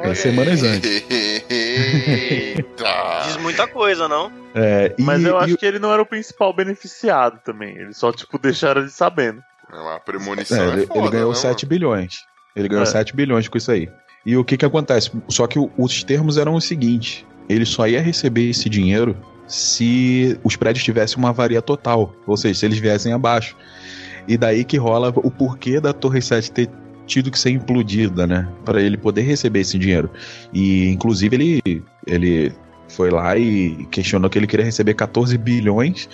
É, 0.00 0.14
semanas 0.14 0.62
antes. 0.62 1.02
Eita! 1.50 3.22
Diz 3.26 3.36
muita 3.38 3.66
coisa, 3.66 4.06
não? 4.06 4.30
É, 4.54 4.94
e- 4.96 5.02
Mas 5.02 5.24
eu 5.24 5.34
e 5.40 5.44
acho 5.44 5.56
que 5.56 5.66
ele 5.66 5.78
não 5.80 5.92
era 5.92 6.00
o 6.02 6.06
principal 6.06 6.52
beneficiado 6.54 7.40
também. 7.44 7.76
Eles 7.76 7.96
só, 7.96 8.12
tipo, 8.12 8.38
deixaram 8.38 8.80
ele 8.82 8.90
sabendo. 8.90 9.42
É 9.72 9.76
uma 9.76 10.00
premonição. 10.00 10.56
É, 10.58 10.70
é 10.70 10.72
ele, 10.74 10.86
foda, 10.86 11.00
ele 11.00 11.10
ganhou 11.10 11.28
né, 11.30 11.34
7 11.36 11.66
bilhões. 11.66 12.16
Ele 12.56 12.68
ganhou 12.68 12.82
É. 12.82 12.86
7 12.86 13.14
bilhões 13.14 13.48
com 13.48 13.58
isso 13.58 13.70
aí. 13.70 13.88
E 14.26 14.36
o 14.36 14.44
que 14.44 14.56
que 14.56 14.64
acontece? 14.64 15.10
Só 15.28 15.46
que 15.46 15.58
o- 15.58 15.70
os 15.78 16.02
termos 16.02 16.36
eram 16.36 16.54
os 16.54 16.64
seguintes: 16.64 17.24
ele 17.48 17.64
só 17.64 17.86
ia 17.86 18.00
receber 18.00 18.48
esse 18.50 18.68
dinheiro 18.68 19.16
se 19.46 20.38
os 20.44 20.56
prédios 20.56 20.84
tivessem 20.84 21.18
uma 21.18 21.30
avaria 21.30 21.62
total, 21.62 22.12
ou 22.26 22.36
seja, 22.36 22.58
se 22.60 22.66
eles 22.66 22.78
viessem 22.78 23.12
abaixo. 23.12 23.56
E 24.26 24.36
daí 24.36 24.64
que 24.64 24.76
rola 24.76 25.08
o 25.16 25.30
porquê 25.30 25.80
da 25.80 25.92
Torre 25.92 26.20
7 26.20 26.50
ter 26.52 26.68
tido 27.06 27.30
que 27.30 27.38
ser 27.38 27.50
implodida, 27.50 28.26
né? 28.26 28.46
Para 28.64 28.82
ele 28.82 28.98
poder 28.98 29.22
receber 29.22 29.60
esse 29.60 29.78
dinheiro. 29.78 30.10
E 30.52 30.88
inclusive 30.90 31.36
ele 31.36 31.82
ele 32.06 32.52
foi 32.88 33.10
lá 33.10 33.36
e 33.36 33.86
questionou 33.90 34.28
que 34.28 34.38
ele 34.38 34.46
queria 34.46 34.64
receber 34.64 34.94
14 34.94 35.36
bilhões 35.38 36.08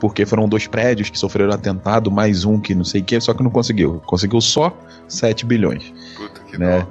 porque 0.00 0.26
foram 0.26 0.48
dois 0.48 0.66
prédios 0.66 1.10
que 1.10 1.18
sofreram 1.18 1.52
atentado, 1.52 2.10
mais 2.10 2.44
um 2.44 2.60
que 2.60 2.74
não 2.74 2.84
sei 2.84 3.00
o 3.00 3.04
que, 3.04 3.20
só 3.20 3.32
que 3.32 3.42
não 3.42 3.50
conseguiu. 3.50 4.02
Conseguiu 4.06 4.40
só 4.40 4.76
7 5.08 5.46
bilhões, 5.46 5.92
Puta 6.16 6.40
que 6.42 6.58
né? 6.58 6.86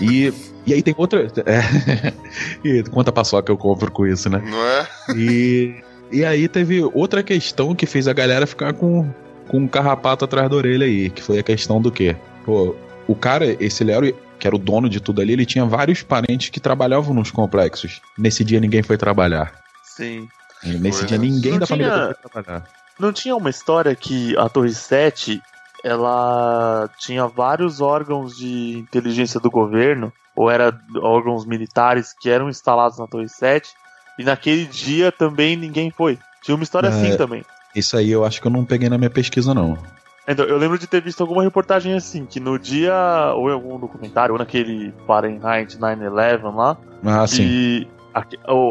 E, 0.00 0.32
e 0.66 0.72
aí 0.72 0.82
tem 0.82 0.94
outra. 0.96 1.26
É, 1.46 2.12
e 2.64 2.82
quanta 2.84 3.12
paçoca 3.12 3.50
eu 3.50 3.56
compro 3.56 3.90
com 3.90 4.06
isso, 4.06 4.28
né? 4.30 4.42
Não 4.44 4.66
é? 4.66 4.86
E, 5.16 5.74
e 6.12 6.24
aí 6.24 6.48
teve 6.48 6.82
outra 6.82 7.22
questão 7.22 7.74
que 7.74 7.86
fez 7.86 8.06
a 8.06 8.12
galera 8.12 8.46
ficar 8.46 8.72
com, 8.72 9.08
com 9.48 9.58
um 9.58 9.68
carrapato 9.68 10.24
atrás 10.24 10.48
da 10.48 10.56
orelha 10.56 10.86
aí, 10.86 11.10
que 11.10 11.22
foi 11.22 11.38
a 11.38 11.42
questão 11.42 11.80
do 11.80 11.90
quê? 11.90 12.16
Pô, 12.44 12.76
o 13.06 13.14
cara, 13.14 13.56
esse 13.60 13.82
Léo, 13.82 14.14
que 14.38 14.46
era 14.46 14.54
o 14.54 14.58
dono 14.58 14.88
de 14.88 15.00
tudo 15.00 15.20
ali, 15.20 15.32
ele 15.32 15.46
tinha 15.46 15.64
vários 15.64 16.02
parentes 16.02 16.50
que 16.50 16.60
trabalhavam 16.60 17.14
nos 17.14 17.30
complexos. 17.30 18.00
Nesse 18.16 18.44
dia 18.44 18.60
ninguém 18.60 18.82
foi 18.82 18.96
trabalhar. 18.96 19.52
Sim. 19.82 20.28
Nesse 20.64 21.04
dia 21.06 21.18
ninguém 21.18 21.52
Não 21.52 21.58
da 21.60 21.66
família 21.66 21.98
dele 21.98 22.14
trabalhar. 22.32 22.66
Não 22.98 23.12
tinha 23.12 23.36
uma 23.36 23.50
história 23.50 23.94
que 23.94 24.36
a 24.38 24.48
Torre 24.48 24.72
7 24.72 25.40
ela 25.82 26.88
tinha 26.98 27.26
vários 27.26 27.80
órgãos 27.80 28.36
de 28.36 28.78
inteligência 28.78 29.38
do 29.38 29.50
governo, 29.50 30.12
ou 30.34 30.50
era 30.50 30.76
órgãos 31.02 31.46
militares 31.46 32.14
que 32.18 32.30
eram 32.30 32.48
instalados 32.48 32.98
na 32.98 33.06
Torre 33.06 33.28
7, 33.28 33.68
e 34.18 34.24
naquele 34.24 34.64
dia 34.64 35.12
também 35.12 35.56
ninguém 35.56 35.90
foi. 35.90 36.18
Tinha 36.42 36.54
uma 36.54 36.64
história 36.64 36.88
É. 36.88 36.90
assim 36.90 37.16
também. 37.16 37.44
Isso 37.74 37.96
aí 37.96 38.10
eu 38.10 38.24
acho 38.24 38.40
que 38.40 38.46
eu 38.46 38.50
não 38.52 38.64
peguei 38.64 38.88
na 38.88 38.96
minha 38.96 39.10
pesquisa, 39.10 39.52
não. 39.52 39.76
Então, 40.26 40.46
eu 40.46 40.56
lembro 40.56 40.78
de 40.78 40.86
ter 40.86 41.02
visto 41.02 41.20
alguma 41.20 41.42
reportagem 41.42 41.92
assim, 41.92 42.24
que 42.24 42.40
no 42.40 42.58
dia, 42.58 42.94
ou 43.36 43.50
em 43.50 43.52
algum 43.52 43.78
documentário, 43.78 44.32
ou 44.32 44.38
naquele 44.38 44.94
Fahrenheit 45.06 45.76
9-11 45.78 46.54
lá, 46.56 46.76
Ah, 47.04 47.26
sim. 47.26 47.36
que 47.46 47.88
o- 47.90 47.93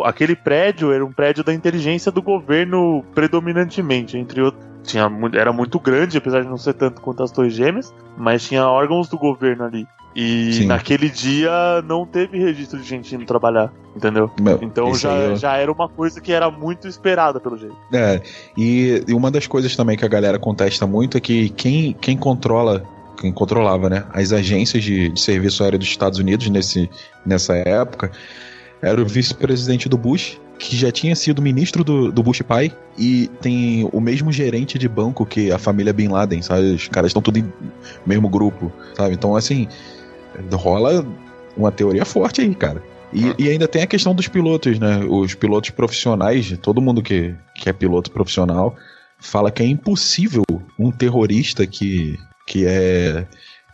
aquele 0.05 0.35
prédio 0.35 0.91
era 0.91 1.05
um 1.05 1.11
prédio 1.11 1.43
da 1.43 1.53
inteligência 1.53 2.11
do 2.11 2.21
governo 2.21 3.03
predominantemente, 3.13 4.17
entre 4.17 4.41
outros. 4.41 4.63
Tinha, 4.83 5.09
era 5.33 5.53
muito 5.53 5.79
grande, 5.79 6.17
apesar 6.17 6.41
de 6.41 6.47
não 6.49 6.57
ser 6.57 6.73
tanto 6.73 6.99
quanto 6.99 7.23
as 7.23 7.31
Torres 7.31 7.53
Gêmeas, 7.53 7.93
mas 8.17 8.45
tinha 8.45 8.67
órgãos 8.67 9.07
do 9.07 9.17
governo 9.17 9.63
ali. 9.63 9.87
E 10.15 10.53
Sim. 10.53 10.65
naquele 10.67 11.09
dia 11.09 11.81
não 11.87 12.05
teve 12.05 12.37
registro 12.37 12.79
de 12.79 12.87
gente 12.87 13.15
indo 13.15 13.25
trabalhar, 13.25 13.71
entendeu? 13.95 14.29
Meu, 14.39 14.59
Então 14.61 14.93
já, 14.93 15.09
eu- 15.15 15.35
já 15.37 15.55
era 15.57 15.71
uma 15.71 15.87
coisa 15.89 16.19
que 16.21 16.31
era 16.33 16.51
muito 16.51 16.87
esperada 16.87 17.39
pelo 17.39 17.57
jeito. 17.57 17.75
É, 17.93 18.21
e, 18.57 19.03
e 19.07 19.13
uma 19.13 19.31
das 19.31 19.47
coisas 19.47 19.73
também 19.75 19.97
que 19.97 20.05
a 20.05 20.09
galera 20.09 20.37
contesta 20.37 20.85
muito 20.85 21.17
é 21.17 21.21
que 21.21 21.49
quem, 21.49 21.93
quem 21.93 22.17
controla, 22.17 22.83
quem 23.19 23.31
controlava, 23.31 23.89
né, 23.89 24.03
as 24.13 24.31
agências 24.33 24.83
de, 24.83 25.09
de 25.09 25.19
serviço 25.19 25.63
aéreo 25.63 25.79
dos 25.79 25.87
Estados 25.87 26.19
Unidos 26.19 26.47
nesse, 26.49 26.89
nessa 27.25 27.55
época 27.55 28.11
era 28.84 29.01
o 29.01 29.05
vice-presidente 29.05 29.88
do 29.88 29.97
Bush, 29.97 30.38
que 30.60 30.76
já 30.76 30.91
tinha 30.91 31.15
sido 31.15 31.41
ministro 31.41 31.84
do, 31.84 32.11
do 32.11 32.22
Bush 32.22 32.41
pai, 32.41 32.72
e 32.97 33.30
tem 33.41 33.89
o 33.93 34.01
mesmo 34.01 34.31
gerente 34.31 34.77
de 34.77 34.89
banco 34.89 35.26
que 35.26 35.51
a 35.51 35.57
família 35.57 35.93
Bin 35.93 36.10
Laden, 36.10 36.41
sabe? 36.41 36.73
Os 36.73 36.89
caras 36.89 37.10
estão 37.10 37.22
tudo 37.22 37.39
em 37.39 37.51
mesmo 38.05 38.27
grupo, 38.27 38.72
sabe? 38.93 39.14
Então, 39.15 39.35
assim, 39.38 39.68
rola 40.51 41.05
uma 41.55 41.72
teoria 41.72 42.03
forte 42.03 42.41
aí, 42.41 42.53
cara. 42.53 42.84
E, 43.14 43.34
e 43.43 43.49
ainda 43.49 43.68
tem 43.68 43.84
a 43.84 43.88
questão 43.88 44.14
dos 44.14 44.27
pilotos, 44.27 44.77
né? 44.80 44.99
Os 45.07 45.34
pilotos 45.34 45.69
profissionais, 45.69 46.57
todo 46.61 46.81
mundo 46.81 47.01
que, 47.01 47.34
que 47.55 47.69
é 47.69 47.73
piloto 47.73 48.11
profissional 48.11 48.76
fala 49.19 49.49
que 49.49 49.64
é 49.64 49.65
impossível 49.65 50.43
um 50.77 50.91
terrorista 50.91 51.65
que, 51.65 52.19
que 52.45 52.65
é. 52.65 53.26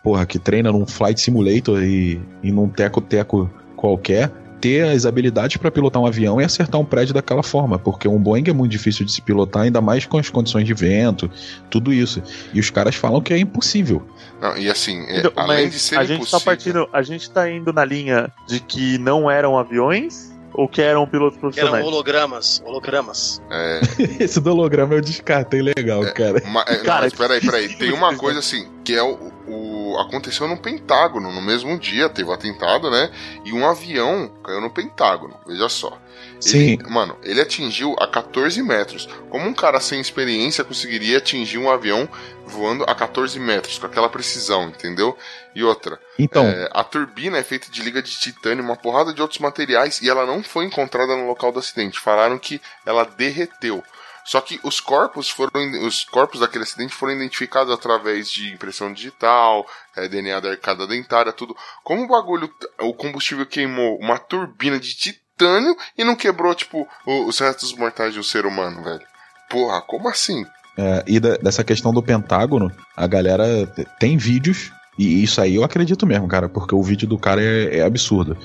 Porra, 0.04 0.26
que 0.26 0.40
treina 0.40 0.72
num 0.72 0.86
flight 0.86 1.20
simulator 1.20 1.84
e, 1.84 2.22
e 2.42 2.52
num 2.52 2.70
teco-teco 2.70 3.50
qualquer 3.76 4.32
ter 4.62 4.86
as 4.88 5.06
habilidades 5.06 5.58
para 5.58 5.72
pilotar 5.72 6.02
um 6.02 6.06
avião 6.06 6.40
e 6.42 6.44
acertar 6.44 6.80
um 6.80 6.86
prédio 6.86 7.14
daquela 7.14 7.42
forma, 7.44 7.80
porque 7.80 8.08
um 8.08 8.18
Boeing 8.20 8.44
é 8.50 8.54
muito 8.54 8.72
difícil 8.72 9.06
de 9.06 9.12
se 9.12 9.22
pilotar, 9.22 9.64
ainda 9.64 9.80
mais 9.82 10.06
com 10.06 10.18
as 10.18 10.30
condições 10.30 10.66
de 10.66 10.74
vento, 10.74 11.30
tudo 11.70 11.94
isso. 11.94 12.22
E 12.54 12.60
os 12.60 12.70
caras 12.70 12.96
falam 12.96 13.22
que 13.22 13.34
é 13.34 13.38
impossível. 13.38 14.02
Não, 14.42 14.58
e 14.58 14.70
assim, 14.70 15.02
é, 15.08 15.20
Então, 15.20 15.32
além 15.36 15.66
mas 15.66 15.74
de 15.74 15.80
ser 15.80 15.98
a 15.98 16.04
gente 16.04 16.10
tá 16.10 16.16
impossível. 16.38 16.42
partindo, 16.46 16.90
a 16.94 17.02
gente 17.02 17.30
tá 17.32 17.50
indo 17.50 17.72
na 17.74 17.84
linha 17.86 18.32
de 18.48 18.60
que 18.60 18.98
não 18.98 19.30
eram 19.30 19.58
aviões 19.58 20.30
ou 20.54 20.68
que 20.68 20.82
eram 20.82 21.06
pilotos 21.08 21.38
Que 21.38 21.46
eram 21.46 21.52
profissionais? 21.72 21.86
hologramas. 21.86 22.64
Hologramas. 22.66 23.42
É, 23.52 23.82
Esse 24.24 24.40
do 24.42 24.52
holograma 24.52 24.94
eu 24.96 25.02
descartei 25.02 25.62
legal, 25.62 26.02
cara. 26.14 26.42
ma- 26.48 26.66
é, 26.68 26.76
Cara, 26.78 26.96
não, 26.96 27.02
mas 27.04 27.14
peraí, 27.14 27.40
peraí. 27.40 27.70
Tem 27.78 27.92
uma 27.94 28.16
coisa 28.16 28.40
assim, 28.40 28.68
que 28.84 28.94
é 28.94 29.04
o, 29.04 29.32
o- 29.48 29.79
Aconteceu 29.98 30.48
no 30.48 30.58
Pentágono, 30.58 31.32
no 31.32 31.42
mesmo 31.42 31.78
dia, 31.78 32.10
teve 32.10 32.30
o 32.30 32.34
atentado, 32.34 32.92
né? 32.92 33.10
E 33.46 33.54
um 33.54 33.66
avião 33.66 34.30
caiu 34.44 34.62
no 34.62 34.70
Pentágono, 34.70 35.36
veja 35.48 35.70
só. 35.70 35.98
Sim. 36.40 36.74
Ele, 36.74 36.90
mano, 36.90 37.18
ele 37.24 37.42
atingiu 37.42 37.96
a 38.00 38.08
14 38.08 38.62
metros. 38.62 39.08
Como 39.30 39.46
um 39.48 39.54
cara 39.54 39.80
sem 39.80 40.00
experiência 40.00 40.64
conseguiria 40.64 41.18
atingir 41.18 41.58
um 41.58 41.70
avião 41.70 42.08
voando 42.46 42.84
a 42.88 42.96
14 42.96 43.40
metros, 43.40 43.78
com 43.78 43.86
aquela 43.86 44.10
precisão, 44.10 44.70
entendeu? 44.70 45.18
E 45.54 45.64
outra, 45.64 46.00
Então, 46.18 46.46
é, 46.46 46.70
a 46.72 46.84
turbina 46.84 47.38
é 47.38 47.44
feita 47.44 47.70
de 47.70 47.82
liga 47.82 48.02
de 48.02 48.12
titânio, 48.12 48.64
uma 48.64 48.76
porrada 48.76 49.14
de 49.14 49.22
outros 49.22 49.40
materiais, 49.40 50.02
e 50.02 50.10
ela 50.10 50.26
não 50.26 50.42
foi 50.44 50.66
encontrada 50.66 51.16
no 51.16 51.28
local 51.28 51.52
do 51.52 51.60
acidente. 51.60 52.00
Falaram 52.00 52.38
que 52.38 52.62
ela 52.86 53.04
derreteu. 53.04 53.84
Só 54.30 54.40
que 54.42 54.60
os 54.62 54.80
corpos 54.80 55.28
foram 55.28 55.50
os 55.88 56.04
corpos 56.04 56.40
daquele 56.40 56.64
acidente 56.64 56.94
foram 56.94 57.14
identificados 57.14 57.74
através 57.74 58.30
de 58.30 58.54
impressão 58.54 58.94
digital, 58.94 59.66
é, 59.98 60.08
DNA 60.08 60.40
da 60.40 60.52
arcada 60.52 60.86
dentária, 60.86 61.34
tudo. 61.34 61.58
Como 61.84 62.04
o 62.04 62.08
bagulho, 62.08 62.48
o 62.82 62.94
combustível 62.94 63.44
queimou 63.48 63.98
uma 63.98 64.20
turbina 64.20 64.80
de 64.80 64.94
titânio 64.94 65.76
e 65.98 66.04
não 66.04 66.16
quebrou 66.16 66.54
tipo 66.54 66.88
os 67.08 67.40
restos 67.40 67.74
mortais 67.74 68.14
de 68.14 68.20
um 68.20 68.24
ser 68.24 68.46
humano, 68.46 68.84
velho? 68.84 69.02
Porra, 69.50 69.82
como 69.82 70.08
assim? 70.08 70.46
É, 70.78 71.04
e 71.08 71.20
da- 71.20 71.38
dessa 71.38 71.64
questão 71.64 71.92
do 71.92 72.04
Pentágono, 72.04 72.72
a 72.96 73.08
galera 73.08 73.66
tem 74.00 74.16
vídeos, 74.16 74.72
e 75.00 75.24
isso 75.24 75.42
aí 75.42 75.56
eu 75.56 75.64
acredito 75.64 76.06
mesmo, 76.06 76.28
cara, 76.28 76.48
porque 76.48 76.76
o 76.76 76.84
vídeo 76.84 77.08
do 77.08 77.18
cara 77.18 77.42
é, 77.42 77.80
é 77.80 77.82
absurdo. 77.82 78.38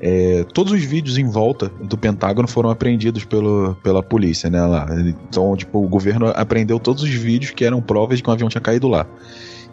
É, 0.00 0.44
todos 0.52 0.72
os 0.72 0.84
vídeos 0.84 1.16
em 1.16 1.28
volta 1.28 1.70
do 1.80 1.96
Pentágono 1.96 2.46
foram 2.46 2.70
apreendidos 2.70 3.24
pelo, 3.24 3.74
pela 3.82 4.02
polícia, 4.02 4.50
né? 4.50 4.64
Lá. 4.64 4.86
Então, 5.28 5.56
tipo, 5.56 5.82
o 5.82 5.88
governo 5.88 6.28
apreendeu 6.34 6.78
todos 6.78 7.02
os 7.02 7.10
vídeos 7.10 7.52
que 7.52 7.64
eram 7.64 7.80
provas 7.80 8.18
de 8.18 8.22
que 8.22 8.28
um 8.28 8.32
avião 8.32 8.48
tinha 8.48 8.60
caído 8.60 8.88
lá. 8.88 9.06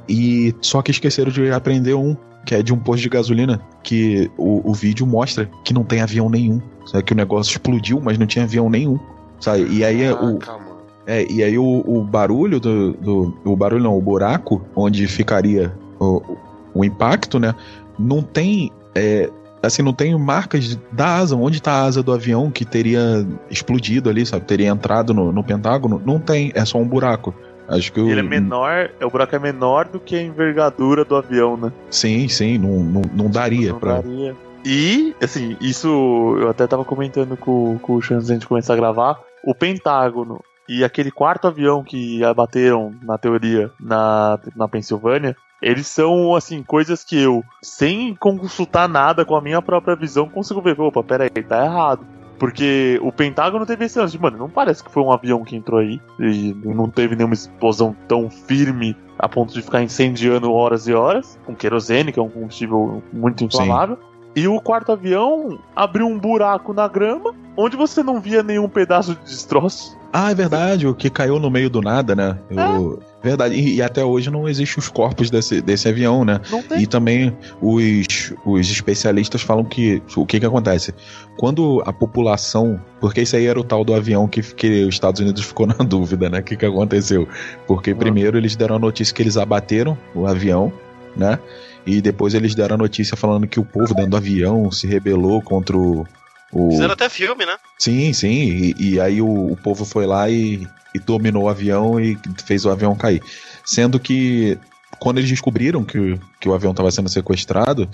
E 0.08 0.54
só 0.62 0.82
que 0.82 0.92
esqueceram 0.92 1.32
de 1.32 1.52
apreender 1.52 1.96
um, 1.96 2.16
que 2.46 2.56
é 2.56 2.64
de 2.64 2.74
um 2.74 2.78
posto 2.78 3.04
de 3.04 3.10
gasolina, 3.10 3.62
que 3.84 4.32
o, 4.38 4.70
o 4.70 4.74
vídeo 4.74 5.06
mostra 5.06 5.50
que 5.64 5.74
não 5.74 5.84
tem 5.84 6.02
avião 6.02 6.30
nenhum. 6.30 6.62
Sabe? 6.86 7.04
Que 7.04 7.14
o 7.14 7.16
negócio 7.16 7.52
explodiu, 7.52 8.00
mas 8.02 8.18
não 8.18 8.26
tinha 8.26 8.46
avião 8.46 8.70
nenhum. 8.70 9.00
Sabe? 9.40 9.68
E 9.70 9.84
aí 9.84 10.04
é 10.04 10.14
o, 10.14 10.38
Caraca, 10.38 10.64
mano. 10.64 10.82
é, 11.06 11.32
e 11.32 11.44
aí 11.44 11.58
o, 11.58 11.84
o 11.86 12.04
barulho 12.04 12.60
do, 12.60 12.94
do. 12.94 13.38
O 13.44 13.56
barulho 13.56 13.84
não, 13.84 13.98
o 13.98 14.02
buraco 14.02 14.62
onde 14.76 15.08
ficaria 15.08 15.74
o, 16.00 16.38
o 16.74 16.86
impacto, 16.86 17.40
né? 17.40 17.54
Não 17.98 18.22
tem. 18.22 18.72
é, 18.96 19.30
assim, 19.62 19.82
não 19.82 19.94
tem 19.94 20.18
marcas 20.18 20.80
da 20.92 21.18
asa. 21.18 21.36
Onde 21.36 21.62
tá 21.62 21.74
a 21.74 21.84
asa 21.84 22.04
do 22.04 22.12
avião 22.12 22.50
que 22.52 22.66
teria 22.66 23.26
explodido 23.50 24.10
ali, 24.10 24.26
sabe? 24.26 24.46
Teria 24.46 24.70
entrado 24.70 25.14
no, 25.14 25.32
no 25.32 25.44
Pentágono? 25.44 26.02
Não 26.06 26.20
tem, 26.20 26.52
é 26.56 26.66
só 26.66 26.78
um 26.78 26.88
buraco. 26.88 27.34
Acho 27.68 27.92
que 27.94 28.00
o. 28.00 28.10
Ele 28.10 28.20
é 28.20 28.24
menor, 28.24 28.90
o 29.02 29.10
buraco 29.10 29.36
é 29.36 29.40
menor 29.40 29.86
do 29.86 30.00
que 30.00 30.16
a 30.16 30.22
envergadura 30.22 31.06
do 31.06 31.16
avião, 31.16 31.56
né? 31.56 31.72
Sim, 31.90 32.28
sim, 32.28 32.58
não, 32.58 32.84
não, 32.84 33.02
não 33.14 33.30
daria 33.30 33.72
Não 33.72 33.80
pra. 33.80 33.96
daria. 33.96 34.36
E, 34.64 35.16
assim, 35.22 35.58
isso 35.60 36.36
eu 36.40 36.50
até 36.50 36.68
tava 36.68 36.86
comentando 36.86 37.36
com, 37.36 37.80
com 37.80 37.96
o 37.96 38.02
Chan 38.02 38.18
antes 38.18 38.28
gente 38.28 38.48
começar 38.48 38.74
a 38.74 38.78
gravar. 38.78 39.20
O 39.44 39.56
Pentágono 39.56 40.40
e 40.70 40.84
aquele 40.84 41.12
quarto 41.12 41.48
avião 41.48 41.84
que 41.84 42.24
abateram, 42.24 42.94
na 43.02 43.18
teoria, 43.18 43.72
na, 43.80 44.40
na 44.56 44.68
Pensilvânia, 44.68 45.36
eles 45.62 45.88
são, 45.88 46.36
assim, 46.36 46.64
coisas 46.64 47.04
que 47.04 47.22
eu, 47.22 47.44
sem 47.62 48.16
consultar 48.16 48.88
nada 48.90 49.24
com 49.24 49.36
a 49.36 49.42
minha 49.42 49.62
própria 49.62 49.96
visão, 49.96 50.28
consigo 50.28 50.62
ver. 50.62 50.80
Opa, 50.80 51.04
pera 51.04 51.24
aí, 51.26 51.44
tá 51.44 51.64
errado. 51.66 52.06
Porque 52.40 53.00
o 53.04 53.12
Pentágono 53.12 53.68
teve 53.68 53.86
esse 53.86 54.00
lance 54.00 54.18
mano, 54.18 54.36
não 54.36 54.50
parece 54.50 54.84
que 54.84 54.92
foi 54.92 55.04
um 55.04 55.12
avião 55.12 55.44
que 55.44 55.56
entrou 55.56 55.80
aí 55.80 56.02
e 56.20 56.56
não 56.66 56.90
teve 56.90 57.16
nenhuma 57.16 57.36
explosão 57.36 57.96
tão 58.08 58.32
firme 58.32 58.98
a 59.20 59.30
ponto 59.30 59.54
de 59.54 59.62
ficar 59.62 59.84
incendiando 59.84 60.52
horas 60.52 60.88
e 60.88 60.94
horas, 60.94 61.38
com 61.46 61.54
querosene, 61.54 62.12
que 62.12 62.20
é 62.20 62.24
um 62.24 62.30
combustível 62.30 63.04
muito 63.14 63.44
inflamável. 63.44 64.00
E 64.36 64.48
o 64.48 64.60
quarto 64.60 64.92
avião 64.92 65.60
abriu 65.76 66.08
um 66.08 66.18
buraco 66.18 66.74
na 66.74 66.88
grama, 66.88 67.36
onde 67.56 67.78
você 67.78 68.02
não 68.02 68.20
via 68.20 68.42
nenhum 68.42 68.68
pedaço 68.68 69.14
de 69.14 69.22
destroço. 69.24 69.96
Ah, 70.12 70.32
é 70.32 70.34
verdade, 70.34 70.88
o 70.88 70.96
que 70.96 71.12
caiu 71.12 71.38
no 71.38 71.52
meio 71.52 71.70
do 71.70 71.80
nada, 71.82 72.16
né? 72.16 72.40
O- 72.80 72.98
Verdade, 73.24 73.56
e, 73.56 73.76
e 73.76 73.82
até 73.82 74.04
hoje 74.04 74.32
não 74.32 74.50
existem 74.50 74.80
os 74.80 74.90
corpos 74.90 75.30
desse, 75.30 75.62
desse 75.62 75.88
avião, 75.88 76.26
né? 76.26 76.42
Não 76.50 76.64
tem. 76.64 76.82
E 76.82 76.88
também 76.88 77.36
os, 77.62 78.34
os 78.44 78.72
especialistas 78.72 79.42
falam 79.42 79.64
que 79.64 80.02
o 80.16 80.26
que 80.26 80.40
que 80.40 80.46
acontece? 80.46 80.94
Quando 81.38 81.84
a 81.86 81.94
população, 81.94 82.82
porque 83.00 83.22
isso 83.22 83.36
aí 83.36 83.46
era 83.46 83.60
o 83.60 83.64
tal 83.64 83.86
do 83.86 83.94
avião 83.94 84.28
que, 84.28 84.42
que 84.42 84.84
os 84.86 84.96
Estados 84.96 85.22
Unidos 85.22 85.44
ficou 85.46 85.68
na 85.68 85.76
dúvida, 85.76 86.30
né? 86.30 86.40
O 86.40 86.44
que 86.44 86.56
que 86.56 86.66
aconteceu? 86.66 87.28
Porque 87.68 87.94
primeiro 87.94 88.38
eles 88.38 88.56
deram 88.56 88.78
a 88.78 88.80
notícia 88.80 89.14
que 89.14 89.22
eles 89.22 89.38
abateram 89.38 89.98
o 90.16 90.26
avião, 90.26 90.74
né? 91.16 91.38
E 91.86 92.02
depois 92.02 92.34
eles 92.34 92.56
deram 92.56 92.76
a 92.76 92.78
notícia 92.78 93.16
falando 93.16 93.48
que 93.48 93.60
o 93.60 93.66
povo 93.66 93.94
dentro 93.94 94.12
do 94.12 94.18
avião 94.18 94.72
se 94.72 94.88
rebelou 94.88 95.42
contra 95.42 95.78
o, 95.78 96.06
o 96.52 96.72
Fizeram 96.72 96.94
até 96.94 97.08
filme, 97.10 97.46
né? 97.46 97.56
Sim, 97.80 98.12
sim. 98.14 98.74
E, 98.78 98.94
e 98.94 99.00
aí 99.00 99.22
o, 99.22 99.52
o 99.52 99.58
povo 99.58 99.86
foi 99.86 100.06
lá 100.06 100.30
e, 100.30 100.68
e 100.94 101.00
dominou 101.00 101.44
o 101.44 101.50
avião 101.50 102.00
e 102.00 102.18
fez 102.46 102.66
o 102.66 102.70
avião 102.70 102.96
cair. 102.96 103.22
Sendo 103.66 104.00
que 104.00 104.58
quando 105.00 105.18
eles 105.20 105.30
descobriram 105.30 105.84
que, 105.84 105.98
o- 105.98 106.20
que 106.40 106.48
o 106.50 106.54
avião 106.54 106.72
estava 106.72 106.92
sendo 106.92 107.10
sequestrado, 107.10 107.90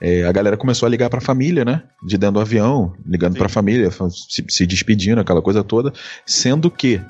é, 0.00 0.24
a 0.24 0.32
galera 0.32 0.56
começou 0.56 0.86
a 0.86 0.90
ligar 0.90 1.10
pra 1.10 1.20
família, 1.20 1.64
né? 1.64 1.82
De 2.02 2.16
dentro 2.16 2.34
do 2.34 2.40
avião, 2.40 2.94
ligando 3.06 3.34
Sim. 3.34 3.38
pra 3.38 3.48
família, 3.48 3.90
fa- 3.90 4.08
se, 4.10 4.44
se 4.48 4.66
despedindo, 4.66 5.20
aquela 5.20 5.42
coisa 5.42 5.62
toda. 5.62 5.92
Sendo 6.24 6.70
que 6.70 7.00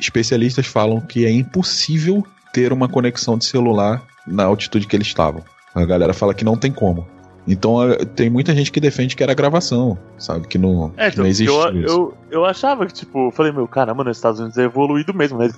especialistas 0.00 0.66
falam 0.66 1.00
que 1.00 1.24
é 1.24 1.30
impossível 1.30 2.26
ter 2.52 2.72
uma 2.72 2.88
conexão 2.88 3.38
de 3.38 3.44
celular 3.44 4.02
na 4.26 4.44
altitude 4.44 4.86
que 4.86 4.96
eles 4.96 5.06
estavam. 5.06 5.44
A 5.74 5.84
galera 5.84 6.12
fala 6.12 6.34
que 6.34 6.44
não 6.44 6.56
tem 6.56 6.72
como. 6.72 7.06
Então 7.52 7.80
a- 7.80 7.96
tem 8.04 8.30
muita 8.30 8.54
gente 8.54 8.70
que 8.70 8.80
defende 8.80 9.16
que 9.16 9.22
era 9.22 9.34
gravação, 9.34 9.98
sabe? 10.18 10.46
Que 10.46 10.56
não, 10.58 10.92
É, 10.96 11.10
que 11.10 11.16
não 11.18 11.24
então, 11.24 11.26
existe 11.26 11.52
eu, 11.52 11.80
isso. 11.80 11.92
eu, 11.92 12.14
eu 12.30 12.44
achava 12.44 12.86
que, 12.86 12.92
tipo, 12.92 13.26
eu 13.26 13.30
falei, 13.32 13.50
meu, 13.52 13.66
caramba, 13.66 14.04
nos 14.04 14.16
Estados 14.16 14.38
Unidos 14.40 14.56
é 14.58 14.62
evoluído 14.64 15.12
mesmo, 15.12 15.38
né? 15.38 15.50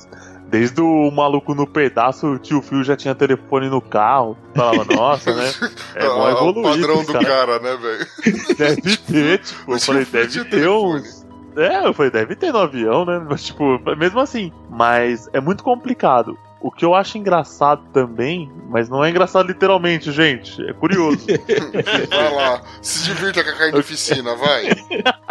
Desde 0.48 0.81
o 0.82 1.10
maluco 1.10 1.55
no 1.55 1.66
pedaço, 1.66 2.27
o 2.27 2.39
tio 2.39 2.60
Phil 2.60 2.82
já 2.85 2.94
tinha 2.97 3.14
telefone 3.14 3.69
no 3.70 3.81
carro. 3.81 4.36
Falava, 4.55 4.85
nossa, 4.94 5.35
né? 5.35 5.51
É 5.94 6.05
mó 6.09 6.27
Ah, 6.27 6.35
o 6.44 6.51
evoluído. 6.51 6.62
padrão 6.86 7.05
do 7.05 7.12
cara. 7.12 7.24
cara, 7.24 7.59
né, 7.59 7.77
velho? 7.77 8.06
Deve 8.59 8.97
ter, 8.98 9.39
tipo, 9.39 9.70
O 9.73 9.74
eu 9.77 9.81
falei, 9.81 10.05
deve 10.05 10.44
ter 10.44 10.69
uns. 10.69 11.27
É, 11.56 11.86
eu 11.86 11.93
falei, 11.93 12.10
deve 12.10 12.35
ter 12.36 12.52
no 12.52 12.59
avião, 12.60 13.05
né? 13.05 13.23
Mas, 13.28 13.44
tipo, 13.44 13.78
mesmo 13.97 14.20
assim. 14.20 14.51
Mas 14.70 15.28
é 15.32 15.40
muito 15.40 15.62
complicado. 15.64 16.36
O 16.63 16.71
que 16.71 16.85
eu 16.85 16.95
acho 16.95 17.19
engraçado 17.19 17.83
também, 17.93 18.51
mas 18.69 18.89
não 18.89 19.05
é 19.05 19.11
engraçado 19.11 19.49
literalmente, 19.49 20.13
gente. 20.13 20.65
É 20.69 20.73
curioso. 20.73 21.27
Vai 22.09 22.35
lá, 22.35 22.63
se 22.81 23.05
divirta 23.05 23.43
com 23.43 23.51
a 23.51 23.55
carnificina, 23.55 24.37
vai. 24.37 24.71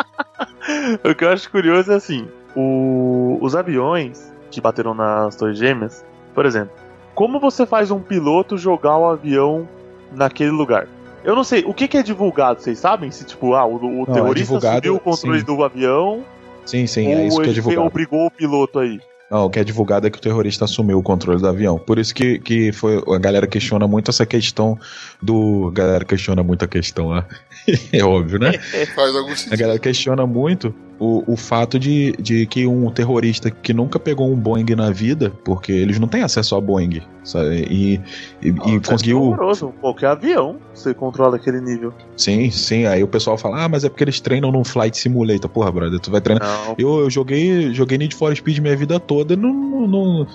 o 1.10 1.16
que 1.16 1.24
eu 1.24 1.30
acho 1.30 1.49
curioso 1.49 1.91
é 1.91 1.95
assim: 1.95 2.28
o- 2.56 3.38
os 3.41 3.56
aviões 3.56 4.32
que 4.49 4.60
bateram 4.60 4.94
nas 4.94 5.36
Torres 5.38 5.58
Gêmeas, 5.58 6.03
por 6.36 6.45
exemplo, 6.45 6.74
como 7.16 7.40
você 7.40 7.66
faz 7.66 7.91
um 7.91 7.99
piloto 7.99 8.58
jogar 8.58 8.98
o 8.98 9.10
avião 9.10 9.68
naquele 10.12 10.52
lugar? 10.52 10.88
Eu 11.24 11.36
não 11.36 11.44
sei, 11.44 11.64
o 11.66 11.74
que, 11.74 11.88
que 11.88 11.98
é 11.98 12.03
divulgado, 12.03 12.62
vocês 12.62 12.80
sabem? 12.80 13.12
Se, 13.12 13.24
tipo, 13.24 13.53
ah, 13.53 13.66
o, 13.66 13.76
o 13.76 14.03
é 14.03 14.14
terrorista 14.14 14.56
divulgado, 14.56 14.76
subiu 14.76 14.95
o 14.95 14.99
controle 14.99 15.40
sim. 15.40 15.45
do 15.45 15.64
avião 15.64 16.26
Sim, 16.66 16.88
sim, 16.88 17.08
é 17.08 17.28
isso 17.28 17.41
que 17.41 17.49
é 17.49 17.53
divulgado. 17.53 17.86
obrigou 17.88 18.26
o 18.26 18.32
piloto 18.32 18.80
aí? 18.80 18.99
Não, 19.32 19.45
o 19.45 19.49
que 19.49 19.60
é 19.60 19.64
divulgado 19.64 20.06
é 20.06 20.10
que 20.10 20.18
o 20.18 20.22
terrorista 20.22 20.66
assumiu 20.66 20.99
o 20.99 21.02
controle 21.02 21.40
do 21.40 21.48
avião. 21.48 21.80
Por 21.80 21.98
isso 21.98 22.14
que, 22.14 22.38
que 22.40 22.74
foi, 22.74 23.02
a 23.16 23.18
galera 23.18 23.48
questiona 23.48 23.88
muito 23.88 24.12
essa 24.12 24.26
questão 24.26 24.78
do. 25.22 25.70
A 25.70 25.72
galera 25.72 26.03
questiona 26.03 26.44
muito 26.44 26.66
a 26.66 26.68
questão 26.68 27.08
lá. 27.08 27.26
é 27.94 28.03
óbvio, 28.03 28.40
né? 28.40 28.52
Faz 28.94 29.16
algum 29.16 29.32
A 29.32 29.36
sentido. 29.38 29.58
galera 29.58 29.80
questiona 29.80 30.28
muito 30.28 30.76
o, 31.02 31.23
o 31.34 31.36
fato 31.36 31.80
de, 31.80 32.11
de 32.19 32.45
que 32.45 32.68
um 32.68 32.91
terrorista 32.91 33.49
que 33.49 33.73
nunca 33.73 33.98
pegou 33.98 34.32
um 34.32 34.36
Boeing 34.36 34.76
na 34.76 34.91
vida, 34.91 35.32
porque 35.44 35.72
eles 35.72 35.98
não 35.98 36.07
têm 36.07 36.22
acesso 36.22 36.56
a 36.56 36.61
Boeing, 36.61 37.02
sabe? 37.23 37.65
E, 37.68 37.99
e, 38.40 38.49
e 38.49 38.76
é 38.76 38.80
conseguiu. 38.80 39.19
horroroso. 39.19 39.73
Qualquer 39.82 40.10
avião 40.10 40.57
você 40.72 40.94
controla 40.94 41.38
aquele 41.38 41.60
nível. 41.60 41.91
Sim, 42.15 42.52
sim. 42.52 42.86
Aí 42.86 43.02
o 43.02 43.07
pessoal 43.07 43.36
fala, 43.36 43.64
ah, 43.64 43.68
mas 43.68 43.84
é 43.84 43.90
porque 43.90 44.03
eles 44.03 44.19
treinam 44.19 44.52
num 44.52 44.64
Flight 44.64 44.95
Simulator. 44.95 45.49
Porra, 45.49 45.72
brother, 45.72 45.99
tu 45.99 46.11
vai 46.11 46.22
treinar. 46.22 46.48
Não, 46.48 46.76
Eu, 46.78 46.99
eu 46.99 47.10
joguei, 47.10 47.73
joguei 47.73 47.98
Need 47.98 48.15
for 48.15 48.36
Speed 48.36 48.60
minha 48.60 48.78
vida 48.78 48.99
toda 48.99 49.34
e 49.34 49.36
não, 49.36 49.52
não, 49.52 49.88
não, 49.88 50.28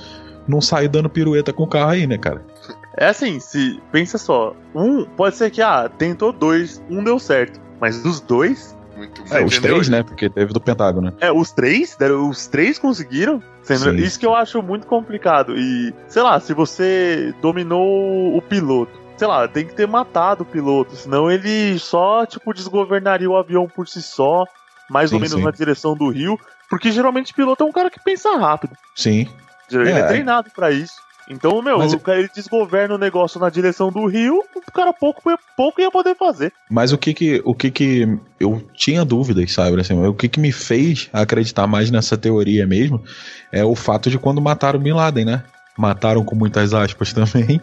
não 0.48 0.60
saio 0.60 0.88
dando 0.88 1.08
pirueta 1.08 1.52
com 1.52 1.62
o 1.62 1.68
carro 1.68 1.90
aí, 1.90 2.08
né, 2.08 2.18
cara? 2.18 2.44
É 2.98 3.06
assim, 3.06 3.38
se 3.38 3.80
pensa 3.92 4.18
só, 4.18 4.52
um 4.74 5.04
pode 5.04 5.36
ser 5.36 5.50
que 5.50 5.62
ah, 5.62 5.88
tentou 5.96 6.32
dois, 6.32 6.82
um 6.90 7.04
deu 7.04 7.20
certo, 7.20 7.60
mas 7.80 8.02
dos 8.02 8.20
dois, 8.20 8.75
Muito 8.96 9.20
É, 9.22 9.44
os 9.44 9.52
entendeu? 9.52 9.60
três, 9.74 9.88
né? 9.88 10.02
Porque 10.02 10.30
teve 10.30 10.52
do 10.52 10.60
Pentágono. 10.60 11.12
é, 11.20 11.30
os 11.30 11.50
três, 11.52 11.94
deram- 11.96 12.28
os 12.30 12.46
três 12.46 12.78
conseguiram. 12.78 13.42
Isso 13.98 14.18
que 14.18 14.24
eu 14.26 14.34
acho 14.34 14.62
muito 14.62 14.86
complicado. 14.86 15.54
E, 15.56 15.92
sei 16.08 16.22
lá, 16.22 16.38
se 16.40 16.54
você 16.54 17.34
dominou 17.42 18.36
o 18.36 18.40
piloto, 18.40 18.92
sei 19.16 19.26
lá, 19.26 19.46
tem 19.48 19.66
que 19.66 19.74
ter 19.74 19.86
matado 19.88 20.42
o 20.44 20.46
piloto, 20.46 20.94
senão 20.96 21.30
ele 21.30 21.78
só, 21.78 22.24
tipo, 22.24 22.54
desgovernaria 22.54 23.28
o 23.28 23.36
avião 23.36 23.66
por 23.68 23.88
si 23.88 24.00
só, 24.00 24.44
mais 24.88 25.12
ou 25.12 25.18
Sim, 25.18 25.22
menos 25.24 25.38
sim. 25.38 25.44
na 25.44 25.50
direção 25.50 25.96
do 25.96 26.08
rio, 26.10 26.38
porque 26.70 26.90
geralmente 26.92 27.34
piloto 27.34 27.64
é 27.64 27.66
um 27.66 27.72
cara 27.72 27.90
que 27.90 27.98
pensa 28.02 28.36
rápido. 28.38 28.74
Sim. 28.94 29.28
Ele 29.70 29.90
é, 29.90 29.98
É. 29.98 30.02
treinado 30.06 30.48
pra 30.54 30.70
isso. 30.70 30.94
Então, 31.28 31.60
meu, 31.60 31.78
Mas- 31.78 31.92
o 31.92 31.98
cara 31.98 32.20
ele 32.20 32.30
desgoverna 32.32 32.94
o 32.94 32.98
negócio 32.98 33.40
na 33.40 33.50
direção 33.50 33.90
do 33.90 34.06
rio, 34.06 34.42
o 34.54 34.72
cara 34.72 34.92
pouco, 34.92 35.22
pouco 35.56 35.80
ia 35.80 35.90
poder 35.90 36.14
fazer. 36.14 36.52
Mas 36.70 36.92
o 36.92 36.98
que 36.98 37.12
que, 37.12 37.42
o 37.44 37.54
que 37.54 37.70
que 37.70 38.18
eu 38.38 38.62
tinha 38.74 39.04
dúvidas, 39.04 39.52
sabe? 39.52 39.80
Assim, 39.80 39.94
o 40.06 40.14
que 40.14 40.28
que 40.28 40.38
me 40.38 40.52
fez 40.52 41.08
acreditar 41.12 41.66
mais 41.66 41.90
nessa 41.90 42.16
teoria 42.16 42.66
mesmo 42.66 43.02
é 43.50 43.64
o 43.64 43.74
fato 43.74 44.08
de 44.08 44.18
quando 44.18 44.40
mataram 44.40 44.78
Bin 44.78 44.92
Laden, 44.92 45.24
né? 45.24 45.42
Mataram 45.76 46.24
com 46.24 46.36
muitas 46.36 46.72
aspas 46.72 47.12
também, 47.14 47.60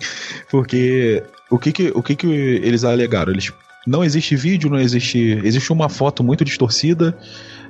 porque 0.52 1.24
o 1.50 1.58
que 1.58 1.72
que, 1.72 1.92
o 1.96 2.04
que 2.04 2.16
que 2.16 2.28
eles 2.28 2.84
alegaram? 2.84 3.32
Eles 3.32 3.52
não 3.88 4.04
existe 4.04 4.36
vídeo, 4.36 4.70
não 4.70 4.80
existe, 4.80 5.40
existe 5.44 5.72
uma 5.72 5.90
foto 5.90 6.24
muito 6.24 6.44
distorcida, 6.46 7.18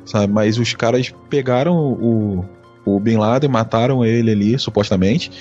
sabe? 0.05 0.31
Mas 0.31 0.57
os 0.57 0.73
caras 0.73 1.13
pegaram 1.29 1.75
o 1.75 2.45
o 2.85 2.99
Bin 2.99 3.17
Laden, 3.17 3.49
mataram 3.49 4.03
ele 4.03 4.31
ali, 4.31 4.59
supostamente, 4.59 5.31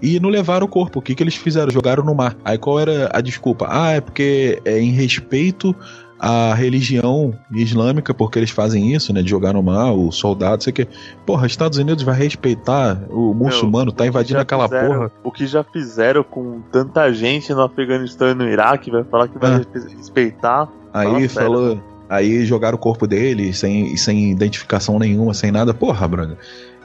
e 0.00 0.18
não 0.20 0.28
levaram 0.28 0.66
o 0.66 0.68
corpo. 0.68 0.98
O 0.98 1.02
que, 1.02 1.14
que 1.14 1.22
eles 1.22 1.34
fizeram? 1.34 1.70
Jogaram 1.70 2.04
no 2.04 2.14
mar. 2.14 2.36
Aí 2.44 2.58
qual 2.58 2.78
era 2.80 3.10
a 3.12 3.20
desculpa? 3.20 3.66
Ah, 3.70 3.92
é 3.92 4.00
porque 4.00 4.60
é 4.64 4.78
em 4.80 4.90
respeito 4.92 5.74
à 6.18 6.54
religião 6.54 7.34
islâmica, 7.52 8.14
porque 8.14 8.38
eles 8.38 8.50
fazem 8.50 8.94
isso, 8.94 9.12
né? 9.12 9.22
De 9.22 9.28
jogar 9.30 9.52
no 9.54 9.62
mar, 9.62 9.92
o 9.92 10.12
soldado, 10.12 10.62
sei 10.62 10.70
o 10.70 10.74
que. 10.74 10.86
Porra, 11.26 11.46
Estados 11.48 11.78
Unidos 11.78 12.04
vai 12.04 12.16
respeitar 12.16 13.02
o 13.10 13.34
muçulmano, 13.34 13.90
tá 13.90 14.06
invadindo 14.06 14.38
aquela 14.38 14.68
fizeram- 14.68 14.88
porra. 14.94 15.10
O 15.24 15.32
que 15.32 15.46
já 15.48 15.64
fizeram 15.64 16.22
com 16.22 16.60
tanta 16.70 17.12
gente 17.12 17.52
no 17.52 17.62
Afeganistão 17.62 18.28
e 18.30 18.34
no 18.34 18.48
Iraque, 18.48 18.88
vai 18.90 19.02
falar 19.02 19.26
que 19.26 19.36
vai 19.38 19.50
Ah. 19.52 19.56
respe- 19.58 19.96
respeitar. 19.96 20.68
Aí 20.94 21.26
falou. 21.28 21.80
Aí 22.08 22.44
jogaram 22.44 22.76
o 22.76 22.78
corpo 22.78 23.06
dele 23.06 23.54
sem, 23.54 23.96
sem 23.96 24.30
identificação 24.30 24.98
nenhuma, 24.98 25.32
sem 25.32 25.50
nada. 25.50 25.72
Porra, 25.72 26.06
Braga. 26.06 26.36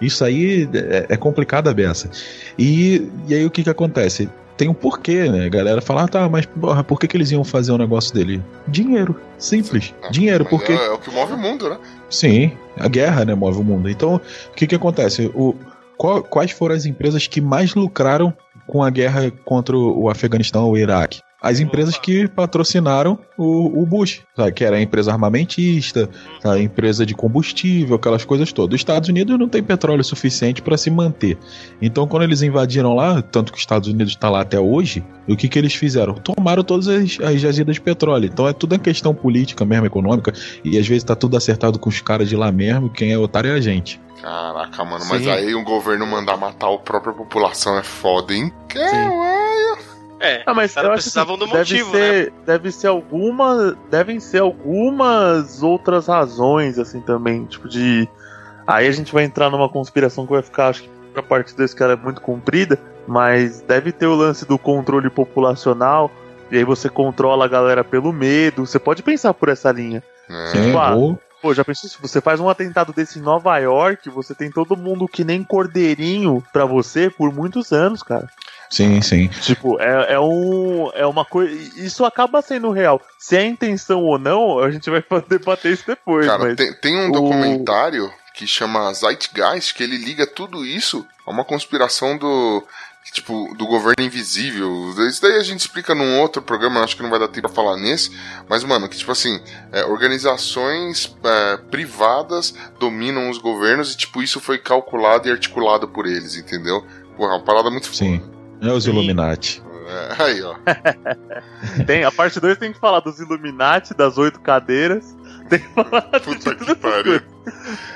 Isso 0.01 0.23
aí 0.23 0.67
é, 0.73 1.05
é 1.09 1.17
complicado 1.17 1.67
a 1.69 1.73
beça. 1.73 2.09
E, 2.57 3.07
e 3.27 3.33
aí 3.33 3.45
o 3.45 3.51
que 3.51 3.63
que 3.63 3.69
acontece? 3.69 4.29
Tem 4.55 4.67
um 4.67 4.73
porquê, 4.73 5.29
né? 5.29 5.45
A 5.45 5.49
galera 5.49 5.81
fala, 5.81 6.03
ah, 6.03 6.07
tá, 6.07 6.27
mas 6.27 6.45
porra, 6.47 6.83
por 6.83 6.99
que, 6.99 7.07
que 7.07 7.15
eles 7.15 7.29
iam 7.31 7.43
fazer 7.43 7.71
um 7.71 7.77
negócio 7.77 8.11
dele? 8.13 8.41
Dinheiro. 8.67 9.15
Simples. 9.37 9.93
Ah, 10.03 10.09
Dinheiro, 10.09 10.45
porque. 10.45 10.71
É, 10.71 10.87
é 10.87 10.89
o 10.91 10.97
que 10.97 11.11
move 11.11 11.33
o 11.33 11.37
mundo, 11.37 11.69
né? 11.69 11.77
Sim, 12.09 12.51
a 12.75 12.87
guerra, 12.87 13.23
né, 13.23 13.35
move 13.35 13.59
o 13.59 13.63
mundo. 13.63 13.87
Então, 13.87 14.15
o 14.15 14.53
que 14.55 14.65
que 14.65 14.73
acontece? 14.75 15.29
O, 15.35 15.53
qual- 15.95 16.23
quais 16.23 16.49
foram 16.51 16.73
as 16.75 16.85
empresas 16.85 17.27
que 17.27 17.39
mais 17.39 17.75
lucraram 17.75 18.33
com 18.65 18.81
a 18.83 18.89
guerra 18.89 19.31
contra 19.45 19.77
o 19.77 20.03
o 20.03 20.09
Afeganistão 20.09 20.65
ou 20.65 20.71
o 20.73 20.77
Iraque? 20.77 21.21
As 21.41 21.59
empresas 21.59 21.97
que 21.97 22.27
patrocinaram 22.27 23.19
o, 23.37 23.81
o 23.81 23.85
Bush, 23.85 24.21
sabe? 24.35 24.51
que 24.51 24.63
era 24.63 24.77
a 24.77 24.81
empresa 24.81 25.11
armamentista, 25.11 26.09
a 26.43 26.57
empresa 26.57 27.05
de 27.05 27.13
combustível, 27.13 27.95
aquelas 27.95 28.25
coisas 28.25 28.51
todas. 28.51 28.73
Os 28.73 28.81
Estados 28.81 29.07
Unidos 29.07 29.37
não 29.37 29.47
tem 29.47 29.61
petróleo 29.61 30.03
suficiente 30.03 30.63
para 30.63 30.77
se 30.77 30.89
manter. 30.89 31.37
Então, 31.79 32.07
quando 32.07 32.23
eles 32.23 32.41
invadiram 32.41 32.95
lá, 32.95 33.21
tanto 33.21 33.51
que 33.51 33.57
os 33.57 33.61
Estados 33.61 33.87
Unidos 33.87 34.13
está 34.13 34.29
lá 34.29 34.41
até 34.41 34.59
hoje, 34.59 35.03
o 35.27 35.35
que, 35.35 35.47
que 35.47 35.59
eles 35.59 35.75
fizeram? 35.75 36.15
Tomaram 36.15 36.63
todas 36.63 36.87
as, 36.87 37.19
as 37.19 37.39
jazidas 37.39 37.75
de 37.75 37.81
petróleo. 37.81 38.25
Então, 38.25 38.47
é 38.47 38.53
tudo 38.53 38.73
uma 38.73 38.79
questão 38.79 39.13
política 39.13 39.63
mesmo, 39.63 39.85
econômica, 39.85 40.33
e 40.63 40.77
às 40.77 40.87
vezes 40.87 41.03
tá 41.03 41.15
tudo 41.15 41.37
acertado 41.37 41.77
com 41.77 41.89
os 41.89 42.01
caras 42.01 42.27
de 42.27 42.35
lá 42.35 42.51
mesmo, 42.51 42.89
quem 42.89 43.11
é 43.11 43.17
otário 43.17 43.51
é 43.51 43.53
a 43.53 43.61
gente. 43.61 44.01
Caraca, 44.21 44.83
mano, 44.83 45.05
mas 45.07 45.23
Sim. 45.23 45.29
aí 45.29 45.53
um 45.53 45.63
governo 45.63 46.07
mandar 46.07 46.37
matar 46.37 46.73
a 46.73 46.77
própria 46.79 47.13
população 47.13 47.77
é 47.77 47.83
foda, 47.83 48.33
hein? 48.33 48.51
Que 48.67 48.79
Sim. 48.79 49.09
ué, 49.09 49.77
É, 50.19 50.43
Ah, 50.45 50.53
mas 50.53 50.71
Os 50.71 50.75
caras 50.75 50.87
eu 50.87 50.93
acho 50.93 51.03
precisavam 51.03 51.37
que 51.37 51.45
do 51.45 51.51
deve 51.51 51.59
motivo, 51.59 51.93
né? 51.93 51.99
ser, 51.99 52.33
Deve 52.45 52.71
ser 52.71 52.87
alguma. 52.87 53.77
Devem 53.89 54.19
ser 54.19 54.41
algumas 54.41 55.61
outras 55.63 56.07
razões, 56.07 56.79
assim, 56.79 57.01
também. 57.01 57.45
Tipo 57.45 57.67
de. 57.69 58.07
Aí 58.65 58.87
a 58.87 58.91
gente 58.91 59.13
vai 59.13 59.23
entrar 59.23 59.49
numa 59.49 59.69
conspiração 59.69 60.25
que 60.25 60.33
vai 60.33 60.41
ficar, 60.41 60.69
acho 60.69 60.83
que 60.83 60.89
a 61.15 61.23
parte 61.23 61.55
desse 61.55 61.75
cara 61.75 61.93
é 61.93 61.95
muito 61.95 62.21
comprida. 62.21 62.77
mas 63.07 63.61
deve 63.61 63.91
ter 63.93 64.05
o 64.07 64.15
lance 64.15 64.45
do 64.45 64.57
controle 64.57 65.09
populacional, 65.09 66.11
e 66.51 66.57
aí 66.57 66.63
você 66.65 66.89
controla 66.89 67.45
a 67.45 67.47
galera 67.47 67.81
pelo 67.83 68.11
medo. 68.11 68.65
Você 68.65 68.77
pode 68.79 69.01
pensar 69.01 69.33
por 69.33 69.47
essa 69.49 69.71
linha. 69.71 70.03
É. 70.29 70.47
Sim, 70.47 70.61
Tipo, 70.65 70.77
ah, 70.79 70.95
Pô, 71.41 71.53
já 71.53 71.63
pensou 71.63 71.87
se 71.89 72.01
você 72.01 72.19
faz 72.19 72.39
um 72.39 72.49
atentado 72.49 72.91
desse 72.91 73.19
em 73.19 73.21
Nova 73.21 73.55
York, 73.59 74.09
você 74.09 74.33
tem 74.33 74.49
todo 74.51 74.75
mundo 74.75 75.07
que 75.07 75.23
nem 75.23 75.43
cordeirinho 75.43 76.43
pra 76.51 76.65
você 76.65 77.09
por 77.11 77.31
muitos 77.31 77.71
anos, 77.71 78.01
cara. 78.01 78.27
Sim, 78.69 79.01
sim. 79.01 79.27
Tipo, 79.27 79.79
é, 79.79 80.13
é 80.13 80.19
um. 80.19 80.89
É 80.93 81.05
uma 81.05 81.23
coisa. 81.25 81.53
Isso 81.81 82.03
acaba 82.05 82.41
sendo 82.41 82.71
real. 82.71 83.01
Se 83.19 83.35
é 83.37 83.45
intenção 83.45 84.03
ou 84.03 84.17
não, 84.19 84.59
a 84.59 84.69
gente 84.71 84.89
vai 84.89 85.03
debater 85.27 85.73
isso 85.73 85.83
depois. 85.87 86.25
Cara, 86.25 86.39
mas 86.39 86.55
tem, 86.55 86.73
tem 86.73 86.97
um 86.97 87.09
o- 87.09 87.11
documentário 87.11 88.11
que 88.33 88.45
chama 88.45 88.93
Zeitgeist, 88.93 89.73
que 89.73 89.81
ele 89.83 89.97
liga 89.97 90.27
tudo 90.27 90.63
isso 90.65 91.05
a 91.25 91.31
uma 91.31 91.43
conspiração 91.45 92.17
do. 92.17 92.63
Tipo, 93.13 93.55
do 93.55 93.65
governo 93.65 94.03
invisível. 94.03 94.69
Isso 95.07 95.21
daí 95.21 95.37
a 95.37 95.43
gente 95.43 95.61
explica 95.61 95.95
num 95.95 96.19
outro 96.19 96.41
programa, 96.41 96.81
acho 96.83 96.97
que 96.97 97.01
não 97.01 97.09
vai 97.09 97.17
dar 97.17 97.29
tempo 97.29 97.47
pra 97.47 97.55
falar 97.55 97.77
nesse. 97.77 98.11
Mas, 98.49 98.65
mano, 98.65 98.89
que 98.89 98.97
tipo 98.97 99.09
assim, 99.13 99.39
é, 99.71 99.85
organizações 99.85 101.15
é, 101.23 101.57
privadas 101.71 102.53
dominam 102.79 103.29
os 103.29 103.37
governos 103.37 103.93
e, 103.93 103.97
tipo, 103.97 104.21
isso 104.21 104.39
foi 104.41 104.57
calculado 104.57 105.27
e 105.27 105.31
articulado 105.31 105.87
por 105.87 106.05
eles, 106.05 106.35
entendeu? 106.35 106.85
Porra, 107.15 107.35
uma 107.37 107.43
parada 107.45 107.71
muito 107.71 107.87
Sim. 107.95 108.21
É 108.61 108.71
os 108.71 108.83
Sim. 108.85 108.91
Illuminati. 108.91 109.61
É, 109.87 110.23
aí, 110.23 110.41
ó. 110.43 110.55
tem, 111.85 112.03
a 112.03 112.11
parte 112.11 112.39
2 112.39 112.57
tem 112.57 112.73
que 112.73 112.79
falar 112.79 112.99
dos 112.99 113.19
Illuminati, 113.19 113.93
das 113.93 114.17
oito 114.17 114.39
cadeiras. 114.41 115.15
Tem 115.49 115.59
que 115.59 115.67
falar 115.69 116.01
Puta 116.01 116.55
que 116.55 116.75
pariu. 116.75 117.21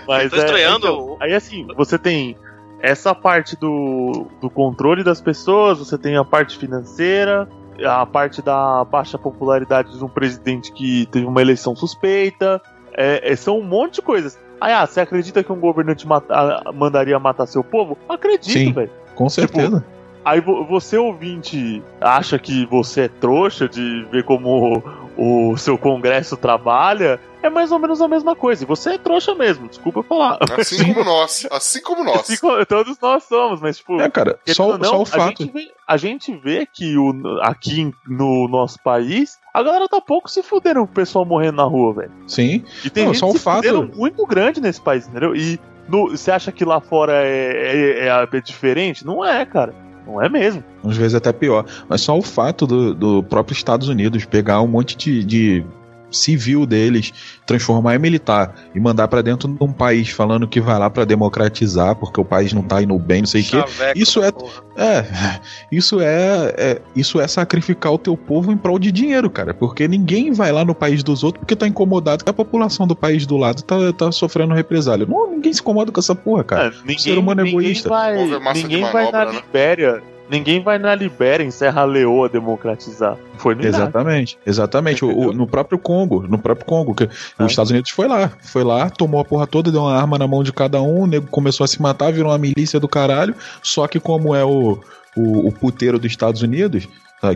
Mas 0.08 0.24
Eu 0.26 0.30
tô 0.30 0.36
é, 0.38 0.40
estranhando. 0.46 0.88
então, 0.88 1.18
aí 1.20 1.34
assim, 1.34 1.68
você 1.76 1.98
tem 1.98 2.38
essa 2.80 3.14
parte 3.14 3.58
do, 3.58 4.28
do 4.40 4.50
controle 4.50 5.04
das 5.04 5.20
pessoas, 5.20 5.80
você 5.80 5.98
tem 5.98 6.16
a 6.16 6.24
parte 6.24 6.58
financeira, 6.58 7.48
a 7.86 8.06
parte 8.06 8.42
da 8.42 8.86
baixa 8.86 9.18
popularidade 9.18 9.98
de 9.98 10.04
um 10.04 10.08
presidente 10.08 10.72
que 10.72 11.06
teve 11.08 11.26
uma 11.26 11.42
eleição 11.42 11.76
suspeita. 11.76 12.62
É, 12.94 13.32
é, 13.32 13.36
são 13.36 13.60
um 13.60 13.64
monte 13.64 13.96
de 13.96 14.02
coisas. 14.02 14.40
Aí, 14.60 14.72
ah, 14.74 14.86
você 14.86 15.02
acredita 15.02 15.44
que 15.44 15.52
um 15.52 15.60
governante 15.60 16.08
mata- 16.08 16.34
ah, 16.34 16.72
mandaria 16.72 17.18
matar 17.20 17.48
seu 17.48 17.64
povo? 17.64 17.98
Acredito, 18.08 18.52
Sim. 18.52 18.72
velho. 18.72 18.92
Com 19.16 19.28
certeza. 19.28 19.84
Aí 20.24 20.40
vo- 20.40 20.64
você, 20.66 20.98
ouvinte, 20.98 21.82
acha 22.00 22.38
que 22.38 22.66
você 22.68 23.02
é 23.02 23.08
trouxa 23.08 23.68
de 23.68 24.06
ver 24.12 24.24
como 24.24 24.84
o 25.18 25.58
seu 25.58 25.78
congresso 25.78 26.38
trabalha? 26.38 27.20
É 27.44 27.50
mais 27.50 27.72
ou 27.72 27.80
menos 27.80 28.00
a 28.04 28.08
mesma 28.08 28.36
coisa. 28.36 28.64
E 28.64 28.68
você 28.68 28.92
é 28.92 28.98
trouxa 29.00 29.34
mesmo, 29.34 29.68
desculpa 29.68 30.04
falar. 30.04 30.38
Assim 30.60 30.94
como 30.94 31.04
nós. 31.04 31.48
Assim 31.50 31.82
como 31.82 32.04
nós. 32.04 32.20
Assim 32.20 32.38
como 32.38 32.64
todos 32.68 33.00
nós 33.02 33.24
somos, 33.24 33.60
mas 33.60 33.78
tipo. 33.78 34.00
É, 34.00 34.08
cara, 34.12 34.40
só, 34.50 34.78
não, 34.78 34.86
só 34.86 35.00
o 35.00 35.02
a 35.02 35.06
fato. 35.08 35.42
gente, 35.44 35.52
vê, 35.52 35.72
a 35.88 35.98
gente 35.98 36.36
vê 36.38 36.68
que 36.72 36.96
o, 37.00 37.12
aqui 37.42 37.92
no 38.08 38.48
nosso 38.48 38.78
país, 38.84 39.40
a 39.52 39.64
galera 39.64 39.88
tá 39.90 40.00
pouco 40.00 40.30
se 40.30 40.44
fudendo 40.44 40.82
com 40.82 40.86
o 40.86 40.96
pessoal 40.96 41.26
morrendo 41.26 41.56
na 41.58 41.64
rua, 41.64 41.94
velho. 41.96 42.12
Sim. 42.28 42.64
E 42.86 42.90
tem 42.92 43.06
Não, 43.06 43.14
gente 43.14 43.22
só 43.22 43.30
o 43.30 43.34
se 43.34 43.40
fato- 43.40 43.90
muito 43.96 44.24
grande 44.28 44.62
nesse 44.62 44.80
país, 44.80 45.08
entendeu? 45.08 45.36
E 45.36 45.60
no- 45.90 46.10
você 46.12 46.30
acha 46.30 46.52
que 46.52 46.64
lá 46.64 46.80
fora 46.80 47.14
é, 47.26 48.04
é- 48.06 48.08
é- 48.08 48.38
é 48.38 48.40
diferente? 48.42 49.04
Não 49.04 49.26
é, 49.26 49.44
cara. 49.48 49.74
Não 50.06 50.22
é 50.22 50.30
mesmo. 50.30 50.64
Às 50.84 50.98
vezes 50.98 51.16
até 51.16 51.32
pior. 51.32 51.66
Mas 51.88 52.02
só 52.02 52.18
o 52.18 52.22
fato 52.22 52.66
do, 52.66 52.94
do 52.94 53.24
próprio 53.24 53.54
Estados 53.54 53.88
Unidos 53.88 54.26
pegar 54.26 54.62
um 54.62 54.68
monte 54.68 54.98
de, 54.98 55.24
de 55.24 55.66
civil 56.12 56.66
deles, 56.66 57.14
transformar 57.46 57.96
em 57.96 58.00
militar 58.00 58.54
e 58.76 58.80
mandar 58.80 59.08
pra 59.08 59.22
dentro 59.22 59.48
de 59.48 59.64
um 59.64 59.72
país 59.72 60.10
falando 60.10 60.48
que 60.48 60.60
vai 60.62 60.78
lá 60.78 60.90
pra 60.90 61.06
democratizar 61.06 61.96
porque 61.96 62.20
o 62.20 62.26
país 62.26 62.54
não 62.54 62.62
tá 62.64 62.82
indo 62.82 62.98
bem, 63.00 63.22
não 63.22 63.28
sei 63.28 63.42
o 63.42 63.46
quê. 63.46 63.64
Isso 63.96 64.22
é-. 64.24 64.32
É, 64.76 65.06
isso 65.72 66.00
é, 66.02 66.54
é- 66.58 66.82
isso 66.96 67.20
é 67.20 67.28
sacrificar 67.28 67.92
o 67.94 67.98
teu 67.98 68.16
povo 68.18 68.52
em 68.52 68.58
prol 68.58 68.78
de 68.80 68.92
dinheiro, 68.92 69.30
cara. 69.30 69.54
Porque 69.54 69.88
ninguém 69.88 70.32
vai 70.32 70.52
lá 70.52 70.64
no 70.66 70.74
país 70.76 71.04
dos 71.04 71.24
outros 71.24 71.42
porque 71.42 71.56
tá 71.56 71.68
incomodado 71.68 72.24
que 72.24 72.30
a 72.30 72.34
população 72.34 72.86
do 72.88 72.96
país 72.96 73.26
do 73.26 73.38
lado 73.38 73.62
tá, 73.64 73.76
tá 73.94 74.12
sofrendo 74.12 74.54
represália. 74.54 75.06
Não, 75.06 75.32
ninguém 75.32 75.54
se 75.54 75.62
incomoda 75.62 75.92
com 75.92 76.00
essa 76.00 76.16
porra, 76.16 76.44
cara. 76.44 76.68
É, 76.68 76.72
ninguém, 76.82 77.00
ser 77.00 77.18
humano 77.18 77.42
é 77.42 77.44
ninguém 77.44 77.60
egoísta. 77.60 77.90
vai, 77.90 78.18
O 78.18 78.36
é 78.36 78.54
ninguém 78.54 78.82
vai 78.92 79.06
na 79.06 79.12
manobra, 79.12 79.34
né? 79.34 79.42
Libéria. 79.46 80.04
Ninguém 80.32 80.64
vai 80.64 80.80
na 80.80 80.96
Libéria 80.96 81.44
em 81.44 81.52
Serra 81.52 81.84
Leoa 81.84 82.30
democratizar. 82.30 83.18
Foi 83.38 83.54
no 83.54 83.62
Iraque. 83.62 83.76
Exatamente, 83.76 84.38
exatamente. 84.46 85.04
O- 85.04 85.28
o- 85.28 85.34
no 85.34 85.46
próprio 85.46 85.78
Congo, 85.78 86.26
no 86.26 86.38
próprio 86.40 86.66
Congo, 86.66 86.96
que 86.96 87.04
Ah. 87.38 87.44
os 87.44 87.52
Estados 87.52 87.70
Unidos 87.70 87.92
foi 87.92 88.08
lá, 88.08 88.32
foi 88.42 88.64
lá, 88.64 88.90
tomou 88.90 89.20
a 89.20 89.26
porra 89.26 89.46
toda, 89.46 89.70
deu 89.72 89.82
uma 89.82 89.94
arma 89.94 90.18
na 90.18 90.26
mão 90.28 90.42
de 90.42 90.54
cada 90.54 90.82
um, 90.82 91.02
o 91.02 91.08
nego 91.08 91.28
começou 91.28 91.66
a 91.66 91.68
se 91.68 91.82
matar, 91.82 92.14
virou 92.14 92.32
uma 92.32 92.38
milícia 92.38 92.80
do 92.80 92.88
caralho. 92.88 93.36
Só 93.62 93.88
que 93.88 94.00
como 94.00 94.34
é 94.34 94.46
o, 94.46 94.80
o, 95.18 95.48
o 95.50 95.52
puteiro 95.52 96.00
dos 96.00 96.10
Estados 96.10 96.42
Unidos, 96.42 96.88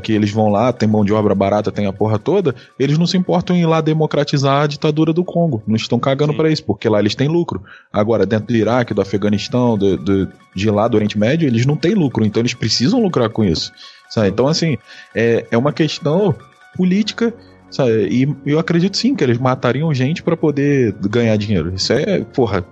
que 0.01 0.11
eles 0.11 0.31
vão 0.31 0.49
lá, 0.49 0.73
tem 0.73 0.87
mão 0.89 1.05
de 1.05 1.13
obra 1.13 1.35
barata, 1.35 1.71
tem 1.71 1.85
a 1.85 1.93
porra 1.93 2.17
toda, 2.17 2.55
eles 2.79 2.97
não 2.97 3.05
se 3.05 3.15
importam 3.17 3.55
em 3.55 3.61
ir 3.61 3.65
lá 3.65 3.81
democratizar 3.81 4.63
a 4.63 4.67
ditadura 4.67 5.13
do 5.13 5.23
Congo. 5.23 5.61
Não 5.67 5.75
estão 5.75 5.99
cagando 5.99 6.33
pra 6.33 6.49
isso, 6.49 6.63
porque 6.63 6.89
lá 6.89 6.99
eles 6.99 7.13
têm 7.15 7.27
lucro. 7.27 7.63
Agora, 7.93 8.25
dentro 8.25 8.47
do 8.47 8.55
Iraque, 8.55 8.93
do 8.93 9.01
Afeganistão, 9.01 9.77
do, 9.77 9.95
do- 9.97 10.27
de 10.55 10.69
lá 10.71 10.87
do 10.87 10.95
Oriente 10.95 11.17
Médio, 11.19 11.47
eles 11.47 11.65
não 11.65 11.75
têm 11.75 11.93
lucro, 11.93 12.25
então 12.25 12.41
eles 12.41 12.53
precisam 12.53 13.01
lucrar 13.01 13.29
com 13.29 13.43
isso. 13.43 13.71
sabe? 14.09 14.29
Então, 14.29 14.47
assim, 14.47 14.77
é, 15.13 15.45
é 15.51 15.57
uma 15.57 15.71
questão 15.73 16.33
política. 16.75 17.33
Sabe? 17.69 18.07
E 18.09 18.35
eu 18.45 18.57
acredito 18.57 18.95
sim 18.95 19.15
que 19.15 19.23
eles 19.23 19.37
matariam 19.37 19.93
gente 19.93 20.23
pra 20.23 20.37
poder 20.37 20.93
ganhar 21.01 21.35
dinheiro. 21.35 21.73
Isso 21.75 21.91
é, 21.93 22.23
porra. 22.23 22.63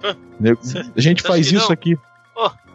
A 0.95 1.01
gente 1.01 1.19
Acho 1.19 1.27
faz 1.27 1.49
que 1.49 1.55
isso 1.55 1.65
não. 1.65 1.73
aqui. 1.73 1.97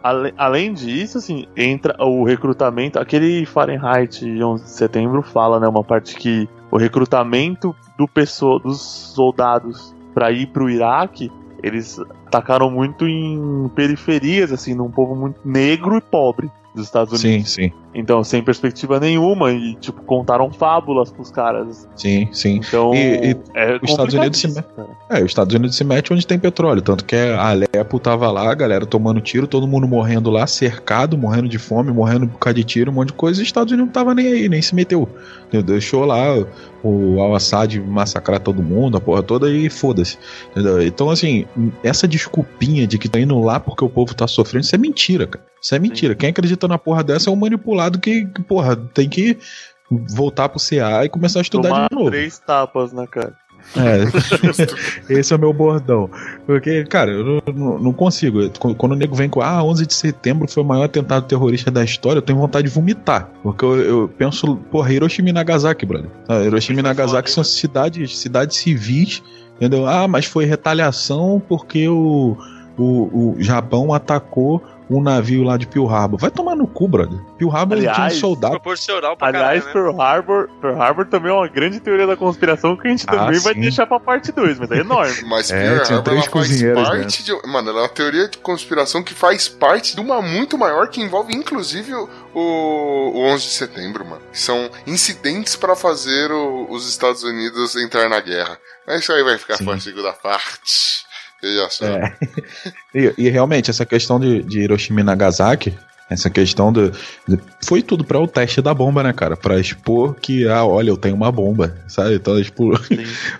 Além 0.01 0.73
disso, 0.73 1.17
assim, 1.17 1.45
entra 1.55 1.95
o 2.03 2.23
recrutamento. 2.23 2.99
Aquele 2.99 3.45
Fahrenheit 3.45 4.25
11 4.25 4.63
de 4.63 4.69
setembro 4.69 5.21
fala, 5.21 5.59
né, 5.59 5.67
uma 5.67 5.83
parte 5.83 6.15
que 6.15 6.47
o 6.71 6.77
recrutamento 6.77 7.75
do 7.97 8.07
pessoa, 8.07 8.59
dos 8.59 8.81
soldados 8.81 9.93
para 10.13 10.31
ir 10.31 10.47
pro 10.47 10.69
Iraque, 10.69 11.31
eles 11.61 11.99
atacaram 12.27 12.71
muito 12.71 13.05
em 13.05 13.69
periferias, 13.75 14.53
assim, 14.53 14.73
num 14.73 14.89
povo 14.89 15.15
muito 15.15 15.39
negro 15.43 15.97
e 15.97 16.01
pobre 16.01 16.49
dos 16.75 16.85
Estados 16.85 17.23
Unidos. 17.23 17.49
Sim, 17.51 17.63
sim, 17.69 17.73
Então, 17.95 18.23
sem 18.23 18.43
perspectiva 18.43 18.99
nenhuma 18.99 19.51
e 19.51 19.75
tipo 19.75 20.01
contaram 20.03 20.51
fábulas 20.51 21.11
pros 21.11 21.31
caras. 21.31 21.87
sim, 21.95 22.27
sim. 22.31 22.61
Então, 22.67 22.93
E- 22.93 23.31
e 23.31 23.37
é 23.55 23.79
os 23.81 23.89
Estados 23.89 24.13
Unidos 24.13 24.39
se 24.39 24.53
cara. 24.53 24.87
É, 25.09 25.19
os 25.19 25.25
Estados 25.25 25.53
Unidos 25.55 25.75
se 25.75 25.83
mete 25.83 26.13
onde 26.13 26.25
tem 26.27 26.37
petróleo. 26.37 26.81
Tanto 26.81 27.03
que 27.05 27.15
a 27.15 27.49
Alepo 27.49 27.99
tava 27.99 28.29
lá, 28.31 28.51
a 28.51 28.53
galera 28.53 28.85
tomando 28.85 29.19
tiro, 29.19 29.47
todo 29.47 29.67
mundo 29.67 29.87
morrendo 29.87 30.29
lá, 30.29 30.45
cercado, 30.45 31.17
morrendo 31.17 31.49
de 31.49 31.57
fome, 31.57 31.91
morrendo 31.91 32.27
por 32.27 32.37
causa 32.37 32.55
de 32.55 32.63
tiro, 32.63 32.91
um 32.91 32.93
monte 32.93 33.07
de 33.07 33.13
coisa. 33.13 33.39
E 33.39 33.43
os 33.43 33.47
Estados 33.47 33.71
Unidos 33.73 33.87
não 33.87 33.93
tava 33.93 34.13
nem 34.13 34.27
aí, 34.27 34.47
nem 34.49 34.61
se 34.61 34.75
meteu. 34.75 35.09
Deixou 35.65 36.05
lá 36.05 36.23
o 36.83 37.19
Al-Assad 37.19 37.79
massacrar 37.81 38.39
todo 38.39 38.61
mundo, 38.61 38.97
a 38.97 39.01
porra 39.01 39.23
toda, 39.23 39.49
e 39.51 39.69
foda-se. 39.69 40.17
Então, 40.85 41.09
assim, 41.09 41.45
essa 41.83 42.07
desculpinha 42.07 42.85
de 42.85 42.97
que 42.99 43.09
tá 43.09 43.19
indo 43.19 43.39
lá 43.39 43.59
porque 43.59 43.83
o 43.83 43.89
povo 43.89 44.13
tá 44.13 44.27
sofrendo, 44.27 44.63
isso 44.65 44.75
é 44.75 44.77
mentira, 44.77 45.25
cara. 45.25 45.43
Isso 45.61 45.75
é 45.75 45.79
mentira. 45.79 46.15
Quem 46.15 46.29
acredita 46.29 46.67
na 46.67 46.77
porra 46.77 47.03
dessa 47.03 47.29
é 47.29 47.33
um 47.33 47.35
manipulado 47.35 47.99
que, 47.99 48.25
porra, 48.47 48.75
tem 48.75 49.09
que 49.09 49.37
voltar 49.91 50.49
pro 50.49 50.59
CA 50.59 51.03
e 51.05 51.09
começar 51.09 51.39
a 51.39 51.41
estudar 51.41 51.69
Tomar 51.69 51.89
de 51.89 51.95
novo. 51.95 52.09
três 52.11 52.37
tapas 52.39 52.93
na 52.93 53.05
cara. 53.07 53.33
É, 53.75 54.03
esse 55.19 55.33
é 55.33 55.35
o 55.35 55.39
meu 55.39 55.51
bordão. 55.51 56.09
Porque, 56.45 56.85
cara, 56.85 57.11
eu 57.11 57.25
não, 57.25 57.53
não- 57.53 57.79
não 57.79 57.93
consigo. 57.93 58.49
Quando 58.77 58.93
o 58.93 58.95
nego 58.95 59.13
vem 59.15 59.27
com, 59.29 59.41
ah, 59.41 59.61
11 59.63 59.85
de 59.85 59.93
setembro 59.93 60.49
foi 60.49 60.63
o 60.63 60.65
maior 60.65 60.85
atentado 60.85 61.25
terrorista 61.27 61.69
da 61.69 61.83
história, 61.83 62.19
eu 62.19 62.21
tenho 62.21 62.39
vontade 62.39 62.67
de 62.67 62.73
vomitar. 62.73 63.29
Porque 63.43 63.65
eu, 63.65 63.75
eu 63.81 64.07
penso, 64.17 64.55
porra, 64.71 64.93
Hiroshima 64.93 65.29
e 65.29 65.33
Nagasaki, 65.33 65.85
brother. 65.85 66.09
Ah, 66.29 66.41
Hiroshima 66.41 66.79
e 66.79 66.83
Nagasaki 66.83 67.29
são 67.29 67.43
cidades, 67.43 68.17
cidades 68.17 68.57
civis, 68.57 69.21
entendeu? 69.57 69.85
Ah, 69.85 70.07
mas 70.07 70.23
foi 70.25 70.45
retaliação 70.45 71.41
porque 71.49 71.85
o, 71.89 72.37
o, 72.77 73.33
o 73.33 73.43
Japão 73.43 73.93
atacou 73.93 74.63
um 74.89 75.01
navio 75.01 75.43
lá 75.43 75.55
de 75.57 75.67
Pearl 75.67 75.87
Harbor. 75.87 76.19
Vai 76.19 76.31
tomar 76.31 76.55
no 76.55 76.65
cu, 76.67 76.87
brother. 76.87 77.19
Pearl 77.37 77.51
Harbor 77.55 77.77
tinha 77.77 77.89
um 77.91 77.93
Aliás, 77.93 78.13
soldado. 78.15 78.53
Proporcional 78.53 79.15
pra 79.15 79.27
Aliás, 79.27 79.63
caralho, 79.63 79.65
né? 79.65 79.71
Pearl 79.73 80.01
Harbor, 80.01 80.49
Pearl 80.61 80.81
Harbor 80.81 81.05
também 81.05 81.31
é 81.31 81.35
uma 81.35 81.47
grande 81.47 81.79
teoria 81.79 82.07
da 82.07 82.17
conspiração 82.17 82.75
que 82.75 82.87
a 82.87 82.91
gente 82.91 83.05
Ah, 83.07 83.11
também 83.11 83.39
vai 83.39 83.53
sim. 83.53 83.59
deixar 83.61 83.85
pra 83.85 83.99
parte 83.99 84.31
2, 84.31 84.57
mas 84.59 84.71
é 84.71 84.77
enorme. 84.81 85.23
Mas 85.27 85.51
É, 85.51 85.61
Pearl 85.61 85.83
tinha 85.83 85.97
Harbor 85.97 86.03
três 86.03 86.23
ela 86.25 86.31
faz 86.31 86.47
cozinheiras 86.47 86.87
parte 86.89 87.23
de. 87.23 87.47
Mano, 87.47 87.69
ela 87.69 87.79
é 87.79 87.83
uma 87.83 87.89
teoria 87.89 88.27
de 88.27 88.37
conspiração 88.39 89.03
que 89.03 89.13
faz 89.13 89.47
parte 89.47 89.95
de 89.95 90.01
uma 90.01 90.21
muito 90.21 90.57
maior 90.57 90.87
que 90.89 91.01
envolve 91.01 91.33
inclusive 91.35 91.93
o, 91.93 92.09
o 92.33 93.21
11 93.33 93.43
de 93.45 93.51
setembro, 93.51 94.05
mano. 94.05 94.21
São 94.31 94.69
incidentes 94.87 95.55
pra 95.55 95.75
fazer 95.75 96.31
o- 96.31 96.67
os 96.71 96.87
Estados 96.89 97.23
Unidos 97.23 97.75
entrar 97.75 98.09
na 98.09 98.19
guerra. 98.19 98.57
Mas 98.87 99.01
isso 99.01 99.13
aí 99.13 99.23
vai 99.23 99.37
ficar 99.37 99.57
Sim. 99.57 99.65
pra 99.65 99.79
segunda 99.79 100.11
parte. 100.13 101.03
Veja 101.41 101.69
só. 101.69 101.85
É. 101.85 102.15
E, 102.93 103.13
e 103.19 103.29
realmente, 103.29 103.69
essa 103.69 103.85
questão 103.85 104.19
de, 104.19 104.41
de 104.41 104.61
Hiroshima 104.61 105.01
e 105.01 105.03
Nagasaki 105.03 105.77
Essa 106.09 106.29
questão 106.29 106.73
do. 106.73 106.91
foi 107.63 107.81
tudo 107.83 108.03
pra 108.03 108.19
o 108.19 108.27
teste 108.27 108.61
da 108.61 108.73
bomba, 108.73 109.03
né, 109.03 109.13
cara? 109.13 109.37
Pra 109.37 109.59
expor 109.59 110.15
que, 110.15 110.47
ah, 110.47 110.65
olha, 110.65 110.89
eu 110.89 110.97
tenho 110.97 111.15
uma 111.15 111.31
bomba, 111.31 111.75
sabe? 111.87 112.15
Então, 112.15 112.41
tipo, 112.41 112.71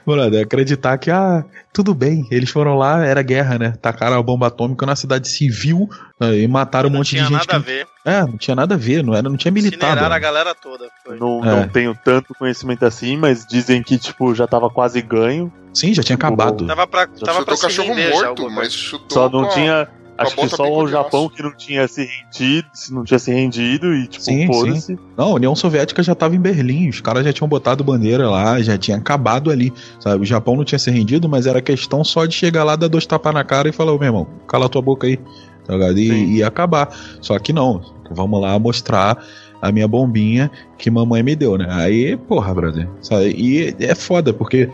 brother, 0.05 0.41
acreditar 0.45 0.97
que, 0.99 1.09
ah, 1.09 1.43
tudo 1.73 1.93
bem, 1.95 2.27
eles 2.29 2.49
foram 2.49 2.75
lá, 2.77 3.03
era 3.05 3.21
guerra, 3.23 3.57
né? 3.57 3.73
Tacaram 3.81 4.17
a 4.17 4.21
bomba 4.23 4.47
atômica 4.47 4.85
na 4.85 4.95
cidade 4.95 5.27
civil 5.29 5.89
ah, 6.19 6.33
e 6.35 6.47
mataram 6.47 6.89
um 6.89 6.91
Não 6.91 6.99
monte 6.99 7.09
de 7.11 7.15
tinha 7.17 7.23
gente. 7.23 7.47
nada 7.47 7.57
a 7.57 7.59
que- 7.59 7.65
ver. 7.65 7.87
É, 8.05 8.21
não 8.21 8.37
tinha 8.37 8.55
nada 8.55 8.75
a 8.75 8.77
ver, 8.77 9.03
não, 9.03 9.13
era, 9.13 9.27
não 9.29 9.35
tinha 9.37 9.51
militar. 9.51 9.75
Incineraram 9.89 10.15
a 10.15 10.19
galera 10.19 10.55
toda. 10.55 10.85
Foi. 11.05 11.17
Não, 11.19 11.43
É. 11.43 11.61
não 11.61 11.67
tenho 11.67 11.97
tanto 12.03 12.33
conhecimento 12.33 12.85
assim, 12.85 13.17
mas 13.17 13.45
dizem 13.45 13.83
que, 13.83 13.97
tipo, 13.97 14.33
já 14.33 14.47
tava 14.47 14.69
quase 14.69 15.01
ganho. 15.01 15.51
Sim, 15.73 15.93
já 15.93 16.01
tinha 16.01 16.15
acabado. 16.15 16.65
Tava 16.65 16.87
pra, 16.87 17.05
tava 17.07 17.43
pra 17.45 17.55
chutou 17.55 17.57
cachorro 17.57 17.89
render 17.89 18.11
já, 18.13 18.25
morto, 18.27 18.49
mas 18.49 18.73
chutou. 18.73 19.09
Só 19.11 19.29
não 19.29 19.43
com 19.43 19.49
a- 19.49 19.53
tinha. 19.53 19.87
Acho 20.19 20.35
que 20.35 20.49
só 20.49 20.69
o 20.69 20.87
Japão 20.87 21.29
que 21.29 21.41
não 21.41 21.55
tinha 21.55 21.87
se 21.87 22.03
rendido, 22.03 22.67
se 22.73 22.93
não 22.93 23.03
tinha 23.05 23.17
se 23.17 23.31
rendido 23.31 23.93
e, 23.93 24.05
tipo, 24.07 24.23
Sim, 24.23 24.47
foda-se. 24.47 24.99
Não, 25.17 25.29
a 25.29 25.33
União 25.35 25.55
Soviética 25.55 26.03
já 26.03 26.13
tava 26.13 26.35
em 26.35 26.39
Berlim, 26.39 26.89
os 26.89 26.99
caras 26.99 27.23
já 27.23 27.31
tinham 27.31 27.47
botado 27.47 27.83
bandeira 27.83 28.29
lá, 28.29 28.61
já 28.61 28.77
tinha 28.77 28.97
acabado 28.97 29.49
ali, 29.49 29.71
sabe? 29.99 30.23
O 30.23 30.25
Japão 30.25 30.57
não 30.57 30.65
tinha 30.65 30.77
se 30.77 30.91
rendido, 30.91 31.29
mas 31.29 31.47
era 31.47 31.61
questão 31.61 32.03
só 32.03 32.25
de 32.25 32.35
chegar 32.35 32.65
lá, 32.65 32.75
dar 32.75 32.89
dois 32.89 33.05
tapas 33.05 33.33
na 33.33 33.43
cara 33.45 33.69
e 33.69 33.71
falar, 33.71 33.93
ô 33.93 33.97
meu 33.97 34.07
irmão, 34.07 34.27
cala 34.45 34.67
tua 34.67 34.81
boca 34.81 35.07
aí, 35.07 35.17
tá. 35.65 35.75
E, 35.95 36.37
e 36.37 36.43
acabar. 36.43 36.89
Só 37.21 37.39
que 37.39 37.53
não, 37.53 37.81
vamos 38.11 38.41
lá 38.41 38.59
mostrar 38.59 39.23
a 39.61 39.71
minha 39.71 39.87
bombinha 39.87 40.51
que 40.77 40.89
mamãe 40.89 41.23
me 41.23 41.35
deu, 41.35 41.57
né? 41.57 41.67
Aí, 41.69 42.17
porra, 42.17 42.53
brother, 42.53 42.89
sabe? 43.01 43.29
E 43.37 43.75
é 43.79 43.95
foda, 43.95 44.33
porque 44.33 44.69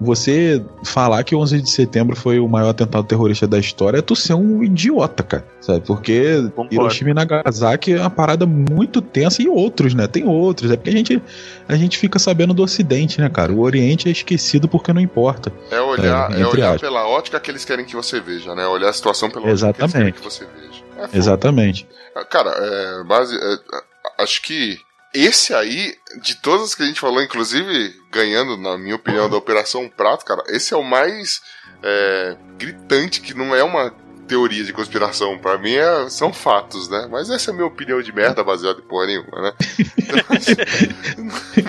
você 0.00 0.64
falar 0.84 1.22
que 1.24 1.34
11 1.36 1.60
de 1.60 1.70
setembro 1.70 2.16
foi 2.16 2.38
o 2.40 2.48
maior 2.48 2.70
atentado 2.70 3.04
terrorista 3.04 3.46
da 3.46 3.58
história 3.58 3.98
é 3.98 4.02
tu 4.02 4.16
ser 4.16 4.34
um 4.34 4.62
idiota, 4.62 5.22
cara, 5.22 5.44
sabe? 5.60 5.80
Porque 5.86 6.42
Concordo. 6.56 6.74
Hiroshima 6.74 7.10
e 7.10 7.14
Nagasaki 7.14 7.92
é 7.94 8.00
uma 8.00 8.08
parada 8.10 8.46
muito 8.46 9.02
tensa 9.02 9.42
e 9.42 9.48
outros, 9.48 9.92
né? 9.94 10.06
Tem 10.06 10.26
outros, 10.26 10.70
é 10.70 10.76
porque 10.76 10.90
a 10.90 10.92
gente, 10.92 11.22
a 11.68 11.76
gente 11.76 11.98
fica 11.98 12.18
sabendo 12.18 12.54
do 12.54 12.62
Ocidente, 12.62 13.20
né, 13.20 13.28
cara? 13.28 13.52
O 13.52 13.60
Oriente 13.60 14.08
é 14.08 14.12
esquecido 14.12 14.66
porque 14.68 14.92
não 14.92 15.00
importa. 15.00 15.52
É 15.70 15.80
olhar, 15.80 16.32
É, 16.32 16.40
é, 16.40 16.46
olhar 16.46 16.66
aspas. 16.74 16.80
pela 16.80 17.06
ótica 17.06 17.38
que 17.38 17.50
eles 17.50 17.64
querem 17.64 17.84
que 17.84 17.94
você 17.94 18.20
veja, 18.20 18.54
né? 18.54 18.66
Olhar 18.66 18.88
a 18.88 18.92
situação 18.92 19.28
pela 19.30 19.46
ótica 19.46 19.72
que 19.72 19.80
eles 19.82 19.92
querem 19.92 20.08
Exatamente. 20.08 20.18
que 20.18 20.24
você 20.24 20.44
veja. 20.46 21.10
É. 21.12 21.16
Exatamente. 21.18 21.86
Cara, 22.30 22.50
é, 22.50 23.04
base, 23.04 23.36
é, 23.36 24.22
acho 24.22 24.42
que 24.42 24.78
esse 25.14 25.52
aí, 25.54 25.94
de 26.22 26.36
todas 26.36 26.66
as 26.68 26.74
que 26.74 26.82
a 26.82 26.86
gente 26.86 27.00
falou, 27.00 27.22
inclusive 27.22 27.94
ganhando, 28.10 28.56
na 28.56 28.76
minha 28.78 28.96
opinião, 28.96 29.28
da 29.28 29.36
Operação 29.36 29.88
Prato, 29.88 30.24
cara, 30.24 30.42
esse 30.48 30.72
é 30.74 30.76
o 30.76 30.82
mais 30.82 31.40
é, 31.82 32.36
gritante, 32.58 33.20
que 33.20 33.32
não 33.34 33.54
é 33.54 33.62
uma 33.64 33.92
teoria 34.28 34.62
de 34.62 34.72
conspiração. 34.72 35.38
Pra 35.38 35.58
mim 35.58 35.74
é- 35.74 36.08
são 36.08 36.32
fatos, 36.32 36.88
né? 36.88 37.08
Mas 37.10 37.28
essa 37.30 37.50
é 37.50 37.52
a 37.52 37.54
minha 37.54 37.66
opinião 37.66 38.00
de 38.00 38.12
merda 38.12 38.44
baseada 38.44 38.78
em 38.78 38.82
porra 38.88 39.06
nenhuma, 39.06 39.40
né? 39.42 39.52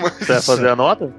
Mas- 0.01 0.13
Você 0.19 0.33
vai 0.33 0.41
fazer 0.41 0.69
a 0.69 0.75
nota? 0.75 1.11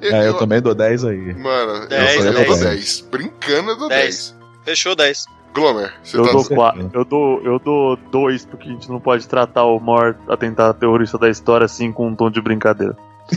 eu, 0.00 0.12
É, 0.14 0.20
eu 0.20 0.24
eu- 0.32 0.38
também 0.38 0.60
dou 0.60 0.74
10 0.74 1.04
aí. 1.04 1.34
Mano, 1.34 1.86
Dez, 1.86 2.24
eu, 2.24 2.32
eu 2.32 2.44
dou 2.44 2.56
dez. 2.56 2.60
10. 2.60 3.00
Brincando, 3.10 3.70
eu 3.72 3.76
dou 3.76 3.88
10. 3.88 4.00
Dez. 4.30 4.34
Fechou 4.64 4.94
10. 4.94 5.24
Glomer, 5.54 5.92
você 6.02 6.16
Eu 6.16 6.24
tá 6.24 6.32
dou, 6.32 6.44
quatro, 6.48 6.90
eu, 6.92 7.04
dou, 7.04 7.42
eu 7.42 7.58
dou 7.58 7.96
dois, 7.96 8.44
porque 8.46 8.68
a 8.68 8.72
gente 8.72 8.88
não 8.88 9.00
pode 9.00 9.26
tratar 9.26 9.64
o 9.64 9.80
maior 9.80 10.14
atentado 10.28 10.74
terrorista 10.78 11.18
da 11.18 11.28
história 11.28 11.64
assim 11.64 11.90
com 11.92 12.06
um 12.08 12.14
tom 12.14 12.30
de 12.30 12.40
brincadeira. 12.40 12.96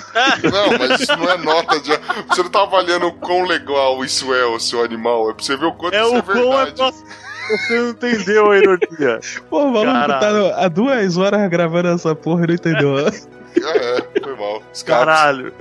Não, 0.51 0.77
mas 0.79 1.01
isso 1.01 1.15
não 1.15 1.29
é 1.29 1.37
nota 1.37 1.79
de. 1.79 1.91
Você 2.27 2.41
não 2.41 2.49
tá 2.49 2.63
avaliando 2.63 3.05
o 3.05 3.13
quão 3.13 3.43
legal 3.45 4.03
isso 4.03 4.33
é, 4.33 4.43
o 4.43 4.59
seu 4.59 4.83
animal. 4.83 5.29
É 5.29 5.33
pra 5.35 5.43
você 5.45 5.55
ver 5.55 5.67
o 5.67 5.71
quanto 5.73 5.95
isso 5.95 6.15
é 6.15 6.21
verdade. 6.23 6.81
Nossa, 6.81 7.03
você 7.47 7.79
não 7.79 7.89
entendeu 7.89 8.49
a 8.51 8.57
ironia. 8.57 9.19
Pô, 9.51 9.65
o 9.65 9.71
maluco 9.71 10.19
tá 10.19 10.31
no- 10.33 10.51
há 10.55 10.67
duas 10.67 11.15
horas 11.15 11.47
gravando 11.47 11.89
essa 11.89 12.15
porra 12.15 12.43
e 12.45 12.47
não 12.47 12.55
entendeu. 12.55 12.95
É, 13.55 13.99
é, 13.99 14.19
foi 14.23 14.35
mal. 14.35 14.63
Escapes. 14.73 14.81
Caralho. 14.83 15.53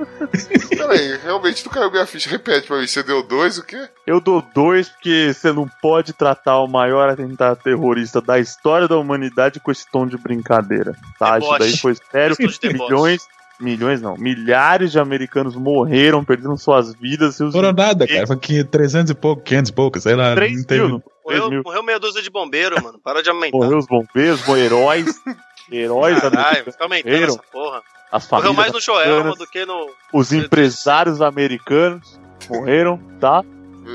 Peraí, 0.76 1.18
realmente 1.22 1.64
não 1.64 1.72
caiu 1.72 1.90
minha 1.90 2.06
ficha. 2.06 2.30
Repete 2.30 2.66
pra 2.66 2.78
mim, 2.78 2.86
você 2.86 3.02
deu 3.02 3.22
dois 3.22 3.58
o 3.58 3.64
quê? 3.64 3.88
Eu 4.06 4.20
dou 4.20 4.42
dois 4.54 4.88
porque 4.88 5.32
você 5.32 5.52
não 5.52 5.68
pode 5.80 6.12
tratar 6.12 6.58
o 6.60 6.66
maior 6.66 7.08
atentado 7.08 7.60
terrorista 7.62 8.20
da 8.20 8.38
história 8.38 8.88
da 8.88 8.96
humanidade 8.96 9.60
com 9.60 9.70
esse 9.70 9.90
tom 9.90 10.06
de 10.06 10.16
brincadeira. 10.16 10.94
Tá? 11.18 11.38
Isso 11.38 11.50
Deboche. 11.50 11.58
daí 11.58 11.76
foi 11.78 11.94
sério. 12.10 12.36
Milhões, 12.62 13.22
milhões 13.60 14.00
não, 14.00 14.16
milhares 14.16 14.92
de 14.92 14.98
americanos 14.98 15.54
morreram, 15.54 16.24
perderam 16.24 16.56
suas 16.56 16.94
vidas. 16.94 17.36
Seus 17.36 17.52
Foram 17.52 17.72
nada, 17.72 18.06
cara. 18.06 18.26
Foi 18.26 18.36
que 18.36 18.64
300 18.64 19.10
e 19.10 19.14
pouco, 19.14 19.42
500 19.42 19.68
e 19.68 19.72
pouco, 19.72 20.00
sei 20.00 20.14
lá. 20.14 20.34
3 20.34 20.56
não 20.56 20.64
teve... 20.64 20.80
mil, 20.80 20.90
não, 20.90 21.00
3 21.00 21.10
Morreu, 21.24 21.50
mil. 21.50 21.62
morreu 21.64 21.82
meia 21.82 22.00
dúzia 22.00 22.22
de 22.22 22.30
bombeiro, 22.30 22.82
mano. 22.82 22.98
Para 22.98 23.22
de 23.22 23.30
aumentar. 23.30 23.56
Morreu 23.56 23.78
os 23.78 23.86
bombeiros, 23.86 24.46
heróis. 24.48 25.06
Heróis 25.72 26.18
Caralho, 26.18 26.64
fica 26.64 26.82
aumentando 26.82 27.24
essa 27.24 27.42
porra. 27.52 27.80
As 28.12 28.28
Morreu 28.28 28.54
famílias 28.54 28.56
mais 28.56 28.72
no 28.72 28.80
Joelma 28.80 29.34
do 29.36 29.46
que 29.46 29.64
no. 29.64 29.90
os 30.12 30.32
empresários 30.32 31.20
americanos 31.22 32.18
morreram, 32.48 32.98
tá? 33.20 33.42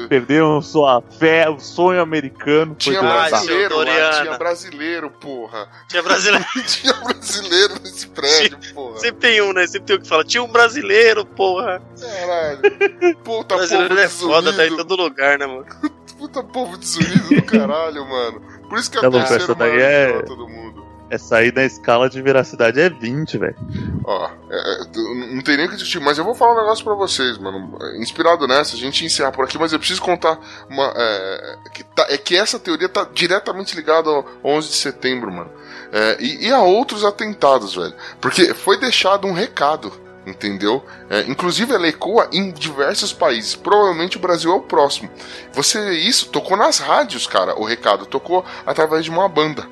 Perderam 0.09 0.61
sua 0.61 1.01
fé, 1.19 1.49
o 1.49 1.57
sonho 1.59 2.01
americano. 2.01 2.75
foi 2.81 2.93
Tinha 2.93 3.01
brasileiro 3.01 3.77
lá, 3.77 4.21
tinha 4.21 4.37
brasileiro, 4.37 5.09
porra. 5.09 5.69
Tinha 5.87 6.03
brasileiro. 6.03 6.45
Tinha 6.67 6.93
brasileiro 6.93 7.75
nesse 7.81 8.07
prédio, 8.07 8.57
porra. 8.73 8.97
Sempre 8.99 9.19
tem 9.29 9.41
um, 9.41 9.53
né? 9.53 9.65
Sempre 9.67 9.85
tem 9.87 9.95
um 9.95 9.99
que 10.01 10.07
fala. 10.09 10.23
Tinha 10.25 10.43
um 10.43 10.47
brasileiro, 10.47 11.25
porra. 11.25 11.81
Caralho. 12.01 13.15
Puta 13.23 13.55
brasileiro 13.55 13.89
povo 13.89 14.01
é 14.01 14.09
foda, 14.09 14.51
tá 14.51 14.65
em 14.65 14.69
desunido. 14.69 14.85
todo 14.85 15.01
lugar, 15.01 15.39
né, 15.39 15.45
mano? 15.45 15.65
Puta 16.17 16.43
povo 16.43 16.77
desunido 16.77 17.29
do 17.35 17.43
caralho, 17.43 18.05
mano. 18.09 18.41
Por 18.67 18.77
isso 18.79 18.91
que 18.91 18.97
é 18.97 19.01
Tá 19.01 19.09
maior 19.09 19.79
é- 19.79 20.21
todo 20.23 20.47
mundo. 20.49 20.64
Essa 21.09 21.37
aí 21.37 21.51
na 21.51 21.63
escala 21.63 22.09
de 22.09 22.19
veracidade 22.21 22.79
é 22.79 22.89
20, 22.89 23.37
velho. 23.37 23.55
Ó, 24.03 24.29
é, 24.49 24.57
é, 24.57 24.77
não 25.35 25.41
tem 25.41 25.55
nem 25.55 25.67
o 25.67 25.69
que 25.69 25.75
discutir, 25.75 25.99
mas 25.99 26.17
eu 26.17 26.23
vou 26.23 26.33
falar 26.33 26.53
um 26.53 26.61
negócio 26.61 26.83
pra 26.83 26.95
vocês, 26.95 27.37
mano. 27.37 27.77
Inspirado 27.97 28.47
nessa, 28.47 28.75
a 28.75 28.79
gente 28.79 29.05
encerra 29.05 29.31
por 29.31 29.45
aqui, 29.45 29.57
mas 29.57 29.71
eu 29.71 29.77
preciso 29.79 30.01
contar 30.01 30.39
uma. 30.67 30.91
É, 30.95 31.57
que, 31.73 31.83
tá- 31.83 32.07
é 32.09 32.17
que 32.17 32.35
essa 32.35 32.57
teoria 32.59 32.89
tá 32.89 33.07
diretamente 33.13 33.75
ligada 33.75 34.09
ao 34.09 34.25
11 34.43 34.69
de 34.69 34.75
setembro, 34.75 35.31
mano. 35.31 35.51
É, 35.91 36.17
e, 36.19 36.47
e 36.47 36.51
a 36.51 36.61
outros 36.61 37.05
atentados, 37.05 37.75
velho. 37.75 37.93
Porque 38.19 38.53
foi 38.53 38.79
deixado 38.79 39.27
um 39.27 39.33
recado. 39.33 39.93
Entendeu? 40.25 40.83
É, 41.07 41.19
inclusive 41.29 41.71
ela 41.71 41.87
ecoa 41.87 42.27
em 42.33 42.51
diversos 42.51 43.13
países. 43.13 43.53
Provavelmente 43.53 44.17
o 44.17 44.19
Brasil 44.19 44.51
é 44.51 44.55
o 44.55 44.61
próximo. 44.61 45.07
Você 45.53 45.91
isso 45.99 46.29
tocou 46.29 46.57
nas 46.57 46.79
rádios, 46.79 47.27
cara. 47.27 47.53
O 47.59 47.63
recado 47.63 48.07
tocou 48.07 48.43
através 48.65 49.03
de 49.05 49.11
uma 49.11 49.29
banda, 49.29 49.67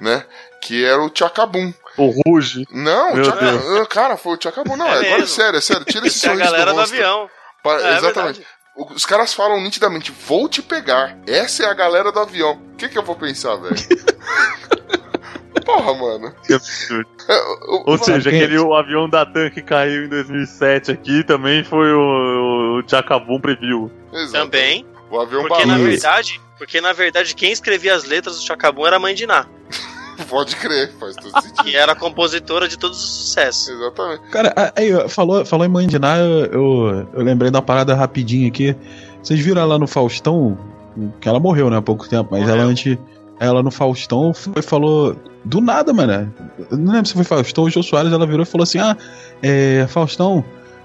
né? 0.00 0.24
Que 0.60 0.84
era 0.84 1.02
o 1.02 1.08
Tchacabum. 1.10 1.72
O 1.96 2.12
Ruge. 2.26 2.66
Não, 2.70 3.14
Meu 3.14 3.24
Tchaka- 3.24 3.44
Deus. 3.52 3.80
ah, 3.80 3.86
cara, 3.86 4.16
foi 4.16 4.34
o 4.34 4.36
Tchacabum. 4.36 4.76
Não, 4.76 4.86
É 4.86 4.90
agora 4.90 5.06
é 5.06 5.10
mesmo. 5.12 5.26
sério, 5.28 5.56
é 5.58 5.60
sério. 5.60 5.84
Tira 5.84 6.06
esse 6.06 6.18
Essa 6.18 6.28
é 6.28 6.32
a 6.32 6.36
galera 6.36 6.70
do 6.70 6.76
do 6.76 6.80
avião. 6.82 7.28
Pa- 7.62 7.80
É, 7.80 7.96
exatamente. 7.98 8.38
verdade. 8.40 8.46
Os 8.94 9.04
caras 9.04 9.34
falam 9.34 9.60
nitidamente, 9.60 10.12
vou 10.26 10.48
te 10.48 10.62
pegar. 10.62 11.18
Essa 11.26 11.64
é 11.64 11.66
a 11.66 11.74
galera 11.74 12.10
do 12.12 12.18
avião. 12.20 12.52
O 12.72 12.76
que, 12.76 12.88
que 12.88 12.96
eu 12.96 13.02
vou 13.02 13.16
pensar, 13.16 13.56
velho? 13.56 13.74
Porra, 15.64 15.94
mano. 15.94 16.34
Que 16.46 16.54
absurdo. 16.54 17.08
É, 17.28 17.40
Ou 17.86 17.98
seja, 17.98 18.30
quem- 18.30 18.40
aquele 18.42 18.58
o 18.58 18.74
avião 18.74 19.08
da 19.08 19.26
TAM 19.26 19.50
que 19.50 19.60
caiu 19.62 20.04
em 20.04 20.08
2007 20.08 20.90
aqui 20.92 21.22
também 21.24 21.62
foi 21.64 21.92
o, 21.92 22.78
o 22.78 22.82
Tchacabum 22.84 23.40
Preview. 23.40 23.90
Exato. 24.12 24.44
Também. 24.44 24.86
O 25.10 25.20
avião 25.20 25.42
Porque 25.46 25.64
na 25.66 25.76
verdade. 25.76 26.40
Porque 26.56 26.80
na 26.80 26.92
verdade 26.92 27.34
quem 27.34 27.52
escrevia 27.52 27.94
as 27.94 28.04
letras 28.04 28.36
do 28.36 28.42
Chacabum 28.46 28.86
era 28.86 28.96
a 28.96 28.98
mãe 28.98 29.14
de 29.14 29.26
Ná, 29.26 29.46
Pode 30.28 30.56
crer, 30.56 30.92
faz 30.98 31.16
todo 31.16 31.32
sentido. 31.40 31.64
que 31.64 31.76
era 31.76 31.92
a 31.92 31.94
compositora 31.94 32.68
de 32.68 32.78
todos 32.78 32.98
os 32.98 33.10
sucessos. 33.10 33.68
Exatamente. 33.68 34.22
Cara, 34.30 34.72
aí, 34.76 35.08
falou, 35.08 35.44
falou 35.44 35.66
em 35.66 35.68
Mandiná, 35.68 36.18
eu, 36.18 36.44
eu, 36.46 37.08
eu 37.14 37.22
lembrei 37.22 37.50
da 37.50 37.62
parada 37.62 37.94
rapidinho 37.94 38.48
aqui. 38.48 38.76
Vocês 39.22 39.40
viram 39.40 39.62
ela 39.62 39.78
no 39.78 39.86
Faustão? 39.86 40.58
Que 41.20 41.28
ela 41.28 41.38
morreu, 41.38 41.70
né, 41.70 41.76
há 41.76 41.82
pouco 41.82 42.08
tempo, 42.08 42.28
mas 42.32 42.40
Morreu. 42.40 42.56
ela 42.56 42.64
antes. 42.64 42.98
Ela 43.38 43.62
no 43.62 43.70
Faustão 43.70 44.34
foi, 44.34 44.62
falou. 44.62 45.16
Do 45.42 45.60
nada, 45.62 45.92
mano. 45.92 46.32
Eu 46.70 46.76
não 46.76 46.92
lembro 46.92 47.08
se 47.08 47.14
foi 47.14 47.24
Faustão 47.24 47.64
ou 47.64 47.70
Jô 47.70 47.82
Soares, 47.82 48.12
ela 48.12 48.26
virou 48.26 48.42
e 48.42 48.46
falou 48.46 48.64
assim: 48.64 48.78
Ah, 48.78 48.94
é, 49.42 49.86
Faustão, 49.88 50.44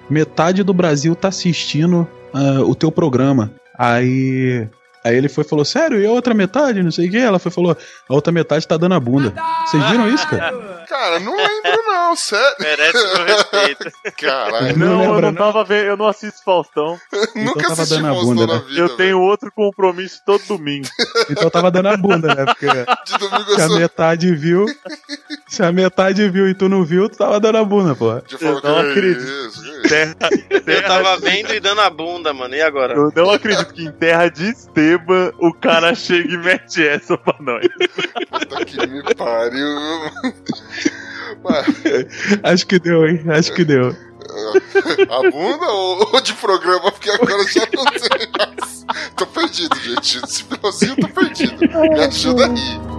metade 0.09 0.63
do 0.63 0.73
Brasil 0.73 1.13
tá 1.15 1.27
assistindo 1.27 2.07
ah, 2.33 2.61
o 2.61 2.73
teu 2.73 2.91
programa. 2.91 3.51
Aí. 3.77 4.67
Aí 5.05 5.15
ele 5.15 5.29
foi 5.29 5.43
e 5.43 5.47
falou, 5.47 5.63
sério, 5.63 5.99
e 6.01 6.05
a 6.07 6.09
outra 6.11 6.33
metade? 6.33 6.81
Não 6.81 6.89
sei 6.89 7.07
o 7.07 7.11
que. 7.11 7.17
Ela 7.17 7.37
foi 7.37 7.51
e 7.51 7.53
falou, 7.53 7.77
a 8.09 8.13
outra 8.13 8.33
metade 8.33 8.67
tá 8.67 8.75
dando 8.75 8.95
a 8.95 8.99
bunda. 8.99 9.35
Vocês 9.67 9.83
viram 9.91 10.09
isso, 10.09 10.27
cara? 10.27 10.73
Cara, 10.85 11.19
não 11.19 11.35
lembro 11.35 11.83
não, 11.87 12.15
sério. 12.15 12.55
Merece 12.59 12.93
meu 12.93 13.25
respeito. 13.25 13.91
Caralho. 14.17 14.77
Não 14.77 14.87
Não, 14.87 15.15
eu 15.15 15.21
não 15.21 15.33
tava 15.33 15.63
vendo, 15.63 15.87
eu 15.87 15.97
não 15.97 16.07
assisto 16.07 16.43
Faustão. 16.43 16.97
Nunca 17.35 17.61
tava 17.67 17.81
assisti 17.81 18.01
dando 18.01 18.07
a 18.07 18.21
bunda, 18.21 18.47
na 18.47 18.53
né? 18.53 18.59
vida. 18.67 18.79
eu 18.79 18.85
velho. 18.85 18.97
tenho 18.97 19.19
outro 19.19 19.51
compromisso 19.51 20.21
todo 20.25 20.43
domingo. 20.45 20.87
Então 21.29 21.49
tava 21.49 21.69
dando 21.71 21.89
a 21.89 21.97
bunda, 21.97 22.33
né? 22.33 22.45
Porque 22.45 22.67
De 22.67 23.17
domingo 23.17 23.49
eu 23.51 23.55
se 23.55 23.61
a 23.61 23.67
sou. 23.67 23.79
metade 23.79 24.35
viu. 24.35 24.65
Se 25.47 25.63
a 25.63 25.71
metade 25.71 26.29
viu 26.29 26.47
e 26.47 26.53
tu 26.53 26.69
não 26.69 26.85
viu, 26.85 27.09
tu 27.09 27.17
tava 27.17 27.39
dando 27.39 27.57
a 27.57 27.65
bunda, 27.65 27.95
pô. 27.95 28.11
Eu 28.11 28.61
não 28.61 28.61
que 28.61 28.89
acredito. 28.91 29.25
Que 29.85 29.89
terra, 29.89 30.15
Eu 30.49 30.61
terra 30.61 30.87
tava 30.87 31.17
vendo 31.19 31.53
e 31.53 31.59
dando 31.59 31.81
a 31.81 31.89
bunda, 31.89 32.33
mano. 32.33 32.55
E 32.55 32.61
agora? 32.61 32.93
Eu 32.93 33.11
não 33.15 33.31
acredito 33.31 33.73
que 33.73 33.83
em 33.83 33.91
terra 33.91 34.29
de 34.29 34.49
Esteban 34.49 35.31
o 35.39 35.53
cara 35.53 35.93
chega 35.95 36.33
e 36.33 36.37
mete 36.37 36.85
essa 36.85 37.17
pra 37.17 37.35
nós. 37.39 37.67
Puta 38.29 38.65
que 38.65 38.87
me 38.87 39.03
pariu. 39.15 39.67
Acho 42.43 42.67
que 42.67 42.79
deu, 42.79 43.07
hein? 43.07 43.23
Acho 43.29 43.53
que 43.53 43.63
deu. 43.63 43.95
a 45.09 45.29
bunda 45.29 45.67
ou, 45.67 46.13
ou 46.13 46.21
de 46.21 46.33
programa? 46.33 46.91
Porque 46.91 47.09
agora 47.09 47.33
eu 47.33 47.47
já 47.47 47.67
não 47.73 47.85
sei 47.97 48.27
mais. 48.37 48.85
Tô 49.15 49.25
perdido, 49.27 49.75
gente. 49.79 50.23
Esse 50.23 50.43
finalzinho 50.43 50.95
eu 50.97 51.07
tô 51.07 51.07
perdido. 51.07 51.57
Me 51.59 51.99
ajuda 52.01 52.45
aí. 52.47 52.94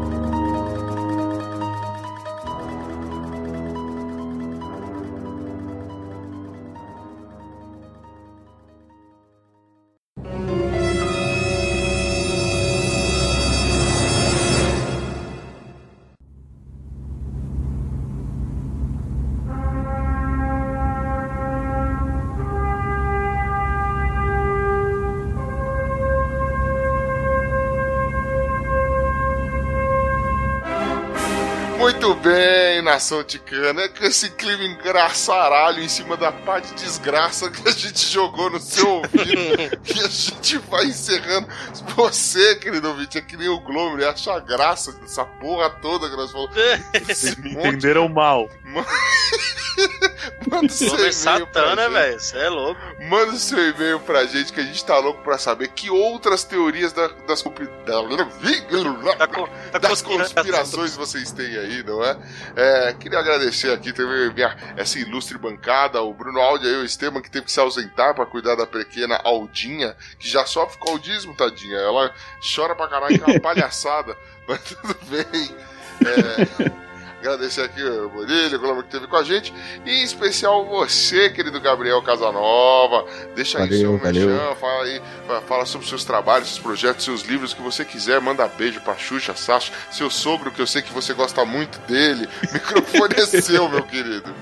Muito 32.07 32.21
bem, 32.21 32.83
nação 32.83 33.25
ticana. 33.25 33.83
É 33.83 33.89
com 33.89 34.05
esse 34.05 34.31
clima 34.31 34.63
engraçaralho 34.63 35.83
em 35.83 35.89
cima 35.89 36.17
da 36.17 36.31
pá 36.31 36.61
de 36.61 36.73
desgraça 36.75 37.51
que 37.51 37.69
a 37.69 37.73
gente 37.73 37.99
jogou 37.99 38.49
no 38.49 38.61
seu 38.61 38.89
ouvido 38.89 39.77
que 39.83 39.99
a 39.99 40.07
gente 40.07 40.57
vai 40.59 40.85
encerrando. 40.85 41.49
Você, 41.97 42.55
querido 42.57 42.91
ouvinte, 42.91 43.19
é 43.19 43.21
que 43.21 43.37
nem 43.37 43.49
o 43.49 43.59
Glomer, 43.59 44.07
acha 44.07 44.39
graça 44.39 44.93
dessa 44.93 45.25
porra 45.25 45.69
toda 45.69 46.09
que 46.09 46.15
nós 46.15 46.31
falamos. 46.31 46.55
Entenderam 47.45 48.09
mal. 48.09 48.49
Manda 50.51 50.69
seu 50.73 50.89
Glomer 50.89 51.13
e-mail 51.13 51.47
pra 51.47 51.63
Satã, 51.63 51.77
né, 51.77 51.89
velho? 51.89 52.21
Você 52.21 52.39
é 52.39 52.49
louco. 52.49 52.81
Manda 53.01 53.33
o 53.33 53.37
seu 53.39 53.59
e-mail 53.71 54.01
pra 54.01 54.25
gente 54.25 54.53
que 54.53 54.61
a 54.61 54.65
gente 54.65 54.85
tá 54.85 54.99
louco 54.99 55.23
pra 55.23 55.39
saber 55.39 55.69
que 55.69 55.91
outras 55.91 56.45
teorias 56.45 56.93
da- 56.93 57.09
das, 57.27 57.43
da- 57.43 58.03
tá 59.73 59.79
das 59.79 60.03
conspirações 60.03 60.97
vocês 60.97 61.31
têm 61.33 61.57
aí, 61.59 61.83
não 61.83 62.03
é? 62.05 62.17
É, 62.55 62.93
Queria 62.95 63.19
agradecer 63.19 63.73
aqui 63.73 63.93
também 63.93 64.33
minha, 64.33 64.57
essa 64.77 64.99
ilustre 64.99 65.37
bancada, 65.39 66.01
o 66.03 66.13
Bruno 66.15 66.41
Aldi 66.41 66.67
e 66.67 66.77
o 66.77 66.85
Esteban, 66.85 67.21
que 67.21 67.31
teve 67.31 67.47
que 67.47 67.53
se 67.53 67.61
ausentar 67.61 68.15
pra 68.15 68.27
cuidar 68.27 68.55
da 68.55 68.67
pequena 68.67 69.21
Aldinha, 69.25 69.97
que 70.19 70.29
já 70.29 70.45
sofre 70.47 70.79
com 70.79 70.91
audismo, 70.91 71.35
tadinha. 71.35 71.77
Ela 71.79 72.13
chora 72.55 72.75
pra 72.75 72.89
caralho, 72.89 73.19
que 73.19 73.31
é 73.31 73.35
uma 73.35 73.41
palhaçada, 73.41 74.17
mas 74.49 74.61
tudo 74.63 74.97
bem. 75.07 75.55
É, 76.05 76.87
Agradecer 77.27 77.63
aqui 77.63 77.83
o 77.83 78.09
Bonilha, 78.09 78.57
o 78.57 78.61
Globo 78.61 78.83
que 78.83 78.89
esteve 78.89 79.07
com 79.09 79.17
a 79.17 79.25
gente. 79.25 79.53
E 79.85 79.91
em 79.91 80.05
especial 80.05 80.65
você, 80.65 81.29
querido 81.29 81.61
Gabriel 81.61 82.01
Casanova. 82.03 83.05
Deixa 83.35 83.59
aí 83.59 83.65
Valeu, 83.65 83.79
seu 83.81 83.99
valeu. 83.99 84.29
merchan, 84.29 84.55
fala 84.55 84.85
aí, 84.85 85.03
fa- 85.27 85.41
fala 85.43 85.67
sobre 85.67 85.89
seus 85.89 86.05
trabalhos, 86.05 86.49
seus 86.49 86.61
projetos, 86.61 87.05
seus 87.05 87.23
livros, 87.23 87.51
o 87.53 87.57
que 87.57 87.63
você 87.63 87.85
quiser. 87.85 88.21
Manda 88.21 88.47
beijo 88.47 88.81
pra 88.81 88.97
Xuxa, 88.97 89.35
Sasha, 89.35 89.73
seu 89.91 90.09
sogro, 90.09 90.53
que 90.53 90.61
eu 90.61 90.67
sei 90.67 90.83
que 90.83 90.93
você 90.93 91.13
gosta 91.15 91.45
muito 91.45 91.81
dele. 91.81 92.29
O 92.49 92.53
microfone 92.55 93.15
é 93.17 93.27
seu, 93.43 93.69
meu 93.69 93.83
querido. 93.83 94.33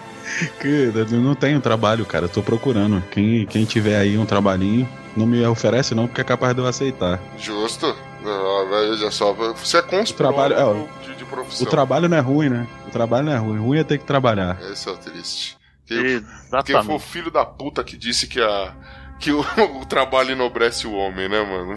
Que 0.60 0.92
eu 0.94 1.20
não 1.20 1.34
tenho 1.34 1.60
trabalho, 1.60 2.04
cara. 2.04 2.26
Eu 2.26 2.28
tô 2.28 2.42
procurando. 2.42 3.02
Quem, 3.10 3.46
quem 3.46 3.64
tiver 3.64 3.96
aí 3.96 4.18
um 4.18 4.26
trabalhinho, 4.26 4.86
não 5.16 5.26
me 5.26 5.44
oferece 5.46 5.94
não, 5.94 6.06
porque 6.06 6.20
é 6.20 6.24
capaz 6.24 6.54
de 6.54 6.60
eu 6.60 6.66
aceitar. 6.66 7.18
Justo. 7.38 7.96
Ah, 8.26 8.64
Veja 8.88 9.10
só, 9.10 9.32
você 9.34 9.78
é 9.78 9.82
conspirado 9.82 10.34
trabalho- 10.34 10.54
é, 10.54 11.13
profissão. 11.34 11.66
O 11.66 11.70
trabalho 11.70 12.08
não 12.08 12.16
é 12.16 12.20
ruim, 12.20 12.48
né? 12.48 12.66
O 12.86 12.90
trabalho 12.90 13.26
não 13.26 13.32
é 13.32 13.36
ruim. 13.36 13.58
Ruim 13.58 13.78
é 13.78 13.84
ter 13.84 13.98
que 13.98 14.04
trabalhar. 14.04 14.58
Esse 14.70 14.88
é 14.88 14.92
o 14.92 14.96
triste. 14.96 15.56
Quem, 15.86 16.24
Quem 16.64 16.82
foi 16.82 16.94
o 16.94 16.98
filho 16.98 17.30
da 17.30 17.44
puta 17.44 17.84
que 17.84 17.96
disse 17.96 18.26
que, 18.26 18.40
a, 18.40 18.74
que 19.18 19.30
o, 19.30 19.40
o 19.80 19.84
trabalho 19.84 20.30
enobrece 20.30 20.86
o 20.86 20.92
homem, 20.92 21.28
né, 21.28 21.42
mano? 21.42 21.76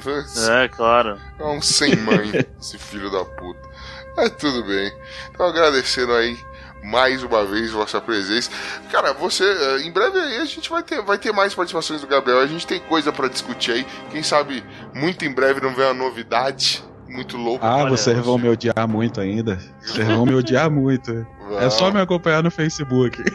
É, 0.50 0.68
claro. 0.70 1.20
É 1.38 1.44
um 1.44 1.62
sem 1.62 1.96
mãe, 1.98 2.32
esse 2.60 2.78
filho 2.78 3.12
da 3.12 3.26
puta. 3.26 3.68
Mas 4.16 4.32
tudo 4.32 4.64
bem. 4.64 4.92
Então 5.30 5.46
agradecendo 5.46 6.14
aí 6.14 6.38
mais 6.84 7.22
uma 7.22 7.46
vez 7.46 7.72
vossa 7.72 8.00
presença. 8.00 8.50
Cara, 8.92 9.14
você, 9.14 9.44
eh, 9.44 9.82
em 9.82 9.92
breve 9.92 10.18
aí 10.20 10.38
a 10.38 10.46
gente 10.46 10.70
vai 10.70 10.82
ter, 10.82 11.02
vai 11.02 11.18
ter 11.18 11.32
mais 11.34 11.54
participações 11.54 12.02
do 12.02 12.08
Gabriel. 12.08 12.40
A 12.40 12.48
gente 12.48 12.66
tem 12.66 12.80
coisa 12.80 13.12
pra 13.12 13.28
discutir 13.28 13.72
aí. 13.72 13.88
Quem 14.10 14.24
sabe 14.24 14.64
muito 14.94 15.26
em 15.26 15.32
breve 15.32 15.60
não 15.62 15.76
vem 15.76 15.86
uma 15.86 15.94
novidade 15.94 16.84
muito 17.10 17.38
louca. 17.38 17.66
Ah, 17.66 17.86
vocês 17.86 18.18
vão 18.20 18.38
me 18.38 18.50
odiar 18.50 18.88
muito 18.88 19.22
ainda. 19.22 19.60
Vocês 19.82 20.08
vão 20.08 20.26
me 20.26 20.34
odiar 20.34 20.70
muito. 20.70 21.26
É 21.60 21.70
só 21.70 21.92
me 21.92 22.00
acompanhar 22.00 22.44
no 22.44 22.52
Facebook. 22.52 23.24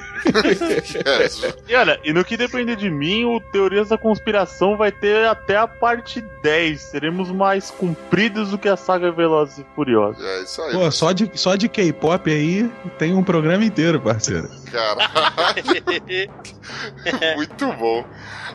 E 1.69 1.75
olha, 1.75 2.01
e 2.05 2.13
no 2.13 2.25
que 2.25 2.37
depender 2.37 2.77
de 2.77 2.91
mim, 2.91 3.25
o 3.25 3.41
Teorias 3.41 3.89
da 3.89 3.99
Conspiração 3.99 4.77
vai 4.77 4.91
ter 4.93 5.27
até 5.27 5.57
a 5.57 5.67
parte 5.67 6.21
10. 6.43 6.81
Seremos 6.81 7.31
mais 7.31 7.71
compridos 7.71 8.51
do 8.51 8.59
que 8.59 8.69
a 8.69 8.77
saga 8.77 9.11
Velozes 9.11 9.59
e 9.59 9.67
Furiosos. 9.75 10.23
é 10.25 10.43
isso 10.43 10.63
aí. 10.63 10.73
Pô, 10.73 10.91
só 10.91 11.13
de, 11.13 11.31
só 11.35 11.57
de 11.57 11.69
K-pop 11.69 12.31
aí 12.31 12.71
tem 12.99 13.15
um 13.15 13.23
programa 13.23 13.65
inteiro, 13.65 14.01
parceiro. 14.01 14.49
Caralho, 14.71 15.07
muito 17.37 17.73
bom. 17.75 18.05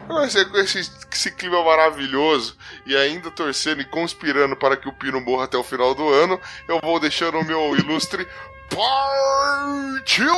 Mas 0.07 0.35
é 0.35 0.45
com 0.45 0.57
esse, 0.57 0.79
esse 1.11 1.31
clima 1.31 1.63
maravilhoso 1.63 2.55
e 2.85 2.95
ainda 2.95 3.29
torcendo 3.29 3.81
e 3.81 3.85
conspirando 3.85 4.55
para 4.55 4.77
que 4.77 4.87
o 4.87 4.93
Pino 4.93 5.19
morra 5.19 5.45
até 5.45 5.57
o 5.57 5.63
final 5.63 5.93
do 5.93 6.07
ano, 6.09 6.39
eu 6.67 6.79
vou 6.81 6.99
deixando 6.99 7.37
o 7.39 7.45
meu 7.45 7.75
ilustre 7.75 8.25
Partiu! 8.69 10.33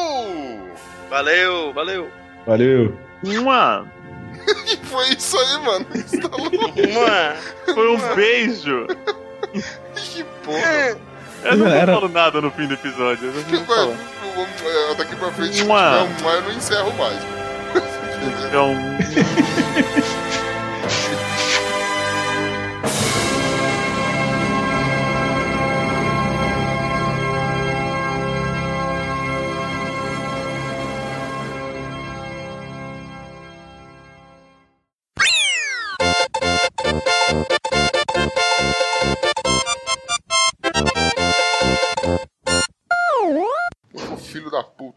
Valeu, 1.09 1.73
valeu. 1.73 2.09
Valeu. 2.45 2.97
Uma, 3.23 3.85
E 4.67 4.77
foi 4.87 5.09
isso 5.09 5.37
aí, 5.37 5.59
mano. 5.59 5.85
Você 5.93 6.19
tá 6.19 6.29
louco? 6.37 6.57
Uma. 6.57 7.35
foi 7.73 7.95
um 7.95 8.15
beijo. 8.15 8.87
Que 9.95 10.23
porra. 10.43 10.97
Eu 11.43 11.57
não 11.57 11.67
Era- 11.67 11.93
falo 11.93 12.07
nada 12.09 12.39
no 12.41 12.51
fim 12.51 12.67
do 12.67 12.73
episódio. 12.75 13.27
Eu 13.29 13.33
não 13.33 13.43
Que, 13.43 13.57
vou 13.57 13.75
vamos- 14.35 14.61
é, 14.63 14.95
daqui 14.95 15.15
pra 15.15 15.31
frente, 15.31 15.63
Uma. 15.63 15.91
não, 16.01 16.07
mas 16.23 16.35
eu 16.35 16.41
não 16.43 16.51
encerro 16.51 16.93
mais. 16.97 17.17
Então, 18.47 18.75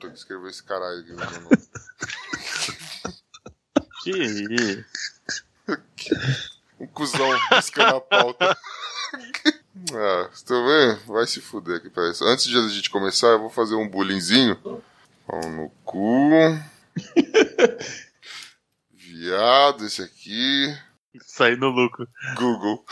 puta 0.03 0.09
que 0.09 0.19
escreveu 0.19 0.49
esse 0.49 0.63
caralho 0.63 1.01
aqui. 1.01 1.13
no 1.13 1.19
nome. 1.19 1.49
que. 4.03 4.85
Um 6.81 6.87
cuzão 6.89 7.31
buscando 7.49 7.97
a 7.97 8.01
pauta. 8.01 8.59
ah, 9.95 10.31
tô 10.45 10.67
vendo? 10.67 10.99
Vai 11.07 11.29
se 11.29 11.41
fuder 11.41 11.77
aqui, 11.77 11.89
peraí. 11.89 12.11
Antes 12.23 12.47
de 12.47 12.59
a 12.59 12.69
gente 12.69 12.91
começar, 12.91 13.29
eu 13.29 13.39
vou 13.39 13.51
fazer 13.51 13.77
um 13.77 13.89
bullyingzinho. 13.89 14.57
Pau 15.25 15.49
no 15.49 15.71
cu. 15.85 16.29
Viado, 18.91 19.87
esse 19.87 20.03
aqui. 20.03 20.77
Sair 21.21 21.57
no 21.57 21.69
lucro. 21.69 22.09
Google. 22.35 22.85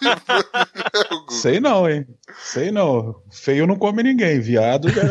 É 0.00 1.10
Google. 1.10 1.30
Sei 1.30 1.60
não, 1.60 1.86
hein? 1.86 2.06
Sei 2.38 2.70
não. 2.70 3.22
Feio 3.30 3.66
não 3.66 3.76
come 3.76 4.02
ninguém. 4.02 4.40
Viado 4.40 4.88
já. 4.88 5.02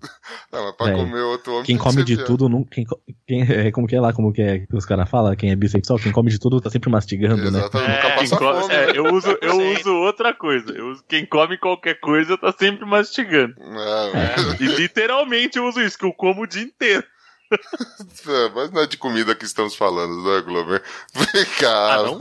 Não, 0.52 0.64
mas 0.64 0.76
pra 0.76 0.90
É. 0.90 0.94
comer 0.94 1.20
outro 1.20 1.52
homem 1.52 1.64
Quem 1.64 1.76
come 1.76 2.02
de 2.04 2.14
viado. 2.14 2.26
tudo, 2.26 2.48
não, 2.48 2.64
quem, 2.64 2.84
quem, 3.26 3.42
é, 3.50 3.70
como 3.70 3.86
que 3.86 3.96
é 3.96 4.00
lá, 4.00 4.12
como 4.12 4.32
que 4.32 4.40
é 4.42 4.58
que 4.60 4.76
os 4.76 4.84
caras 4.86 5.08
falam, 5.08 5.34
quem 5.36 5.50
é 5.50 5.56
bissexual, 5.56 5.98
quem 5.98 6.12
come 6.12 6.30
de 6.30 6.38
tudo 6.38 6.60
tá 6.60 6.70
sempre 6.70 6.90
mastigando, 6.90 7.50
né? 7.50 7.58
Exatamente, 7.58 7.90
nunca 7.96 8.06
É, 8.08 8.16
passa 8.16 8.36
quem 8.36 8.38
co- 8.46 8.60
fome. 8.62 8.74
é, 8.74 8.86
né? 8.86 8.92
eu, 8.94 9.04
uso, 9.14 9.38
eu 9.42 9.52
Sim. 9.52 9.74
uso 9.74 9.94
outra 9.94 10.32
coisa. 10.34 10.70
Eu 10.72 10.90
uso- 10.90 11.04
quem 11.08 11.26
come 11.26 11.58
qualquer 11.58 11.98
coisa 12.00 12.36
tá 12.38 12.52
sempre 12.52 12.84
mastigando. 12.86 13.54
É, 13.60 14.62
E 14.62 14.66
literalmente 14.66 15.58
eu 15.58 15.66
uso 15.66 15.80
isso, 15.80 15.98
que 15.98 16.04
eu 16.06 16.12
como 16.12 16.42
o 16.42 16.46
dia 16.46 16.62
inteiro. 16.62 17.04
É, 18.28 18.48
mas 18.54 18.70
não 18.70 18.82
é 18.82 18.86
de 18.86 18.96
comida 18.98 19.34
que 19.34 19.44
estamos 19.46 19.74
falando, 19.74 20.22
não 20.22 20.34
é, 20.36 20.42
Glover? 20.42 20.82
Cara, 21.58 22.00
Ah, 22.00 22.02
não? 22.04 22.18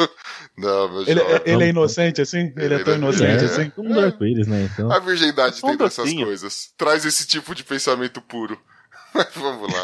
não, 0.58 0.90
meu 0.94 1.02
Ele, 1.02 1.20
jovem. 1.20 1.42
ele 1.46 1.64
é 1.66 1.68
inocente 1.70 2.22
assim? 2.22 2.54
Ele 2.56 2.74
é 2.76 2.80
tão 2.84 2.94
Ele 2.94 3.04
é- 3.04 3.08
inocente 3.08 3.44
É, 3.44 3.46
assim? 3.46 3.70
todo 3.72 3.86
mundo 3.86 4.00
arco-íris, 4.00 4.48
né? 4.48 4.70
Então, 4.72 4.92
A 4.92 5.00
virgindade 5.00 5.60
um 5.64 5.68
tem 5.68 5.78
dessas 5.78 6.14
coisas. 6.14 6.72
Traz 6.78 7.06
esse 7.06 7.28
tipo 7.28 7.54
de 7.54 7.64
pensamento 7.64 8.22
puro. 8.22 8.58
Mas 9.14 9.28
vamos 9.36 9.72
lá. 9.74 9.84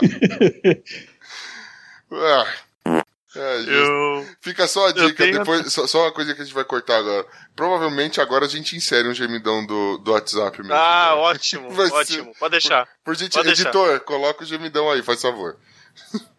Ah, 2.12 2.46
é. 3.36 3.64
Eu. 3.68 4.28
Fica 4.42 4.68
só 4.68 4.88
a 4.88 4.92
dica, 4.92 5.24
tenho- 5.24 5.40
depois, 5.40 5.72
só, 5.74 5.86
só 5.88 6.04
uma 6.04 6.12
coisa 6.12 6.34
que 6.36 6.42
a 6.42 6.46
gente 6.46 6.54
vai 6.54 6.64
cortar 6.64 6.98
agora. 6.98 7.26
Provavelmente 7.56 8.20
agora 8.22 8.46
a 8.46 8.50
gente 8.50 8.76
insere 8.76 9.08
um 9.08 9.14
gemidão 9.14 9.66
do, 9.66 9.98
do 10.00 10.12
WhatsApp 10.12 10.58
mesmo. 10.60 10.74
Ah, 10.74 11.10
né? 11.16 11.22
ótimo, 11.22 11.70
Vai 11.72 11.88
ser- 11.88 11.94
ótimo. 11.94 12.36
Pode 12.40 12.52
deixar. 12.52 12.88
Por 13.04 13.16
gente, 13.16 13.34
pode 13.34 13.48
deixar. 13.48 13.64
editor, 13.64 14.00
coloca 14.02 14.44
o 14.44 14.48
gemidão 14.48 14.90
aí, 14.92 15.02
faz 15.02 15.22
favor. 15.22 15.58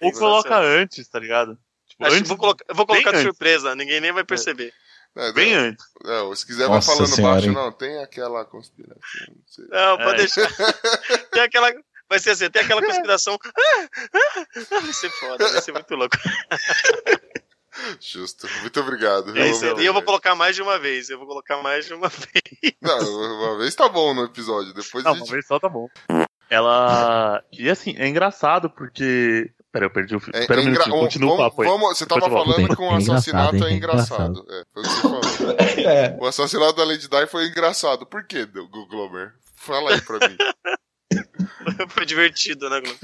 Ou 0.01 0.13
coloca 0.13 0.49
tá 0.49 0.61
antes, 0.61 1.07
tá 1.09 1.19
ligado? 1.19 1.57
Tipo, 1.89 2.07
antes, 2.07 2.29
vou 2.29 2.37
colocar, 2.39 2.65
eu 2.69 2.75
vou 2.75 2.87
colocar 2.87 3.11
de 3.13 3.17
antes. 3.19 3.29
surpresa, 3.29 3.75
ninguém 3.75 4.01
nem 4.01 4.13
vai 4.13 4.25
perceber. 4.25 4.73
É, 5.17 5.31
bem 5.33 5.55
é, 5.55 5.57
antes. 5.59 5.85
é, 6.07 6.21
ou 6.23 6.35
se 6.35 6.45
quiser 6.45 6.67
Nossa 6.69 6.89
vai 6.89 6.97
falando 6.97 7.15
senhora, 7.15 7.35
baixo, 7.35 7.47
hein? 7.49 7.55
não, 7.55 7.71
tem 7.71 8.03
aquela 8.03 8.45
conspiração. 8.45 9.01
não 9.29 9.37
sei. 9.47 9.65
Não, 9.69 9.97
pode 9.99 10.15
É. 10.15 10.17
deixar. 10.17 10.51
Tem 11.31 11.43
aquela. 11.43 11.73
Vai 12.09 12.19
ser 12.19 12.31
assim, 12.31 12.51
tem 12.51 12.63
aquela 12.63 12.83
conspiração. 12.85 13.39
Ah, 13.45 13.89
ah, 14.15 14.19
ah, 14.37 14.81
Vai 14.81 14.93
ser 14.93 15.11
foda, 15.11 15.49
vai 15.51 15.63
ser 15.63 15.73
muito 15.73 15.95
louco. 15.95 16.17
Justo. 18.01 18.47
Muito 18.61 18.79
obrigado. 18.81 19.37
É 19.37 19.49
isso, 19.49 19.65
e 19.81 19.85
eu 19.85 19.93
vou 19.93 20.03
colocar 20.03 20.35
mais 20.37 20.55
de 20.55 20.63
uma 20.63 20.79
vez. 20.79 21.11
Eu 21.11 21.19
vou 21.19 21.27
colocar 21.27 21.61
mais 21.61 21.87
de 21.87 21.93
uma 21.95 22.09
vez. 22.09 22.75
Não, 22.81 22.99
uma 23.01 23.59
vez 23.59 23.75
tá 23.75 23.89
bom 23.89 24.15
no 24.15 24.25
episódio, 24.25 24.73
depois 24.73 25.03
Não, 25.03 25.11
uma 25.13 25.19
gente... 25.19 25.31
vez 25.33 25.47
só 25.47 25.59
tá 25.59 25.69
bom. 25.69 25.89
Ela. 26.49 27.43
E 27.53 27.69
assim, 27.69 27.95
é 27.99 28.07
engraçado 28.07 28.71
porque. 28.71 29.51
Pera, 29.73 29.87
eu 29.87 29.91
perdi 29.91 30.15
o 30.15 30.21
fio. 30.21 30.31
É, 30.37 30.39
é 30.39 30.43
um 30.43 30.45
engra- 30.45 30.63
minutinho, 30.63 30.99
continua 31.01 31.35
o 31.35 31.37
papo 31.37 31.63
aí. 31.63 31.69
vamos- 31.69 31.99
você 31.99 32.07
tava 32.07 32.31
falando 32.31 32.77
que 32.77 32.81
um 32.81 32.95
é 32.97 33.01
engraçado, 33.01 33.13
assassinato 33.17 33.65
é 33.65 33.71
É 33.71 33.73
engraçado. 33.73 34.47
É, 34.49 34.63
foi 34.73 34.83
o 34.83 34.87
que 34.87 34.91
você 34.93 35.01
falou. 35.03 35.21
É. 35.85 36.17
O 36.21 36.27
assassinato 36.27 36.75
da 36.75 36.85
Lady 36.85 37.09
Di 37.09 37.27
foi 37.27 37.47
engraçado. 37.49 38.07
Por 38.07 38.25
quê, 38.25 38.47
Google 38.47 38.87
Glomer? 38.87 39.33
Fala 39.57 39.93
aí 39.95 40.01
pra 40.01 40.29
mim. 40.29 40.37
Foi 41.91 42.07
divertido, 42.07 42.69
né, 42.71 42.81
Globo? 42.81 42.99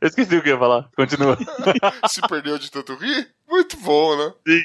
Eu 0.00 0.08
esqueci 0.08 0.36
o 0.36 0.42
que 0.42 0.48
eu 0.48 0.54
ia 0.54 0.58
falar. 0.58 0.88
Continua. 0.96 1.36
Se 2.08 2.20
perdeu 2.22 2.58
de 2.58 2.70
tanto 2.70 2.94
rir? 2.94 3.28
Muito 3.48 3.76
bom, 3.78 4.16
né? 4.16 4.32
Sim. 4.46 4.62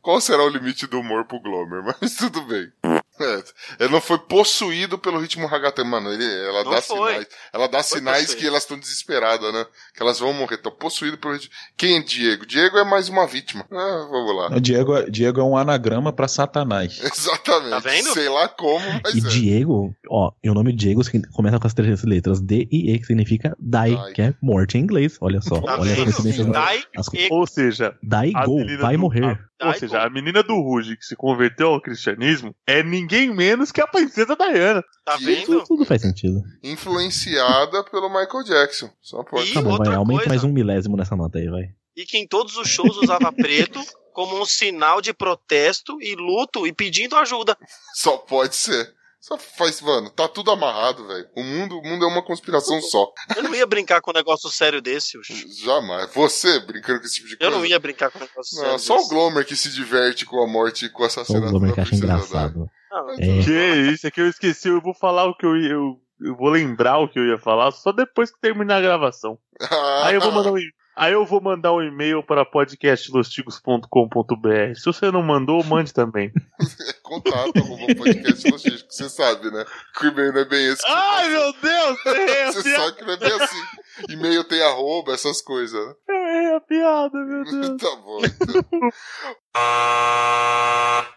Qual 0.00 0.20
será 0.20 0.42
o 0.42 0.48
limite 0.48 0.86
do 0.86 1.00
humor 1.00 1.24
pro 1.24 1.40
Glomer? 1.40 1.82
Mas 2.00 2.16
tudo 2.16 2.42
bem. 2.42 2.72
É, 3.20 3.42
ele 3.84 3.92
não 3.92 4.00
foi 4.00 4.18
possuído 4.18 4.98
pelo 4.98 5.20
ritmo 5.20 5.46
Hagatan, 5.46 5.84
mano. 5.84 6.10
Ele, 6.12 6.24
ela 6.24 6.64
Não 6.64 6.70
dá 6.72 6.82
foi. 6.82 7.10
sinais. 7.12 7.26
Ela 7.52 7.66
dá 7.68 7.82
sinais 7.82 8.34
que 8.34 8.46
elas 8.46 8.62
estão 8.62 8.78
desesperadas, 8.78 9.52
né? 9.52 9.64
Que 9.94 10.02
elas 10.02 10.18
vão 10.18 10.32
morrer. 10.32 10.54
Estão 10.56 10.72
possuídas 10.72 11.20
pelo 11.20 11.34
ritmo. 11.34 11.50
Quem 11.76 11.98
é 11.98 12.02
Diego? 12.02 12.46
Diego 12.46 12.78
é 12.78 12.84
mais 12.84 13.08
uma 13.08 13.26
vítima. 13.26 13.66
Ah, 13.70 14.06
vamos 14.10 14.34
lá. 14.36 14.56
O 14.56 14.60
Diego, 14.60 14.96
é- 14.96 15.10
Diego 15.10 15.40
é 15.40 15.44
um 15.44 15.56
anagrama 15.56 16.12
pra 16.12 16.26
Satanás. 16.26 16.98
Exatamente. 17.04 17.70
Tá 17.70 17.78
vendo? 17.80 18.12
Sei 18.14 18.28
lá 18.28 18.48
como, 18.48 18.84
mas 19.04 19.14
E 19.14 19.18
é. 19.18 19.28
Diego, 19.28 19.94
ó, 20.08 20.32
e 20.42 20.48
o 20.50 20.54
nome 20.54 20.72
Diego 20.74 21.02
começa 21.32 21.58
com 21.60 21.66
as 21.66 21.74
três 21.74 22.02
letras 22.04 22.40
D 22.40 22.66
e 22.72 22.92
E, 22.94 22.98
que 22.98 23.06
significa 23.06 23.56
die, 23.60 23.94
Die. 23.94 24.12
que 24.14 24.22
é 24.22 24.34
morte 24.42 24.78
em 24.78 24.80
inglês. 24.80 25.16
Olha 25.20 25.40
só, 25.40 25.60
Tá 25.60 25.78
olha 25.78 25.92
as 25.92 25.98
vendo? 26.22 26.52
As 26.96 27.08
co- 27.08 27.16
e 27.16 27.28
Ou 27.30 27.46
seja, 27.46 27.94
Die 28.02 28.32
go, 28.44 28.56
vai 28.80 28.94
do- 28.96 29.00
morrer. 29.00 29.38
Ou 29.68 29.74
seja, 29.74 30.02
a 30.02 30.10
menina 30.10 30.42
do 30.42 30.54
Ruge 30.60 30.96
que 30.96 31.04
se 31.04 31.16
converteu 31.16 31.68
ao 31.68 31.80
cristianismo 31.80 32.54
é 32.66 32.82
ninguém 32.82 33.34
menos 33.34 33.70
que 33.72 33.80
a 33.80 33.86
princesa 33.86 34.36
Diana. 34.36 34.82
Tá 35.04 35.16
vendo? 35.16 35.46
Tudo, 35.46 35.64
tudo 35.64 35.84
faz 35.84 36.02
sentido. 36.02 36.42
Influenciada 36.62 37.84
pelo 37.84 38.08
Michael 38.08 38.44
Jackson. 38.44 38.90
Só 39.00 39.22
pode. 39.22 39.50
E 39.50 39.54
Tá 39.54 39.60
bom, 39.60 39.70
vai, 39.70 39.78
outra 39.78 39.96
aumenta 39.96 40.20
coisa. 40.20 40.28
mais 40.28 40.44
um 40.44 40.52
milésimo 40.52 40.96
nessa 40.96 41.16
nota 41.16 41.38
aí, 41.38 41.48
vai. 41.48 41.64
E 41.96 42.04
que 42.04 42.18
em 42.18 42.26
todos 42.26 42.56
os 42.56 42.68
shows 42.68 42.96
usava 42.96 43.30
preto 43.32 43.80
como 44.12 44.40
um 44.40 44.44
sinal 44.44 45.00
de 45.00 45.12
protesto 45.12 46.00
e 46.00 46.14
luto 46.14 46.66
e 46.66 46.72
pedindo 46.72 47.16
ajuda. 47.16 47.56
Só 47.94 48.18
pode 48.18 48.54
ser. 48.54 48.94
Só 49.22 49.38
faz, 49.38 49.80
mano, 49.80 50.10
tá 50.10 50.26
tudo 50.26 50.50
amarrado, 50.50 51.06
velho. 51.06 51.28
O 51.36 51.44
mundo, 51.44 51.78
o 51.78 51.82
mundo 51.86 52.04
é 52.04 52.08
uma 52.08 52.24
conspiração 52.24 52.80
só. 52.82 53.06
Eu 53.36 53.44
não 53.44 53.54
ia 53.54 53.64
brincar 53.64 54.00
com 54.00 54.10
um 54.10 54.14
negócio 54.14 54.50
sério 54.50 54.82
desse, 54.82 55.16
Ucho. 55.16 55.32
Jamais. 55.64 56.12
Você 56.12 56.58
brincando 56.58 56.98
com 56.98 57.06
esse 57.06 57.14
tipo 57.14 57.28
de 57.28 57.34
Eu 57.34 57.38
coisa. 57.38 57.56
não 57.56 57.64
ia 57.64 57.78
brincar 57.78 58.10
com 58.10 58.18
um 58.18 58.22
negócio 58.22 58.56
Não, 58.56 58.64
sério 58.64 58.78
só 58.80 58.94
o 58.94 58.98
desse. 58.98 59.10
Glomer 59.10 59.46
que 59.46 59.54
se 59.54 59.70
diverte 59.70 60.26
com 60.26 60.42
a 60.42 60.46
morte 60.48 60.86
e 60.86 60.90
com 60.90 61.04
o 61.04 61.08
Só 61.08 61.20
o 61.20 61.22
assassinato 61.22 61.50
Glomer 61.52 61.68
da 61.68 61.74
que 61.76 61.80
acha 61.82 61.94
engraçado. 61.94 62.68
Não, 62.90 63.10
É. 63.10 63.44
Que 63.44 63.92
isso, 63.92 64.08
é 64.08 64.10
que 64.10 64.20
eu 64.20 64.28
esqueci, 64.28 64.66
eu 64.68 64.80
vou 64.80 64.92
falar 64.92 65.26
o 65.26 65.36
que 65.36 65.46
eu 65.46 65.56
ia. 65.56 65.70
Eu, 65.70 66.00
eu 66.20 66.36
vou 66.36 66.48
lembrar 66.48 66.98
o 66.98 67.08
que 67.08 67.16
eu 67.20 67.24
ia 67.24 67.38
falar 67.38 67.70
só 67.70 67.92
depois 67.92 68.28
que 68.32 68.40
terminar 68.40 68.78
a 68.78 68.80
gravação. 68.82 69.38
Diana. 69.60 70.02
Aí 70.04 70.16
eu 70.16 70.20
vou 70.20 70.32
mandar 70.32 70.50
um, 70.50 70.56
aí 70.96 71.12
eu 71.12 71.24
vou 71.24 71.40
mandar 71.40 71.72
um 71.72 71.82
e-mail 71.82 72.22
para 72.22 72.44
podcastlostigos.com.br. 72.44 74.74
Se 74.74 74.84
você 74.84 75.10
não 75.10 75.22
mandou, 75.22 75.64
mande 75.64 75.92
também. 75.92 76.32
Contato, 77.02 77.58
arroba 77.58 77.94
podcast 77.94 78.50
logístico. 78.50 78.92
Você 78.92 79.08
sabe, 79.08 79.50
né? 79.50 79.64
Que 79.98 80.06
o 80.06 80.10
e-mail 80.10 80.32
não 80.32 80.40
é 80.40 80.44
bem 80.44 80.66
esse. 80.68 80.82
Ai 80.86 81.28
meu 81.28 81.52
Deus, 81.52 81.98
Você 82.54 82.76
sabe 82.76 82.96
que 82.96 83.04
não 83.04 83.14
é 83.14 83.16
bem 83.16 83.32
assim. 83.32 83.62
E-mail 84.08 84.44
tem 84.44 84.62
arroba, 84.62 85.12
essas 85.12 85.42
coisas, 85.42 85.78
né? 85.86 85.94
eu 86.08 86.14
errei 86.14 86.54
a 86.54 86.60
piada, 86.60 87.18
meu 87.18 87.44
Deus. 87.44 87.80
Tá 87.80 87.96
bom. 87.96 88.20
Então. 88.24 88.90